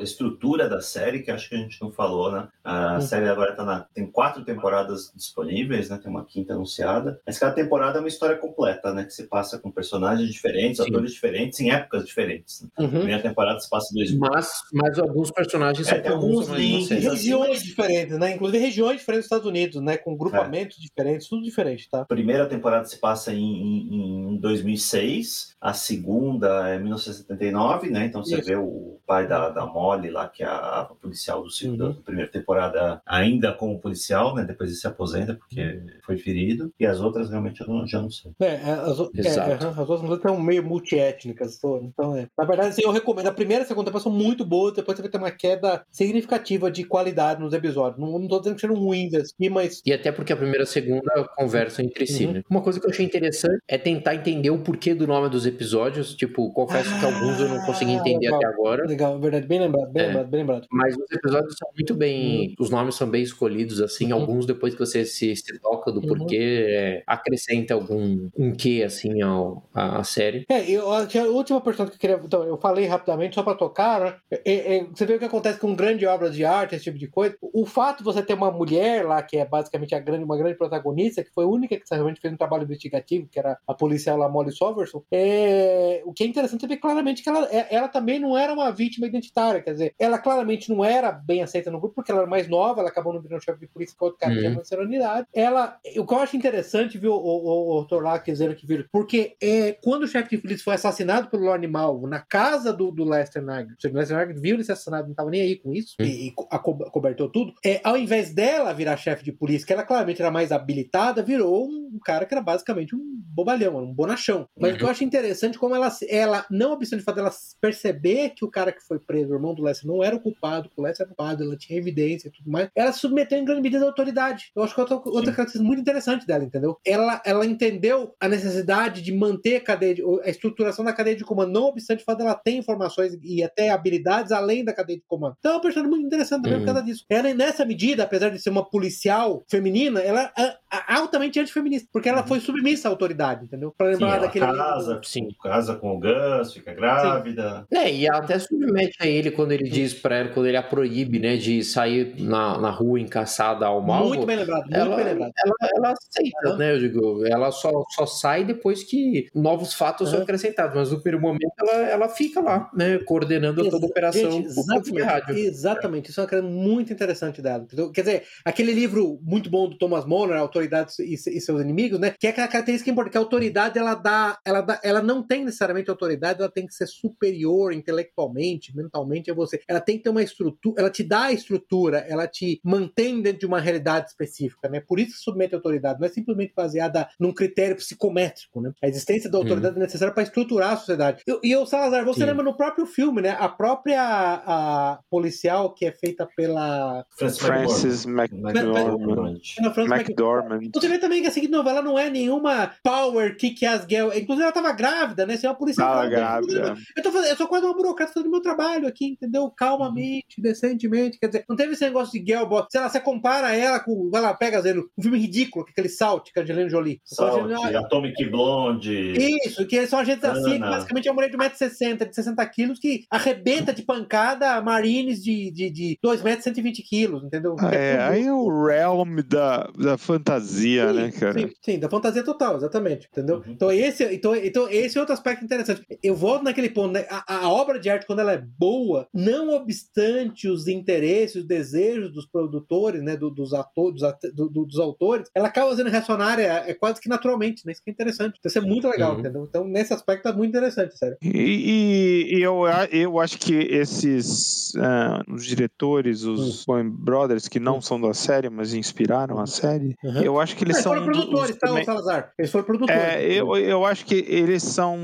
estrutura 0.01 0.67
da 0.69 0.81
série, 0.81 1.21
que 1.21 1.31
acho 1.31 1.49
que 1.49 1.55
a 1.55 1.57
gente 1.59 1.81
não 1.81 1.91
falou, 1.91 2.31
né? 2.31 2.47
A 2.63 2.97
Hum. 2.97 3.01
série 3.01 3.27
agora 3.29 3.55
tá 3.55 3.63
na, 3.63 3.81
tem 3.93 4.05
quatro 4.09 4.43
temporadas 4.43 5.11
disponíveis, 5.15 5.89
né? 5.89 5.97
Tem 6.01 6.09
uma 6.11 6.25
quinta 6.25 6.53
anunciada. 6.53 7.19
Mas 7.25 7.37
cada 7.39 7.53
temporada 7.53 7.97
é 7.97 8.01
uma 8.01 8.07
história 8.07 8.35
completa, 8.37 8.93
né? 8.93 9.03
Que 9.05 9.13
se 9.13 9.23
passa 9.27 9.57
com 9.59 9.71
personagens 9.71 10.29
diferentes, 10.29 10.77
Sim. 10.83 10.89
atores 10.89 11.11
diferentes, 11.13 11.59
em 11.59 11.71
épocas 11.71 12.05
diferentes. 12.05 12.61
né? 12.61 12.69
A 12.77 12.81
Uhum. 12.83 12.89
primeira 12.89 13.21
temporada 13.29 13.59
se 13.59 13.69
passa 13.69 13.93
em 13.93 13.97
2000. 13.97 14.19
Mas, 14.19 14.49
mas 14.73 14.99
alguns 14.99 15.31
personagens 15.31 15.87
É, 15.87 16.03
são 16.03 16.13
alguns 16.15 16.47
links, 16.47 16.91
assim, 16.91 17.07
regiões 17.09 17.63
diferentes, 17.63 18.17
né? 18.17 18.33
Inclusive 18.35 18.57
regiões 18.63 18.99
diferentes 18.99 19.27
dos 19.29 19.37
Estados 19.37 19.45
Unidos, 19.47 19.81
né? 19.81 19.97
Com 19.97 20.15
grupamentos 20.15 20.77
diferentes, 20.77 21.27
tudo 21.27 21.43
diferente, 21.43 21.89
tá? 21.89 22.05
Primeira 22.05 22.45
temporada 22.47 22.85
se 22.85 22.97
passa 22.97 23.33
em, 23.33 23.39
em- 23.43 24.33
em 24.33 24.37
2006, 24.37 25.55
a 25.59 25.73
segunda 25.73 26.67
é 26.69 26.77
1979, 26.79 27.89
né? 27.89 28.05
Então 28.05 28.23
você 28.23 28.35
Isso. 28.37 28.45
vê 28.47 28.55
o 28.55 28.97
pai 29.05 29.27
da, 29.27 29.49
da 29.49 29.65
Molly 29.65 30.09
lá, 30.09 30.27
que 30.27 30.43
é 30.43 30.45
a, 30.47 30.87
policial 31.01 31.41
do 31.43 31.49
segundo, 31.51 31.67
Uhum. 31.87 31.93
da 31.93 32.01
primeira 32.01 32.31
temporada, 32.31 33.01
ainda 33.05 33.53
como 33.53 33.79
policial, 33.79 34.33
né? 34.35 34.43
Depois 34.43 34.69
ele 34.69 34.79
se 34.79 34.87
aposenta 34.87 35.33
porque 35.35 35.81
foi 36.05 36.17
ferido. 36.17 36.71
E 36.79 36.85
as 36.85 36.99
outras 37.01 37.29
realmente 37.29 37.61
eu 37.61 37.67
não, 37.67 37.85
já 37.87 38.01
não 38.01 38.09
sei. 38.09 38.31
É, 38.39 38.45
é, 38.45 38.71
as, 38.71 38.99
é, 38.99 39.07
Exato. 39.15 39.65
aham, 39.65 39.81
as 39.83 39.89
outras 39.89 40.21
são 40.21 40.39
meio 40.39 40.63
multiétnicas. 40.63 41.59
Então, 41.83 42.15
é. 42.15 42.27
Na 42.37 42.45
verdade, 42.45 42.69
assim, 42.69 42.81
eu 42.83 42.91
recomendo. 42.91 43.16
A 43.25 43.31
primeira 43.31 43.63
e 43.63 43.65
a 43.65 43.67
segunda 43.67 43.85
temporada 43.85 44.03
são 44.03 44.11
muito 44.11 44.45
boas, 44.45 44.73
depois 44.73 44.95
você 44.97 45.01
vai 45.01 45.11
ter 45.11 45.17
uma 45.17 45.31
queda 45.31 45.83
significativa 45.91 46.69
de 46.71 46.83
qualidade 46.83 47.41
nos 47.41 47.53
episódios. 47.53 47.99
Não, 47.99 48.19
não 48.19 48.27
tô 48.27 48.39
dizendo 48.39 48.55
que 48.55 48.61
sejam 48.61 48.75
ruins 48.75 49.13
assim, 49.13 49.49
mas. 49.49 49.81
E 49.85 49.93
até 49.93 50.11
porque 50.11 50.33
a 50.33 50.35
primeira 50.37 50.59
e 50.61 50.63
a 50.63 50.65
segunda 50.67 51.27
conversam 51.35 51.85
entre 51.85 52.05
si, 52.07 52.25
Uhum. 52.25 52.31
né? 52.33 52.43
Uma 52.49 52.61
coisa 52.61 52.79
que 52.79 52.85
eu 52.85 52.89
achei 52.91 53.05
interessante 53.05 53.59
é 53.67 53.77
tentar 53.77 54.15
entender 54.15 54.49
o 54.49 54.59
porquê 54.59 54.93
do 54.93 55.07
nome 55.07 55.29
dos 55.29 55.45
episódios. 55.45 56.15
Tipo, 56.15 56.51
confesso 56.53 56.89
que 56.99 57.05
alguns 57.05 57.39
eu 57.39 57.49
não 57.49 57.59
consegui 57.65 57.91
Ah, 57.91 57.95
entender 57.95 58.25
legal. 58.27 58.39
até 58.39 58.47
agora. 58.47 58.85
Legal, 58.87 59.15
é 59.15 59.19
verdade. 59.19 59.47
Bem 59.47 59.59
lembrado, 59.59 59.91
bem 59.91 60.03
É. 60.03 60.07
lembrado, 60.07 60.27
bem 60.27 60.39
lembrado. 60.41 60.67
Mas 60.71 60.95
os 60.95 61.11
episódios 61.11 61.55
são 61.57 61.69
muito 61.75 61.93
bem. 61.95 62.55
Os 62.59 62.69
nomes 62.69 62.95
são 62.95 63.09
bem 63.09 63.21
escolhidos, 63.23 63.81
assim. 63.81 64.11
Uhum. 64.11 64.19
Alguns, 64.21 64.45
depois 64.45 64.73
que 64.73 64.79
você 64.79 65.05
se, 65.05 65.35
se 65.35 65.59
toca 65.59 65.91
do 65.91 65.99
Uhum. 66.01 66.07
porquê, 66.07 66.65
é, 66.69 67.03
acrescenta 67.07 67.73
algum 67.73 68.29
um 68.37 68.51
quê, 68.53 68.83
assim, 68.85 69.21
ao, 69.21 69.63
à, 69.73 69.99
à 69.99 70.03
série. 70.03 70.45
É, 70.49 70.69
eu, 70.69 70.91
a 70.91 71.07
a 71.07 71.23
última 71.29 71.59
pergunta 71.61 71.89
que 71.91 71.95
eu 71.95 71.99
queria. 71.99 72.21
Então, 72.23 72.43
eu 72.43 72.57
falei 72.57 72.85
rapidamente 73.07 73.35
só 73.35 73.43
pra 73.43 73.55
tocar, 73.55 73.99
né? 73.99 74.15
É, 74.31 74.77
é, 74.77 74.83
você 74.85 75.05
vê 75.05 75.15
o 75.15 75.19
que 75.19 75.25
acontece 75.25 75.59
com 75.59 75.73
grande 75.75 76.05
obra 76.05 76.29
de 76.29 76.43
arte, 76.45 76.75
esse 76.75 76.83
tipo 76.85 76.97
de 76.97 77.07
coisa. 77.07 77.35
O 77.41 77.65
fato 77.65 77.99
de 77.99 78.03
você 78.03 78.21
ter 78.21 78.33
uma 78.33 78.51
mulher 78.51 79.05
lá, 79.05 79.21
que 79.21 79.37
é 79.37 79.45
basicamente 79.45 79.95
a 79.95 79.99
grande, 79.99 80.23
uma 80.23 80.37
grande 80.37 80.55
protagonista, 80.57 81.23
que 81.23 81.31
foi 81.33 81.45
a 81.45 81.47
única 81.47 81.77
que 81.77 81.83
realmente 81.91 82.19
fez 82.19 82.33
um 82.33 82.37
trabalho 82.37 82.63
investigativo, 82.63 83.27
que 83.31 83.39
era 83.39 83.57
a 83.67 83.73
policial 83.73 84.17
lá, 84.17 84.29
Molly 84.29 84.51
Soverson, 84.51 85.03
é, 85.11 86.01
o 86.05 86.13
que 86.13 86.23
é 86.23 86.27
interessante 86.27 86.65
é 86.65 86.67
ver 86.67 86.77
claramente 86.77 87.23
que 87.23 87.29
ela, 87.29 87.47
é- 87.51 87.67
ela 87.75 87.87
também 87.87 88.19
não 88.19 88.37
era 88.37 88.53
uma 88.53 88.71
vítima 88.71 89.07
identitária. 89.07 89.61
Quer 89.61 89.73
dizer, 89.73 89.95
ela 89.99 90.17
claramente 90.17 90.69
não 90.69 90.83
era 90.83 91.11
bem 91.11 91.41
aceita 91.41 91.71
no 91.71 91.79
grupo, 91.79 91.95
porque 91.95 92.11
ela 92.11 92.21
era 92.21 92.29
mais 92.29 92.47
nova, 92.47 92.81
ela 92.81 92.89
acabou 92.89 93.13
não 93.13 93.21
virando 93.21 93.43
chefe 93.43 93.59
de 93.59 93.67
polícia, 93.67 93.95
que 93.97 94.03
outro 94.03 94.19
cara 94.19 94.33
Uhum. 94.33 94.39
tinha 94.39 94.53
mais 94.53 94.67
serenidade. 94.67 95.27
Ela, 95.33 95.77
o 95.97 96.05
que 96.05 96.13
eu 96.13 96.19
acho 96.19 96.35
interessante, 96.37 96.97
viu, 96.97 97.13
o, 97.13 97.17
o, 97.17 97.79
o 97.79 97.85
Torlac 97.85 98.29
dizendo 98.29 98.55
que 98.55 98.65
viram, 98.67 98.85
porque 98.91 99.35
é, 99.41 99.73
quando 99.83 100.03
o 100.03 100.07
chefe 100.07 100.35
de 100.35 100.41
polícia 100.41 100.63
foi 100.63 100.73
assassinado 100.73 101.29
pelo 101.29 101.47
Malvo 101.69 102.07
na 102.07 102.19
casa 102.19 102.73
do, 102.73 102.91
do 102.97 103.05
Lester 103.05 103.41
Nagel. 103.41 103.75
O 103.85 103.93
Lester 103.93 104.17
Nagel 104.17 104.41
viu 104.41 104.55
ele 104.55 104.63
ser 104.63 104.73
assassinado, 104.73 105.07
não 105.07 105.15
tava 105.15 105.29
nem 105.29 105.41
aí 105.41 105.55
com 105.55 105.71
isso, 105.71 105.95
e, 105.99 106.27
e 106.27 106.31
co 106.31 106.47
cobertou 106.91 107.29
tudo. 107.29 107.53
É, 107.63 107.79
ao 107.83 107.97
invés 107.97 108.33
dela 108.33 108.73
virar 108.73 108.97
chefe 108.97 109.23
de 109.23 109.31
polícia, 109.31 109.65
que 109.65 109.73
ela 109.73 109.83
claramente 109.83 110.21
era 110.21 110.31
mais 110.31 110.51
habilitada, 110.51 111.21
virou 111.21 111.67
um 111.67 111.99
cara 112.03 112.25
que 112.25 112.33
era 112.33 112.41
basicamente 112.41 112.95
um 112.95 113.17
bobalhão, 113.37 113.77
um 113.77 113.93
bonachão. 113.93 114.47
Mas 114.59 114.71
uhum. 114.71 114.75
o 114.75 114.79
que 114.79 114.85
eu 114.85 114.89
acho 114.89 115.03
interessante 115.03 115.59
como 115.59 115.75
ela, 115.75 115.89
ela 116.09 116.45
não 116.49 116.71
obstante 116.71 117.01
o 117.01 117.05
fato 117.05 117.15
dela 117.15 117.31
perceber 117.61 118.31
que 118.31 118.43
o 118.43 118.49
cara 118.49 118.71
que 118.71 118.81
foi 118.81 118.99
preso, 118.99 119.31
o 119.31 119.35
irmão 119.35 119.53
do 119.53 119.63
Lester, 119.63 119.87
não 119.87 120.03
era 120.03 120.15
o 120.15 120.19
culpado, 120.19 120.69
que 120.69 120.79
o 120.79 120.83
Lester 120.83 121.05
era 121.05 121.13
o 121.13 121.15
culpado, 121.15 121.43
ela 121.43 121.57
tinha 121.57 121.77
evidência 121.77 122.27
e 122.27 122.31
tudo 122.31 122.49
mais, 122.49 122.69
ela 122.75 122.91
se 122.91 122.99
submeteu 122.99 123.37
em 123.37 123.45
grande 123.45 123.61
medida 123.61 123.85
à 123.85 123.87
autoridade. 123.87 124.51
Eu 124.55 124.63
acho 124.63 124.73
que 124.73 124.79
é 124.79 124.83
outra, 124.83 124.97
outra 124.97 125.31
característica 125.31 125.63
muito 125.63 125.81
interessante 125.81 126.25
dela, 126.25 126.43
entendeu? 126.43 126.77
Ela, 126.85 127.21
ela 127.25 127.45
entendeu 127.45 128.15
a 128.19 128.27
necessidade 128.27 129.01
de 129.01 129.13
manter 129.13 129.57
a 129.57 129.61
cadeia, 129.61 129.95
de, 129.95 130.03
a 130.23 130.29
estruturação 130.29 130.83
da 130.83 130.93
cadeia 130.93 131.15
de 131.15 131.23
comando, 131.23 131.51
não 131.51 131.65
obstante 131.65 132.01
o 132.01 132.05
fato 132.05 132.19
dela 132.19 132.35
ter 132.35 132.51
informações 132.87 133.17
e 133.21 133.43
até 133.43 133.69
habilidades 133.69 134.31
além 134.31 134.63
da 134.63 134.73
cadeia 134.73 134.97
de 134.97 135.05
comando. 135.07 135.35
Então 135.39 135.51
é 135.51 135.55
uma 135.55 135.61
personagem 135.61 135.91
muito 135.91 136.05
interessante 136.05 136.43
também 136.43 136.59
uhum. 136.59 136.65
por 136.65 136.73
causa 136.73 136.83
disso. 136.83 137.05
Ela, 137.09 137.33
nessa 137.33 137.65
medida, 137.65 138.03
apesar 138.03 138.29
de 138.29 138.39
ser 138.39 138.49
uma 138.49 138.67
policial 138.67 139.43
feminina, 139.49 139.99
ela 139.99 140.31
é 140.37 140.55
altamente 140.87 141.39
antifeminista, 141.39 141.87
porque 141.91 142.09
ela 142.09 142.21
uhum. 142.21 142.27
foi 142.27 142.39
submissa 142.39 142.87
à 142.87 142.91
autoridade, 142.91 143.45
entendeu? 143.45 143.73
Pra 143.77 143.87
lembrar 143.87 144.15
sim, 144.15 144.21
daquele. 144.21 144.45
Casa, 144.45 145.01
sim. 145.03 145.27
casa 145.43 145.75
com 145.75 145.95
o 145.95 145.99
Gus, 145.99 146.53
fica 146.53 146.73
grávida. 146.73 147.67
Sim. 147.71 147.77
É, 147.77 147.93
e 147.93 148.07
ela 148.07 148.19
até 148.19 148.39
submete 148.39 148.97
a 148.99 149.07
ele 149.07 149.31
quando 149.31 149.51
ele 149.51 149.69
diz 149.69 149.93
pra 149.93 150.17
ela, 150.17 150.29
quando 150.29 150.47
ele 150.47 150.57
a 150.57 150.63
proíbe, 150.63 151.19
né, 151.19 151.37
de 151.37 151.63
sair 151.63 152.15
na, 152.17 152.57
na 152.57 152.69
rua 152.69 152.99
encaçada 152.99 153.65
ao 153.65 153.81
mal. 153.81 154.07
Muito 154.07 154.25
bem 154.25 154.37
lembrado, 154.37 154.63
muito 154.63 154.75
ela, 154.75 154.95
bem 154.95 155.05
lembrado. 155.05 155.31
Ela, 155.45 155.71
ela 155.75 155.91
aceita, 155.91 156.49
uhum. 156.51 156.57
né? 156.57 156.73
Eu 156.73 156.79
digo, 156.79 157.25
ela 157.25 157.51
só, 157.51 157.71
só 157.95 158.05
sai 158.05 158.43
depois 158.43 158.83
que 158.83 159.27
novos 159.33 159.73
fatos 159.73 160.07
uhum. 160.07 160.15
são 160.15 160.23
acrescentados, 160.23 160.75
mas 160.75 160.91
no 160.91 161.01
primeiro 161.01 161.21
momento 161.21 161.53
ela, 161.59 161.73
ela 161.89 162.09
fica 162.09 162.39
lá, 162.41 162.69
né, 162.77 162.99
coordenando 162.99 163.67
toda 163.69 163.85
a 163.85 163.89
operação. 163.89 164.31
Gente, 164.31 164.47
exatamente, 164.47 165.39
exatamente. 165.39 166.09
Isso 166.11 166.19
é 166.19 166.23
uma 166.23 166.29
coisa 166.29 166.47
muito 166.47 166.93
interessante 166.93 167.41
dela. 167.41 167.63
Entendeu? 167.63 167.91
Quer 167.91 168.01
dizer, 168.01 168.23
aquele 168.45 168.71
livro 168.71 169.19
muito 169.23 169.49
bom 169.49 169.67
do 169.67 169.77
Thomas 169.77 170.05
Monner, 170.05 170.37
Autoridades 170.37 170.99
e, 170.99 171.13
e 171.13 171.41
seus 171.41 171.59
Inimigos, 171.59 171.99
né? 171.99 172.13
Que 172.19 172.27
é 172.27 172.29
aquela 172.29 172.47
característica 172.47 172.91
importante, 172.91 173.13
que 173.13 173.17
a 173.17 173.21
autoridade 173.21 173.79
ela 173.79 173.95
dá, 173.95 174.37
ela 174.45 174.61
dá, 174.61 174.79
ela 174.83 175.01
não 175.01 175.25
tem 175.25 175.43
necessariamente 175.43 175.89
autoridade, 175.89 176.39
ela 176.39 176.51
tem 176.51 176.67
que 176.67 176.73
ser 176.73 176.87
superior 176.87 177.73
intelectualmente, 177.73 178.75
mentalmente 178.75 179.31
a 179.31 179.33
você. 179.33 179.59
Ela 179.67 179.81
tem 179.81 179.97
que 179.97 180.03
ter 180.03 180.09
uma 180.09 180.21
estrutura, 180.21 180.79
ela 180.79 180.89
te 180.89 181.03
dá 181.03 181.23
a 181.23 181.33
estrutura, 181.33 182.05
ela 182.07 182.27
te 182.27 182.61
mantém 182.63 183.21
dentro 183.21 183.39
de 183.39 183.45
uma 183.45 183.59
realidade 183.59 184.09
específica, 184.09 184.69
né? 184.69 184.81
Por 184.81 184.99
isso 184.99 185.13
que 185.13 185.23
submete 185.23 185.55
a 185.55 185.57
autoridade, 185.57 185.99
não 185.99 186.05
é 186.05 186.09
simplesmente 186.09 186.53
baseada 186.55 187.09
num 187.19 187.33
critério 187.33 187.75
psicométrico, 187.75 188.61
né? 188.61 188.71
A 188.83 188.87
existência 188.87 189.31
da 189.31 189.37
autoridade 189.37 189.75
hum. 189.75 189.81
é 189.81 189.83
necessária 189.83 190.13
para 190.13 190.23
estruturar 190.23 190.73
a 190.73 190.77
sociedade. 190.77 191.23
E, 191.43 191.55
o 191.55 191.65
Salazar, 191.65 192.05
você 192.05 192.21
Sim. 192.21 192.25
lembra 192.25 192.43
no 192.43 192.56
próprio 192.57 192.85
filme, 192.85 193.21
né? 193.21 193.35
A 193.39 193.47
própria 193.47 194.01
a 194.01 194.99
policial 195.09 195.73
que 195.73 195.85
é 195.85 195.91
feita 195.91 196.27
pela 196.35 197.05
Francis 197.17 198.05
McDormand. 198.05 199.39
McDormand. 199.87 200.69
Você 200.73 200.87
vê 200.87 200.97
também 200.97 201.21
que 201.21 201.27
a 201.27 201.31
seguinte 201.31 201.51
novela 201.51 201.81
não 201.81 201.97
é 201.97 202.09
nenhuma 202.09 202.71
power 202.83 203.35
kick-ass 203.37 203.85
girl. 203.89 204.09
Inclusive, 204.09 204.43
ela 204.43 204.51
tava 204.51 204.71
grávida, 204.73 205.25
né? 205.25 205.37
Você 205.37 205.45
é 205.45 205.49
uma 205.49 205.55
policial. 205.55 205.87
Tava 205.87 206.07
grávida. 206.07 206.75
Eu, 206.95 207.03
tô 207.03 207.11
fazendo, 207.11 207.29
eu 207.29 207.37
sou 207.37 207.47
quase 207.47 207.65
uma 207.65 207.75
burocrata 207.75 208.13
fazendo 208.13 208.31
meu 208.31 208.41
trabalho 208.41 208.87
aqui, 208.87 209.05
entendeu? 209.05 209.49
Calmamente, 209.55 210.41
decentemente. 210.41 211.19
Quer 211.19 211.27
dizer, 211.27 211.45
não 211.47 211.55
teve 211.55 211.73
esse 211.73 211.83
negócio 211.83 212.11
de 212.11 212.25
girl 212.25 212.45
boss. 212.45 212.67
Sei 212.69 212.81
lá, 212.81 212.89
você 212.89 212.99
compara 212.99 213.55
ela 213.55 213.79
com. 213.79 214.09
Vai 214.09 214.21
lá, 214.21 214.33
pega, 214.33 214.61
Zeno, 214.61 214.89
um 214.97 215.01
filme 215.01 215.19
ridículo, 215.19 215.65
aquele 215.69 215.89
Salt, 215.89 216.31
que 216.31 216.39
é 216.39 216.41
a 216.41 216.43
Angelina 216.43 216.69
Jolie. 216.69 217.01
Salt, 217.03 217.51
Atomic 217.75 218.25
Blonde. 218.29 219.13
Isso, 219.45 219.65
que 219.67 219.85
são 219.87 219.99
agentes 219.99 220.23
assim, 220.23 220.53
que 220.53 220.59
basicamente 220.59 221.07
é 221.07 221.11
uma 221.11 221.15
mulher 221.15 221.29
de 221.29 221.37
1,60m, 221.37 222.09
de 222.09 222.15
60 222.15 222.45
quilos, 222.47 222.79
que 222.79 223.05
arrebenta 223.09 223.73
de 223.73 223.83
pancada 223.83 224.61
marines 224.61 225.23
de, 225.23 225.51
de, 225.51 225.69
de 225.69 225.99
2 226.01 226.21
metros 226.21 226.41
e 226.41 226.49
120 226.49 226.83
quilos, 226.83 227.23
entendeu? 227.23 227.55
É, 227.71 227.97
aí 227.99 228.23
é 228.25 228.33
o 228.33 228.65
realm 228.65 229.19
da, 229.27 229.69
da 229.77 229.97
fantasia, 229.97 230.87
sim, 230.89 230.93
né, 230.93 231.11
cara? 231.11 231.39
Sim, 231.39 231.49
sim, 231.61 231.79
da 231.79 231.89
fantasia 231.89 232.23
total, 232.23 232.57
exatamente, 232.57 233.07
entendeu? 233.11 233.37
Uhum. 233.37 233.51
Então, 233.51 233.71
esse, 233.71 234.03
então, 234.13 234.35
então, 234.35 234.69
esse 234.69 234.97
é 234.97 234.99
outro 234.99 235.13
aspecto 235.13 235.43
interessante. 235.43 235.81
Eu 236.01 236.15
volto 236.15 236.43
naquele 236.43 236.69
ponto, 236.69 236.93
né? 236.93 237.05
A, 237.09 237.37
a, 237.37 237.49
obra 237.49 237.79
de 237.79 237.89
arte, 237.89 238.05
quando 238.05 238.19
ela 238.19 238.33
é 238.33 238.37
boa, 238.57 239.07
não 239.13 239.49
obstante 239.49 240.47
os 240.47 240.67
interesses, 240.67 241.37
os 241.37 241.45
desejos 241.45 242.11
dos 242.11 242.25
produtores, 242.25 243.01
né, 243.01 243.15
do, 243.15 243.29
dos 243.29 243.53
atores, 243.53 244.01
dos, 244.01 244.33
do, 244.33 244.65
dos 244.65 244.79
autores, 244.79 245.29
ela 245.33 245.47
acaba 245.47 245.75
sendo 245.75 245.89
reacionária 245.89 246.63
é, 246.65 246.73
quase 246.73 247.01
que 247.01 247.09
naturalmente, 247.09 247.65
né? 247.65 247.71
Isso 247.71 247.83
que 247.83 247.89
é 247.89 247.93
interessante. 247.93 248.37
Então, 248.39 248.49
isso 248.49 248.57
é 248.57 248.61
muito 248.61 248.87
legal, 248.87 249.13
uhum. 249.13 249.19
entendeu? 249.19 249.45
Então, 249.47 249.67
nesse 249.67 249.93
aspecto, 249.93 250.27
é 250.27 250.33
muito 250.33 250.49
interessante, 250.49 250.97
sério. 250.97 251.17
E, 251.21 252.36
e 252.36 252.36
eu, 252.41 252.65
eu 252.91 253.19
acho 253.19 253.37
que 253.37 253.53
esses 253.53 254.73
uh, 254.75 255.33
os 255.33 255.45
diretores, 255.45 256.23
os 256.23 256.65
Coen 256.65 256.89
Brothers, 256.89 257.47
que 257.47 257.59
não 257.59 257.81
são 257.81 257.99
da 257.99 258.13
série, 258.13 258.49
mas 258.49 258.73
inspiraram 258.73 259.39
a 259.39 259.47
série, 259.47 259.95
uhum. 260.03 260.21
eu 260.21 260.39
acho 260.39 260.55
que 260.55 260.63
eles, 260.63 260.77
são. 260.77 260.93
Eles 260.93 261.05
foram 261.05 261.19
produtores, 261.19 261.57
tá, 261.57 261.67
também... 261.67 261.85
Salazar? 261.85 262.31
Eles 262.37 262.51
foram 262.51 262.65
produtores. 262.65 263.01
É, 263.01 263.25
eu, 263.25 263.55
eu 263.57 263.85
acho 263.85 264.05
que 264.05 264.15
eles 264.27 264.63
são. 264.63 264.97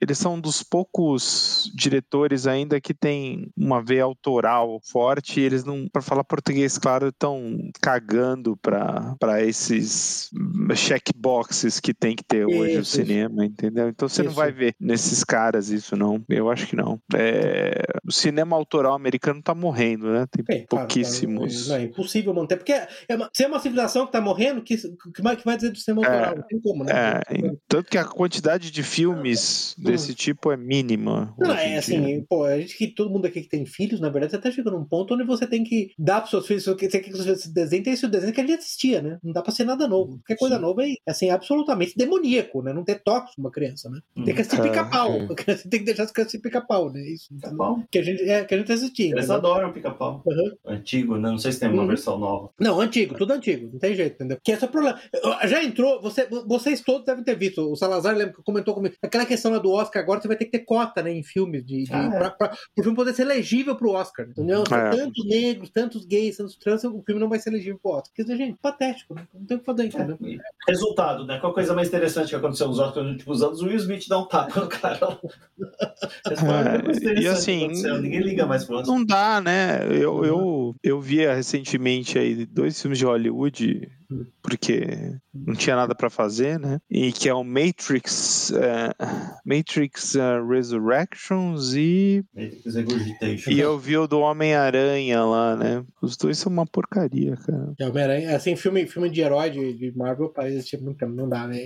Eles 0.00 0.18
são 0.18 0.38
dos 0.38 0.62
poucos 0.62 1.70
diretores 1.74 2.46
ainda 2.46 2.80
que 2.80 2.94
tem 2.94 3.50
uma 3.56 3.82
veia 3.82 4.04
autoral 4.04 4.80
forte. 4.90 5.40
eles 5.40 5.64
não, 5.64 5.88
para 5.92 6.02
falar 6.02 6.24
português, 6.24 6.78
claro, 6.78 7.08
estão 7.08 7.56
cagando 7.80 8.56
para 8.56 9.42
esses 9.42 10.30
checkboxes 10.74 11.80
que 11.80 11.94
tem 11.94 12.16
que 12.16 12.24
ter 12.24 12.44
hoje 12.44 12.78
no 12.78 12.84
cinema, 12.84 13.44
entendeu? 13.44 13.88
Então 13.88 14.08
você 14.08 14.22
isso. 14.22 14.30
não 14.30 14.34
vai 14.34 14.52
ver 14.52 14.74
nesses 14.80 15.22
caras 15.24 15.70
isso, 15.70 15.96
não. 15.96 16.22
Eu 16.28 16.50
acho 16.50 16.66
que 16.66 16.73
não. 16.74 17.00
É, 17.14 17.82
o 18.06 18.12
cinema 18.12 18.56
autoral 18.56 18.94
americano 18.94 19.42
tá 19.42 19.54
morrendo, 19.54 20.12
né? 20.12 20.26
Tem 20.30 20.44
é, 20.56 20.66
pouquíssimos. 20.68 21.68
Não, 21.68 21.76
é 21.76 21.82
impossível 21.82 22.34
manter, 22.34 22.56
porque 22.56 22.72
é 22.72 23.16
uma, 23.16 23.30
se 23.32 23.44
é 23.44 23.46
uma 23.46 23.60
civilização 23.60 24.06
que 24.06 24.12
tá 24.12 24.20
morrendo, 24.20 24.62
que, 24.62 24.76
que, 24.76 25.22
vai, 25.22 25.36
que 25.36 25.44
vai 25.44 25.56
dizer 25.56 25.70
do 25.70 25.78
cinema 25.78 26.06
autoral? 26.06 26.32
É, 26.32 26.36
não 26.36 26.46
tem 26.46 26.60
como, 26.60 26.84
né? 26.84 26.92
É, 26.92 27.22
tanto 27.68 27.90
que 27.90 27.98
a 27.98 28.04
quantidade 28.04 28.70
de 28.70 28.82
filmes 28.82 29.74
desse 29.78 30.12
hum. 30.12 30.14
tipo 30.14 30.52
é 30.52 30.56
mínima. 30.56 31.34
Não, 31.38 31.52
é 31.52 31.76
assim, 31.76 32.24
pô, 32.28 32.44
a 32.44 32.58
gente 32.60 32.76
que 32.76 32.88
todo 32.88 33.10
mundo 33.10 33.26
aqui 33.26 33.42
que 33.42 33.48
tem 33.48 33.66
filhos, 33.66 34.00
na 34.00 34.08
verdade, 34.08 34.32
você 34.32 34.36
até 34.36 34.50
chega 34.50 34.70
num 34.70 34.84
ponto 34.84 35.14
onde 35.14 35.24
você 35.24 35.46
tem 35.46 35.64
que 35.64 35.92
dar 35.98 36.20
pros 36.20 36.30
seus 36.30 36.46
filhos, 36.46 36.64
você 36.64 36.88
quer 36.88 37.00
que 37.00 37.10
os 37.10 37.22
seus 37.22 37.42
filhos 37.42 37.52
desenhem, 37.52 37.82
tem 37.82 37.92
esse 37.92 38.06
desenho 38.08 38.32
que 38.32 38.40
a 38.40 38.46
gente 38.46 38.58
assistia, 38.58 39.02
né? 39.02 39.18
Não 39.22 39.32
dá 39.32 39.42
pra 39.42 39.52
ser 39.52 39.64
nada 39.64 39.86
novo. 39.88 40.18
Qualquer 40.18 40.36
coisa 40.36 40.56
Sim. 40.56 40.62
nova 40.62 40.84
é, 40.84 40.94
assim, 41.06 41.30
absolutamente 41.30 41.94
demoníaco, 41.96 42.62
né? 42.62 42.72
Não 42.72 42.84
ter 42.84 43.02
toques 43.02 43.36
uma 43.38 43.50
criança, 43.50 43.88
né? 43.88 44.00
Tem 44.24 44.34
que 44.34 44.40
assistir 44.40 44.62
pica-pau. 44.62 45.12
Tem 45.70 45.80
que 45.80 45.84
deixar 45.84 46.04
as 46.04 46.10
crianças 46.10 46.40
pica-pau, 46.64 46.90
né? 46.90 47.00
Isso. 47.02 47.34
Pica-pau. 47.34 47.82
Que 47.90 47.98
a 47.98 48.02
gente, 48.02 48.22
é, 48.22 48.44
que 48.44 48.54
a 48.54 48.58
gente 48.58 48.72
assistia. 48.72 49.12
Eles 49.12 49.28
né? 49.28 49.34
adoram 49.34 49.72
pica-pau. 49.72 50.22
Uhum. 50.24 50.56
Antigo, 50.66 51.16
né? 51.16 51.30
Não 51.30 51.38
sei 51.38 51.52
se 51.52 51.60
tem 51.60 51.68
uma 51.68 51.82
uhum. 51.82 51.88
versão 51.88 52.18
nova. 52.18 52.50
Não, 52.58 52.80
antigo, 52.80 53.14
tudo 53.14 53.32
antigo. 53.32 53.70
Não 53.72 53.78
tem 53.78 53.94
jeito, 53.94 54.14
entendeu? 54.14 54.38
Que 54.42 54.52
esse 54.52 54.64
é 54.64 54.66
o 54.66 54.70
problema. 54.70 54.98
Já 55.44 55.62
entrou, 55.62 56.00
você, 56.00 56.26
vocês 56.46 56.80
todos 56.80 57.04
devem 57.04 57.22
ter 57.22 57.36
visto. 57.36 57.70
O 57.70 57.76
Salazar 57.76 58.16
lembra 58.16 58.34
que 58.34 58.42
comentou 58.42 58.74
comigo. 58.74 58.94
Aquela 59.02 59.26
questão 59.26 59.52
lá 59.52 59.58
do 59.58 59.70
Oscar, 59.70 60.02
agora 60.02 60.20
você 60.20 60.28
vai 60.28 60.36
ter 60.36 60.46
que 60.46 60.52
ter 60.52 60.64
cota, 60.64 61.02
né? 61.02 61.12
Em 61.12 61.22
filmes, 61.22 61.64
de, 61.64 61.84
de 61.84 61.92
ah, 61.92 62.10
é. 62.12 62.18
pra, 62.18 62.30
pra, 62.30 62.56
o 62.76 62.82
filme 62.82 62.96
poder 62.96 63.14
ser 63.14 63.22
elegível 63.22 63.76
pro 63.76 63.90
Oscar. 63.90 64.26
Entendeu? 64.28 64.62
É. 64.62 64.90
Tantos 64.90 65.26
negros, 65.26 65.70
tantos 65.70 66.04
gays, 66.06 66.36
tantos 66.36 66.56
trans, 66.56 66.84
o 66.84 67.02
filme 67.02 67.20
não 67.20 67.28
vai 67.28 67.38
ser 67.38 67.50
elegível 67.50 67.78
pro 67.82 67.92
Oscar. 67.92 68.12
Quer 68.14 68.22
dizer, 68.22 68.36
gente, 68.36 68.58
patético, 68.60 69.14
né? 69.14 69.26
Não 69.32 69.46
tem 69.46 69.56
o 69.56 69.60
que 69.60 69.66
fazer, 69.66 69.86
entendeu? 69.86 70.18
É. 70.22 70.70
Resultado, 70.70 71.26
né? 71.26 71.38
Qual 71.38 71.52
a 71.52 71.54
coisa 71.54 71.74
mais 71.74 71.88
interessante 71.88 72.30
que 72.30 72.36
aconteceu 72.36 72.68
nos 72.68 72.78
Oscars 72.78 73.04
nos 73.04 73.14
últimos 73.14 73.42
anos? 73.42 73.60
O 73.60 73.66
Will 73.66 73.76
Smith 73.76 74.08
dá 74.08 74.18
um 74.18 74.26
tapa 74.26 74.60
no 74.60 74.68
cara. 74.68 74.98
É, 76.60 77.20
e 77.20 77.26
assim, 77.26 77.68
ninguém 78.00 78.20
liga 78.20 78.46
mais 78.46 78.64
pro 78.64 78.76
Oscar. 78.76 78.94
Não 78.94 79.04
dá, 79.04 79.40
né? 79.40 79.80
Eu, 79.90 80.24
eu, 80.24 80.76
eu 80.82 81.00
via 81.00 81.34
recentemente 81.34 82.18
aí 82.18 82.46
dois 82.46 82.80
filmes 82.80 82.98
de 82.98 83.04
Hollywood 83.04 83.88
porque 84.42 85.14
não 85.32 85.54
tinha 85.54 85.76
nada 85.76 85.94
para 85.94 86.10
fazer, 86.10 86.58
né? 86.58 86.80
E 86.90 87.12
que 87.12 87.28
é 87.28 87.34
o 87.34 87.44
Matrix, 87.44 88.50
uh, 88.50 89.34
Matrix 89.44 90.14
uh, 90.14 90.46
Resurrections 90.48 91.74
e 91.74 92.24
Matrix 92.34 93.46
e 93.48 93.58
eu 93.58 93.78
vi 93.78 93.96
o 93.96 94.06
do 94.06 94.20
Homem-Aranha 94.20 95.24
lá, 95.24 95.56
né? 95.56 95.84
Os 96.00 96.16
dois 96.16 96.38
são 96.38 96.52
uma 96.52 96.66
porcaria, 96.66 97.36
cara. 97.36 97.72
É, 97.78 97.88
Homem-Aranha, 97.88 98.36
assim, 98.36 98.54
filme, 98.56 98.86
filme 98.86 99.10
de 99.10 99.20
herói 99.20 99.50
de, 99.50 99.72
de 99.72 99.96
Marvel 99.96 100.28
parece 100.28 100.66
tipo, 100.66 100.84
muito, 100.84 101.06
não 101.06 101.28
dá, 101.28 101.46
né? 101.46 101.58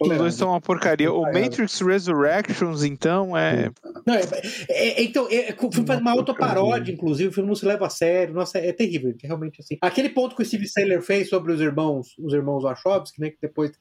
Os 0.00 0.16
dois 0.16 0.34
são 0.34 0.50
uma 0.50 0.60
porcaria. 0.60 1.12
O 1.12 1.22
Matrix 1.22 1.80
Resurrections, 1.80 2.84
então, 2.84 3.36
é. 3.36 3.70
Não, 4.06 4.14
é, 4.14 4.22
é, 4.68 4.88
é 5.00 5.02
então, 5.02 5.26
é, 5.30 5.54
o 5.60 5.72
filme 5.72 5.86
faz 5.86 6.00
uma 6.00 6.12
autoparódia, 6.12 6.92
inclusive, 6.92 7.28
o 7.28 7.32
filme 7.32 7.48
não 7.48 7.56
se 7.56 7.66
leva 7.66 7.86
a 7.86 7.90
sério. 7.90 8.34
Nossa, 8.34 8.58
é 8.58 8.72
terrível, 8.72 9.14
realmente 9.22 9.60
assim. 9.60 9.76
Aquele 9.80 10.10
ponto 10.10 10.36
que 10.36 10.42
o 10.42 10.44
Steve 10.44 10.68
Saylor 10.68 11.02
fez 11.02 11.28
sobre 11.28 11.52
os 11.52 11.60
irmãos 11.60 11.95
os 12.00 12.32
irmãos 12.32 12.64
Wachowski, 12.64 13.20
né, 13.20 13.30
que 13.30 13.38
depois 13.40 13.72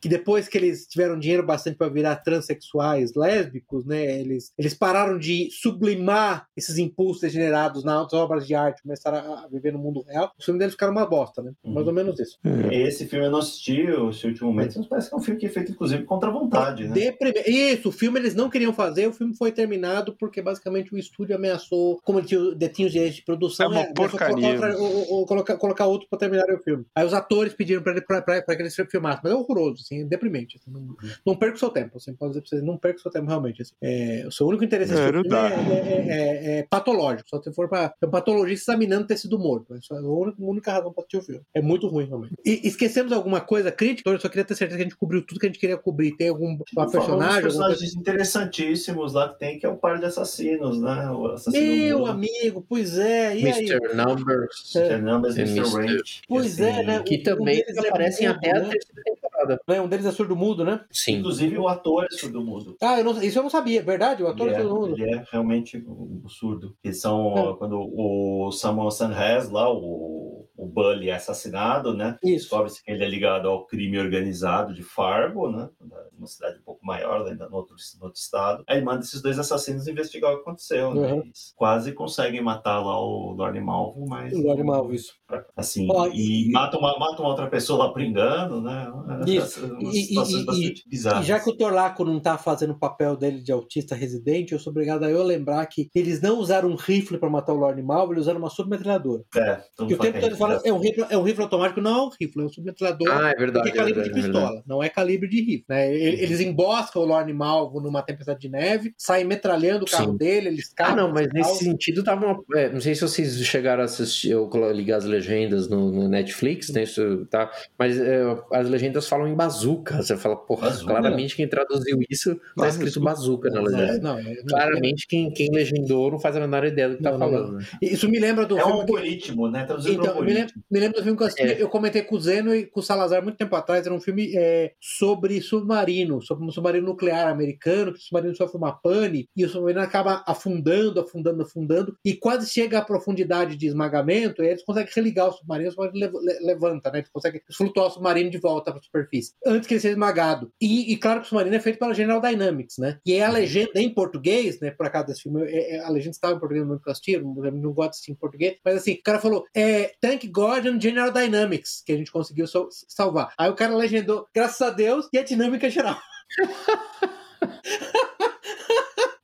que 0.00 0.08
depois 0.08 0.48
que 0.48 0.56
eles 0.58 0.86
tiveram 0.86 1.18
dinheiro 1.18 1.44
bastante 1.44 1.76
para 1.76 1.88
virar 1.88 2.16
transexuais, 2.16 3.12
lésbicos, 3.14 3.84
né? 3.84 4.20
Eles, 4.20 4.52
eles 4.58 4.74
pararam 4.74 5.18
de 5.18 5.48
sublimar 5.50 6.46
esses 6.56 6.78
impulsos 6.78 7.22
degenerados 7.22 7.84
nas 7.84 8.12
obras 8.12 8.46
de 8.46 8.54
arte, 8.54 8.82
começaram 8.82 9.18
a 9.34 9.48
viver 9.48 9.72
no 9.72 9.78
mundo 9.78 10.02
real. 10.06 10.30
Os 10.38 10.44
filmes 10.44 10.58
deles 10.58 10.74
ficaram 10.74 10.92
uma 10.92 11.06
bosta, 11.06 11.42
né? 11.42 11.52
Mais 11.64 11.86
ou 11.86 11.92
menos 11.92 12.18
isso. 12.18 12.38
Esse 12.72 13.06
filme 13.06 13.26
eu 13.26 13.30
não 13.30 13.38
assisti, 13.40 13.80
esse 13.82 14.26
último 14.26 14.48
momento, 14.48 14.78
mas 14.78 14.86
parece 14.88 15.08
que 15.08 15.14
é 15.14 15.18
um 15.18 15.22
filme 15.22 15.40
que 15.40 15.46
é 15.46 15.50
feito, 15.50 15.72
inclusive, 15.72 16.04
contra 16.04 16.28
a 16.28 16.32
vontade, 16.32 16.86
né? 16.88 16.94
Deprime- 16.94 17.42
Isso, 17.46 17.88
o 17.88 17.92
filme 17.92 18.18
eles 18.18 18.34
não 18.34 18.48
queriam 18.50 18.72
fazer, 18.72 19.06
o 19.06 19.12
filme 19.12 19.36
foi 19.36 19.52
terminado 19.52 20.16
porque 20.18 20.40
basicamente 20.42 20.94
o 20.94 20.98
estúdio 20.98 21.34
ameaçou, 21.36 22.00
como 22.04 22.18
ele 22.18 22.26
tinha, 22.26 22.54
detinha 22.54 22.86
os 22.86 22.92
direitos 22.92 23.16
de 23.16 23.24
produção, 23.24 23.66
É 23.66 23.68
uma 23.68 23.80
ameaçou 23.80 23.94
porcaria. 23.94 24.34
Colocar, 24.34 24.66
outra- 24.68 24.78
ou- 24.80 25.10
ou 25.12 25.26
colocar, 25.26 25.56
colocar 25.56 25.86
outro 25.86 26.08
pra 26.08 26.18
terminar 26.18 26.46
o 26.50 26.62
filme. 26.62 26.84
Aí 26.94 27.04
os 27.06 27.12
atores 27.14 27.52
pediram 27.54 27.82
pra 27.82 27.94
que 27.94 28.62
eles 28.62 28.74
filmassem, 28.90 29.20
mas 29.22 29.32
é 29.32 29.34
horroroso, 29.34 29.82
assim, 29.90 30.02
é 30.02 30.04
deprimente. 30.04 30.56
assim, 30.60 30.70
não, 30.70 30.96
não 31.26 31.36
perca 31.36 31.56
o 31.56 31.58
seu 31.58 31.70
tempo, 31.70 31.96
assim, 31.96 32.14
posso 32.14 32.30
dizer 32.30 32.40
pra 32.42 32.48
vocês, 32.48 32.62
não 32.62 32.76
perca 32.76 32.98
o 32.98 33.02
seu 33.02 33.10
tempo 33.10 33.26
realmente. 33.26 33.62
assim. 33.62 33.72
É, 33.82 34.24
o 34.26 34.30
seu 34.30 34.46
único 34.46 34.64
interesse 34.64 34.92
É, 34.92 35.10
dá. 35.28 35.50
é, 35.50 35.54
é- 35.54 36.06
é- 36.08 36.58
é 36.60 36.62
patológico, 36.68 37.28
só 37.28 37.40
se 37.42 37.52
for 37.52 37.68
pra 37.68 37.92
é 38.00 38.06
um 38.06 38.10
patologista 38.10 38.70
examinando 38.72 39.06
ter 39.06 39.16
sido 39.16 39.38
morto. 39.38 39.74
Essa 39.74 39.94
é 39.94 39.98
a 39.98 40.02
única, 40.02 40.42
a 40.42 40.46
única 40.46 40.72
razão 40.72 40.92
pra 40.92 41.00
assistir 41.02 41.16
o 41.18 41.22
filme. 41.22 41.40
É 41.54 41.60
muito 41.60 41.86
ruim, 41.88 42.06
realmente. 42.06 42.34
E 42.44 42.66
esquecemos 42.66 43.12
alguma 43.12 43.40
coisa 43.40 43.72
crítica? 43.72 44.10
Eu 44.10 44.20
só 44.20 44.28
queria 44.28 44.44
ter 44.44 44.54
certeza 44.54 44.76
que 44.76 44.82
a 44.82 44.86
gente 44.88 44.96
cobriu 44.96 45.24
tudo 45.24 45.40
que 45.40 45.46
a 45.46 45.48
gente 45.48 45.58
queria 45.58 45.76
cobrir. 45.76 46.16
Tem 46.16 46.28
algum 46.28 46.56
personagem? 46.58 47.08
alguma 47.10 47.40
personagens 47.40 47.94
interessantíssimos 47.96 49.12
lá 49.14 49.28
que 49.32 49.38
tem, 49.38 49.58
que 49.58 49.66
é 49.66 49.68
o 49.68 49.76
par 49.76 49.98
de 49.98 50.04
assassinos, 50.06 50.80
né? 50.80 51.10
O 51.10 51.26
assassino 51.28 51.64
Meu 51.76 52.06
amigo, 52.06 52.64
pois 52.68 52.98
é. 52.98 53.36
E 53.36 53.46
aí? 53.46 53.68
Mr. 53.70 53.94
Numbers. 53.94 54.76
É. 54.76 54.78
Mr. 54.94 55.02
Numbers, 55.02 55.36
É, 55.38 55.42
Mr. 55.42 55.58
Mr. 55.60 55.76
Range. 55.76 56.20
Pois 56.28 56.58
E, 56.58 56.62
é, 56.64 56.82
né? 56.82 57.02
Que 57.02 57.16
Um 57.16 57.22
também 57.22 57.64
é 57.66 57.80
aparecem 57.88 58.26
até 58.26 58.50
a 58.50 58.60
né? 58.60 58.68
terceira 58.70 59.02
temporada. 59.04 59.60
É, 59.68 59.79
um 59.80 59.88
deles 59.88 60.06
é 60.06 60.12
surdo 60.12 60.36
mudo, 60.36 60.64
né? 60.64 60.84
Sim. 60.90 61.16
Inclusive 61.18 61.58
o 61.58 61.68
ator 61.68 62.04
é 62.04 62.16
surdo-mudo. 62.16 62.76
Ah, 62.82 62.98
eu 62.98 63.04
não- 63.04 63.22
isso 63.22 63.38
eu 63.38 63.42
não 63.42 63.50
sabia, 63.50 63.82
verdade? 63.82 64.22
O 64.22 64.28
ator 64.28 64.46
Ele 64.48 64.56
é 64.56 64.58
é, 64.58 64.62
surdo 64.62 64.74
mudo. 64.80 64.94
ele 65.02 65.14
é 65.14 65.24
realmente 65.30 65.76
o, 65.86 66.22
o 66.24 66.28
surdo. 66.28 66.74
Eles 66.82 67.00
são 67.00 67.34
É. 67.36 67.56
quando 67.56 67.78
o 67.80 68.50
Samuel 68.52 68.90
Sanhez 68.90 69.50
lá, 69.50 69.72
o, 69.72 70.46
o 70.56 70.66
Bully 70.66 71.08
é 71.10 71.14
assassinado, 71.14 71.94
né? 71.94 72.16
Isso. 72.22 72.44
Descobre-se 72.44 72.82
que 72.84 72.90
ele 72.90 73.04
é 73.04 73.08
ligado 73.08 73.48
ao 73.48 73.66
crime 73.66 73.98
organizado 73.98 74.74
de 74.74 74.82
Fargo, 74.82 75.48
né? 75.50 75.68
Uma 76.16 76.26
cidade 76.26 76.58
um 76.58 76.62
pouco 76.62 76.84
maior, 76.84 77.26
ainda 77.26 77.48
no 77.48 77.56
outro, 77.56 77.74
no 77.98 78.06
outro 78.06 78.20
estado. 78.20 78.62
Aí 78.68 78.82
manda 78.82 79.00
esses 79.00 79.22
dois 79.22 79.38
assassinos 79.38 79.88
investigar 79.88 80.30
o 80.32 80.36
que 80.36 80.42
aconteceu, 80.42 80.94
né? 80.94 81.12
Uhum. 81.12 81.20
Eles 81.22 81.52
quase 81.56 81.92
conseguem 81.92 82.42
matar 82.42 82.78
lá 82.80 83.00
o 83.00 83.32
Lord 83.32 83.58
Malvo, 83.60 84.06
mas... 84.06 84.32
O 84.34 84.42
Lord 84.42 84.62
Malvo, 84.62 84.92
isso. 84.92 85.14
Assim, 85.56 85.88
Ó, 85.90 86.08
e 86.12 86.50
mata 86.50 86.76
uma, 86.76 86.98
mata 86.98 87.22
uma 87.22 87.30
outra 87.30 87.46
pessoa 87.46 87.86
lá 87.86 87.92
por 87.92 88.02
engano, 88.02 88.60
né? 88.60 88.90
Isso. 89.26 89.69
Umas 89.78 89.94
E- 89.94 89.98
e- 90.00 90.04
situações 90.06 90.42
e- 90.42 90.46
bastante 90.46 90.84
bizarras. 90.88 91.24
E 91.24 91.28
já 91.28 91.40
que 91.40 91.50
o 91.50 91.56
Torlaco 91.56 92.04
não 92.04 92.18
tá 92.20 92.36
fazendo 92.38 92.70
o 92.72 92.78
papel 92.78 93.16
dele 93.16 93.40
de 93.40 93.52
autista 93.52 93.94
residente, 93.94 94.52
eu 94.52 94.58
sou 94.58 94.70
obrigado 94.70 95.04
a 95.04 95.10
eu 95.10 95.22
lembrar 95.22 95.64
que 95.66 95.88
eles 95.94 96.20
não 96.20 96.38
usaram 96.38 96.68
um 96.70 96.74
rifle 96.76 97.18
pra 97.18 97.30
matar 97.30 97.52
o 97.52 97.56
Lord 97.56 97.80
Malvo, 97.82 98.12
eles 98.12 98.22
usaram 98.22 98.38
uma 98.38 98.50
submetralhadora. 98.50 99.22
É, 99.36 99.60
Que 99.86 99.94
o 99.94 99.98
tempo 99.98 100.12
todo 100.14 100.16
ele 100.16 100.30
que 100.30 100.36
fala, 100.36 100.60
é 100.64 100.72
um 100.72 100.78
rifle, 100.78 101.04
é 101.10 101.16
um 101.18 101.22
rifle 101.22 101.42
automático, 101.42 101.80
não 101.80 101.90
é 101.90 102.02
um 102.06 102.10
rifle, 102.20 102.42
é 102.42 102.46
um 102.46 102.48
submetralhador. 102.48 103.08
Ah, 103.10 103.30
é 103.30 103.34
verdade. 103.36 103.70
que 103.70 103.76
é 103.76 103.80
calibre 103.80 104.00
é 104.00 104.04
de 104.04 104.10
verdade, 104.10 104.20
é 104.20 104.22
pistola, 104.32 104.46
verdade. 104.46 104.64
não 104.68 104.82
é 104.82 104.88
calibre 104.88 105.28
de 105.28 105.40
rifle. 105.40 105.64
Né? 105.68 105.94
E- 105.96 106.20
Eles 106.22 106.40
emboscam 106.40 107.02
o 107.02 107.04
Lorne 107.06 107.32
Malvo 107.32 107.80
numa 107.80 108.02
tempestade 108.02 108.40
de 108.40 108.48
neve, 108.48 108.92
saem 108.98 109.24
metralhando 109.24 109.84
o 109.84 109.90
carro 109.90 110.12
Sim. 110.12 110.16
dele, 110.16 110.48
eles 110.48 110.70
Ah, 110.72 110.84
caem. 110.84 110.96
não, 110.96 111.12
mas 111.12 111.28
nesse 111.32 111.64
sentido 111.64 112.02
tava 112.04 112.26
uma. 112.26 112.42
é, 112.54 112.68
não 112.70 112.80
sei 112.80 112.94
se 112.94 113.00
vocês 113.02 113.34
chegaram 113.44 113.82
a 113.82 113.84
assistir 113.84 114.34
ou 114.34 114.48
colo- 114.48 114.70
ligar 114.70 114.96
as 114.98 115.04
legendas 115.04 115.68
no, 115.68 115.90
no 115.90 116.08
Netflix, 116.08 116.70
né? 116.70 116.82
Isso, 116.84 117.26
tá? 117.30 117.50
Mas 117.78 117.98
é, 117.98 118.20
as 118.52 118.68
legendas 118.68 119.08
falam 119.08 119.26
em 119.28 119.34
bazuca. 119.34 119.59
Você 119.66 120.16
fala, 120.16 120.36
porra, 120.36 120.68
Bazuca. 120.68 120.86
claramente 120.86 121.36
quem 121.36 121.48
traduziu 121.48 121.98
isso 122.08 122.38
tá 122.56 122.68
escrito 122.68 123.00
bazuca 123.00 123.50
na 123.50 123.60
legenda. 123.60 123.98
Não, 124.00 124.18
é- 124.18 124.34
não, 124.34 124.44
Claramente 124.46 125.06
quem, 125.08 125.30
quem 125.32 125.50
legendou 125.52 126.10
não 126.10 126.18
faz 126.18 126.36
a 126.36 126.40
menor 126.40 126.64
ideia 126.64 126.88
do 126.90 126.96
que 126.96 127.02
tá 127.02 127.12
Não, 127.12 127.18
não, 127.18 127.30
falando. 127.30 127.52
né? 127.58 127.64
Isso 127.82 128.08
me 128.08 128.18
lembra 128.18 128.46
do 128.46 128.58
É 128.58 128.62
um 128.64 128.66
filme 128.68 128.84
que- 128.84 128.92
algoritmo, 128.92 129.48
né? 129.50 129.64
Traduzido 129.64 129.94
Então, 130.02 130.16
eu 130.16 130.20
me 130.22 130.32
lembro, 130.32 130.40
algoritmo. 130.42 130.62
me 130.70 130.80
lembro 130.80 130.96
do 130.98 131.02
filme 131.02 131.16
que 131.16 131.22
eu 131.22 131.26
assisti, 131.26 131.42
É. 131.42 131.62
eu 131.62 131.68
comentei 131.68 132.02
com 132.02 132.16
o 132.16 132.20
Zeno 132.20 132.54
e 132.54 132.66
com 132.66 132.80
o 132.80 132.82
Salazar 132.82 133.22
muito 133.22 133.36
tempo 133.36 133.54
atrás, 133.56 133.84
era 133.86 133.94
um 133.94 134.00
filme 134.00 134.32
é, 134.36 134.72
sobre 134.80 135.40
submarino, 135.40 136.20
sobre 136.22 136.44
um 136.44 136.50
submarino 136.50 136.86
nuclear 136.86 137.28
americano, 137.28 137.92
que 137.92 137.98
o 137.98 138.02
submarino 138.02 138.34
sofre 138.36 138.56
uma 138.56 138.72
pane 138.72 139.28
e 139.36 139.44
o 139.44 139.48
submarino 139.48 139.80
acaba 139.82 140.24
afundando, 140.26 141.00
afundando, 141.00 141.42
afundando, 141.42 141.96
e 142.04 142.14
quase 142.14 142.48
chega 142.50 142.78
à 142.78 142.82
profundidade 142.82 143.56
de 143.56 143.66
esmagamento, 143.66 144.42
e 144.42 144.46
aí 144.46 144.50
eles 144.52 144.64
conseguem 144.64 144.92
religar 144.94 145.28
o 145.28 145.32
submarino, 145.32 145.68
o 145.70 145.72
submarino 145.72 145.98
lev- 146.00 146.14
le- 146.22 146.46
levanta, 146.46 146.90
né? 146.90 146.98
Eles 146.98 147.10
conseguem 147.10 147.40
flutuar 147.56 147.86
o 147.86 147.90
submarino 147.90 148.30
de 148.30 148.38
volta 148.38 148.70
para 148.70 148.80
a 148.80 148.82
superfície, 148.82 149.32
antes 149.50 149.66
que 149.66 149.74
ele 149.74 149.80
seja 149.80 149.92
esmagado. 149.92 150.50
E, 150.60 150.92
e 150.92 150.96
claro 150.96 151.20
que 151.20 151.26
o 151.26 151.28
submarino 151.28 151.56
é 151.56 151.60
feito 151.60 151.78
pela 151.78 151.94
General 151.94 152.20
Dynamics, 152.20 152.78
né? 152.78 152.98
E 153.04 153.12
aí 153.12 153.22
a 153.22 153.30
legenda 153.30 153.80
em 153.80 153.92
português, 153.92 154.58
né? 154.60 154.70
Por 154.70 154.86
acaso 154.86 155.06
desse 155.08 155.22
filme, 155.22 155.42
é- 155.44 155.76
é- 155.76 155.80
a 155.84 155.88
legenda 155.90 156.12
estava 156.12 156.34
em 156.34 156.38
português 156.38 156.62
no 156.62 156.68
momento 156.68 156.82
que 157.02 157.12
eu 157.12 157.22
não, 157.22 157.34
não 157.52 157.72
gosto 157.72 157.90
assistir 157.90 158.12
em 158.12 158.14
português, 158.14 158.56
mas 158.64 158.76
assim, 158.76 158.92
o 158.92 159.02
cara 159.02 159.18
falou, 159.18 159.44
é 159.54 159.92
Thank 160.00 160.28
God 160.28 160.66
and 160.66 160.80
General 160.80 161.10
Dynamics, 161.10 161.82
que 161.84 161.92
a 161.92 161.96
gente 161.96 162.10
conseguiu 162.12 162.46
sal- 162.46 162.68
salvar. 162.88 163.32
Aí 163.38 163.50
o 163.50 163.54
cara 163.54 163.74
legendou, 163.76 164.26
graças 164.34 164.60
a 164.62 164.70
Deus, 164.70 165.06
e 165.12 165.18
a 165.18 165.24
dinâmica 165.24 165.68
geral. 165.68 165.98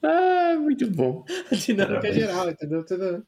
Ah, 0.09 0.57
muito 0.59 0.89
bom. 0.91 1.25
A 1.51 1.55
dinâmica 1.55 2.01
Parabéns. 2.01 2.15
geral, 2.15 2.51
entendeu? 2.51 2.85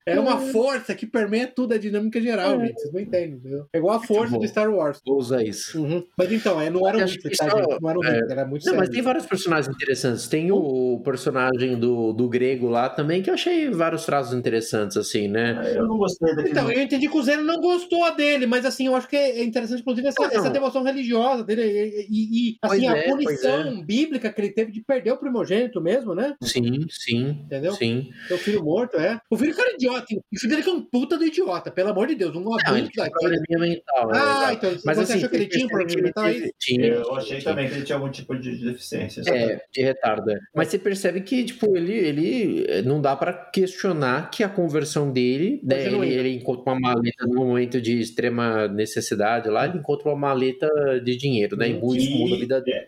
É 0.07 0.19
uma 0.21 0.39
força 0.39 0.95
que 0.95 1.07
permeia 1.07 1.47
tudo 1.47 1.75
a 1.75 1.79
dinâmica 1.79 2.21
geral, 2.21 2.59
gente. 2.61 2.75
Vocês 2.81 2.93
não 2.93 3.01
entendem, 3.01 3.33
entendeu? 3.37 3.67
É 3.73 3.79
igual 3.79 3.97
a 3.97 4.03
força 4.03 4.39
do 4.39 4.47
Star 4.47 4.71
Wars. 4.73 5.01
Vou 5.07 5.19
usar 5.19 5.43
isso. 5.43 5.81
Uhum. 5.83 6.05
Mas 6.17 6.33
então, 6.33 6.61
é, 6.61 6.71
não 6.71 6.87
era 6.87 6.99
um 6.99 7.07
que 7.07 7.31
tá, 7.37 7.45
gente? 7.49 7.81
Não 7.81 7.91
era 7.91 7.99
um 7.99 8.05
é. 8.05 8.19
era 8.31 8.45
muito 8.47 8.63
Não, 8.65 8.73
sério. 8.73 8.79
mas 8.79 8.89
tem 8.89 9.03
vários 9.03 9.27
personagens 9.27 9.75
interessantes. 9.75 10.29
Tem 10.29 10.51
o 10.53 11.01
personagem 11.05 11.79
do, 11.79 12.13
do 12.13 12.29
grego 12.29 12.69
lá 12.69 12.89
também, 12.89 13.23
que 13.23 13.31
eu 13.31 13.35
achei 13.35 13.69
vários 13.71 14.05
traços 14.05 14.33
interessantes, 14.37 14.97
assim, 14.97 15.29
né? 15.29 15.61
É, 15.65 15.79
Eu 15.79 15.87
não 15.87 15.99
gostei 15.99 16.35
daquele. 16.35 16.51
Então, 16.51 16.71
eu 16.71 16.83
entendi 16.83 17.09
que 17.09 17.17
o 17.17 17.23
Zeno 17.23 17.43
não 17.43 17.61
gostou 17.61 18.15
dele, 18.15 18.47
mas 18.47 18.65
assim, 18.65 18.87
eu 18.87 18.95
acho 18.95 19.09
que 19.09 19.17
é 19.17 19.43
interessante, 19.43 19.81
inclusive, 19.81 20.07
essa, 20.09 20.25
essa 20.25 20.51
devoção 20.51 20.83
religiosa 20.83 21.43
dele. 21.45 21.63
E, 21.63 22.07
e- 22.11 22.51
e, 22.53 22.59
Pois 22.61 22.73
assim, 22.73 22.89
a 22.89 22.97
é, 22.97 23.09
punição 23.09 23.83
bíblica 23.83 24.31
que 24.33 24.41
ele 24.41 24.51
teve 24.53 24.71
de 24.73 24.81
perder 24.83 25.13
o 25.13 25.17
primogênito 25.17 25.81
mesmo, 25.81 26.15
né? 26.15 26.35
Sim, 26.43 26.68
sim. 26.91 27.31
Entendeu? 27.45 27.73
Sim. 27.73 28.11
Seu 28.27 28.39
filho 28.39 28.63
morto, 28.63 28.97
é. 28.97 29.19
O 29.31 29.37
filho 29.37 29.55
que 29.55 29.61
era 29.61 29.75
idiota. 29.75 30.07
O 30.15 30.39
filho 30.39 30.51
dele 30.51 30.63
que 30.63 30.71
é 30.71 30.73
um 30.73 30.83
puta 30.83 31.17
do 31.19 31.25
idiota, 31.25 31.71
pelo 31.71 31.91
amor 31.91 32.07
de 32.07 32.15
Deus. 32.15 32.35
Um 32.37 32.41
Não, 32.41 32.53
ele 32.59 32.67
adulto 32.67 32.91
tinha 32.91 33.11
probleminha 33.11 33.59
mental. 33.59 34.09
né? 34.09 34.19
Ah, 34.21 34.53
então 34.53 34.71
Mas 34.85 34.97
você 34.97 35.03
assim, 35.13 35.15
achou 35.19 35.29
que 35.31 35.37
ele 35.37 35.47
tinha 35.47 35.67
um 35.67 35.69
problema 35.69 36.03
mental 36.03 36.25
aí? 36.25 36.35
teve- 36.41 36.55
tinha, 36.59 36.87
Eu 36.87 37.15
achei 37.15 37.39
tinha. 37.39 37.51
também 37.51 37.69
que 37.69 37.75
ele 37.75 37.85
tinha 37.85 37.97
algum 37.97 38.11
tipo 38.11 38.37
de 38.39 38.57
deficiência. 38.65 39.23
É, 39.29 39.61
de 39.73 39.83
retardo. 39.83 40.31
é. 40.31 40.39
Mas 40.55 40.69
você 40.69 40.79
percebe 40.79 41.21
que, 41.21 41.45
tipo, 41.45 41.77
ele, 41.77 41.93
ele 41.95 42.65
eh, 42.69 42.83
não 42.83 43.01
dá 43.01 43.15
pra 43.17 43.33
questionar 43.33 44.31
que 44.31 44.43
a 44.43 44.49
conversão 44.49 45.13
dele, 45.13 45.61
né, 45.63 45.87
ele, 45.87 46.09
ele 46.13 46.35
encontra 46.35 46.73
uma 46.73 46.81
maleta 46.81 47.27
no 47.27 47.35
momento 47.35 47.81
de 47.81 47.99
extrema 48.01 48.67
necessidade 48.69 49.49
lá, 49.49 49.67
ele 49.67 49.79
encontra 49.79 50.09
uma 50.09 50.17
maleta 50.17 50.69
de 51.05 51.17
dinheiro, 51.17 51.57
né? 51.57 51.69
E 51.69 51.73
isso 51.97 52.11
muda 52.19 52.35
a 52.35 52.39
vida 52.39 52.61
dele. 52.61 52.87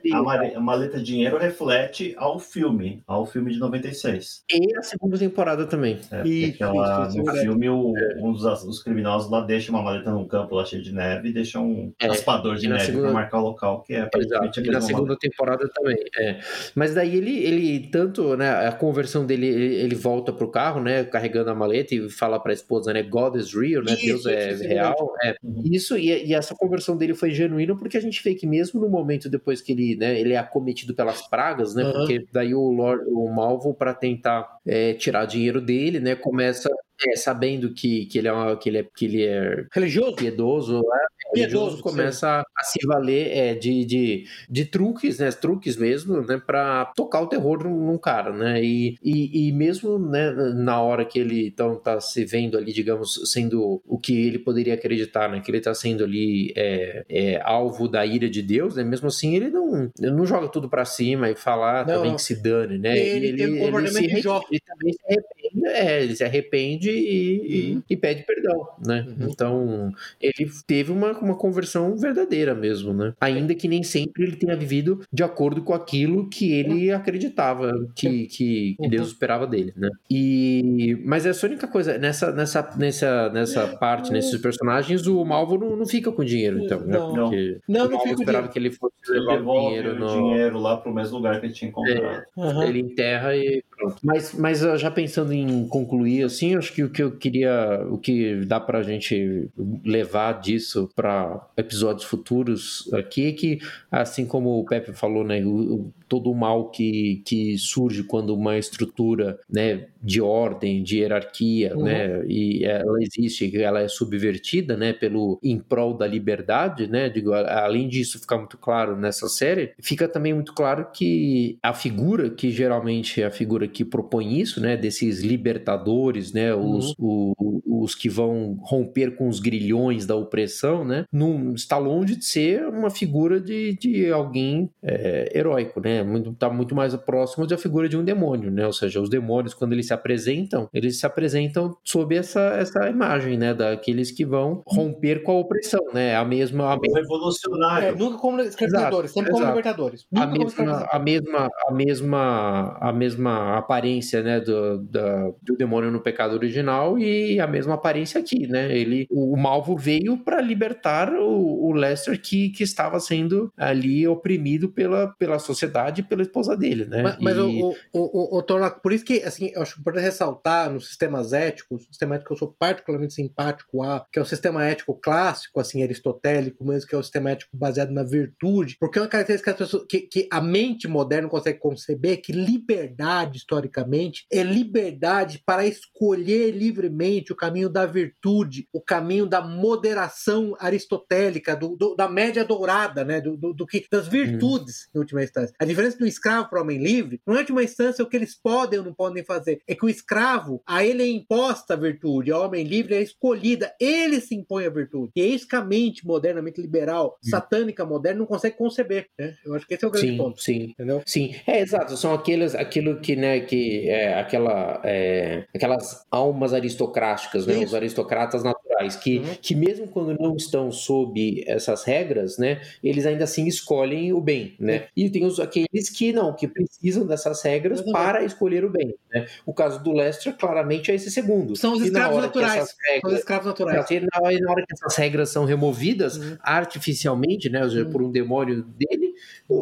A 0.54 0.60
maleta 0.60 0.98
de 0.98 1.04
dinheiro 1.04 1.36
reflete 1.38 2.14
ao 2.16 2.38
filme, 2.38 3.02
ao 3.06 3.26
filme 3.26 3.52
de 3.52 3.58
96. 3.60 4.42
E 4.52 4.76
a 4.76 4.82
segunda 4.82 5.18
temporada 5.18 5.66
também. 5.66 5.98
É, 6.10 6.26
Isso, 6.26 6.54
aquela- 6.54 7.06
isso, 7.08 7.16
é 7.16 7.18
no 7.18 7.24
verdade. 7.24 7.40
filme, 7.46 7.68
o- 7.68 7.92
um 8.18 8.32
dos 8.32 8.44
os 8.64 8.82
criminosos 8.82 9.30
lá 9.30 9.40
deixa 9.42 9.70
uma 9.70 9.82
maleta 9.82 10.10
num 10.10 10.26
campo 10.26 10.54
lá 10.54 10.64
cheio 10.64 10.82
de 10.82 10.92
neve 10.92 11.28
e 11.28 11.32
deixa 11.32 11.60
um 11.60 11.92
É, 12.00 12.06
raspador 12.08 12.56
de 12.56 12.66
e 12.66 12.68
neve 12.68 12.86
segunda- 12.86 13.04
para 13.04 13.12
marcar 13.14 13.38
o 13.38 13.42
local, 13.42 13.82
que 13.82 13.94
é 13.94 14.08
Exato, 14.16 14.60
a 14.60 14.62
e 14.62 14.70
na 14.70 14.80
segunda 14.80 15.16
temporada 15.16 15.68
também. 15.74 15.96
É. 16.18 16.40
Mas 16.74 16.94
daí 16.94 17.16
ele, 17.16 17.38
ele 17.44 17.88
tanto, 17.88 18.36
né, 18.36 18.66
a 18.66 18.72
conversão 18.72 19.24
dele, 19.26 19.46
ele, 19.46 19.74
ele 19.76 19.94
volta 19.94 20.32
pro 20.32 20.50
carro, 20.50 20.80
né, 20.82 21.04
carregando 21.04 21.50
a 21.50 21.54
maleta 21.54 21.94
e 21.94 22.08
fala 22.08 22.38
pra 22.40 22.52
esposa, 22.52 22.92
né, 22.92 23.02
God 23.02 23.36
is 23.36 23.52
real, 23.54 23.82
né, 23.84 23.92
Isso, 23.92 24.06
Deus 24.06 24.26
é 24.26 24.52
isso, 24.52 24.64
é 24.64 24.66
real. 24.66 25.14
É. 25.22 25.34
Uhum. 25.42 25.62
Isso, 25.66 25.96
e, 25.96 26.26
e 26.26 26.34
essa 26.34 26.54
conversão 26.54 26.96
dele 26.96 27.14
foi 27.14 27.30
genuína 27.30 27.76
porque 27.76 27.96
a 27.96 28.00
gente 28.00 28.22
vê 28.22 28.34
que 28.34 28.46
mesmo 28.46 28.80
no 28.80 28.88
momento 28.88 29.28
depois 29.28 29.60
que 29.60 29.72
ele, 29.72 29.96
né, 29.96 30.18
ele 30.18 30.32
é 30.32 30.38
acometido 30.38 30.94
pelas 30.94 31.22
pragas, 31.28 31.74
né, 31.74 31.82
Aham. 31.82 31.92
porque 31.92 32.24
daí 32.32 32.54
o, 32.54 32.70
Lord, 32.70 33.04
o 33.08 33.28
Malvo, 33.50 33.74
pra 33.74 33.92
tentar 33.94 34.58
é, 34.66 34.94
tirar 34.94 35.26
dinheiro 35.26 35.60
dele, 35.60 35.98
né, 36.00 36.14
começa 36.14 36.70
é, 37.08 37.16
sabendo 37.16 37.72
que, 37.74 38.06
que, 38.06 38.18
ele 38.18 38.28
é 38.28 38.32
uma- 38.32 38.56
que, 38.56 38.68
ele 38.68 38.78
é, 38.78 38.86
que 38.94 39.04
ele 39.06 39.24
é 39.24 39.64
Religioso? 39.72 40.16
piedoso, 40.16 40.74
né? 40.74 40.98
Religioso 41.34 41.82
começa 41.82 42.42
a, 42.56 42.64
se 42.64 42.78
valer 42.86 43.36
é, 43.36 43.54
de, 43.54 43.84
de, 43.84 44.24
de 44.48 44.64
truques, 44.64 45.18
né? 45.18 45.30
Truques 45.30 45.76
mesmo, 45.76 46.20
né? 46.22 46.40
Pra 46.44 46.86
tocar 46.96 47.20
o 47.20 47.26
terror 47.26 47.64
num, 47.64 47.98
cara, 47.98 48.32
né? 48.32 48.62
E, 48.62 48.96
e, 49.02 49.48
e 49.48 49.52
mesmo 49.52 49.98
né, 49.98 50.30
na 50.54 50.80
hora 50.80 51.04
que 51.04 51.18
ele 51.18 51.48
então, 51.48 51.76
tá 51.76 52.00
se 52.00 52.24
vendo 52.24 52.56
ali, 52.56 52.72
digamos, 52.72 53.20
sendo 53.32 53.82
o 53.86 53.98
que 53.98 54.26
ele 54.26 54.38
poderia 54.38 54.74
acreditar, 54.74 55.28
né? 55.30 55.40
Que 55.40 55.50
ele 55.50 55.60
tá 55.60 55.74
sendo 55.74 56.04
ali 56.04 56.52
é, 56.56 57.04
é, 57.08 57.40
alvo 57.42 57.88
da 57.88 58.04
ira 58.04 58.28
de 58.28 58.42
Deus, 58.42 58.76
né? 58.76 58.84
Mesmo 58.84 59.08
assim, 59.08 59.34
ele 59.36 59.50
não, 59.50 59.90
ele 59.98 60.10
não 60.12 60.26
joga 60.26 60.48
tudo 60.48 60.68
pra 60.68 60.84
cima 60.84 61.30
e 61.30 61.34
fala 61.34 61.80
ah, 61.80 61.84
Não, 61.84 61.94
também 61.94 62.16
que 62.16 62.22
se 62.22 62.42
dane, 62.42 62.78
né? 62.78 62.96
Ele 62.98 63.28
E 63.28 63.36
tem 63.36 63.54
um 63.54 63.58
comportamento 63.64 64.10
se 64.16 64.20
Jó. 64.20 64.40
ele 64.50 64.60
também 64.60 64.92
se 64.92 65.00
arrepende, 65.06 65.66
é, 65.66 66.02
ele 66.02 66.16
se 66.16 66.24
arrepende 66.24 66.90
e, 66.90 67.74
e- 67.74 67.78
e 67.90 67.96
pede 67.96 68.22
perdão, 68.24 68.68
né? 68.84 69.06
Uhum. 69.06 69.28
Então, 69.30 69.92
ele 70.20 70.50
teve 70.66 70.92
uma, 70.92 71.14
uma 71.24 71.36
conversão 71.36 71.96
verdadeira 71.96 72.54
mesmo, 72.54 72.92
né? 72.92 73.12
Ainda 73.20 73.54
que 73.54 73.68
nem 73.68 73.82
sempre 73.82 74.24
ele 74.24 74.36
tenha 74.36 74.56
vivido 74.56 75.00
de 75.12 75.22
acordo 75.22 75.62
com 75.62 75.72
aquilo 75.72 76.28
que 76.28 76.52
ele 76.52 76.90
acreditava 76.90 77.72
que, 77.94 78.26
que, 78.26 78.76
que 78.80 78.88
Deus 78.88 79.08
esperava 79.08 79.46
dele, 79.46 79.72
né? 79.76 79.88
E 80.10 80.98
mas 81.04 81.26
essa 81.26 81.46
única 81.46 81.66
coisa 81.68 81.98
nessa 81.98 82.32
nessa 82.32 82.74
nessa 82.76 83.28
nessa 83.30 83.66
parte 83.78 84.12
nesses 84.12 84.40
personagens 84.40 85.06
o 85.06 85.24
Malvo 85.24 85.58
não, 85.58 85.76
não 85.76 85.86
fica 85.86 86.10
com 86.12 86.24
dinheiro 86.24 86.58
então, 86.64 86.80
né? 86.80 86.98
Não. 86.98 87.30
Porque 87.30 87.58
Não, 87.68 87.80
o 87.86 87.90
não 87.90 87.90
Malvo 87.90 88.02
fica 88.04 88.14
com 88.16 88.22
esperava 88.22 88.48
dinheiro. 88.48 88.52
que 88.52 88.58
ele 88.58 88.70
fosse 88.70 88.94
Ele 89.08 89.20
levar 89.20 89.32
o 89.32 89.36
devolve 89.38 89.66
dinheiro 89.66 89.92
o 89.92 89.98
no 89.98 90.06
dinheiro 90.08 90.58
lá 90.58 90.76
pro 90.76 90.92
mesmo 90.92 91.16
lugar 91.16 91.40
que 91.40 91.46
ele 91.46 91.52
tinha 91.54 91.68
encontrado. 91.70 92.24
Aham. 92.38 92.64
ele 92.66 92.80
enterra 92.80 93.36
e 93.36 93.62
pronto. 93.76 93.96
Mas, 94.02 94.34
mas 94.34 94.60
já 94.60 94.90
pensando 94.90 95.32
em 95.32 95.66
concluir, 95.68 96.24
assim, 96.24 96.56
acho 96.56 96.72
que 96.72 96.82
o 96.82 96.90
que 96.90 97.02
eu 97.02 97.12
queria, 97.16 97.80
o 97.90 97.98
que 97.98 98.44
dá 98.46 98.58
pra 98.60 98.82
gente 98.82 99.48
levar 99.84 100.40
disso 100.40 100.88
para 101.10 101.48
episódios 101.56 102.04
futuros 102.04 102.88
aqui 102.94 103.26
é 103.28 103.32
que, 103.32 103.58
assim 103.90 104.26
como 104.26 104.58
o 104.60 104.64
Pepe 104.64 104.92
falou, 104.92 105.24
né, 105.24 105.42
o- 105.44 105.92
todo 106.10 106.30
o 106.30 106.34
mal 106.34 106.70
que, 106.70 107.22
que 107.24 107.56
surge 107.56 108.02
quando 108.02 108.34
uma 108.34 108.58
estrutura, 108.58 109.38
né, 109.48 109.86
de 110.02 110.20
ordem, 110.20 110.82
de 110.82 110.98
hierarquia, 110.98 111.76
Uhum. 111.76 111.84
né, 111.84 112.24
e 112.26 112.64
ela 112.64 112.98
existe, 113.00 113.56
ela 113.62 113.80
é 113.80 113.88
subvertida, 113.88 114.76
né, 114.76 114.92
pelo 114.92 115.38
em 115.42 115.58
prol 115.58 115.94
da 115.96 116.06
liberdade, 116.06 116.86
né, 116.88 117.08
digo, 117.08 117.32
além 117.32 117.88
disso 117.88 118.18
ficar 118.20 118.38
muito 118.38 118.58
claro 118.58 118.96
nessa 118.96 119.28
série, 119.28 119.72
fica 119.80 120.08
também 120.08 120.34
muito 120.34 120.52
claro 120.54 120.88
que 120.92 121.58
a 121.62 121.72
figura 121.72 122.28
que 122.30 122.50
geralmente 122.50 123.22
é 123.22 123.26
a 123.26 123.30
figura 123.30 123.68
que 123.68 123.84
propõe 123.84 124.40
isso, 124.40 124.60
né, 124.60 124.76
desses 124.76 125.20
libertadores, 125.22 126.32
né, 126.32 126.54
os, 126.54 126.94
o- 126.98 127.60
os 127.66 127.94
que 127.94 128.08
vão 128.08 128.58
romper 128.62 129.16
com 129.16 129.28
os 129.28 129.38
grilhões 129.40 130.06
da 130.06 130.16
opressão, 130.16 130.84
né, 130.84 131.04
não 131.12 131.54
está 131.54 131.78
longe 131.78 132.16
de 132.16 132.24
ser 132.24 132.66
uma 132.66 132.90
figura 132.90 133.40
de, 133.40 133.76
de 133.78 134.10
alguém 134.10 134.68
é, 134.82 135.30
heróico, 135.38 135.80
né, 135.80 135.99
muito, 136.02 136.32
tá 136.34 136.48
muito 136.50 136.74
mais 136.74 136.94
próximo 136.96 137.46
da 137.46 137.56
figura 137.58 137.88
de 137.88 137.96
um 137.96 138.04
demônio, 138.04 138.50
né, 138.50 138.66
ou 138.66 138.72
seja, 138.72 139.00
os 139.00 139.08
demônios 139.08 139.54
quando 139.54 139.72
eles 139.72 139.86
se 139.86 139.94
apresentam, 139.94 140.68
eles 140.72 140.98
se 140.98 141.06
apresentam 141.06 141.76
sob 141.84 142.14
essa, 142.16 142.40
essa 142.58 142.88
imagem, 142.88 143.36
né, 143.38 143.54
daqueles 143.54 144.10
que 144.10 144.24
vão 144.24 144.62
romper 144.66 145.22
com 145.22 145.32
a 145.32 145.38
opressão, 145.38 145.84
né, 145.92 146.16
a 146.16 146.24
mesma, 146.24 146.72
a 146.72 146.76
O 146.76 146.94
revolucionário. 146.94 147.88
É, 147.88 147.92
nunca 147.94 148.18
como 148.18 148.40
escravizadores, 148.40 149.10
sempre 149.12 149.30
como 149.30 149.42
exato. 149.42 149.56
libertadores. 149.58 150.06
a 150.14 150.26
Nunca 150.26 150.32
como 150.32 150.44
mesma, 150.44 150.88
a 150.90 150.98
mesma, 150.98 151.48
a 151.66 151.72
mesma, 151.72 152.78
a 152.80 152.92
mesma 152.92 153.58
aparência, 153.58 154.22
né, 154.22 154.40
do, 154.40 154.78
da- 154.84 155.30
do 155.42 155.56
demônio 155.56 155.90
no 155.90 156.00
pecado 156.00 156.34
original 156.34 156.98
e 156.98 157.40
a 157.40 157.46
mesma 157.46 157.74
aparência 157.74 158.20
aqui, 158.20 158.46
né? 158.46 158.76
Ele, 158.76 159.06
o, 159.10 159.34
o 159.34 159.36
Malvo 159.36 159.76
veio 159.76 160.16
para 160.18 160.40
libertar 160.40 161.12
o, 161.12 161.68
o 161.68 161.72
Lester 161.72 162.20
que, 162.20 162.50
que 162.50 162.62
estava 162.62 162.98
sendo 163.00 163.52
ali 163.56 164.06
oprimido 164.06 164.68
pela, 164.68 165.08
pela 165.18 165.38
sociedade 165.38 165.89
e 165.98 166.02
pela 166.02 166.22
esposa 166.22 166.56
dele, 166.56 166.84
né? 166.84 167.02
Mas, 167.02 167.16
mas 167.20 167.36
E- 167.36 167.40
o, 167.40 167.70
o, 167.70 167.74
o, 167.92 168.38
o 168.38 168.42
Tornaco, 168.42 168.80
por 168.80 168.92
isso 168.92 169.04
que, 169.04 169.22
assim, 169.22 169.50
eu 169.54 169.62
acho 169.62 169.80
importante 169.80 170.04
ressaltar 170.04 170.70
nos 170.70 170.86
sistemas 170.86 171.32
éticos, 171.32 171.82
o 171.82 171.86
sistema 171.86 172.14
ético 172.14 172.28
que 172.28 172.34
eu 172.34 172.38
sou 172.38 172.54
particularmente 172.58 173.14
simpático 173.14 173.82
a, 173.82 174.06
que 174.12 174.18
é 174.18 174.22
o 174.22 174.26
sistema 174.26 174.64
ético 174.64 174.94
clássico, 174.94 175.58
assim, 175.60 175.82
aristotélico 175.82 176.64
mesmo, 176.64 176.88
que 176.88 176.94
é 176.94 176.98
o 176.98 177.02
sistema 177.02 177.30
ético 177.30 177.56
baseado 177.56 177.90
na 177.90 178.02
virtude, 178.04 178.76
porque 178.78 178.98
é 178.98 179.02
uma 179.02 179.08
característica 179.08 179.54
que, 179.88 180.00
que, 180.02 180.28
a 180.30 180.40
mente 180.40 180.86
moderna 180.86 181.28
consegue 181.28 181.58
conceber, 181.58 182.20
que 182.22 182.32
liberdade, 182.32 183.38
historicamente, 183.38 184.26
é 184.30 184.42
liberdade 184.42 185.42
para 185.44 185.66
escolher 185.66 186.50
livremente 186.52 187.32
o 187.32 187.36
caminho 187.36 187.68
da 187.68 187.86
virtude, 187.86 188.68
o 188.72 188.80
caminho 188.80 189.26
da 189.26 189.40
moderação 189.40 190.54
aristotélica, 190.58 191.56
do, 191.56 191.76
do- 191.76 191.94
da 191.94 192.08
média 192.08 192.44
dourada, 192.44 193.04
né, 193.04 193.20
do, 193.20 193.36
do, 193.36 193.52
do 193.52 193.66
que, 193.66 193.84
das 193.90 194.06
virtudes, 194.08 194.88
em 194.94 194.98
última 194.98 195.22
instância. 195.22 195.54
A 195.58 195.64
diferença 195.80 195.98
do 195.98 196.06
escravo 196.06 196.48
para 196.48 196.58
o 196.58 196.62
homem 196.62 196.78
livre 196.78 197.20
não 197.26 197.34
é, 197.34 197.38
em 197.38 197.40
última 197.40 197.62
instância, 197.62 198.04
o 198.04 198.08
que 198.08 198.16
eles 198.16 198.34
podem 198.34 198.78
ou 198.78 198.84
não 198.84 198.92
podem 198.92 199.24
fazer. 199.24 199.60
É 199.66 199.74
que 199.74 199.84
o 199.84 199.88
escravo, 199.88 200.62
a 200.66 200.84
ele 200.84 201.02
é 201.02 201.08
imposta 201.08 201.74
a 201.74 201.76
virtude, 201.76 202.30
ao 202.30 202.44
homem 202.44 202.64
livre 202.64 202.94
é 202.94 203.02
escolhida. 203.02 203.74
Ele 203.80 204.20
se 204.20 204.34
impõe 204.34 204.66
a 204.66 204.70
virtude. 204.70 205.12
E 205.16 205.22
é 205.22 205.26
isso 205.26 205.48
que 205.48 205.56
a 205.56 205.64
mente 205.64 206.06
moderna, 206.06 206.40
a 206.40 206.42
mente 206.42 206.60
liberal, 206.60 207.18
satânica 207.22 207.84
moderna, 207.84 208.20
não 208.20 208.26
consegue 208.26 208.56
conceber. 208.56 209.06
Né? 209.18 209.34
Eu 209.44 209.54
acho 209.54 209.66
que 209.66 209.74
esse 209.74 209.84
é 209.84 209.88
o 209.88 209.90
grande 209.90 210.08
sim, 210.08 210.16
ponto. 210.16 210.42
sim. 210.42 210.62
Entendeu? 210.70 211.02
Sim, 211.06 211.34
é 211.46 211.60
exato. 211.60 211.96
São 211.96 212.12
aqueles, 212.12 212.54
aquilo 212.54 213.00
que, 213.00 213.16
né, 213.16 213.40
que 213.40 213.88
é 213.88 214.18
aquela, 214.18 214.80
é, 214.84 215.46
aquelas 215.54 216.04
almas 216.10 216.52
aristocráticas, 216.52 217.46
né, 217.46 217.54
Isso. 217.54 217.66
os 217.66 217.74
aristocratas 217.74 218.42
naturais, 218.42 218.69
que, 218.88 219.18
Uhum. 219.18 219.24
que 219.40 219.54
mesmo 219.54 219.86
quando 219.88 220.16
não 220.18 220.36
estão 220.36 220.70
sob 220.72 221.44
essas 221.46 221.84
regras, 221.84 222.38
né, 222.38 222.60
eles 222.82 223.06
ainda 223.06 223.24
assim 223.24 223.46
escolhem 223.46 224.12
o 224.12 224.20
bem, 224.20 224.54
né. 224.58 224.86
E 224.96 225.08
tem 225.10 225.24
os, 225.24 225.38
aqueles 225.40 225.88
que 225.90 226.12
não, 226.12 226.32
que 226.34 226.46
precisam 226.48 227.06
dessas 227.06 227.42
regras 227.42 227.80
Exatamente. 227.80 228.04
para 228.04 228.24
escolher 228.24 228.64
o 228.64 228.70
bem, 228.70 228.94
né. 229.12 229.26
O 229.44 229.52
caso 229.52 229.82
do 229.82 229.92
Lester 229.92 230.36
claramente 230.36 230.90
é 230.90 230.94
esse 230.94 231.10
segundo. 231.10 231.54
São 231.56 231.72
os 231.74 231.82
escravos 231.82 232.22
naturais. 232.22 232.54
São 232.54 232.62
os 232.64 232.74
regras- 232.94 233.18
escravos 233.18 233.46
naturais. 233.46 233.90
E 233.90 234.00
na 234.00 234.50
hora, 234.50 234.64
que 234.66 234.72
essas 234.74 234.96
regras 234.96 235.28
são 235.30 235.44
removidas 235.44 236.16
Uhum. 236.16 236.36
artificialmente, 236.42 237.48
né, 237.50 237.62
ou 237.64 237.70
seja, 237.70 237.84
por 237.86 238.02
um 238.02 238.10
demônio 238.10 238.62
dele, 238.62 239.09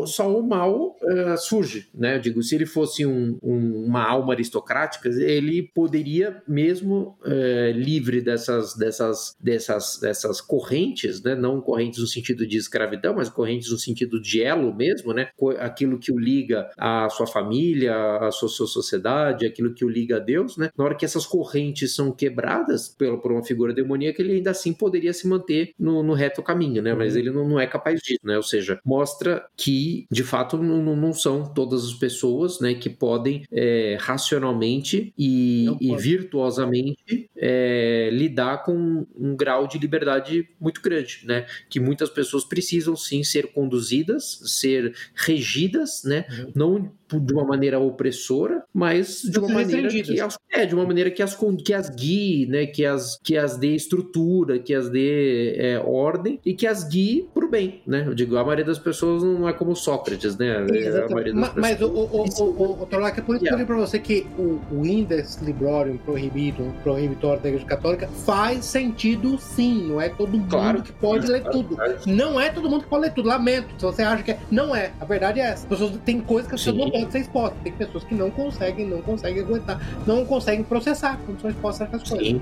só 0.07 0.29
o 0.39 0.43
mal 0.47 0.97
eh, 1.03 1.37
surge, 1.37 1.89
né? 1.95 2.17
Eu 2.17 2.21
digo, 2.21 2.43
se 2.43 2.55
ele 2.55 2.67
fosse 2.67 3.07
um- 3.07 3.39
um- 3.43 3.85
uma 3.87 4.03
alma 4.07 4.33
aristocrática, 4.35 5.09
ele 5.09 5.63
poderia 5.75 6.43
mesmo 6.47 7.17
eh, 7.25 7.73
livre 7.75 8.21
dessas, 8.21 8.75
dessas, 8.77 9.37
dessas, 9.41 9.99
dessas 10.01 10.41
correntes, 10.41 11.23
né? 11.23 11.35
Não 11.35 11.61
correntes 11.61 12.01
no 12.01 12.07
sentido 12.07 12.47
de 12.47 12.57
escravidão, 12.57 13.15
mas 13.15 13.29
correntes 13.29 13.71
no 13.71 13.79
sentido 13.79 14.21
de 14.21 14.43
elo 14.43 14.75
mesmo, 14.75 15.13
né? 15.13 15.29
Aquilo 15.59 15.99
que 15.99 16.13
o 16.13 16.19
liga 16.19 16.69
à 16.77 17.09
sua 17.11 17.27
família, 17.27 17.95
à 18.19 18.31
sua, 18.31 18.49
sua 18.49 18.67
sociedade, 18.67 19.47
aquilo 19.47 19.73
que 19.75 19.85
o 19.85 19.89
liga 19.89 20.17
a 20.17 20.21
Deus, 20.21 20.57
né? 20.57 20.71
Na 20.77 20.85
hora 20.85 20.95
que 20.95 21.05
essas 21.05 21.27
correntes 21.27 21.95
são 21.95 22.13
quebradas 22.13 22.89
pelo, 22.89 23.19
por 23.21 23.33
uma 23.33 23.45
figura 23.45 23.73
demoníaca, 23.73 24.21
ele 24.23 24.35
ainda 24.35 24.51
assim 24.51 24.73
poderia 24.73 25.13
se 25.13 25.27
manter 25.27 25.73
no, 25.79 26.03
no 26.03 26.13
reto 26.15 26.43
caminho, 26.43 26.83
né? 26.83 26.95
Mas 26.95 27.17
ele 27.17 27.31
não, 27.31 27.49
não 27.49 27.61
é 27.61 27.67
capaz 27.67 28.01
disso, 28.01 28.21
né? 28.25 28.37
Ou 28.37 28.43
seja, 28.43 28.81
mostra 28.85 29.45
que, 29.57 30.07
de 30.11 30.23
fato, 30.23 30.57
não, 30.57 30.97
não- 30.97 31.13
são 31.13 31.53
todas 31.53 31.85
as 31.85 31.95
pessoas, 31.95 32.61
né, 32.61 32.75
que 32.75 32.89
podem 32.91 33.45
é, 33.51 33.97
racionalmente 34.01 35.13
e, 35.19 35.67
e 35.81 35.97
virtuosamente 35.97 37.29
é, 37.37 38.11
lidar 38.13 38.63
com 38.65 39.07
um 39.17 39.35
grau 39.37 39.67
de 39.67 39.79
liberdade 39.79 40.49
muito 40.61 40.81
grande, 40.81 41.21
né? 41.25 41.47
Que 41.69 41.81
muitas 41.81 42.11
pessoas 42.11 42.45
precisam 42.45 42.95
sim 42.95 43.25
ser 43.25 43.53
conduzidas, 43.53 44.41
ser 44.45 44.95
regidas, 45.15 46.03
né? 46.05 46.25
Uhum. 46.31 46.53
Não 46.55 46.93
de 47.13 47.33
uma 47.33 47.45
maneira 47.45 47.79
opressora, 47.79 48.63
mas 48.73 49.23
de 49.23 49.39
uma 49.39 49.49
maneira 49.49 49.89
que 49.89 50.21
as, 50.21 50.39
é, 50.53 50.67
de 50.67 50.75
uma 50.75 50.85
maneira 50.85 51.11
que 51.11 51.23
as, 51.23 51.37
que 51.65 51.73
as 51.73 51.89
guie, 51.91 52.47
né? 52.47 52.67
Que 52.67 52.85
as, 52.85 53.19
que 53.23 53.37
as 53.37 53.57
dê 53.57 53.75
estrutura, 53.75 54.59
que 54.59 54.75
as 54.75 54.89
dê 54.91 55.55
é, 55.57 55.79
ordem 55.85 56.39
e 56.45 56.53
que 56.55 56.67
as 56.67 56.85
guie 56.85 57.29
pro 57.33 57.49
bem, 57.49 57.81
né? 57.87 58.05
Eu 58.07 58.15
digo, 58.15 58.37
a 58.37 58.43
maioria 58.45 58.65
das 58.65 58.79
pessoas 58.79 59.23
não 59.23 59.49
é 59.49 59.53
como 59.53 59.75
Sócrates, 59.75 60.37
né? 60.37 60.67
Exatamente. 60.71 61.33
Ma- 61.33 61.53
Mas, 61.57 61.81
o, 61.81 61.87
o, 61.87 62.25
o, 62.25 62.43
o, 62.43 62.83
o 62.83 62.87
Torlac, 62.87 63.19
é 63.19 63.23
por 63.23 63.37
isso 63.37 63.45
que 63.45 63.49
eu 63.49 63.49
Yeah. 63.49 63.65
falei 63.65 63.67
pra 63.67 63.77
você 63.77 63.99
que 63.99 64.27
o, 64.39 64.61
o 64.71 64.85
Index 64.87 65.41
Librorium 65.41 65.97
Prohibitum, 65.99 66.71
Prohibitor 66.83 67.39
da 67.41 67.49
Igreja 67.49 67.65
Católica, 67.65 68.09
faz 68.09 68.65
sentido 68.67 69.39
sim. 69.39 69.87
Não 69.89 70.01
é 70.01 70.09
todo 70.11 70.31
mundo 70.37 70.49
Claro. 70.51 70.83
que 70.83 70.93
pode 70.93 71.27
ler 71.27 71.41
Claro, 71.41 71.57
tudo. 71.59 71.77
claro. 71.77 71.97
Não 72.07 72.39
é 72.41 72.51
todo 72.51 72.69
mundo 72.69 72.83
que 72.83 72.89
pode 72.91 73.03
ler 73.05 73.13
tudo. 73.15 73.29
Lamento. 73.29 73.69
Se 73.79 73.85
você 73.85 74.03
acha 74.03 74.23
que 74.23 74.33
é. 74.33 74.39
Não 74.51 74.75
é. 74.77 74.93
A 75.01 75.05
verdade 75.05 75.41
é 75.41 75.45
essa. 75.45 75.63
As 75.63 75.65
pessoas 75.65 75.93
tem 76.05 76.21
coisas 76.21 76.49
que 76.49 76.55
as 76.55 76.61
pessoas 76.63 76.77
não 76.77 76.91
podem 76.99 77.11
ser 77.11 77.19
expostas. 77.21 77.59
Tem 77.63 77.73
pessoas 77.73 78.05
que 78.05 78.15
não 78.15 78.31
conseguem, 78.31 78.87
não 78.87 79.03
conseguem 79.03 79.43
aguentar, 79.43 79.81
não 80.07 80.25
conseguem 80.25 80.65
processar 80.65 81.19
quando 81.25 81.41
são 81.41 81.51
expostas 81.51 81.83
a 81.93 81.97
essas 81.97 82.09
coisas. 82.09 82.27
Sim. 82.29 82.41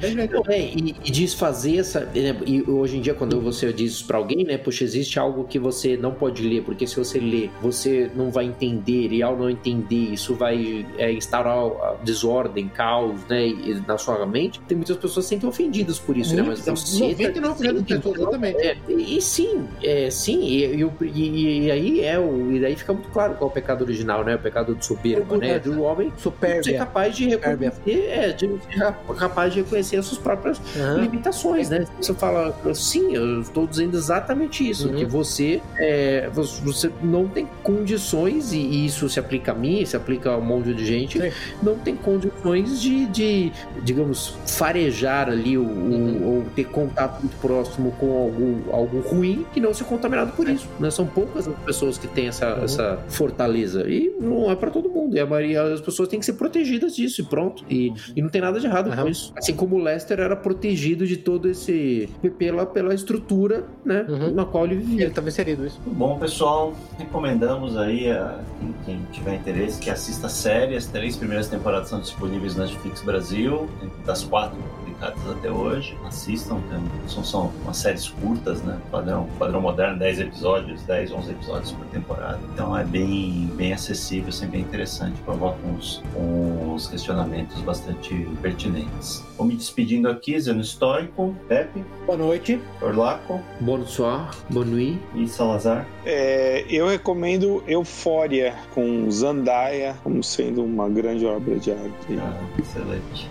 É, 0.48 0.60
e, 0.60 0.96
e 1.04 1.10
desfazer 1.10 1.78
essa. 1.78 2.00
né, 2.00 2.36
E 2.46 2.62
hoje 2.62 2.98
em 2.98 3.00
dia, 3.00 3.14
quando 3.14 3.40
você 3.40 3.72
diz 3.72 3.92
isso 3.92 4.06
pra 4.06 4.18
alguém, 4.18 4.44
né? 4.44 4.56
Puxa, 4.58 4.84
existe 4.84 5.18
algo 5.18 5.44
que 5.44 5.58
você 5.58 5.96
não 5.96 6.12
pode 6.12 6.42
ler, 6.42 6.62
porque 6.62 6.86
se 6.86 6.96
você 6.96 7.18
ler, 7.18 7.50
você 7.60 8.10
não 8.14 8.30
vai 8.30 8.44
entender, 8.46 9.12
e 9.12 9.22
ao 9.22 9.36
não 9.36 9.50
entender, 9.50 10.12
isso 10.12 10.34
vai 10.34 10.86
é, 10.98 11.12
instaurar 11.12 11.56
a 11.56 11.94
desordem, 12.02 12.68
caos, 12.68 13.20
né? 13.28 13.46
e- 13.46 13.82
na 13.86 13.98
sua 13.98 14.24
mente. 14.26 14.60
Tem 14.66 14.76
muitas 14.76 14.96
pessoas 14.96 15.16
que 15.16 15.22
se 15.22 15.28
sentem 15.28 15.48
ofendidas 15.48 15.98
por 15.98 16.16
isso, 16.16 16.34
né? 16.34 16.42
Mas 16.42 16.64
Muito, 16.66 16.80
você. 16.80 17.14
tá 17.14 17.40
99% 17.40 17.40
das 17.40 17.56
dizendo 17.58 17.84
que 17.84 17.94
pessoas, 17.96 18.16
não 18.18 18.22
exatamente. 18.28 18.56
é, 18.58 18.76
e, 18.88 19.18
e 19.18 19.22
sim, 19.22 19.64
é, 19.82 20.10
sim, 20.10 20.40
e, 20.42 20.84
e- 21.12 21.64
e 21.66 21.70
aí 21.70 22.00
é 22.00 22.18
o. 22.18 22.52
E 22.52 22.60
daí 22.60 22.74
fica 22.76 22.92
muito 22.92 23.08
claro 23.10 23.34
qual 23.34 23.48
é 23.48 23.50
o 23.50 23.54
pecado 23.54 23.82
original, 23.82 24.24
né? 24.24 24.36
Pecado 24.46 24.74
de 24.76 24.84
soberba, 24.84 25.36
né? 25.38 25.58
Do 25.58 25.82
homem 25.82 26.12
Supérbia. 26.16 26.62
ser 26.62 26.78
capaz 26.78 27.16
de 27.16 27.28
reconhecer, 27.28 28.06
é, 28.08 28.32
de 28.32 28.46
ser 28.48 28.94
capaz 29.18 29.52
de 29.52 29.60
reconhecer 29.62 29.96
as 29.96 30.06
suas 30.06 30.20
próprias 30.20 30.60
Aham. 30.76 30.98
limitações, 31.00 31.68
né? 31.68 31.84
Você 32.00 32.14
fala, 32.14 32.54
sim, 32.74 33.14
eu 33.14 33.40
estou 33.40 33.66
dizendo 33.66 33.96
exatamente 33.96 34.68
isso, 34.68 34.88
Uhum. 34.88 34.94
que 34.94 35.04
você, 35.04 35.60
é, 35.78 36.28
você 36.32 36.90
não 37.02 37.26
tem 37.26 37.48
condições, 37.62 38.52
e 38.52 38.86
isso 38.86 39.08
se 39.08 39.18
aplica 39.18 39.52
a 39.52 39.54
mim, 39.54 39.84
se 39.84 39.96
aplica 39.96 40.30
a 40.30 40.36
um 40.38 40.42
monte 40.42 40.72
de 40.74 40.84
gente, 40.86 41.20
Sim. 41.20 41.30
não 41.62 41.76
tem 41.76 41.96
condições 41.96 42.80
de, 42.80 43.06
de, 43.06 43.52
digamos, 43.82 44.36
farejar 44.46 45.28
ali 45.28 45.58
o, 45.58 45.62
Uhum. 45.66 46.26
ou 46.36 46.44
ter 46.54 46.64
contato 46.64 47.20
muito 47.20 47.36
próximo 47.40 47.92
com 47.98 48.06
algo, 48.12 48.62
algo 48.72 49.00
ruim 49.00 49.44
e 49.54 49.60
não 49.60 49.72
ser 49.74 49.84
contaminado 49.84 50.32
por 50.32 50.48
isso, 50.48 50.66
né? 50.80 50.90
São 50.90 51.06
poucas 51.06 51.46
as 51.48 51.54
pessoas 51.64 51.98
que 51.98 52.06
têm 52.06 52.28
essa, 52.28 52.54
Uhum. 52.56 52.64
essa 52.64 52.98
fortaleza 53.08 53.88
e 53.88 54.12
não 54.20 54.35
é 54.50 54.56
para 54.56 54.70
todo 54.70 54.88
mundo, 54.88 55.16
e 55.16 55.20
a 55.20 55.26
maioria 55.26 55.62
das 55.68 55.80
pessoas 55.80 56.08
têm 56.08 56.18
que 56.20 56.26
ser 56.26 56.34
protegidas 56.34 56.94
disso 56.94 57.20
e 57.22 57.24
pronto, 57.24 57.64
e, 57.68 57.92
e 58.14 58.22
não 58.22 58.28
tem 58.28 58.40
nada 58.40 58.60
de 58.60 58.66
errado 58.66 58.86
com 58.90 59.00
Aham. 59.00 59.08
isso. 59.08 59.32
Assim 59.36 59.54
como 59.54 59.76
o 59.76 59.78
Lester 59.82 60.20
era 60.20 60.36
protegido 60.36 61.06
de 61.06 61.16
todo 61.16 61.48
esse 61.48 62.08
pela, 62.38 62.66
pela 62.66 62.94
estrutura, 62.94 63.64
né, 63.84 64.04
Uhum. 64.08 64.32
na 64.34 64.44
qual 64.44 64.64
ele 64.66 64.76
vivia. 64.76 65.02
Ele 65.02 65.08
estava 65.08 65.28
inserido 65.28 65.66
isso. 65.66 65.80
Bom, 65.86 66.18
pessoal. 66.18 66.74
Recomendamos 66.98 67.76
aí 67.76 68.10
a 68.10 68.38
quem, 68.60 68.74
quem 68.84 69.06
tiver 69.12 69.34
interesse 69.36 69.80
que 69.80 69.90
assista 69.90 70.26
a 70.26 70.30
série. 70.30 70.76
As 70.76 70.86
três 70.86 71.16
primeiras 71.16 71.48
temporadas 71.48 71.88
são 71.88 72.00
disponíveis 72.00 72.56
na 72.56 72.64
Netflix 72.64 73.02
Brasil, 73.02 73.68
das 74.04 74.22
quatro 74.24 74.58
publicadas 74.96 75.30
até 75.30 75.50
hoje. 75.50 75.96
Assistam, 76.06 76.60
tem- 76.70 77.08
são, 77.08 77.24
são 77.24 77.52
umas 77.62 77.76
séries 77.76 78.08
curtas, 78.08 78.62
né? 78.62 78.78
Padrão, 78.90 79.28
padrão 79.38 79.60
moderno, 79.60 79.98
10 79.98 80.20
episódios, 80.20 80.82
10, 80.82 81.12
11 81.12 81.30
episódios 81.30 81.72
por 81.72 81.86
temporada. 81.86 82.38
Então 82.52 82.76
é 82.76 82.84
bem, 82.84 83.50
bem 83.54 83.72
acessível, 83.72 84.32
sempre 84.32 84.58
bem 84.58 84.60
interessante, 84.62 85.20
provoca 85.22 85.58
uns, 85.66 86.02
uns 86.16 86.88
questionamentos 86.88 87.60
bastante 87.62 88.14
pertinentes. 88.42 89.22
Vou 89.36 89.46
me 89.46 89.54
despedindo 89.56 90.08
aqui, 90.08 90.38
Zeno 90.40 90.60
Estoico, 90.60 91.34
Pepe, 91.48 91.84
Boa 92.06 92.16
noite. 92.18 92.60
Orlaco 92.80 93.40
Bonsoir, 93.60 94.30
bonne 94.48 94.70
nuit. 94.70 95.00
e 95.14 95.28
Salazar. 95.28 95.86
É, 96.04 96.64
eu 96.70 96.86
recomendo 96.88 97.62
Eufória 97.66 98.54
com 98.74 99.10
Zandaia 99.10 99.96
como 100.02 100.22
sendo 100.22 100.64
uma 100.64 100.88
grande 100.88 101.26
obra 101.26 101.56
de 101.58 101.72
arte. 101.72 102.18
Ah, 102.18 102.40
excelente. 102.58 103.28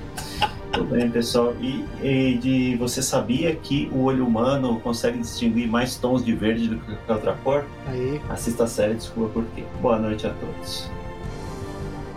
Tudo 0.72 0.90
bem, 0.92 1.10
pessoal. 1.10 1.54
E, 1.62 1.86
e 2.04 2.38
de 2.38 2.76
você 2.78 3.02
sabia 3.02 3.56
que 3.56 3.90
o 3.94 4.04
olho 4.04 4.26
humano 4.26 4.80
consegue 4.82 5.20
distinguir 5.20 5.68
mais 5.68 5.96
tons 5.96 6.24
de 6.24 6.34
verde 6.34 6.68
do 6.68 6.76
que 6.78 6.96
qualquer 6.96 7.14
outra 7.14 7.34
cor? 7.44 7.66
Aí. 7.88 8.22
Assista 8.30 8.66
a 8.66 8.68
série 8.68 8.94
e 8.94 8.96
descubra 8.96 9.30
por 9.30 9.46
quê. 9.56 9.64
Boa 9.82 9.98
noite 9.98 10.28
a 10.28 10.32
todos. 10.32 10.90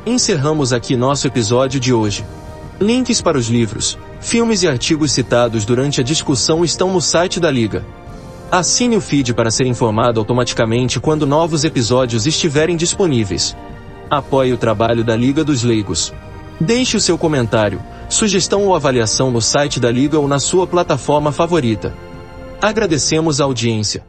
Encerramos 0.05 0.73
aqui 0.73 0.97
nosso 0.97 1.27
episódio 1.27 1.79
de 1.79 1.93
hoje. 1.93 2.25
Links 2.81 3.21
para 3.21 3.37
os 3.37 3.49
livros, 3.49 3.99
filmes 4.21 4.63
e 4.63 4.69
artigos 4.69 5.13
citados 5.13 5.65
durante 5.65 6.01
a 6.01 6.05
discussão 6.05 6.65
estão 6.65 6.93
no 6.93 7.01
site 7.01 7.41
da 7.41 7.51
Liga. 7.51 7.85
Assine 8.51 8.97
o 8.97 9.01
feed 9.01 9.35
para 9.35 9.51
ser 9.51 9.67
informado 9.67 10.19
automaticamente 10.19 10.99
quando 10.99 11.27
novos 11.27 11.65
episódios 11.65 12.27
estiverem 12.27 12.77
disponíveis. 12.77 13.55
Apoie 14.09 14.53
o 14.53 14.57
trabalho 14.57 15.05
da 15.05 15.15
Liga 15.15 15.45
dos 15.45 15.63
Leigos. 15.63 16.15
Deixe 16.61 16.97
o 16.97 17.01
seu 17.01 17.17
comentário, 17.17 17.81
sugestão 18.09 18.65
ou 18.65 18.75
avaliação 18.75 19.31
no 19.31 19.41
site 19.41 19.79
da 19.79 19.93
Liga 19.93 20.19
ou 20.19 20.27
na 20.27 20.41
sua 20.41 20.67
plataforma 20.67 21.31
favorita. 21.31 21.95
Agradecemos 22.61 23.41
a 23.41 23.45
audiência. 23.45 24.03